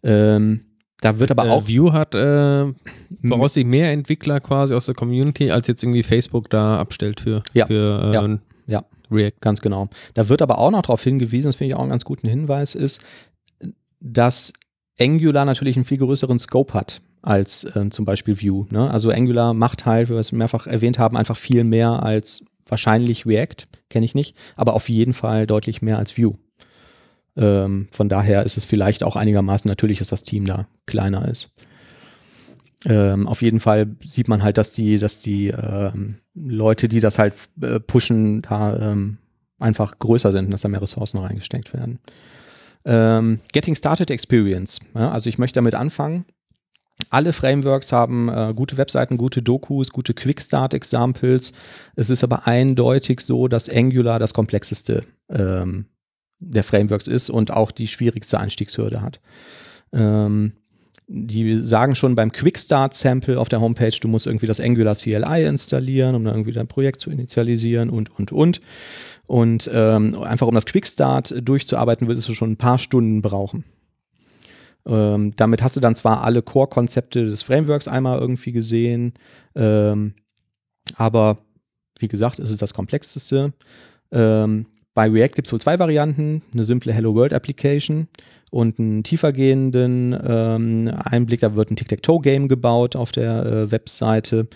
Ähm, 0.02 0.60
da 1.00 1.18
wird 1.18 1.30
aber 1.30 1.46
äh, 1.46 1.50
auch. 1.50 1.68
Vue 1.68 1.92
hat 1.92 2.14
äh, 2.14 2.72
voraussichtlich 3.22 3.66
mehr 3.66 3.92
Entwickler 3.92 4.40
quasi 4.40 4.74
aus 4.74 4.86
der 4.86 4.94
Community, 4.94 5.50
als 5.50 5.68
jetzt 5.68 5.82
irgendwie 5.82 6.02
Facebook 6.02 6.48
da 6.48 6.78
abstellt 6.78 7.20
für, 7.20 7.42
ja, 7.52 7.66
für 7.66 8.02
äh, 8.02 8.14
ja, 8.14 8.38
ja, 8.66 8.84
React. 9.10 9.40
Ganz 9.40 9.60
genau. 9.60 9.88
Da 10.14 10.28
wird 10.30 10.40
aber 10.40 10.58
auch 10.58 10.70
noch 10.70 10.82
darauf 10.82 11.02
hingewiesen, 11.02 11.48
das 11.48 11.56
finde 11.56 11.68
ich 11.68 11.74
auch 11.76 11.82
einen 11.82 11.90
ganz 11.90 12.04
guten 12.04 12.28
Hinweis, 12.28 12.74
ist, 12.74 13.02
dass 14.00 14.54
Angular 14.98 15.44
natürlich 15.44 15.76
einen 15.76 15.84
viel 15.84 15.98
größeren 15.98 16.38
Scope 16.38 16.72
hat 16.72 17.02
als 17.20 17.64
äh, 17.64 17.90
zum 17.90 18.04
Beispiel 18.04 18.40
Vue. 18.40 18.66
Ne? 18.70 18.90
Also 18.90 19.10
Angular 19.10 19.52
macht 19.52 19.84
halt, 19.84 20.08
wie 20.08 20.14
wir 20.14 20.20
es 20.20 20.32
mehrfach 20.32 20.66
erwähnt 20.66 20.98
haben, 20.98 21.16
einfach 21.16 21.36
viel 21.36 21.64
mehr 21.64 22.02
als 22.02 22.44
wahrscheinlich 22.66 23.26
React, 23.26 23.66
kenne 23.94 24.04
ich 24.04 24.16
nicht, 24.16 24.34
aber 24.56 24.74
auf 24.74 24.88
jeden 24.88 25.14
Fall 25.14 25.46
deutlich 25.46 25.80
mehr 25.80 25.98
als 25.98 26.18
Vue. 26.18 26.36
Ähm, 27.36 27.86
von 27.92 28.08
daher 28.08 28.42
ist 28.42 28.56
es 28.56 28.64
vielleicht 28.64 29.04
auch 29.04 29.14
einigermaßen 29.14 29.68
natürlich, 29.68 29.98
dass 29.98 30.08
das 30.08 30.24
Team 30.24 30.44
da 30.44 30.66
kleiner 30.84 31.28
ist. 31.28 31.54
Ähm, 32.86 33.28
auf 33.28 33.40
jeden 33.40 33.60
Fall 33.60 33.94
sieht 34.02 34.26
man 34.26 34.42
halt, 34.42 34.58
dass 34.58 34.72
die, 34.72 34.98
dass 34.98 35.20
die 35.20 35.48
ähm, 35.48 36.16
Leute, 36.34 36.88
die 36.88 36.98
das 36.98 37.20
halt 37.20 37.34
äh, 37.62 37.78
pushen, 37.78 38.42
da 38.42 38.76
ähm, 38.90 39.18
einfach 39.60 40.00
größer 40.00 40.32
sind 40.32 40.52
dass 40.52 40.62
da 40.62 40.68
mehr 40.68 40.82
Ressourcen 40.82 41.18
reingesteckt 41.18 41.72
werden. 41.72 42.00
Ähm, 42.84 43.38
Getting 43.52 43.76
Started 43.76 44.10
Experience. 44.10 44.80
Ja, 44.94 45.12
also 45.12 45.30
ich 45.30 45.38
möchte 45.38 45.58
damit 45.58 45.76
anfangen. 45.76 46.24
Alle 47.10 47.32
Frameworks 47.32 47.92
haben 47.92 48.28
äh, 48.28 48.52
gute 48.54 48.76
Webseiten, 48.76 49.16
gute 49.16 49.42
Dokus, 49.42 49.90
gute 49.90 50.14
Quick-Start-Examples. 50.14 51.52
Es 51.96 52.10
ist 52.10 52.24
aber 52.24 52.46
eindeutig 52.46 53.20
so, 53.20 53.48
dass 53.48 53.68
Angular 53.68 54.18
das 54.18 54.32
komplexeste 54.32 55.02
ähm, 55.28 55.86
der 56.38 56.64
Frameworks 56.64 57.06
ist 57.06 57.30
und 57.30 57.52
auch 57.52 57.70
die 57.70 57.86
schwierigste 57.86 58.38
Einstiegshürde 58.38 59.00
hat. 59.00 59.20
Ähm, 59.92 60.52
die 61.06 61.62
sagen 61.62 61.94
schon 61.94 62.14
beim 62.14 62.32
Quick 62.32 62.58
Start 62.58 62.94
Sample 62.94 63.38
auf 63.38 63.48
der 63.48 63.60
Homepage, 63.60 63.94
du 64.00 64.08
musst 64.08 64.26
irgendwie 64.26 64.46
das 64.46 64.60
Angular 64.60 64.94
CLI 64.94 65.44
installieren, 65.44 66.14
um 66.14 66.24
dann 66.24 66.34
irgendwie 66.34 66.52
dein 66.52 66.66
Projekt 66.66 67.00
zu 67.00 67.10
initialisieren 67.10 67.90
und, 67.90 68.10
und, 68.18 68.32
und. 68.32 68.60
Und 69.26 69.70
ähm, 69.72 70.20
einfach 70.22 70.46
um 70.46 70.54
das 70.54 70.66
Quick 70.66 70.86
Start 70.86 71.34
durchzuarbeiten, 71.42 72.06
würdest 72.06 72.28
du 72.28 72.34
schon 72.34 72.52
ein 72.52 72.56
paar 72.56 72.78
Stunden 72.78 73.20
brauchen. 73.20 73.64
Ähm, 74.86 75.32
damit 75.36 75.62
hast 75.62 75.76
du 75.76 75.80
dann 75.80 75.94
zwar 75.94 76.22
alle 76.22 76.42
Core-Konzepte 76.42 77.24
des 77.24 77.42
Frameworks 77.42 77.88
einmal 77.88 78.18
irgendwie 78.18 78.52
gesehen, 78.52 79.14
ähm, 79.54 80.14
aber 80.96 81.36
wie 81.98 82.08
gesagt, 82.08 82.38
es 82.38 82.50
ist 82.50 82.60
das 82.60 82.74
komplexeste. 82.74 83.52
Ähm, 84.12 84.66
bei 84.94 85.08
React 85.08 85.34
gibt 85.34 85.48
es 85.48 85.52
wohl 85.52 85.60
zwei 85.60 85.78
Varianten, 85.78 86.42
eine 86.52 86.64
simple 86.64 86.92
Hello 86.92 87.14
World 87.14 87.32
Application 87.32 88.08
und 88.50 88.78
einen 88.78 89.02
tiefergehenden 89.02 90.16
ähm, 90.24 90.92
Einblick. 91.04 91.40
Da 91.40 91.56
wird 91.56 91.70
ein 91.70 91.76
Tic-Tac-Toe-Game 91.76 92.48
gebaut 92.48 92.94
auf 92.94 93.10
der 93.10 93.44
äh, 93.44 93.70
Webseite 93.72 94.46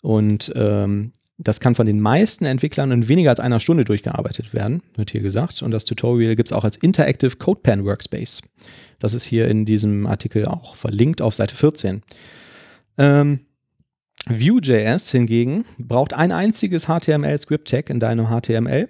und 0.00 0.52
ähm, 0.54 1.12
das 1.36 1.60
kann 1.60 1.74
von 1.74 1.86
den 1.86 2.00
meisten 2.00 2.44
Entwicklern 2.44 2.92
in 2.92 3.08
weniger 3.08 3.30
als 3.30 3.40
einer 3.40 3.60
Stunde 3.60 3.84
durchgearbeitet 3.84 4.54
werden, 4.54 4.82
wird 4.96 5.10
hier 5.10 5.20
gesagt. 5.20 5.62
Und 5.62 5.72
das 5.72 5.84
Tutorial 5.84 6.36
gibt 6.36 6.50
es 6.50 6.52
auch 6.52 6.64
als 6.64 6.76
Interactive 6.76 7.36
CodePen 7.36 7.84
Workspace. 7.84 8.42
Das 9.00 9.14
ist 9.14 9.24
hier 9.24 9.48
in 9.48 9.64
diesem 9.64 10.06
Artikel 10.06 10.46
auch 10.46 10.76
verlinkt 10.76 11.20
auf 11.20 11.34
Seite 11.34 11.56
14. 11.56 12.02
Ähm, 12.98 13.40
Vue.js 14.28 15.10
hingegen 15.10 15.64
braucht 15.78 16.14
ein 16.14 16.32
einziges 16.32 16.86
HTML-Script-Tag 16.86 17.90
in 17.90 18.00
deinem 18.00 18.28
HTML 18.28 18.88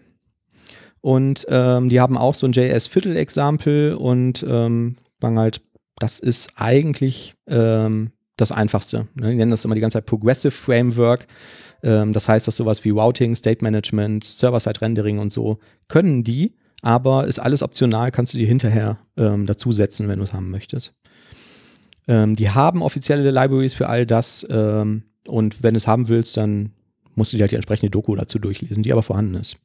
und 1.01 1.47
ähm, 1.49 1.89
die 1.89 2.01
haben 2.01 2.17
auch 2.17 2.35
so 2.35 2.47
ein 2.47 2.53
JS-Viertel-Example 2.53 3.99
und 3.99 4.45
ähm, 4.49 4.97
halt, 5.23 5.63
Das 5.99 6.19
ist 6.19 6.53
eigentlich 6.57 7.35
ähm, 7.47 8.13
das 8.37 8.53
Einfachste. 8.53 9.09
Ne? 9.15 9.31
Die 9.31 9.37
nennen 9.37 9.51
das 9.51 9.65
immer 9.65 9.75
die 9.75 9.81
ganze 9.81 9.99
Zeit 9.99 10.07
Progressive 10.07 10.51
Framework. 10.53 11.27
Ähm, 11.85 12.15
das 12.15 12.29
heißt, 12.29 12.49
dass 12.49 12.57
sowas 12.57 12.85
wie 12.85 12.91
Routing, 12.91 13.37
State 13.37 13.63
Management, 13.63 14.25
Server-Side-Rendering 14.25 15.19
und 15.19 15.31
so 15.31 15.59
können 15.87 16.25
die, 16.25 16.55
aber 16.83 17.27
ist 17.27 17.39
alles 17.39 17.63
optional, 17.63 18.11
kannst 18.11 18.33
du 18.33 18.39
dir 18.39 18.49
hinterher 18.49 18.99
ähm, 19.17 19.47
dazusetzen, 19.47 20.09
wenn 20.09 20.19
du 20.19 20.25
es 20.25 20.33
haben 20.33 20.51
möchtest. 20.51 20.97
Ähm, 22.09 22.37
die 22.37 22.51
haben 22.51 22.83
offizielle 22.83 23.31
Libraries 23.31 23.75
für 23.75 23.89
all 23.89 24.07
das 24.07 24.47
ähm, 24.51 25.05
und 25.29 25.63
wenn 25.63 25.75
du 25.75 25.79
es 25.79 25.87
haben 25.87 26.09
willst, 26.09 26.37
dann 26.39 26.73
musst 27.15 27.33
du 27.33 27.37
dir 27.37 27.43
halt 27.43 27.53
die 27.53 27.57
entsprechende 27.57 27.91
Doku 27.91 28.17
dazu 28.17 28.39
durchlesen, 28.39 28.83
die 28.83 28.93
aber 28.93 29.03
vorhanden 29.03 29.35
ist. 29.35 29.57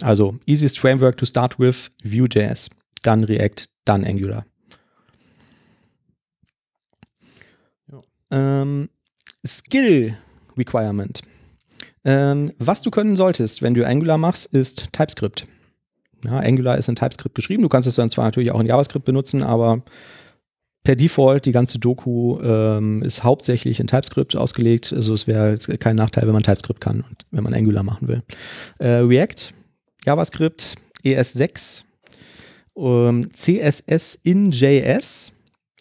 Also, 0.00 0.38
easiest 0.46 0.78
framework 0.78 1.16
to 1.16 1.26
start 1.26 1.58
with 1.58 1.90
Vue.js, 2.02 2.70
dann 3.02 3.24
React, 3.24 3.66
dann 3.84 4.04
Angular. 4.04 4.46
Ähm, 8.30 8.88
Skill 9.44 10.16
Requirement. 10.56 11.20
Ähm, 12.04 12.52
was 12.58 12.82
du 12.82 12.90
können 12.90 13.16
solltest, 13.16 13.62
wenn 13.62 13.74
du 13.74 13.86
Angular 13.86 14.18
machst, 14.18 14.46
ist 14.46 14.92
TypeScript. 14.92 15.46
Ja, 16.24 16.38
Angular 16.40 16.76
ist 16.78 16.88
in 16.88 16.96
TypeScript 16.96 17.34
geschrieben. 17.34 17.62
Du 17.62 17.68
kannst 17.68 17.88
es 17.88 17.94
dann 17.94 18.10
zwar 18.10 18.26
natürlich 18.26 18.52
auch 18.52 18.60
in 18.60 18.66
JavaScript 18.66 19.04
benutzen, 19.04 19.42
aber 19.42 19.82
per 20.82 20.96
Default, 20.96 21.44
die 21.46 21.52
ganze 21.52 21.78
Doku 21.78 22.40
ähm, 22.40 23.02
ist 23.02 23.22
hauptsächlich 23.22 23.80
in 23.80 23.86
TypeScript 23.86 24.36
ausgelegt. 24.36 24.92
Also 24.92 25.12
es 25.12 25.26
wäre 25.26 25.56
kein 25.78 25.96
Nachteil, 25.96 26.26
wenn 26.26 26.32
man 26.32 26.42
TypeScript 26.42 26.80
kann 26.80 27.02
und 27.02 27.24
wenn 27.30 27.44
man 27.44 27.54
Angular 27.54 27.82
machen 27.82 28.08
will. 28.08 28.22
Äh, 28.78 29.00
React, 29.00 29.54
JavaScript, 30.06 30.76
ES6, 31.04 31.84
ähm, 32.76 33.30
CSS 33.30 34.18
in 34.22 34.50
JS. 34.50 35.32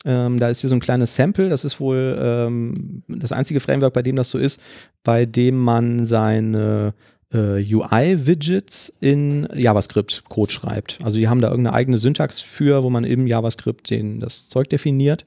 Ähm, 0.05 0.39
da 0.39 0.49
ist 0.49 0.61
hier 0.61 0.69
so 0.69 0.75
ein 0.75 0.79
kleines 0.79 1.15
Sample, 1.15 1.49
das 1.49 1.65
ist 1.65 1.79
wohl 1.79 2.17
ähm, 2.21 3.03
das 3.07 3.31
einzige 3.31 3.59
Framework, 3.59 3.93
bei 3.93 4.01
dem 4.01 4.15
das 4.15 4.29
so 4.29 4.37
ist, 4.37 4.61
bei 5.03 5.25
dem 5.25 5.57
man 5.57 6.05
seine 6.05 6.93
äh, 7.33 7.61
UI-Widgets 7.61 8.93
in 9.01 9.47
JavaScript-Code 9.53 10.51
schreibt. 10.51 10.99
Also 11.03 11.19
die 11.19 11.27
haben 11.27 11.41
da 11.41 11.49
irgendeine 11.49 11.75
eigene 11.75 11.97
Syntax 11.97 12.39
für, 12.39 12.83
wo 12.83 12.89
man 12.89 13.03
im 13.03 13.27
JavaScript 13.27 13.89
den, 13.89 14.19
das 14.19 14.47
Zeug 14.47 14.69
definiert. 14.69 15.25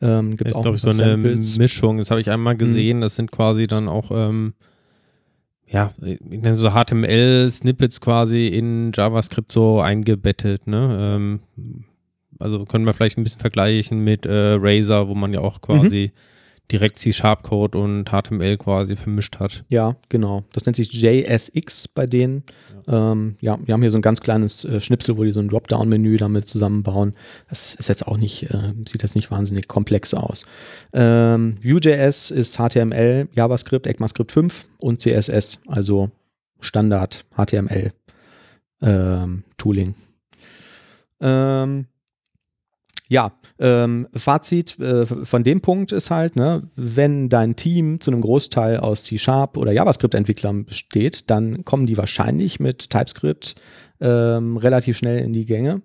Ähm, 0.00 0.36
gibt 0.36 0.54
auch 0.54 0.62
glaube 0.62 0.76
ich 0.76 0.82
so 0.82 0.90
eine 0.90 1.16
Mischung. 1.16 1.98
Das 1.98 2.10
habe 2.10 2.20
ich 2.20 2.30
einmal 2.30 2.56
gesehen. 2.56 2.98
Mhm. 2.98 3.02
Das 3.02 3.16
sind 3.16 3.30
quasi 3.30 3.66
dann 3.66 3.88
auch 3.88 4.10
ähm, 4.10 4.54
ja, 5.68 5.92
ich 6.00 6.20
nenne 6.20 6.54
so 6.54 6.70
HTML-Snippets 6.70 8.00
quasi 8.00 8.46
in 8.46 8.92
JavaScript 8.94 9.50
so 9.50 9.80
eingebettet. 9.80 10.66
Ne? 10.66 10.98
Ähm, 11.00 11.40
also 12.38 12.64
können 12.64 12.84
wir 12.84 12.94
vielleicht 12.94 13.18
ein 13.18 13.24
bisschen 13.24 13.40
vergleichen 13.40 14.02
mit 14.04 14.26
äh, 14.26 14.56
Razer, 14.58 15.08
wo 15.08 15.14
man 15.14 15.32
ja 15.32 15.40
auch 15.40 15.60
quasi 15.60 16.12
mhm. 16.12 16.70
direkt 16.70 16.98
C-Sharp-Code 16.98 17.78
und 17.78 18.10
HTML 18.10 18.56
quasi 18.56 18.96
vermischt 18.96 19.38
hat. 19.38 19.64
Ja, 19.68 19.96
genau. 20.08 20.44
Das 20.52 20.66
nennt 20.66 20.76
sich 20.76 20.92
JSX 20.92 21.88
bei 21.88 22.06
denen. 22.06 22.44
Ja, 22.86 23.12
ähm, 23.12 23.36
ja 23.40 23.58
wir 23.64 23.72
haben 23.72 23.82
hier 23.82 23.90
so 23.90 23.98
ein 23.98 24.02
ganz 24.02 24.20
kleines 24.20 24.64
äh, 24.64 24.80
Schnipsel, 24.80 25.16
wo 25.16 25.24
die 25.24 25.32
so 25.32 25.40
ein 25.40 25.48
Dropdown-Menü 25.48 26.16
damit 26.16 26.46
zusammenbauen. 26.46 27.14
Das 27.48 27.74
ist 27.74 27.88
jetzt 27.88 28.06
auch 28.06 28.16
nicht, 28.16 28.50
äh, 28.50 28.72
sieht 28.88 29.02
jetzt 29.02 29.16
nicht 29.16 29.30
wahnsinnig 29.30 29.68
komplex 29.68 30.14
aus. 30.14 30.46
Ähm, 30.92 31.56
Vue.js 31.62 32.30
ist 32.30 32.56
HTML, 32.56 33.28
JavaScript, 33.32 33.86
ECMAScript 33.86 34.32
5 34.32 34.66
und 34.78 35.00
CSS, 35.00 35.60
also 35.66 36.10
Standard 36.60 37.24
HTML 37.36 37.92
ähm, 38.82 39.44
Tooling. 39.56 39.94
Ähm, 41.20 41.86
ja, 43.08 43.32
ähm, 43.58 44.08
Fazit 44.14 44.78
äh, 44.80 45.06
von 45.06 45.44
dem 45.44 45.60
Punkt 45.60 45.92
ist 45.92 46.10
halt, 46.10 46.34
ne, 46.36 46.68
wenn 46.74 47.28
dein 47.28 47.54
Team 47.54 48.00
zu 48.00 48.10
einem 48.10 48.20
Großteil 48.20 48.78
aus 48.78 49.04
C-Sharp 49.04 49.56
oder 49.56 49.72
JavaScript-Entwicklern 49.72 50.64
besteht, 50.64 51.30
dann 51.30 51.64
kommen 51.64 51.86
die 51.86 51.96
wahrscheinlich 51.96 52.58
mit 52.58 52.90
TypeScript 52.90 53.54
ähm, 54.00 54.56
relativ 54.56 54.96
schnell 54.96 55.20
in 55.20 55.32
die 55.32 55.44
Gänge. 55.44 55.82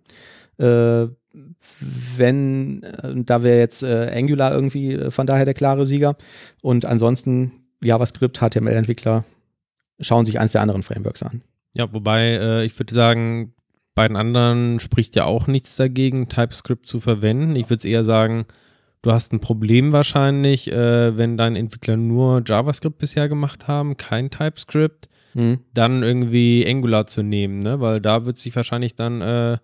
Äh, 0.58 1.08
wenn, 2.18 2.84
äh, 2.84 3.14
da 3.24 3.44
wäre 3.44 3.60
jetzt 3.60 3.84
äh, 3.84 4.12
Angular 4.14 4.54
irgendwie 4.54 4.94
äh, 4.94 5.12
von 5.12 5.28
daher 5.28 5.46
der 5.46 5.54
klare 5.54 5.86
Sieger. 5.86 6.16
Und 6.62 6.86
ansonsten 6.86 7.52
JavaScript, 7.82 8.40
HTML-Entwickler 8.40 9.24
schauen 10.00 10.26
sich 10.26 10.40
eins 10.40 10.54
der 10.54 10.62
anderen 10.62 10.84
Frameworks 10.84 11.24
an. 11.24 11.42
Ja, 11.74 11.92
wobei 11.94 12.32
äh, 12.32 12.66
ich 12.66 12.78
würde 12.78 12.94
sagen, 12.94 13.54
bei 13.94 14.08
den 14.08 14.16
anderen 14.16 14.80
spricht 14.80 15.16
ja 15.16 15.26
auch 15.26 15.48
nichts 15.48 15.76
dagegen, 15.76 16.30
TypeScript 16.30 16.86
zu 16.86 17.00
verwenden. 17.00 17.56
Ich 17.56 17.66
würde 17.66 17.78
es 17.78 17.86
eher 17.86 18.04
sagen, 18.04 18.46
du 19.02 19.12
hast 19.12 19.34
ein 19.34 19.40
Problem 19.40 19.92
wahrscheinlich, 19.92 20.72
äh, 20.72 21.18
wenn 21.18 21.38
deine 21.38 21.60
Entwickler 21.60 21.98
nur 21.98 22.42
JavaScript 22.46 22.98
bisher 22.98 23.28
gemacht 23.28 23.68
haben, 23.68 23.98
kein 23.98 24.30
TypeScript, 24.30 25.10
mhm. 25.34 25.60
dann 25.74 26.04
irgendwie 26.04 26.66
Angular 26.68 27.08
zu 27.08 27.22
nehmen, 27.24 27.60
ne? 27.60 27.80
weil 27.80 28.00
da 28.00 28.26
wird 28.26 28.38
sich 28.38 28.56
wahrscheinlich 28.56 28.96
dann 28.96 29.22
äh, 29.22 29.58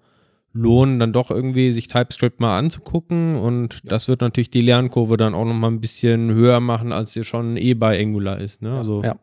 lohnen, 0.53 0.99
dann 0.99 1.13
doch 1.13 1.31
irgendwie 1.31 1.71
sich 1.71 1.87
TypeScript 1.87 2.39
mal 2.39 2.57
anzugucken 2.57 3.35
und 3.35 3.79
das 3.83 4.07
wird 4.07 4.21
natürlich 4.21 4.49
die 4.49 4.61
Lernkurve 4.61 5.15
dann 5.17 5.35
auch 5.35 5.45
nochmal 5.45 5.71
ein 5.71 5.81
bisschen 5.81 6.31
höher 6.31 6.59
machen, 6.59 6.91
als 6.91 7.13
sie 7.13 7.23
schon 7.23 7.57
eh 7.57 7.75
bei 7.75 7.99
Angular 7.99 8.39
ist. 8.39 8.61
Ne? 8.61 8.75
Also 8.75 9.03
ja. 9.03 9.15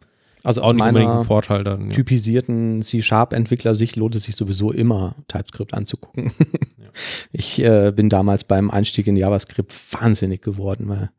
Also 0.44 0.60
aus 0.60 0.74
meiner 0.74 1.24
Vorteil 1.24 1.64
dann, 1.64 1.86
ja. 1.86 1.90
typisierten 1.90 2.82
C-Sharp-Entwickler-Sicht 2.82 3.96
lohnt 3.96 4.14
es 4.14 4.24
sich 4.24 4.36
sowieso 4.36 4.70
immer, 4.70 5.16
TypeScript 5.28 5.74
anzugucken. 5.74 6.32
Ja. 6.78 6.84
Ich 7.32 7.60
äh, 7.60 7.90
bin 7.90 8.08
damals 8.08 8.44
beim 8.44 8.70
Einstieg 8.70 9.08
in 9.08 9.16
JavaScript 9.16 9.74
wahnsinnig 9.94 10.42
geworden, 10.42 10.88
weil 10.88 11.10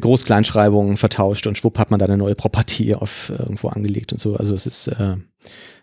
Groß-Kleinschreibungen 0.00 0.96
vertauscht 0.96 1.46
und 1.46 1.58
schwupp 1.58 1.78
hat 1.78 1.90
man 1.90 2.00
da 2.00 2.06
eine 2.06 2.16
neue 2.16 2.34
Property 2.34 2.94
auf 2.94 3.28
äh, 3.28 3.34
irgendwo 3.34 3.68
angelegt 3.68 4.12
und 4.12 4.18
so. 4.18 4.34
Also 4.36 4.54
es 4.54 4.66
ist 4.66 4.86
äh, 4.88 5.16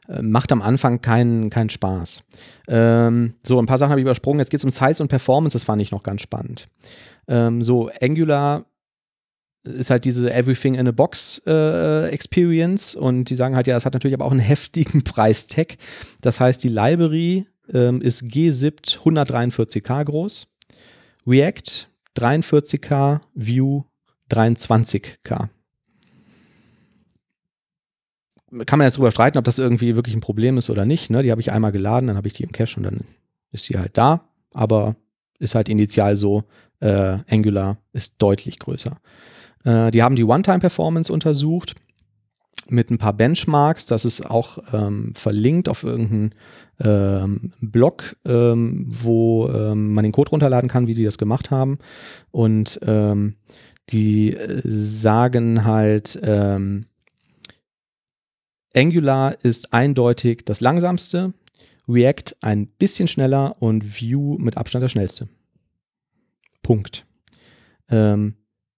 äh, 0.09 0.21
macht 0.21 0.51
am 0.51 0.61
Anfang 0.61 1.01
keinen 1.01 1.49
keinen 1.49 1.69
Spaß. 1.69 2.23
Ähm, 2.67 3.35
so, 3.43 3.59
ein 3.59 3.65
paar 3.65 3.77
Sachen 3.77 3.91
habe 3.91 4.01
ich 4.01 4.05
übersprungen. 4.05 4.39
Jetzt 4.39 4.49
geht 4.49 4.59
es 4.59 4.63
um 4.63 4.71
Size 4.71 5.01
und 5.01 5.09
Performance, 5.09 5.55
das 5.55 5.63
fand 5.63 5.81
ich 5.81 5.91
noch 5.91 6.03
ganz 6.03 6.21
spannend. 6.21 6.67
Ähm, 7.27 7.61
so, 7.61 7.89
Angular 8.01 8.65
ist 9.63 9.89
halt 9.89 10.05
diese 10.05 10.33
Everything 10.33 10.75
in 10.75 10.87
a 10.87 10.91
Box 10.91 11.41
äh, 11.45 12.09
Experience 12.09 12.95
und 12.95 13.29
die 13.29 13.35
sagen 13.35 13.55
halt, 13.55 13.67
ja, 13.67 13.73
das 13.73 13.85
hat 13.85 13.93
natürlich 13.93 14.15
aber 14.15 14.25
auch 14.25 14.31
einen 14.31 14.39
heftigen 14.39 15.03
Preistag. 15.03 15.77
Das 16.21 16.39
heißt, 16.39 16.63
die 16.63 16.69
Library 16.69 17.47
ähm, 17.73 18.01
ist 18.01 18.29
gzipped 18.29 18.99
143k 19.03 20.03
groß, 20.03 20.53
React 21.25 21.87
43k, 22.17 23.21
Vue 23.33 23.85
23k. 24.29 25.49
Kann 28.65 28.77
man 28.77 28.85
jetzt 28.85 28.97
drüber 28.97 29.11
streiten, 29.11 29.39
ob 29.39 29.45
das 29.45 29.57
irgendwie 29.57 29.95
wirklich 29.95 30.15
ein 30.15 30.21
Problem 30.21 30.57
ist 30.57 30.69
oder 30.69 30.85
nicht. 30.85 31.09
Ne? 31.09 31.23
Die 31.23 31.31
habe 31.31 31.41
ich 31.41 31.51
einmal 31.51 31.71
geladen, 31.71 32.07
dann 32.07 32.17
habe 32.17 32.27
ich 32.27 32.35
die 32.35 32.43
im 32.43 32.51
Cache 32.51 32.77
und 32.77 32.83
dann 32.83 33.01
ist 33.51 33.63
sie 33.63 33.79
halt 33.79 33.97
da. 33.97 34.29
Aber 34.51 34.95
ist 35.39 35.55
halt 35.55 35.69
initial 35.69 36.17
so, 36.17 36.43
äh, 36.79 37.17
Angular 37.27 37.77
ist 37.93 38.21
deutlich 38.21 38.59
größer. 38.59 38.99
Äh, 39.63 39.91
die 39.91 40.03
haben 40.03 40.15
die 40.15 40.23
One-Time-Performance 40.23 41.11
untersucht 41.11 41.75
mit 42.69 42.89
ein 42.89 42.97
paar 42.97 43.13
Benchmarks. 43.13 43.85
Das 43.85 44.05
ist 44.05 44.29
auch 44.29 44.59
ähm, 44.73 45.13
verlinkt 45.15 45.69
auf 45.69 45.83
irgendeinem 45.83 46.31
ähm, 46.79 47.51
Blog, 47.61 48.15
ähm, 48.25 48.85
wo 48.87 49.49
ähm, 49.49 49.93
man 49.93 50.03
den 50.03 50.11
Code 50.11 50.31
runterladen 50.31 50.69
kann, 50.69 50.87
wie 50.87 50.95
die 50.95 51.03
das 51.03 51.17
gemacht 51.17 51.51
haben. 51.51 51.79
Und 52.31 52.79
ähm, 52.83 53.35
die 53.89 54.35
äh, 54.35 54.61
sagen 54.63 55.65
halt, 55.65 56.19
ähm, 56.23 56.85
Angular 58.75 59.35
ist 59.43 59.73
eindeutig 59.73 60.45
das 60.45 60.61
langsamste, 60.61 61.33
React 61.87 62.37
ein 62.41 62.67
bisschen 62.67 63.07
schneller 63.07 63.61
und 63.61 64.01
Vue 64.01 64.39
mit 64.39 64.57
Abstand 64.57 64.83
das 64.83 64.91
schnellste. 64.91 65.27
Punkt. 66.63 67.05
Ähm, 67.89 68.35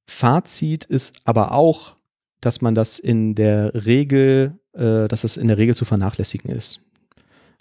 Fazit 0.07 0.86
ist 0.86 1.15
aber 1.26 1.53
auch, 1.53 1.95
dass 2.41 2.61
man 2.61 2.76
das 2.76 2.99
in 2.99 3.36
der 3.36 3.86
Regel, 3.86 4.60
äh, 4.73 5.07
dass 5.07 5.22
das 5.22 5.38
in 5.38 5.48
der 5.48 5.57
Regel 5.57 5.76
zu 5.76 5.86
vernachlässigen 5.86 6.52
ist. 6.52 6.82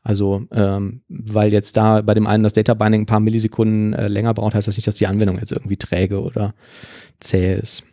Also, 0.03 0.47
ähm, 0.53 1.01
weil 1.09 1.53
jetzt 1.53 1.79
da 1.79 2.03
bei 2.03 2.12
dem 2.12 2.27
einen 2.27 2.45
das 2.45 2.53
Data 2.53 2.75
Binding 2.75 3.03
ein 3.03 3.07
paar 3.07 3.21
Millisekunden 3.21 3.95
äh, 3.95 4.09
länger 4.09 4.35
braucht, 4.35 4.55
heißt 4.55 4.69
das 4.69 4.77
nicht, 4.77 4.87
dass 4.87 4.97
die 4.97 5.07
Anwendung 5.07 5.39
jetzt 5.39 5.53
irgendwie 5.53 5.79
träge 5.79 6.21
oder 6.21 6.55
zäh 7.21 7.55
ist. 7.55 7.85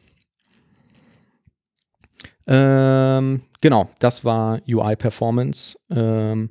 Ähm, 2.47 3.41
genau, 3.61 3.89
das 3.99 4.25
war 4.25 4.59
UI 4.67 4.97
Performance. 4.97 5.77
Ähm, 5.89 6.49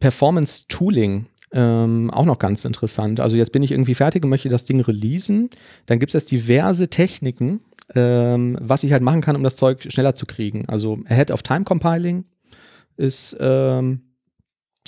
Performance 0.00 0.64
Tooling 0.66 1.26
ähm, 1.52 2.10
auch 2.10 2.24
noch 2.24 2.38
ganz 2.38 2.64
interessant. 2.64 3.20
Also 3.20 3.36
jetzt 3.36 3.52
bin 3.52 3.62
ich 3.62 3.72
irgendwie 3.72 3.94
fertig 3.94 4.24
und 4.24 4.30
möchte 4.30 4.48
das 4.48 4.64
Ding 4.64 4.80
releasen. 4.80 5.50
Dann 5.86 5.98
gibt 5.98 6.10
es 6.10 6.14
jetzt 6.14 6.30
diverse 6.30 6.88
Techniken, 6.88 7.60
ähm, 7.94 8.56
was 8.60 8.84
ich 8.84 8.92
halt 8.92 9.02
machen 9.02 9.20
kann, 9.20 9.36
um 9.36 9.42
das 9.42 9.56
Zeug 9.56 9.86
schneller 9.90 10.14
zu 10.14 10.26
kriegen. 10.26 10.68
Also 10.68 10.98
Ahead 11.06 11.30
of 11.30 11.42
Time 11.42 11.64
Compiling 11.64 12.24
ist 12.96 13.36
ähm, 13.40 14.02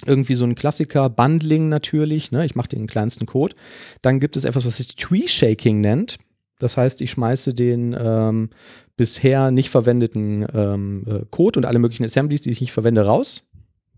irgendwie 0.07 0.35
so 0.35 0.45
ein 0.45 0.55
Klassiker, 0.55 1.09
Bundling 1.11 1.69
natürlich, 1.69 2.33
ne? 2.33 2.45
ich 2.45 2.55
mache 2.55 2.69
den 2.69 2.87
kleinsten 2.87 3.27
Code. 3.27 3.55
Dann 4.03 4.21
gibt 4.21 4.37
es 4.37 4.45
etwas, 4.45 4.65
was 4.65 4.77
sich 4.77 4.95
Tree 4.97 5.27
Shaking 5.27 5.81
nennt. 5.81 6.19
Das 6.59 6.77
heißt, 6.77 7.01
ich 7.01 7.11
schmeiße 7.11 7.55
den 7.55 7.97
ähm, 7.99 8.51
bisher 8.97 9.51
nicht 9.51 9.71
verwendeten 9.71 10.47
ähm, 10.55 11.05
äh, 11.09 11.25
Code 11.31 11.59
und 11.59 11.67
alle 11.67 11.81
möglichen 11.81 12.05
Assemblies, 12.05 12.43
die 12.43 12.51
ich 12.51 12.61
nicht 12.61 12.73
verwende, 12.73 13.05
raus. 13.05 13.49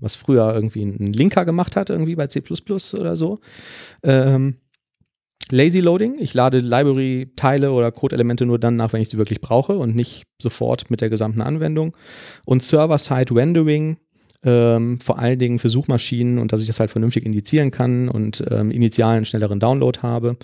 Was 0.04 0.14
früher 0.14 0.54
irgendwie 0.54 0.82
ein 0.84 1.12
Linker 1.12 1.44
gemacht 1.44 1.76
hat, 1.76 1.90
irgendwie 1.90 2.14
bei 2.14 2.26
C 2.26 2.42
oder 2.98 3.16
so. 3.16 3.40
Ähm, 4.02 4.56
Lazy 5.50 5.80
Loading, 5.80 6.16
ich 6.18 6.32
lade 6.32 6.58
Library-Teile 6.58 7.70
oder 7.72 7.92
Code-Elemente 7.92 8.46
nur 8.46 8.58
dann 8.58 8.76
nach, 8.76 8.92
wenn 8.92 9.02
ich 9.02 9.10
sie 9.10 9.18
wirklich 9.18 9.40
brauche 9.40 9.76
und 9.76 9.94
nicht 9.94 10.24
sofort 10.40 10.90
mit 10.90 11.00
der 11.00 11.10
gesamten 11.10 11.42
Anwendung. 11.42 11.96
Und 12.46 12.62
Server-Side-Rendering, 12.62 13.98
ähm, 14.42 15.00
vor 15.00 15.18
allen 15.18 15.38
Dingen 15.38 15.58
für 15.58 15.68
Suchmaschinen 15.68 16.38
und 16.38 16.52
dass 16.52 16.62
ich 16.62 16.66
das 16.66 16.80
halt 16.80 16.90
vernünftig 16.90 17.26
indizieren 17.26 17.70
kann 17.70 18.08
und 18.08 18.42
ähm, 18.50 18.70
initialen 18.70 19.24
schnelleren 19.24 19.60
Download 19.60 20.00
habe. 20.00 20.36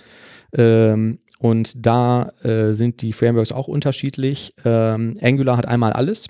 Ähm, 0.55 1.19
und 1.39 1.85
da 1.85 2.29
äh, 2.43 2.73
sind 2.73 3.01
die 3.01 3.13
Frameworks 3.13 3.51
auch 3.51 3.67
unterschiedlich. 3.67 4.53
Ähm, 4.63 5.15
Angular 5.21 5.57
hat 5.57 5.67
einmal 5.67 5.93
alles 5.93 6.29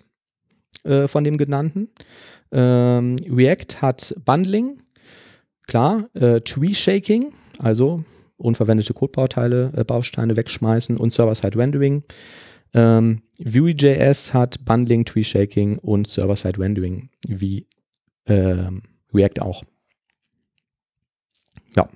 äh, 0.83 1.07
von 1.07 1.25
dem 1.25 1.37
genannten. 1.37 1.89
Ähm, 2.51 3.17
React 3.29 3.81
hat 3.81 4.15
Bundling, 4.25 4.81
klar, 5.67 6.09
äh, 6.13 6.41
Tree 6.41 6.73
Shaking, 6.73 7.31
also 7.59 8.03
unverwendete 8.37 8.93
Codebauteile, 8.93 9.71
äh, 9.75 9.83
Bausteine 9.83 10.35
wegschmeißen 10.35 10.97
und 10.97 11.11
Server-Side-Rendering. 11.11 12.03
Ähm, 12.73 13.21
Vue.js 13.37 14.33
hat 14.33 14.63
Bundling, 14.65 15.05
Tree 15.05 15.23
Shaking 15.23 15.77
und 15.77 16.07
Server-Side-Rendering, 16.07 17.09
wie 17.27 17.67
ähm, 18.27 18.83
React 19.13 19.41
auch. 19.41 19.63
Ja. 21.75 21.89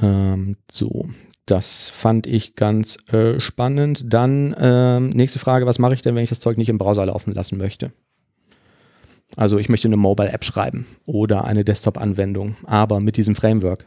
Ähm, 0.00 0.56
so, 0.70 1.08
das 1.46 1.90
fand 1.90 2.26
ich 2.26 2.54
ganz 2.54 2.98
äh, 3.12 3.40
spannend. 3.40 4.12
Dann 4.12 4.54
ähm, 4.58 5.10
nächste 5.10 5.38
Frage, 5.38 5.66
was 5.66 5.78
mache 5.78 5.94
ich 5.94 6.02
denn, 6.02 6.14
wenn 6.14 6.24
ich 6.24 6.30
das 6.30 6.40
Zeug 6.40 6.56
nicht 6.56 6.68
im 6.68 6.78
Browser 6.78 7.06
laufen 7.06 7.34
lassen 7.34 7.58
möchte? 7.58 7.92
Also 9.36 9.58
ich 9.58 9.68
möchte 9.68 9.88
eine 9.88 9.96
Mobile-App 9.96 10.44
schreiben 10.44 10.86
oder 11.06 11.44
eine 11.44 11.64
Desktop-Anwendung, 11.64 12.56
aber 12.64 13.00
mit 13.00 13.16
diesem 13.16 13.34
Framework. 13.34 13.86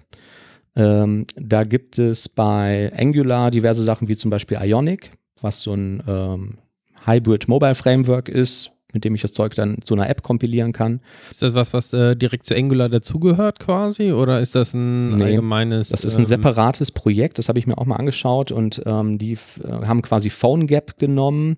Ähm, 0.76 1.26
da 1.36 1.64
gibt 1.64 1.98
es 1.98 2.30
bei 2.30 2.92
Angular 2.96 3.50
diverse 3.52 3.84
Sachen 3.84 4.08
wie 4.08 4.16
zum 4.16 4.30
Beispiel 4.30 4.58
Ionic, 4.62 5.12
was 5.42 5.62
so 5.62 5.74
ein 5.74 6.04
ähm, 6.08 6.58
Hybrid 7.06 7.48
Mobile 7.48 7.76
Framework 7.76 8.30
ist, 8.30 8.74
mit 8.94 9.04
dem 9.04 9.16
ich 9.16 9.22
das 9.22 9.34
Zeug 9.34 9.56
dann 9.56 9.78
zu 9.84 9.96
einer 9.96 10.10
App 10.10 10.22
kompilieren 10.22 10.74
kann. 10.74 11.02
Ist 11.32 11.42
das 11.42 11.56
was, 11.56 11.74
was 11.74 11.94
äh, 11.94 12.16
direkt 12.16 12.46
zu 12.46 12.56
Angular 12.56 12.90
dazugehört 12.90 13.60
quasi 13.60 14.12
oder 14.12 14.40
ist 14.40 14.56
das 14.56 14.74
ein 14.74 15.16
nee, 15.16 15.24
allgemeines? 15.24 15.90
Das 15.90 16.04
ist 16.04 16.16
ein 16.16 16.24
ähm, 16.24 16.28
separates 16.28 16.92
Projekt, 16.92 17.40
das 17.40 17.50
habe 17.50 17.60
ich 17.60 17.66
mir 17.66 17.78
auch 17.78 17.86
mal 17.86 17.96
angeschaut 17.96 18.52
und 18.52 18.82
ähm, 18.86 19.18
die 19.18 19.34
äh, 19.34 19.38
haben 19.86 20.02
quasi 20.02 20.30
PhoneGap 20.30 20.98
genommen, 21.00 21.58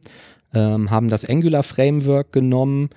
ähm, 0.54 0.92
haben 0.92 1.10
das 1.10 1.28
Angular 1.28 1.64
Framework 1.64 2.32
genommen 2.32 2.90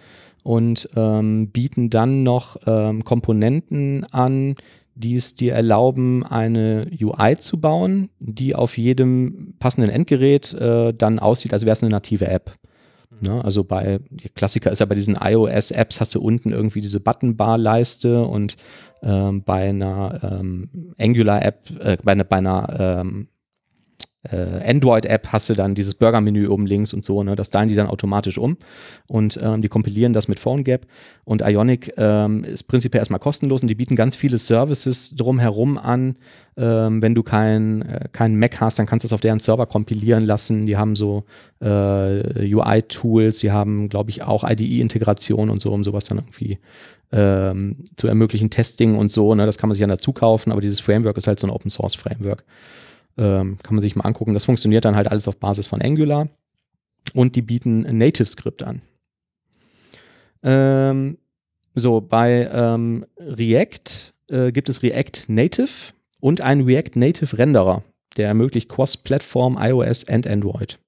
und 0.43 0.89
ähm, 0.97 1.51
bieten 1.51 1.91
dann 1.91 2.23
noch 2.23 2.57
ähm, 2.67 3.05
Komponenten 3.05 4.05
an, 4.13 4.57
die 4.95 5.17
es 5.17 5.35
dir 5.35 5.55
erlauben, 5.55 6.25
eine 6.25 6.87
UI 7.01 7.37
zu 7.39 7.61
bauen, 7.61 8.11
die 8.19 8.55
auf 8.55 8.77
jedem 8.77 9.55
passenden 9.59 9.91
Endgerät 9.91 10.53
äh, 10.55 10.93
dann 10.93 11.19
aussieht, 11.19 11.53
als 11.53 11.65
wäre 11.65 11.73
es 11.73 11.83
eine 11.83 11.91
native 11.91 12.29
App. 12.29 12.53
Mhm. 13.11 13.29
Ne? 13.29 13.45
Also 13.45 13.65
bei, 13.65 14.01
Klassiker 14.35 14.71
ist 14.71 14.81
ja 14.81 14.87
bei 14.87 14.95
diesen 14.95 15.17
iOS-Apps 15.17 16.01
hast 16.01 16.15
du 16.15 16.21
unten 16.21 16.53
irgendwie 16.53 16.81
diese 16.81 17.01
Buttonbar-Leiste 17.01 18.23
und 18.25 18.57
ähm, 19.03 19.43
bei 19.43 19.71
einer 19.71 20.41
ähm, 20.41 20.95
Angular-App, 20.99 21.71
äh, 21.81 21.97
bei, 22.03 22.15
ne, 22.15 22.25
bei 22.25 22.37
einer 22.37 23.01
ähm, 23.01 23.29
äh, 23.29 23.32
Android-App 24.31 25.33
hast 25.33 25.49
du 25.49 25.55
dann 25.55 25.75
dieses 25.75 25.95
Burger-Menü 25.95 26.47
oben 26.47 26.67
links 26.67 26.93
und 26.93 27.05
so, 27.05 27.25
ne? 27.25 27.35
Das 27.35 27.51
teilen 27.51 27.69
die 27.69 27.75
dann 27.75 27.89
automatisch 27.89 28.39
um 28.39 28.57
und 29.09 29.39
ähm, 29.43 29.63
die 29.63 29.69
kompilieren 29.69 30.13
das 30.13 30.29
mit 30.29 30.39
PhoneGap. 30.39 30.87
Und 31.25 31.43
Ionic 31.43 31.93
ähm, 31.97 32.45
ist 32.45 32.65
prinzipiell 32.65 33.01
erstmal 33.01 33.19
kostenlos 33.19 33.63
und 33.63 33.69
die 33.69 33.75
bieten 33.75 33.97
ganz 33.97 34.15
viele 34.15 34.39
Services 34.39 35.17
drumherum 35.17 35.77
an. 35.77 36.17
Ähm, 36.57 37.03
wenn 37.03 37.15
du 37.17 37.25
keinen 37.25 37.83
äh, 37.83 38.09
kein 38.13 38.39
Mac 38.39 38.61
hast, 38.61 38.79
dann 38.79 38.87
kannst 38.87 39.03
du 39.03 39.09
das 39.09 39.13
auf 39.13 39.21
deren 39.21 39.41
Server 39.41 39.67
kompilieren 39.67 40.25
lassen. 40.25 40.67
Die 40.67 40.77
haben 40.77 40.95
so 40.95 41.25
äh, 41.61 42.55
UI-Tools, 42.55 43.39
die 43.39 43.51
haben, 43.51 43.89
glaube 43.89 44.11
ich, 44.11 44.23
auch 44.23 44.45
IDE-Integration 44.49 45.51
und 45.51 45.61
so, 45.61 45.73
um 45.73 45.83
sowas 45.83 46.05
dann 46.05 46.19
irgendwie 46.19 46.59
ähm, 47.11 47.85
zu 47.97 48.07
ermöglichen, 48.07 48.51
Testing 48.51 48.97
und 48.97 49.11
so. 49.11 49.35
Ne? 49.35 49.47
Das 49.47 49.59
kann 49.59 49.69
man 49.69 49.75
sich 49.75 49.83
dann 49.83 49.91
dazu 49.91 50.13
kaufen, 50.13 50.53
aber 50.53 50.61
dieses 50.61 50.81
Framework 50.81 51.17
ist 51.17 51.27
halt 51.27 51.41
so 51.41 51.47
ein 51.47 51.51
Open-Source-Framework. 51.51 52.45
Ähm, 53.19 53.59
kann 53.63 53.75
man 53.75 53.83
sich 53.83 53.97
mal 53.97 54.05
angucken. 54.05 54.35
Das 54.35 54.45
funktioniert 54.45 54.85
dann 54.85 54.97
halt 54.97 55.09
alles 55.09 55.29
auf 55.29 55.39
Basis 55.39 55.67
von 55.67 55.83
Angular. 55.83 56.29
Und 57.15 57.37
die 57.37 57.43
bieten 57.43 57.85
ein 57.87 57.99
Native-Skript 57.99 58.63
an. 58.63 58.81
Ähm, 60.43 61.19
so, 61.75 62.01
bei 62.01 62.49
ähm, 62.53 63.07
React 63.19 64.13
äh, 64.29 64.53
gibt 64.53 64.69
es 64.69 64.83
React 64.83 65.29
Native 65.29 65.93
und 66.21 66.41
einen 66.41 66.63
React 66.63 66.97
Native 66.97 67.39
Renderer, 67.39 67.83
der 68.17 68.29
ermöglicht 68.29 68.69
Cross-Plattform 68.69 69.59
iOS 69.61 70.05
und 70.05 70.27
Android. 70.27 70.79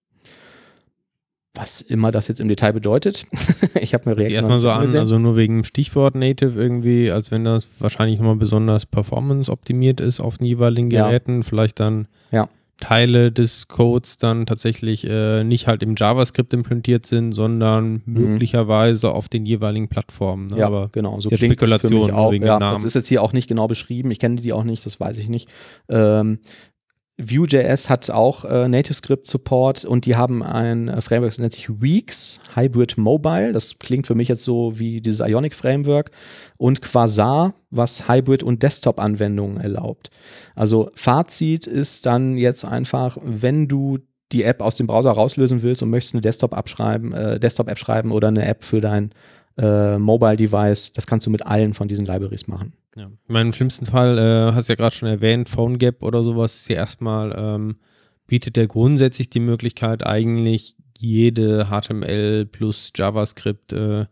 Was 1.55 1.81
immer 1.81 2.11
das 2.11 2.27
jetzt 2.27 2.41
im 2.41 2.49
Detail 2.49 2.73
bedeutet. 2.73 3.27
ich 3.81 3.95
habe 3.95 4.11
mir 4.11 4.17
React 4.17 4.33
erstmal 4.33 4.59
so 4.59 4.71
an, 4.71 4.97
also 4.97 5.19
nur 5.21 5.37
wegen 5.37 5.63
Stichwort 5.63 6.17
Native 6.17 6.61
irgendwie, 6.61 7.13
als 7.13 7.31
wenn 7.31 7.45
das 7.45 7.69
wahrscheinlich 7.79 8.19
nochmal 8.19 8.37
besonders 8.37 8.87
performance 8.87 9.51
optimiert 9.51 10.01
ist 10.01 10.19
auf 10.19 10.39
den 10.39 10.47
jeweiligen 10.47 10.91
Geräten, 10.91 11.37
ja. 11.37 11.43
vielleicht 11.43 11.79
dann 11.79 12.09
ja. 12.33 12.49
Teile 12.79 13.31
des 13.31 13.69
Codes 13.69 14.19
dann 14.19 14.47
tatsächlich 14.47 15.09
äh, 15.09 15.45
nicht 15.45 15.69
halt 15.69 15.85
im 15.85 15.95
JavaScript 15.97 16.53
implementiert 16.53 17.07
sind, 17.07 17.33
sondern 17.33 18.03
mhm. 18.05 18.15
möglicherweise 18.15 19.13
auf 19.13 19.29
den 19.29 19.47
jeweiligen 19.47 19.89
Plattformen. 19.89 20.49
Ne? 20.49 20.59
Ja, 20.59 20.67
Aber 20.67 20.89
genau. 20.91 21.21
So 21.21 21.29
klingt 21.29 21.55
Spekulation 21.55 22.09
das 22.09 22.13
auch. 22.13 22.33
Ja, 22.33 22.59
das 22.59 22.83
ist 22.83 22.95
jetzt 22.95 23.07
hier 23.07 23.23
auch 23.23 23.33
nicht 23.33 23.47
genau 23.47 23.69
beschrieben. 23.69 24.11
Ich 24.11 24.19
kenne 24.19 24.41
die 24.41 24.53
auch 24.53 24.65
nicht, 24.65 24.85
das 24.85 24.99
weiß 24.99 25.19
ich 25.19 25.29
nicht. 25.29 25.49
Ähm, 25.89 26.41
Vue.js 27.17 27.89
hat 27.89 28.11
auch 28.11 28.45
äh, 28.45 28.67
NativeScript 28.67 29.27
Support 29.27 29.85
und 29.85 30.05
die 30.05 30.17
haben 30.17 30.43
ein 30.43 30.89
äh, 30.89 31.01
Framework, 31.01 31.31
das 31.31 31.39
nennt 31.39 31.53
sich 31.53 31.69
Weeks 31.81 32.41
Hybrid 32.55 32.99
Mobile. 32.99 33.53
Das 33.53 33.79
klingt 33.79 34.09
für 34.09 34.17
mich 34.17 34.27
jetzt 34.27 34.43
so 34.43 34.81
wie 34.81 35.01
dieses 35.01 35.21
Ionic 35.21 35.55
Framework 35.55 36.11
und 36.57 36.83
Quasar, 36.83 37.55
was 37.71 38.09
Hybrid 38.09 38.43
und 38.43 38.65
Desktop 38.65 38.99
Anwendungen 38.99 39.59
erlaubt. 39.59 40.11
Also 40.57 40.91
Fazit 40.97 41.69
ist 41.69 42.05
dann 42.05 42.37
jetzt 42.37 42.65
einfach, 42.65 43.17
wenn 43.23 43.69
du 43.69 43.99
die 44.33 44.43
App 44.43 44.61
aus 44.61 44.77
dem 44.77 44.89
Browser 44.89 45.13
rauslösen 45.13 45.63
willst 45.63 45.85
und 45.85 45.91
möchtest 45.91 46.15
eine 46.15 46.23
Desktop 46.23 46.53
abschreiben, 46.53 47.13
äh, 47.13 47.39
Desktop 47.39 47.71
App 47.71 47.79
schreiben 47.79 48.11
oder 48.11 48.29
eine 48.29 48.45
App 48.45 48.65
für 48.65 48.81
dein 48.81 49.13
äh, 49.57 49.99
Mobile 49.99 50.37
Device, 50.37 50.93
das 50.93 51.07
kannst 51.07 51.27
du 51.27 51.31
mit 51.31 51.47
allen 51.47 51.75
von 51.75 51.87
diesen 51.87 52.07
Libraries 52.07 52.49
machen. 52.49 52.73
Ja. 52.97 53.11
Ich 53.25 53.29
meine, 53.29 53.49
im 53.49 53.53
schlimmsten 53.53 53.87
Fall, 53.87 54.19
äh, 54.19 54.55
hast 54.55 54.69
du 54.69 54.73
ja 54.73 54.77
gerade 54.77 54.95
schon 54.95 55.09
erwähnt, 55.09 55.49
PhoneGap 55.49 56.03
oder 56.03 56.23
sowas 56.23 56.55
ist 56.55 56.69
ja 56.69 56.77
erstmal, 56.77 57.35
ähm, 57.37 57.77
bietet 58.27 58.57
der 58.57 58.67
grundsätzlich 58.67 59.31
die 59.31 59.41
Möglichkeit, 59.41 60.07
eigentlich 60.07 60.77
jede 60.99 61.67
HTML 61.67 62.47
plus 62.47 62.93
JavaScript 62.95 63.73
äh, 63.73 64.07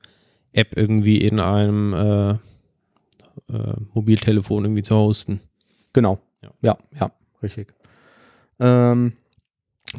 App 0.52 0.76
irgendwie 0.76 1.18
in 1.18 1.40
einem 1.40 1.94
äh, 1.94 2.30
äh, 3.52 3.74
Mobiltelefon 3.94 4.64
irgendwie 4.64 4.82
zu 4.82 4.96
hosten. 4.96 5.40
Genau. 5.92 6.18
Ja, 6.42 6.50
ja, 6.60 6.78
ja 6.98 7.10
richtig. 7.42 7.72
Ähm, 8.58 9.14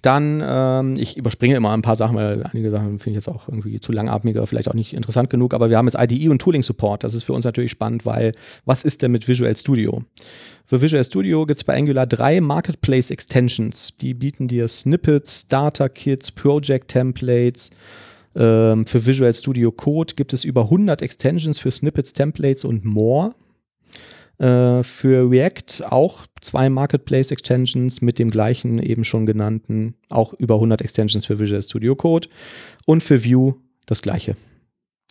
dann, 0.01 0.41
ähm, 0.43 0.95
ich 0.97 1.17
überspringe 1.17 1.55
immer 1.55 1.71
ein 1.71 1.81
paar 1.81 1.95
Sachen, 1.95 2.15
weil 2.15 2.43
einige 2.43 2.71
Sachen 2.71 2.99
finde 2.99 3.11
ich 3.11 3.25
jetzt 3.25 3.27
auch 3.27 3.47
irgendwie 3.47 3.79
zu 3.79 3.91
langatmig 3.91 4.35
oder 4.35 4.47
vielleicht 4.47 4.67
auch 4.67 4.73
nicht 4.73 4.93
interessant 4.93 5.29
genug, 5.29 5.53
aber 5.53 5.69
wir 5.69 5.77
haben 5.77 5.87
jetzt 5.87 5.97
IDE 5.99 6.29
und 6.29 6.39
Tooling 6.39 6.63
Support. 6.63 7.03
Das 7.03 7.13
ist 7.13 7.23
für 7.23 7.33
uns 7.33 7.45
natürlich 7.45 7.71
spannend, 7.71 8.05
weil 8.05 8.31
was 8.65 8.83
ist 8.83 9.01
denn 9.01 9.11
mit 9.11 9.27
Visual 9.27 9.55
Studio? 9.55 10.03
Für 10.65 10.81
Visual 10.81 11.03
Studio 11.03 11.45
gibt 11.45 11.57
es 11.57 11.63
bei 11.63 11.77
Angular 11.77 12.07
drei 12.07 12.41
Marketplace 12.41 13.11
Extensions. 13.11 13.97
Die 13.97 14.13
bieten 14.13 14.47
dir 14.47 14.67
Snippets, 14.67 15.47
Data 15.47 15.89
Kits, 15.89 16.31
Project 16.31 16.89
Templates. 16.89 17.69
Ähm, 18.35 18.87
für 18.87 19.05
Visual 19.05 19.33
Studio 19.33 19.71
Code 19.71 20.15
gibt 20.15 20.33
es 20.33 20.43
über 20.43 20.63
100 20.63 21.01
Extensions 21.01 21.59
für 21.59 21.71
Snippets, 21.71 22.13
Templates 22.13 22.63
und 22.63 22.83
more. 22.83 23.35
Äh, 24.39 24.83
für 24.83 25.29
React 25.29 25.85
auch 25.91 26.25
zwei 26.41 26.69
Marketplace 26.69 27.31
Extensions 27.31 28.01
mit 28.01 28.19
dem 28.19 28.31
gleichen 28.31 28.79
eben 28.79 29.03
schon 29.03 29.25
genannten, 29.25 29.95
auch 30.09 30.33
über 30.33 30.55
100 30.55 30.81
Extensions 30.81 31.25
für 31.25 31.39
Visual 31.39 31.61
Studio 31.61 31.95
Code 31.95 32.27
und 32.85 33.03
für 33.03 33.23
Vue 33.23 33.55
das 33.85 34.01
gleiche. 34.01 34.35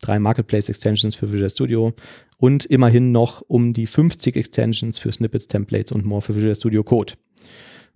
Drei 0.00 0.18
Marketplace 0.18 0.68
Extensions 0.68 1.14
für 1.14 1.30
Visual 1.30 1.50
Studio 1.50 1.92
und 2.38 2.64
immerhin 2.64 3.12
noch 3.12 3.42
um 3.46 3.72
die 3.72 3.86
50 3.86 4.34
Extensions 4.34 4.98
für 4.98 5.12
Snippets, 5.12 5.46
Templates 5.46 5.92
und 5.92 6.04
more 6.04 6.22
für 6.22 6.34
Visual 6.34 6.56
Studio 6.56 6.82
Code. 6.82 7.14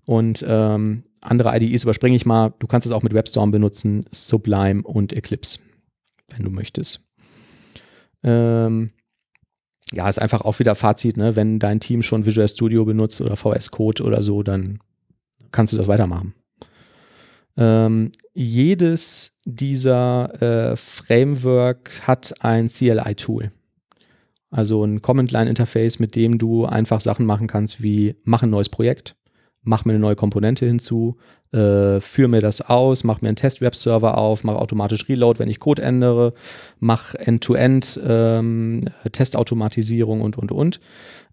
Und 0.05 0.45
ähm, 0.47 1.03
andere 1.21 1.57
IDEs 1.57 1.83
überspringe 1.83 2.15
ich 2.15 2.25
mal. 2.25 2.55
Du 2.61 2.69
kannst 2.69 2.87
es 2.87 2.93
auch 2.93 3.03
mit 3.03 3.13
WebStorm 3.13 3.51
benutzen, 3.51 4.05
Sublime 4.13 4.83
und 4.85 5.13
Eclipse, 5.13 5.59
wenn 6.31 6.45
du 6.45 6.51
möchtest. 6.51 7.05
Ähm, 8.23 8.91
ja, 9.93 10.09
ist 10.09 10.21
einfach 10.21 10.41
auch 10.41 10.59
wieder 10.59 10.75
Fazit, 10.75 11.17
ne? 11.17 11.37
wenn 11.37 11.59
dein 11.59 11.81
Team 11.81 12.03
schon 12.03 12.27
Visual 12.27 12.49
Studio 12.49 12.85
benutzt 12.85 13.21
oder 13.21 13.37
VS 13.37 13.71
Code 13.71 14.03
oder 14.03 14.23
so, 14.23 14.43
dann 14.43 14.79
kannst 15.53 15.73
du 15.73 15.77
das 15.77 15.89
weitermachen. 15.89 16.35
Ähm, 17.57 18.13
jedes 18.35 19.37
dieser 19.45 20.73
äh, 20.73 20.77
Framework 20.77 22.07
hat 22.07 22.35
ein 22.41 22.69
CLI-Tool. 22.69 23.51
Also 24.51 24.85
ein 24.85 25.03
Command-Line-Interface, 25.03 25.99
mit 25.99 26.17
dem 26.17 26.39
du 26.39 26.67
einfach 26.67 27.01
Sachen 27.01 27.27
machen 27.27 27.47
kannst 27.47 27.83
wie 27.83 28.17
mach 28.25 28.43
ein 28.43 28.51
neues 28.51 28.69
Projekt, 28.69 29.17
mach 29.67 29.85
mir 29.85 29.93
eine 29.93 30.01
neue 30.01 30.17
Komponente 30.17 30.65
hinzu, 30.65 31.17
äh, 31.53 32.01
führe 32.01 32.29
mir 32.29 32.41
das 32.41 32.61
aus, 32.61 33.05
mach 33.05 33.21
mir 33.21 33.29
einen 33.29 33.37
Test-Web-Server 33.37 34.17
auf, 34.17 34.45
mach 34.45 34.55
automatisch 34.55 35.09
Reload, 35.09 35.39
wenn 35.39 35.51
ich 35.51 35.61
Code 35.61 35.83
ändere, 35.83 36.35
mach 36.79 37.15
End-to-End 37.15 38.01
ähm, 38.07 38.83
Testautomatisierung 39.13 40.21
und, 40.21 40.39
und, 40.39 40.53
und. 40.53 40.81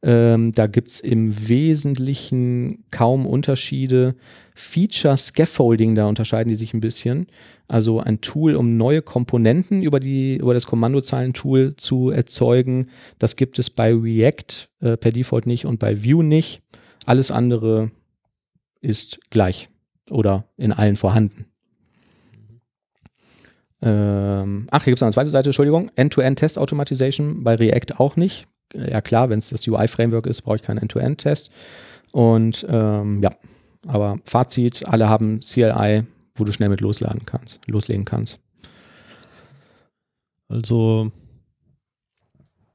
Ähm, 0.01 0.51
da 0.53 0.68
gibt 0.68 0.89
es 0.89 0.99
im 0.99 1.47
Wesentlichen 1.47 2.84
kaum 2.91 3.26
Unterschiede. 3.26 4.15
Feature 4.55 5.18
Scaffolding, 5.18 5.95
da 5.95 6.05
unterscheiden 6.05 6.49
die 6.49 6.55
sich 6.55 6.73
ein 6.73 6.81
bisschen. 6.81 7.27
Also 7.68 7.99
ein 7.99 8.22
Tool, 8.22 8.55
um 8.55 8.77
neue 8.77 9.01
Komponenten 9.01 9.81
über, 9.81 9.99
die, 9.99 10.38
über 10.38 10.53
das 10.53 10.68
Kommandozeilentool 10.68 11.76
zu 11.76 12.10
erzeugen. 12.10 12.88
Das 13.19 13.35
gibt 13.35 13.57
es 13.60 13.69
bei 13.69 13.93
React 13.93 14.69
äh, 14.81 14.97
per 14.97 15.11
Default 15.11 15.45
nicht 15.47 15.65
und 15.65 15.80
bei 15.80 16.03
Vue 16.03 16.23
nicht. 16.23 16.61
Alles 17.05 17.31
andere 17.31 17.91
ist 18.84 19.19
gleich 19.30 19.69
oder 20.11 20.45
in 20.57 20.72
allen 20.72 20.97
vorhanden. 20.97 21.45
Ähm, 23.81 24.68
ach, 24.72 24.84
hier 24.84 24.91
gibt 24.91 24.99
es 24.99 25.03
eine 25.03 25.11
zweite 25.11 25.30
Seite, 25.30 25.49
Entschuldigung. 25.49 25.91
End-to-End 25.95 26.39
Test 26.39 26.57
Automatization 26.57 27.43
bei 27.43 27.55
React 27.55 27.99
auch 27.99 28.15
nicht. 28.15 28.47
Ja 28.73 29.01
klar, 29.01 29.30
wenn 29.30 29.39
es 29.39 29.49
das 29.49 29.68
UI-Framework 29.68 30.26
ist, 30.26 30.41
brauche 30.41 30.57
ich 30.57 30.61
keinen 30.61 30.77
End-to-End-Test. 30.80 31.51
Und 32.11 32.65
ähm, 32.69 33.22
ja, 33.22 33.31
aber 33.88 34.18
Fazit, 34.26 34.88
alle 34.88 35.10
haben 35.10 35.41
CLI, 35.41 36.03
wo 36.35 36.43
du 36.43 36.51
schnell 36.51 36.69
mit 36.69 36.81
losladen 36.81 37.26
kannst, 37.26 37.60
loslegen 37.68 38.05
kannst. 38.05 38.39
Also 40.47 41.11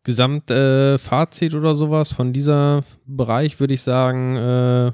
Gesamtfazit 0.05 1.55
äh, 1.55 1.57
oder 1.57 1.75
sowas 1.75 2.13
von 2.13 2.33
dieser 2.33 2.85
Bereich 3.07 3.61
würde 3.61 3.75
ich 3.75 3.83
sagen, 3.83 4.37
äh, 4.37 4.93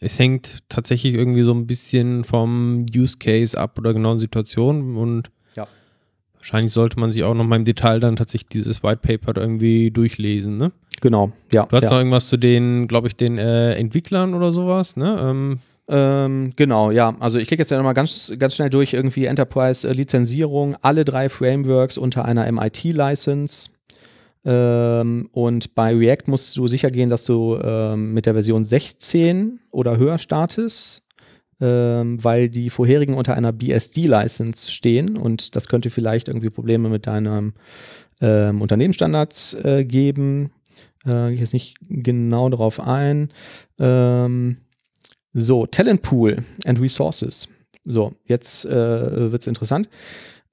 es 0.00 0.18
hängt 0.18 0.68
tatsächlich 0.68 1.14
irgendwie 1.14 1.42
so 1.42 1.52
ein 1.52 1.66
bisschen 1.66 2.24
vom 2.24 2.86
Use 2.94 3.18
Case 3.18 3.58
ab 3.58 3.78
oder 3.78 3.92
genauen 3.92 4.18
Situation 4.18 4.96
und 4.96 5.30
ja. 5.56 5.66
wahrscheinlich 6.36 6.72
sollte 6.72 7.00
man 7.00 7.10
sich 7.10 7.24
auch 7.24 7.34
noch 7.34 7.44
mal 7.44 7.56
im 7.56 7.64
Detail 7.64 8.00
dann 8.00 8.16
tatsächlich 8.16 8.48
dieses 8.48 8.82
White 8.82 9.00
Paper 9.02 9.40
irgendwie 9.40 9.90
durchlesen, 9.90 10.56
ne? 10.56 10.72
Genau, 11.00 11.32
ja. 11.52 11.64
Du 11.66 11.76
hast 11.76 11.84
ja. 11.84 11.90
noch 11.90 11.98
irgendwas 11.98 12.28
zu 12.28 12.36
den, 12.36 12.88
glaube 12.88 13.08
ich, 13.08 13.16
den 13.16 13.38
äh, 13.38 13.74
Entwicklern 13.74 14.34
oder 14.34 14.50
sowas, 14.52 14.96
ne? 14.96 15.18
Ähm, 15.20 15.58
ähm, 15.88 16.52
genau, 16.54 16.90
ja. 16.90 17.16
Also 17.18 17.38
ich 17.38 17.46
klicke 17.46 17.62
jetzt 17.62 17.70
ja 17.70 17.76
nochmal 17.76 17.94
ganz, 17.94 18.32
ganz 18.38 18.56
schnell 18.56 18.68
durch 18.70 18.92
irgendwie 18.92 19.24
Enterprise-Lizenzierung, 19.24 20.76
alle 20.82 21.04
drei 21.04 21.28
Frameworks 21.28 21.96
unter 21.96 22.24
einer 22.24 22.50
MIT-License. 22.50 23.70
Ähm, 24.48 25.28
und 25.32 25.74
bei 25.74 25.94
React 25.94 26.28
musst 26.28 26.56
du 26.56 26.66
sicher 26.68 26.90
gehen, 26.90 27.10
dass 27.10 27.24
du 27.24 27.58
ähm, 27.62 28.14
mit 28.14 28.24
der 28.24 28.32
Version 28.32 28.64
16 28.64 29.60
oder 29.70 29.98
höher 29.98 30.18
startest, 30.18 31.06
ähm, 31.60 32.24
weil 32.24 32.48
die 32.48 32.70
vorherigen 32.70 33.12
unter 33.12 33.36
einer 33.36 33.52
BSD-License 33.52 34.72
stehen 34.72 35.18
und 35.18 35.54
das 35.54 35.68
könnte 35.68 35.90
vielleicht 35.90 36.28
irgendwie 36.28 36.48
Probleme 36.48 36.88
mit 36.88 37.06
deinem 37.06 37.52
ähm, 38.22 38.62
Unternehmensstandards 38.62 39.52
äh, 39.64 39.84
geben. 39.84 40.50
Äh, 41.06 41.34
ich 41.34 41.40
jetzt 41.40 41.52
nicht 41.52 41.74
genau 41.86 42.48
darauf 42.48 42.80
ein. 42.80 43.28
Ähm, 43.78 44.56
so, 45.34 45.66
Talent 45.66 46.00
Pool 46.00 46.42
and 46.64 46.80
Resources. 46.80 47.48
So, 47.84 48.14
jetzt 48.24 48.64
äh, 48.64 49.30
wird 49.30 49.42
es 49.42 49.46
interessant. 49.46 49.90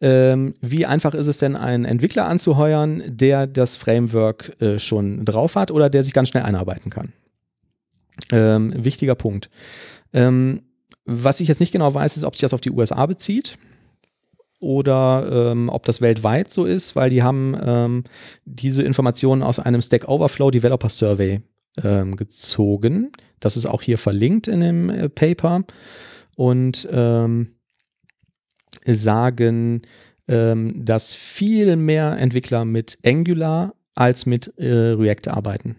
Ähm, 0.01 0.53
wie 0.61 0.85
einfach 0.85 1.13
ist 1.13 1.27
es 1.27 1.37
denn, 1.37 1.55
einen 1.55 1.85
Entwickler 1.85 2.25
anzuheuern, 2.27 3.03
der 3.07 3.47
das 3.47 3.77
Framework 3.77 4.61
äh, 4.61 4.77
schon 4.77 5.23
drauf 5.25 5.55
hat 5.55 5.71
oder 5.71 5.89
der 5.89 6.03
sich 6.03 6.13
ganz 6.13 6.29
schnell 6.29 6.43
einarbeiten 6.43 6.89
kann? 6.89 7.13
Ähm, 8.31 8.73
wichtiger 8.75 9.15
Punkt. 9.15 9.49
Ähm, 10.13 10.61
was 11.05 11.39
ich 11.39 11.47
jetzt 11.47 11.59
nicht 11.59 11.71
genau 11.71 11.93
weiß, 11.93 12.17
ist, 12.17 12.23
ob 12.23 12.35
sich 12.35 12.41
das 12.41 12.53
auf 12.53 12.61
die 12.61 12.71
USA 12.71 13.05
bezieht 13.05 13.57
oder 14.59 15.51
ähm, 15.51 15.69
ob 15.69 15.85
das 15.85 16.01
weltweit 16.01 16.49
so 16.49 16.65
ist, 16.65 16.95
weil 16.95 17.09
die 17.09 17.23
haben 17.23 17.55
ähm, 17.63 18.03
diese 18.45 18.83
Informationen 18.83 19.43
aus 19.43 19.59
einem 19.59 19.81
Stack 19.81 20.07
Overflow 20.07 20.51
Developer 20.51 20.89
Survey 20.89 21.41
ähm, 21.83 22.15
gezogen. 22.15 23.11
Das 23.39 23.57
ist 23.57 23.65
auch 23.65 23.81
hier 23.81 23.97
verlinkt 23.97 24.47
in 24.47 24.61
dem 24.61 24.89
äh, 24.89 25.09
Paper. 25.09 25.63
Und 26.35 26.87
ähm, 26.91 27.54
sagen, 28.85 29.81
ähm, 30.27 30.85
dass 30.85 31.13
viel 31.15 31.75
mehr 31.75 32.17
Entwickler 32.17 32.65
mit 32.65 32.97
Angular 33.05 33.73
als 33.93 34.25
mit 34.25 34.53
äh, 34.57 34.91
React 34.91 35.29
arbeiten. 35.29 35.75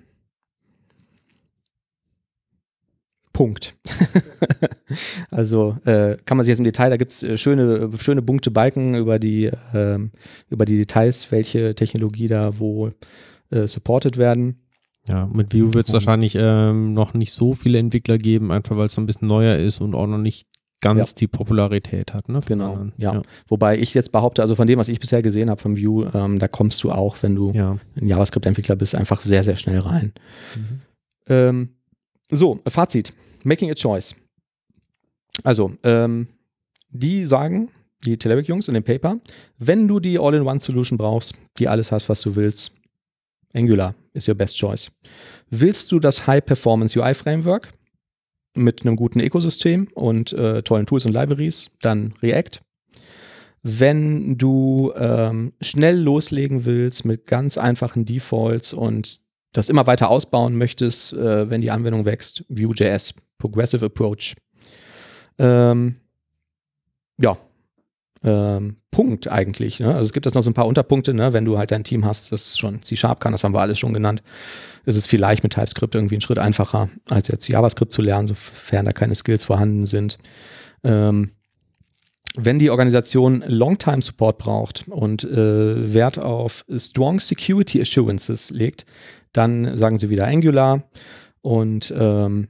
Punkt. 3.32 3.76
also 5.30 5.76
äh, 5.84 6.16
kann 6.24 6.38
man 6.38 6.44
sich 6.44 6.52
jetzt 6.52 6.58
im 6.58 6.64
Detail, 6.64 6.88
da 6.88 6.96
gibt 6.96 7.12
es 7.12 7.22
äh, 7.22 7.36
schöne, 7.36 7.90
schöne 7.98 8.22
Punkte, 8.22 8.50
Balken 8.50 8.94
über 8.94 9.18
die, 9.18 9.44
äh, 9.44 9.98
über 10.48 10.64
die 10.64 10.76
Details, 10.76 11.30
welche 11.30 11.74
Technologie 11.74 12.28
da 12.28 12.58
wo 12.58 12.92
äh, 13.50 13.68
supported 13.68 14.16
werden. 14.16 14.62
Ja, 15.06 15.26
mit 15.26 15.52
Vue 15.52 15.74
wird 15.74 15.86
es 15.86 15.92
wahrscheinlich 15.92 16.34
ähm, 16.36 16.94
noch 16.94 17.12
nicht 17.12 17.32
so 17.32 17.54
viele 17.54 17.78
Entwickler 17.78 18.16
geben, 18.16 18.50
einfach 18.50 18.76
weil 18.78 18.86
es 18.86 18.94
so 18.94 19.02
ein 19.02 19.06
bisschen 19.06 19.28
neuer 19.28 19.56
ist 19.56 19.80
und 19.80 19.94
auch 19.94 20.06
noch 20.06 20.18
nicht 20.18 20.48
ganz 20.94 21.10
ja. 21.10 21.14
die 21.18 21.26
Popularität 21.26 22.14
hat. 22.14 22.28
Ne, 22.28 22.40
genau, 22.44 22.86
ja. 22.96 23.14
ja. 23.14 23.22
Wobei 23.48 23.78
ich 23.78 23.94
jetzt 23.94 24.12
behaupte, 24.12 24.42
also 24.42 24.54
von 24.54 24.66
dem, 24.66 24.78
was 24.78 24.88
ich 24.88 25.00
bisher 25.00 25.22
gesehen 25.22 25.50
habe 25.50 25.60
vom 25.60 25.76
Vue, 25.76 26.10
ähm, 26.14 26.38
da 26.38 26.48
kommst 26.48 26.82
du 26.82 26.90
auch, 26.90 27.16
wenn 27.22 27.34
du 27.34 27.52
ja. 27.52 27.78
ein 27.96 28.08
JavaScript-Entwickler 28.08 28.76
bist, 28.76 28.94
einfach 28.94 29.20
sehr, 29.22 29.44
sehr 29.44 29.56
schnell 29.56 29.80
rein. 29.80 30.12
Mhm. 30.54 30.80
Ähm, 31.28 31.68
so, 32.30 32.60
Fazit. 32.68 33.12
Making 33.44 33.70
a 33.70 33.74
choice. 33.74 34.16
Also, 35.44 35.72
ähm, 35.82 36.28
die 36.90 37.26
sagen, 37.26 37.68
die 38.04 38.16
Telerik-Jungs 38.16 38.68
in 38.68 38.74
dem 38.74 38.82
Paper, 38.82 39.18
wenn 39.58 39.88
du 39.88 40.00
die 40.00 40.18
All-in-One-Solution 40.18 40.98
brauchst, 40.98 41.34
die 41.58 41.68
alles 41.68 41.92
hast, 41.92 42.08
was 42.08 42.20
du 42.20 42.36
willst, 42.36 42.72
Angular 43.54 43.94
ist 44.12 44.28
your 44.28 44.34
best 44.34 44.56
choice. 44.56 44.90
Willst 45.50 45.92
du 45.92 46.00
das 46.00 46.26
High-Performance 46.26 46.98
UI-Framework? 46.98 47.72
Mit 48.56 48.84
einem 48.84 48.96
guten 48.96 49.20
Ökosystem 49.20 49.88
und 49.94 50.32
äh, 50.32 50.62
tollen 50.62 50.86
Tools 50.86 51.06
und 51.06 51.12
Libraries, 51.12 51.70
dann 51.82 52.14
React. 52.22 52.60
Wenn 53.62 54.38
du 54.38 54.92
ähm, 54.96 55.52
schnell 55.60 56.00
loslegen 56.00 56.64
willst 56.64 57.04
mit 57.04 57.26
ganz 57.26 57.58
einfachen 57.58 58.04
Defaults 58.04 58.72
und 58.72 59.20
das 59.52 59.68
immer 59.68 59.86
weiter 59.86 60.10
ausbauen 60.10 60.56
möchtest, 60.56 61.12
äh, 61.14 61.50
wenn 61.50 61.62
die 61.62 61.70
Anwendung 61.70 62.04
wächst, 62.04 62.44
Vue.js, 62.48 63.14
Progressive 63.38 63.86
Approach. 63.86 64.36
Ähm, 65.38 65.96
ja, 67.18 67.36
ähm, 68.24 68.76
Punkt 68.90 69.30
eigentlich. 69.30 69.80
Ne? 69.80 69.88
Also 69.88 70.02
es 70.02 70.12
gibt 70.12 70.26
jetzt 70.26 70.34
noch 70.34 70.42
so 70.42 70.50
ein 70.50 70.54
paar 70.54 70.66
Unterpunkte, 70.66 71.14
ne? 71.14 71.32
wenn 71.32 71.44
du 71.44 71.58
halt 71.58 71.70
dein 71.70 71.84
Team 71.84 72.04
hast, 72.04 72.32
das 72.32 72.58
schon 72.58 72.82
C-Sharp 72.82 73.20
kann, 73.20 73.32
das 73.32 73.44
haben 73.44 73.54
wir 73.54 73.60
alles 73.60 73.78
schon 73.78 73.94
genannt, 73.94 74.22
ist 74.84 74.96
es 74.96 75.06
vielleicht 75.06 75.42
mit 75.42 75.52
TypeScript 75.52 75.94
irgendwie 75.94 76.14
einen 76.14 76.22
Schritt 76.22 76.38
einfacher, 76.38 76.88
als 77.10 77.28
jetzt 77.28 77.48
JavaScript 77.48 77.92
zu 77.92 78.02
lernen, 78.02 78.26
sofern 78.26 78.86
da 78.86 78.92
keine 78.92 79.14
Skills 79.14 79.44
vorhanden 79.44 79.86
sind. 79.86 80.18
Ähm, 80.84 81.32
wenn 82.36 82.58
die 82.58 82.70
Organisation 82.70 83.42
Longtime 83.46 84.02
Support 84.02 84.38
braucht 84.38 84.84
und 84.88 85.24
äh, 85.24 85.94
Wert 85.94 86.22
auf 86.22 86.64
Strong 86.76 87.18
Security 87.20 87.80
Assurances 87.80 88.50
legt, 88.50 88.84
dann 89.32 89.76
sagen 89.78 89.98
sie 89.98 90.10
wieder 90.10 90.26
Angular 90.26 90.82
und 91.40 91.92
ähm, 91.96 92.48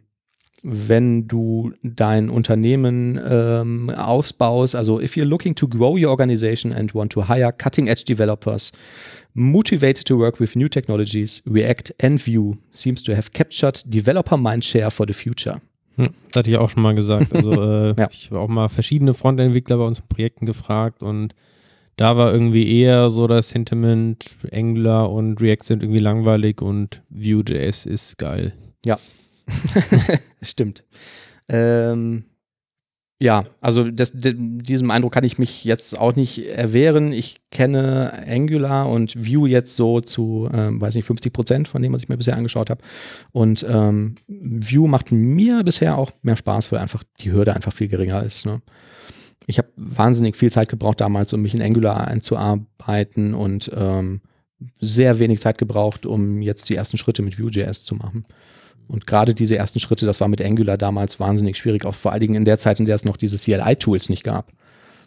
wenn 0.68 1.28
du 1.28 1.72
dein 1.84 2.28
Unternehmen 2.28 3.20
ähm, 3.24 3.88
ausbaust, 3.90 4.74
also 4.74 5.01
if 5.01 5.16
you're 5.16 5.24
looking 5.24 5.55
to 5.55 5.68
grow 5.68 5.97
your 5.97 6.10
organization 6.10 6.72
and 6.72 6.93
want 6.93 7.12
to 7.12 7.28
hire 7.28 7.52
cutting 7.52 7.86
edge 7.86 8.05
developers, 8.05 8.72
motivated 9.32 10.05
to 10.06 10.18
work 10.18 10.40
with 10.40 10.56
new 10.56 10.68
technologies, 10.68 11.43
React 11.47 11.94
and 12.02 12.20
Vue 12.20 12.56
seems 12.72 13.02
to 13.05 13.12
have 13.12 13.30
captured 13.32 13.80
developer 13.86 14.36
mindshare 14.36 14.90
for 14.90 15.06
the 15.06 15.12
future. 15.12 15.60
Hm, 15.94 16.06
das 16.32 16.40
hatte 16.40 16.51
ich 16.51 16.56
auch 16.56 16.68
schon 16.68 16.82
mal 16.82 16.97
gesagt. 16.97 17.32
Also 17.32 17.52
äh, 17.62 17.94
ja. 17.97 18.09
ich 18.10 18.30
habe 18.30 18.40
auch 18.40 18.48
mal 18.48 18.68
verschiedene 18.68 19.14
Frontentwickler 19.14 19.76
bei 19.76 19.84
uns 19.84 20.01
in 20.01 20.09
Projekten 20.09 20.47
gefragt 20.47 21.01
und 21.01 21.32
da 21.97 22.16
war 22.16 22.32
irgendwie 22.32 22.68
eher 22.80 23.09
so 23.09 23.28
das 23.28 23.51
Sentiment, 23.51 24.26
Angular 24.52 25.12
und 25.12 25.40
React 25.40 25.62
sind 25.62 25.82
irgendwie 25.84 26.01
langweilig 26.01 26.60
und 26.60 27.02
Vue.js 27.09 27.86
ist 27.86 28.18
geil. 28.18 28.52
Ja, 28.84 28.98
Stimmt. 30.43 30.85
Ähm, 31.48 32.24
Ja, 33.18 33.47
also 33.62 33.90
das, 33.90 34.12
diesem 34.14 34.90
Eindruck 34.90 35.12
kann 35.12 35.24
ich 35.24 35.39
mich 35.39 35.64
jetzt 35.64 35.98
auch 35.98 36.14
nicht 36.16 36.44
erwehren. 36.48 37.12
Ich 37.12 37.40
kenne 37.51 38.12
Angular 38.28 38.90
und 38.90 39.16
Vue 39.16 39.48
jetzt 39.48 39.74
so 39.74 40.02
zu, 40.02 40.51
ähm, 40.52 40.82
weiß 40.82 40.94
nicht, 40.94 41.06
50 41.06 41.32
Prozent 41.32 41.68
von 41.68 41.81
dem, 41.81 41.94
was 41.94 42.02
ich 42.02 42.10
mir 42.10 42.18
bisher 42.18 42.36
angeschaut 42.36 42.68
habe. 42.68 42.82
Und 43.32 43.64
ähm, 43.66 44.16
Vue 44.28 44.86
macht 44.86 45.12
mir 45.12 45.64
bisher 45.64 45.97
auch 45.97 46.10
mehr 46.20 46.36
Spaß, 46.36 46.70
weil 46.73 46.81
einfach 46.81 47.05
die 47.20 47.32
Hürde 47.32 47.55
einfach 47.55 47.73
viel 47.73 47.89
geringer 47.89 48.23
ist. 48.23 48.44
Ne? 48.44 48.60
Ich 49.47 49.56
habe 49.56 49.68
wahnsinnig 49.77 50.36
viel 50.36 50.52
Zeit 50.52 50.68
gebraucht 50.68 51.01
damals, 51.01 51.32
um 51.32 51.40
mich 51.40 51.55
in 51.55 51.62
Angular 51.62 52.06
einzuarbeiten 52.06 53.32
und 53.32 53.70
ähm, 53.74 54.20
sehr 54.78 55.18
wenig 55.18 55.40
Zeit 55.40 55.56
gebraucht, 55.56 56.05
um 56.05 56.43
jetzt 56.43 56.68
die 56.68 56.77
ersten 56.77 56.98
Schritte 56.98 57.23
mit 57.23 57.39
Vue.js 57.40 57.85
zu 57.85 57.94
machen. 57.94 58.27
Und 58.88 59.06
gerade 59.06 59.34
diese 59.34 59.56
ersten 59.56 59.80
Schritte, 59.80 60.06
das 60.06 60.20
war 60.20 60.28
mit 60.28 60.42
Angular 60.42 60.76
damals 60.76 61.18
wahnsinnig 61.18 61.58
schwierig, 61.58 61.84
auch 61.84 61.94
vor 61.94 62.12
allen 62.12 62.20
Dingen 62.20 62.34
in 62.34 62.44
der 62.44 62.58
Zeit, 62.58 62.78
in 62.78 62.86
der 62.86 62.94
es 62.94 63.04
noch 63.04 63.16
diese 63.16 63.38
CLI-Tools 63.38 64.08
nicht 64.08 64.22
gab, 64.22 64.52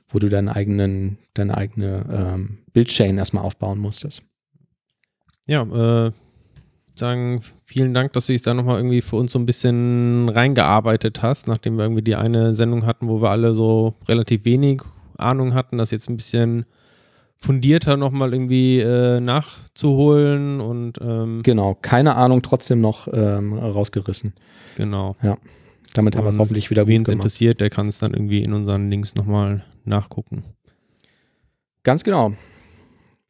wo 0.10 0.20
du 0.20 0.28
deinen 0.28 0.50
eigenen, 0.50 1.18
deine 1.34 1.56
eigene 1.56 2.06
ähm, 2.12 2.58
Bildchain 2.74 3.18
erstmal 3.18 3.44
aufbauen 3.44 3.80
musstest. 3.80 4.24
Ja, 5.46 5.64
äh, 6.08 6.12
sagen 6.94 7.42
vielen 7.64 7.94
Dank, 7.94 8.14
dass 8.14 8.28
du 8.28 8.34
dich 8.34 8.42
da 8.42 8.54
nochmal 8.54 8.78
irgendwie 8.78 9.02
für 9.02 9.16
uns 9.16 9.32
so 9.32 9.40
ein 9.40 9.46
bisschen 9.46 10.30
reingearbeitet 10.30 11.22
hast, 11.22 11.48
nachdem 11.48 11.78
wir 11.78 11.86
irgendwie 11.86 12.04
die 12.04 12.16
eine 12.16 12.54
Sendung 12.54 12.86
hatten, 12.86 13.08
wo 13.08 13.22
wir 13.22 13.30
alle 13.30 13.54
so 13.54 13.96
relativ 14.08 14.46
wenig 14.46 14.82
Ahnung 15.18 15.54
hatten, 15.54 15.78
das 15.78 15.92
jetzt 15.92 16.10
ein 16.10 16.18
bisschen 16.18 16.66
fundierter 17.40 17.98
nochmal 17.98 18.34
irgendwie 18.34 18.80
äh, 18.80 19.20
nachzuholen 19.22 20.60
und 20.60 21.00
ähm, 21.02 21.42
genau, 21.42 21.76
keine 21.82 22.16
Ahnung, 22.16 22.42
trotzdem 22.42 22.82
noch 22.82 23.08
ähm, 23.12 23.54
rausgerissen. 23.54 24.34
Genau. 24.76 25.16
Ja. 25.24 25.38
Damit 25.94 26.16
haben 26.16 26.26
wir 26.26 26.30
es 26.30 26.38
hoffentlich 26.38 26.70
wieder 26.70 26.86
Wen 26.88 27.02
es 27.02 27.10
interessiert, 27.10 27.62
der 27.62 27.70
kann 27.70 27.88
es 27.88 28.00
dann 28.00 28.14
irgendwie 28.14 28.44
in 28.44 28.54
unseren 28.54 28.90
Links 28.90 29.16
nochmal 29.16 29.64
nachgucken. 29.86 30.44
Ganz 31.84 32.04
genau. 32.04 32.34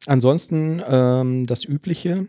Ansonsten 0.06 0.82
ähm, 0.86 1.46
das 1.46 1.64
Übliche. 1.64 2.26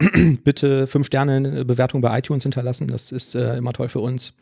Bitte 0.44 0.86
5 0.86 1.06
Sterne 1.06 1.64
Bewertung 1.64 2.00
bei 2.00 2.18
iTunes 2.18 2.42
hinterlassen. 2.42 2.88
Das 2.88 3.12
ist 3.12 3.34
äh, 3.34 3.56
immer 3.56 3.72
toll 3.72 3.88
für 3.88 4.00
uns. 4.00 4.34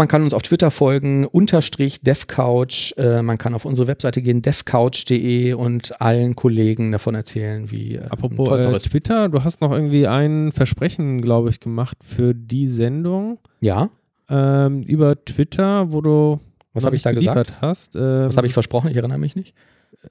Man 0.00 0.08
kann 0.08 0.22
uns 0.22 0.32
auf 0.32 0.40
Twitter 0.40 0.70
folgen, 0.70 1.26
unterstrich 1.26 2.00
devcouch. 2.00 2.94
Äh, 2.96 3.20
man 3.20 3.36
kann 3.36 3.52
auf 3.52 3.66
unsere 3.66 3.86
Webseite 3.86 4.22
gehen, 4.22 4.40
devcouch.de 4.40 5.52
und 5.52 6.00
allen 6.00 6.34
Kollegen 6.34 6.90
davon 6.90 7.14
erzählen, 7.14 7.70
wie. 7.70 7.96
Äh, 7.96 8.06
Apropos 8.08 8.64
äh, 8.64 8.78
Twitter, 8.78 9.28
du 9.28 9.44
hast 9.44 9.60
noch 9.60 9.70
irgendwie 9.72 10.06
ein 10.06 10.52
Versprechen, 10.52 11.20
glaube 11.20 11.50
ich, 11.50 11.60
gemacht 11.60 11.98
für 12.02 12.32
die 12.34 12.66
Sendung. 12.66 13.40
Ja. 13.60 13.90
Ähm, 14.30 14.84
über 14.84 15.22
Twitter, 15.22 15.92
wo 15.92 16.00
du. 16.00 16.40
Was 16.72 16.86
habe 16.86 16.96
ich 16.96 17.02
da 17.02 17.12
gesagt? 17.12 17.60
Hast. 17.60 17.94
Ähm, 17.94 18.28
Was 18.28 18.38
habe 18.38 18.46
ich 18.46 18.54
versprochen? 18.54 18.88
Ich 18.88 18.96
erinnere 18.96 19.18
mich 19.18 19.36
nicht. 19.36 19.54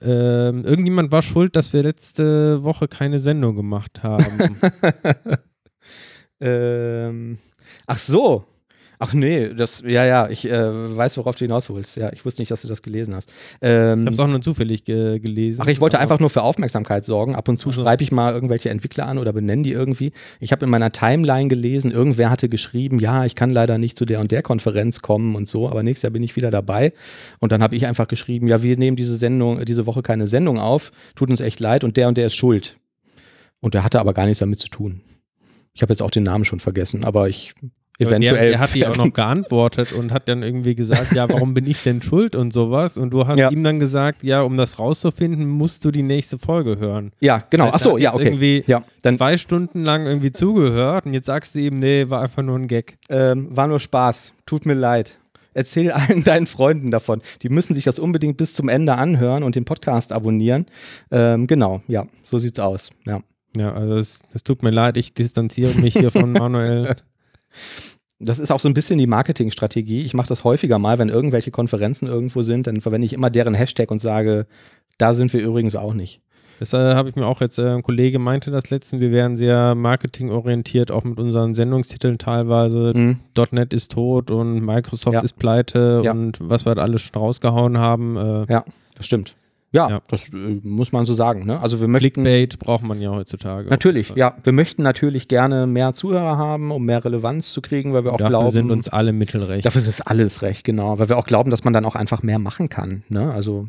Ähm, 0.01 0.65
irgendjemand 0.65 1.11
war 1.11 1.23
schuld, 1.23 1.55
dass 1.55 1.73
wir 1.73 1.81
letzte 1.81 2.63
Woche 2.63 2.87
keine 2.87 3.17
Sendung 3.17 3.55
gemacht 3.55 4.03
haben. 4.03 4.55
ähm, 6.39 7.39
ach 7.87 7.97
so. 7.97 8.45
Ach 9.01 9.13
nee, 9.13 9.53
das, 9.53 9.81
ja, 9.87 10.03
ja, 10.03 10.29
ich 10.29 10.45
äh, 10.45 10.97
weiß, 10.97 11.17
worauf 11.17 11.37
du 11.37 11.45
hinaus 11.45 11.69
willst. 11.69 11.95
Ja, 11.95 12.11
ich 12.11 12.25
wusste 12.25 12.41
nicht, 12.41 12.51
dass 12.51 12.63
du 12.63 12.67
das 12.67 12.81
gelesen 12.81 13.15
hast. 13.15 13.31
Ähm, 13.61 14.01
ich 14.01 14.05
habe 14.07 14.13
es 14.13 14.19
auch 14.19 14.27
nur 14.27 14.41
zufällig 14.41 14.83
ge 14.83 15.19
gelesen. 15.19 15.61
Ach, 15.63 15.67
ich 15.67 15.79
wollte 15.79 15.99
einfach 15.99 16.19
nur 16.19 16.29
für 16.29 16.41
Aufmerksamkeit 16.41 17.05
sorgen. 17.05 17.33
Ab 17.33 17.47
und 17.47 17.55
zu 17.55 17.69
also. 17.69 17.81
schreibe 17.81 18.03
ich 18.03 18.11
mal 18.11 18.33
irgendwelche 18.33 18.69
Entwickler 18.69 19.07
an 19.07 19.17
oder 19.17 19.31
benenne 19.31 19.63
die 19.63 19.71
irgendwie. 19.71 20.11
Ich 20.41 20.51
habe 20.51 20.65
in 20.65 20.69
meiner 20.69 20.91
Timeline 20.91 21.47
gelesen, 21.47 21.91
irgendwer 21.91 22.29
hatte 22.29 22.49
geschrieben, 22.49 22.99
ja, 22.99 23.23
ich 23.23 23.35
kann 23.35 23.51
leider 23.51 23.77
nicht 23.77 23.97
zu 23.97 24.03
der 24.03 24.19
und 24.19 24.33
der 24.33 24.41
Konferenz 24.41 25.01
kommen 25.01 25.37
und 25.37 25.47
so, 25.47 25.69
aber 25.69 25.81
nächstes 25.81 26.03
Jahr 26.03 26.11
bin 26.11 26.23
ich 26.23 26.35
wieder 26.35 26.51
dabei. 26.51 26.91
Und 27.39 27.53
dann 27.53 27.63
habe 27.63 27.77
ich 27.77 27.87
einfach 27.87 28.09
geschrieben, 28.09 28.49
ja, 28.49 28.63
wir 28.63 28.75
nehmen 28.75 28.97
diese 28.97 29.15
Sendung, 29.15 29.63
diese 29.63 29.85
Woche 29.85 30.01
keine 30.01 30.27
Sendung 30.27 30.59
auf, 30.59 30.91
tut 31.15 31.29
uns 31.29 31.39
echt 31.39 31.61
leid 31.61 31.85
und 31.85 31.95
der 31.95 32.09
und 32.09 32.17
der 32.17 32.27
ist 32.27 32.35
schuld. 32.35 32.75
Und 33.61 33.75
der 33.75 33.85
hatte 33.85 34.01
aber 34.01 34.13
gar 34.13 34.25
nichts 34.25 34.39
damit 34.39 34.59
zu 34.59 34.67
tun. 34.67 34.99
Ich 35.73 35.81
habe 35.81 35.93
jetzt 35.93 36.01
auch 36.01 36.11
den 36.11 36.23
Namen 36.23 36.43
schon 36.43 36.59
vergessen, 36.59 37.05
aber 37.05 37.29
ich 37.29 37.53
eventuell. 37.99 38.53
Er 38.53 38.59
hat 38.59 38.73
die 38.73 38.87
auch 38.87 38.97
noch 38.97 39.13
geantwortet 39.13 39.93
und 39.93 40.11
hat 40.11 40.27
dann 40.27 40.41
irgendwie 40.41 40.75
gesagt, 40.75 41.13
ja, 41.13 41.29
warum 41.29 41.53
bin 41.53 41.67
ich 41.67 41.83
denn 41.83 42.01
schuld 42.01 42.35
und 42.35 42.51
sowas? 42.51 42.97
Und 42.97 43.11
du 43.11 43.27
hast 43.27 43.37
ja. 43.37 43.51
ihm 43.51 43.63
dann 43.63 43.79
gesagt, 43.79 44.23
ja, 44.23 44.41
um 44.41 44.57
das 44.57 44.79
rauszufinden, 44.79 45.47
musst 45.47 45.85
du 45.85 45.91
die 45.91 46.03
nächste 46.03 46.37
Folge 46.37 46.79
hören. 46.79 47.11
Ja, 47.19 47.43
genau. 47.49 47.65
Das 47.65 47.73
heißt, 47.75 47.87
Ach 47.87 47.91
so, 47.91 47.97
ja, 47.97 48.13
okay. 48.13 48.25
Irgendwie 48.25 48.63
ja, 48.67 48.83
dann 49.01 49.17
zwei 49.17 49.37
Stunden 49.37 49.83
lang 49.83 50.05
irgendwie 50.05 50.31
zugehört 50.31 51.05
und 51.05 51.13
jetzt 51.13 51.25
sagst 51.25 51.55
du 51.55 51.59
ihm, 51.59 51.77
nee, 51.77 52.09
war 52.09 52.21
einfach 52.21 52.43
nur 52.43 52.57
ein 52.57 52.67
Gag. 52.67 52.97
Ähm, 53.09 53.47
war 53.49 53.67
nur 53.67 53.79
Spaß. 53.79 54.33
Tut 54.45 54.65
mir 54.65 54.73
leid. 54.73 55.19
Erzähl 55.53 55.91
allen 55.91 56.23
deinen 56.23 56.47
Freunden 56.47 56.91
davon. 56.91 57.21
Die 57.41 57.49
müssen 57.49 57.73
sich 57.73 57.83
das 57.83 57.99
unbedingt 57.99 58.37
bis 58.37 58.53
zum 58.53 58.69
Ende 58.69 58.95
anhören 58.95 59.43
und 59.43 59.55
den 59.55 59.65
Podcast 59.65 60.13
abonnieren. 60.13 60.65
Ähm, 61.11 61.47
genau, 61.47 61.81
ja, 61.87 62.07
so 62.23 62.39
sieht's 62.39 62.59
aus. 62.59 62.91
Ja. 63.05 63.21
Ja, 63.57 63.73
also 63.73 63.97
es, 63.97 64.21
es 64.31 64.43
tut 64.43 64.61
mir 64.61 64.69
leid, 64.69 64.95
ich 64.95 65.15
distanziere 65.15 65.73
mich 65.73 65.93
hier 65.93 66.11
von 66.11 66.31
Manuel. 66.33 66.95
Das 68.19 68.39
ist 68.39 68.51
auch 68.51 68.59
so 68.59 68.67
ein 68.67 68.73
bisschen 68.73 68.97
die 68.97 69.07
Marketingstrategie. 69.07 70.01
Ich 70.01 70.13
mache 70.13 70.27
das 70.27 70.43
häufiger 70.43 70.77
mal, 70.77 70.99
wenn 70.99 71.09
irgendwelche 71.09 71.51
Konferenzen 71.51 72.07
irgendwo 72.07 72.41
sind, 72.41 72.67
dann 72.67 72.81
verwende 72.81 73.05
ich 73.05 73.13
immer 73.13 73.29
deren 73.29 73.53
Hashtag 73.53 73.89
und 73.91 73.99
sage, 73.99 74.45
da 74.97 75.13
sind 75.13 75.31
wir 75.33 75.41
übrigens 75.41 75.75
auch 75.75 75.93
nicht. 75.93 76.21
Das 76.59 76.73
äh, 76.73 76.93
habe 76.93 77.07
ich 77.07 77.15
mir 77.15 77.25
auch 77.25 77.39
jetzt, 77.39 77.57
äh, 77.57 77.69
ein 77.69 77.83
Kollege 77.83 78.19
meinte 78.19 78.51
das 78.51 78.69
letzten, 78.69 78.99
wir 78.99 79.11
wären 79.11 79.37
sehr 79.37 79.75
marketingorientiert, 79.75 80.91
auch 80.91 81.05
mit 81.05 81.17
unseren 81.17 81.53
Sendungstiteln 81.53 82.17
teilweise. 82.17 82.91
Mhm. 82.93 83.19
.NET 83.51 83.73
ist 83.73 83.93
tot 83.93 84.29
und 84.29 84.59
Microsoft 84.59 85.13
ja. 85.13 85.21
ist 85.21 85.39
pleite 85.39 86.01
ja. 86.03 86.11
und 86.11 86.37
was 86.41 86.65
wir 86.65 86.75
da 86.75 86.81
alles 86.81 87.01
schon 87.01 87.21
rausgehauen 87.21 87.77
haben. 87.77 88.17
Äh, 88.17 88.51
ja, 88.51 88.65
das 88.95 89.05
stimmt. 89.05 89.35
Ja, 89.71 89.89
ja, 89.89 90.01
das 90.07 90.29
äh, 90.29 90.59
muss 90.63 90.91
man 90.91 91.05
so 91.05 91.13
sagen. 91.13 91.45
Ne? 91.45 91.61
Also 91.61 91.79
wir 91.79 91.87
möchten, 91.87 92.23
Clickbait 92.23 92.57
braucht 92.57 92.83
man 92.83 92.99
ja 92.99 93.11
heutzutage. 93.11 93.69
Natürlich, 93.69 94.09
ja. 94.15 94.35
Wir 94.43 94.53
möchten 94.53 94.81
natürlich 94.81 95.27
gerne 95.27 95.67
mehr 95.67 95.93
Zuhörer 95.93 96.37
haben, 96.37 96.71
um 96.71 96.85
mehr 96.85 97.05
Relevanz 97.05 97.51
zu 97.51 97.61
kriegen, 97.61 97.93
weil 97.93 98.03
wir 98.03 98.13
auch 98.13 98.17
dafür 98.17 98.29
glauben. 98.29 98.49
sind 98.49 98.71
uns 98.71 98.89
alle 98.89 99.13
Mittelrecht. 99.13 99.65
Dafür 99.65 99.81
ist 99.81 99.87
es 99.87 100.01
alles 100.01 100.41
recht, 100.41 100.63
genau. 100.63 100.97
Weil 100.97 101.09
wir 101.09 101.17
auch 101.17 101.27
glauben, 101.27 101.51
dass 101.51 101.63
man 101.63 101.73
dann 101.73 101.85
auch 101.85 101.95
einfach 101.95 102.23
mehr 102.23 102.39
machen 102.39 102.69
kann. 102.69 103.03
Ne? 103.09 103.31
Also 103.31 103.65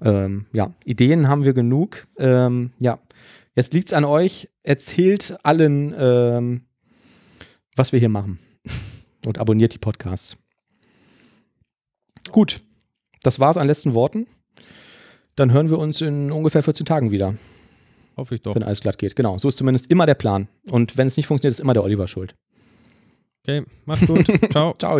ähm, 0.00 0.46
ja, 0.52 0.72
Ideen 0.84 1.28
haben 1.28 1.44
wir 1.44 1.52
genug. 1.52 2.06
Ähm, 2.18 2.70
ja, 2.78 2.98
jetzt 3.54 3.74
liegt 3.74 3.88
es 3.88 3.92
an 3.92 4.04
euch. 4.04 4.48
Erzählt 4.62 5.38
allen, 5.42 5.94
ähm, 5.98 6.62
was 7.76 7.92
wir 7.92 7.98
hier 7.98 8.08
machen. 8.08 8.38
Und 9.26 9.36
abonniert 9.36 9.74
die 9.74 9.78
Podcasts. 9.78 10.38
Gut, 12.30 12.62
das 13.22 13.40
war's 13.40 13.58
an 13.58 13.66
letzten 13.66 13.92
Worten. 13.92 14.26
Dann 15.36 15.52
hören 15.52 15.70
wir 15.70 15.78
uns 15.78 16.00
in 16.00 16.30
ungefähr 16.32 16.62
14 16.62 16.86
Tagen 16.86 17.10
wieder. 17.10 17.34
Hoffe 18.16 18.34
ich 18.34 18.42
doch. 18.42 18.54
Wenn 18.54 18.62
alles 18.62 18.80
glatt 18.80 18.98
geht. 18.98 19.16
Genau, 19.16 19.38
so 19.38 19.48
ist 19.48 19.58
zumindest 19.58 19.90
immer 19.90 20.06
der 20.06 20.14
Plan. 20.14 20.48
Und 20.70 20.96
wenn 20.96 21.06
es 21.06 21.16
nicht 21.16 21.26
funktioniert, 21.26 21.52
ist 21.52 21.60
immer 21.60 21.74
der 21.74 21.84
Oliver 21.84 22.06
schuld. 22.08 22.34
Okay, 23.42 23.64
mach's 23.86 24.06
gut. 24.06 24.26
Ciao. 24.50 24.74
Ciao. 24.78 24.98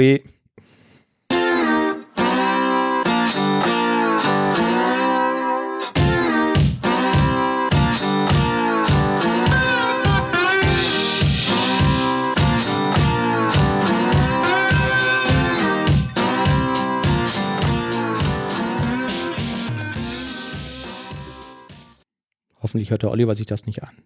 Hoffentlich 22.60 22.90
hört 22.90 23.02
der 23.02 23.10
Oliver 23.10 23.34
sich 23.34 23.46
das 23.46 23.66
nicht 23.66 23.82
an. 23.82 24.02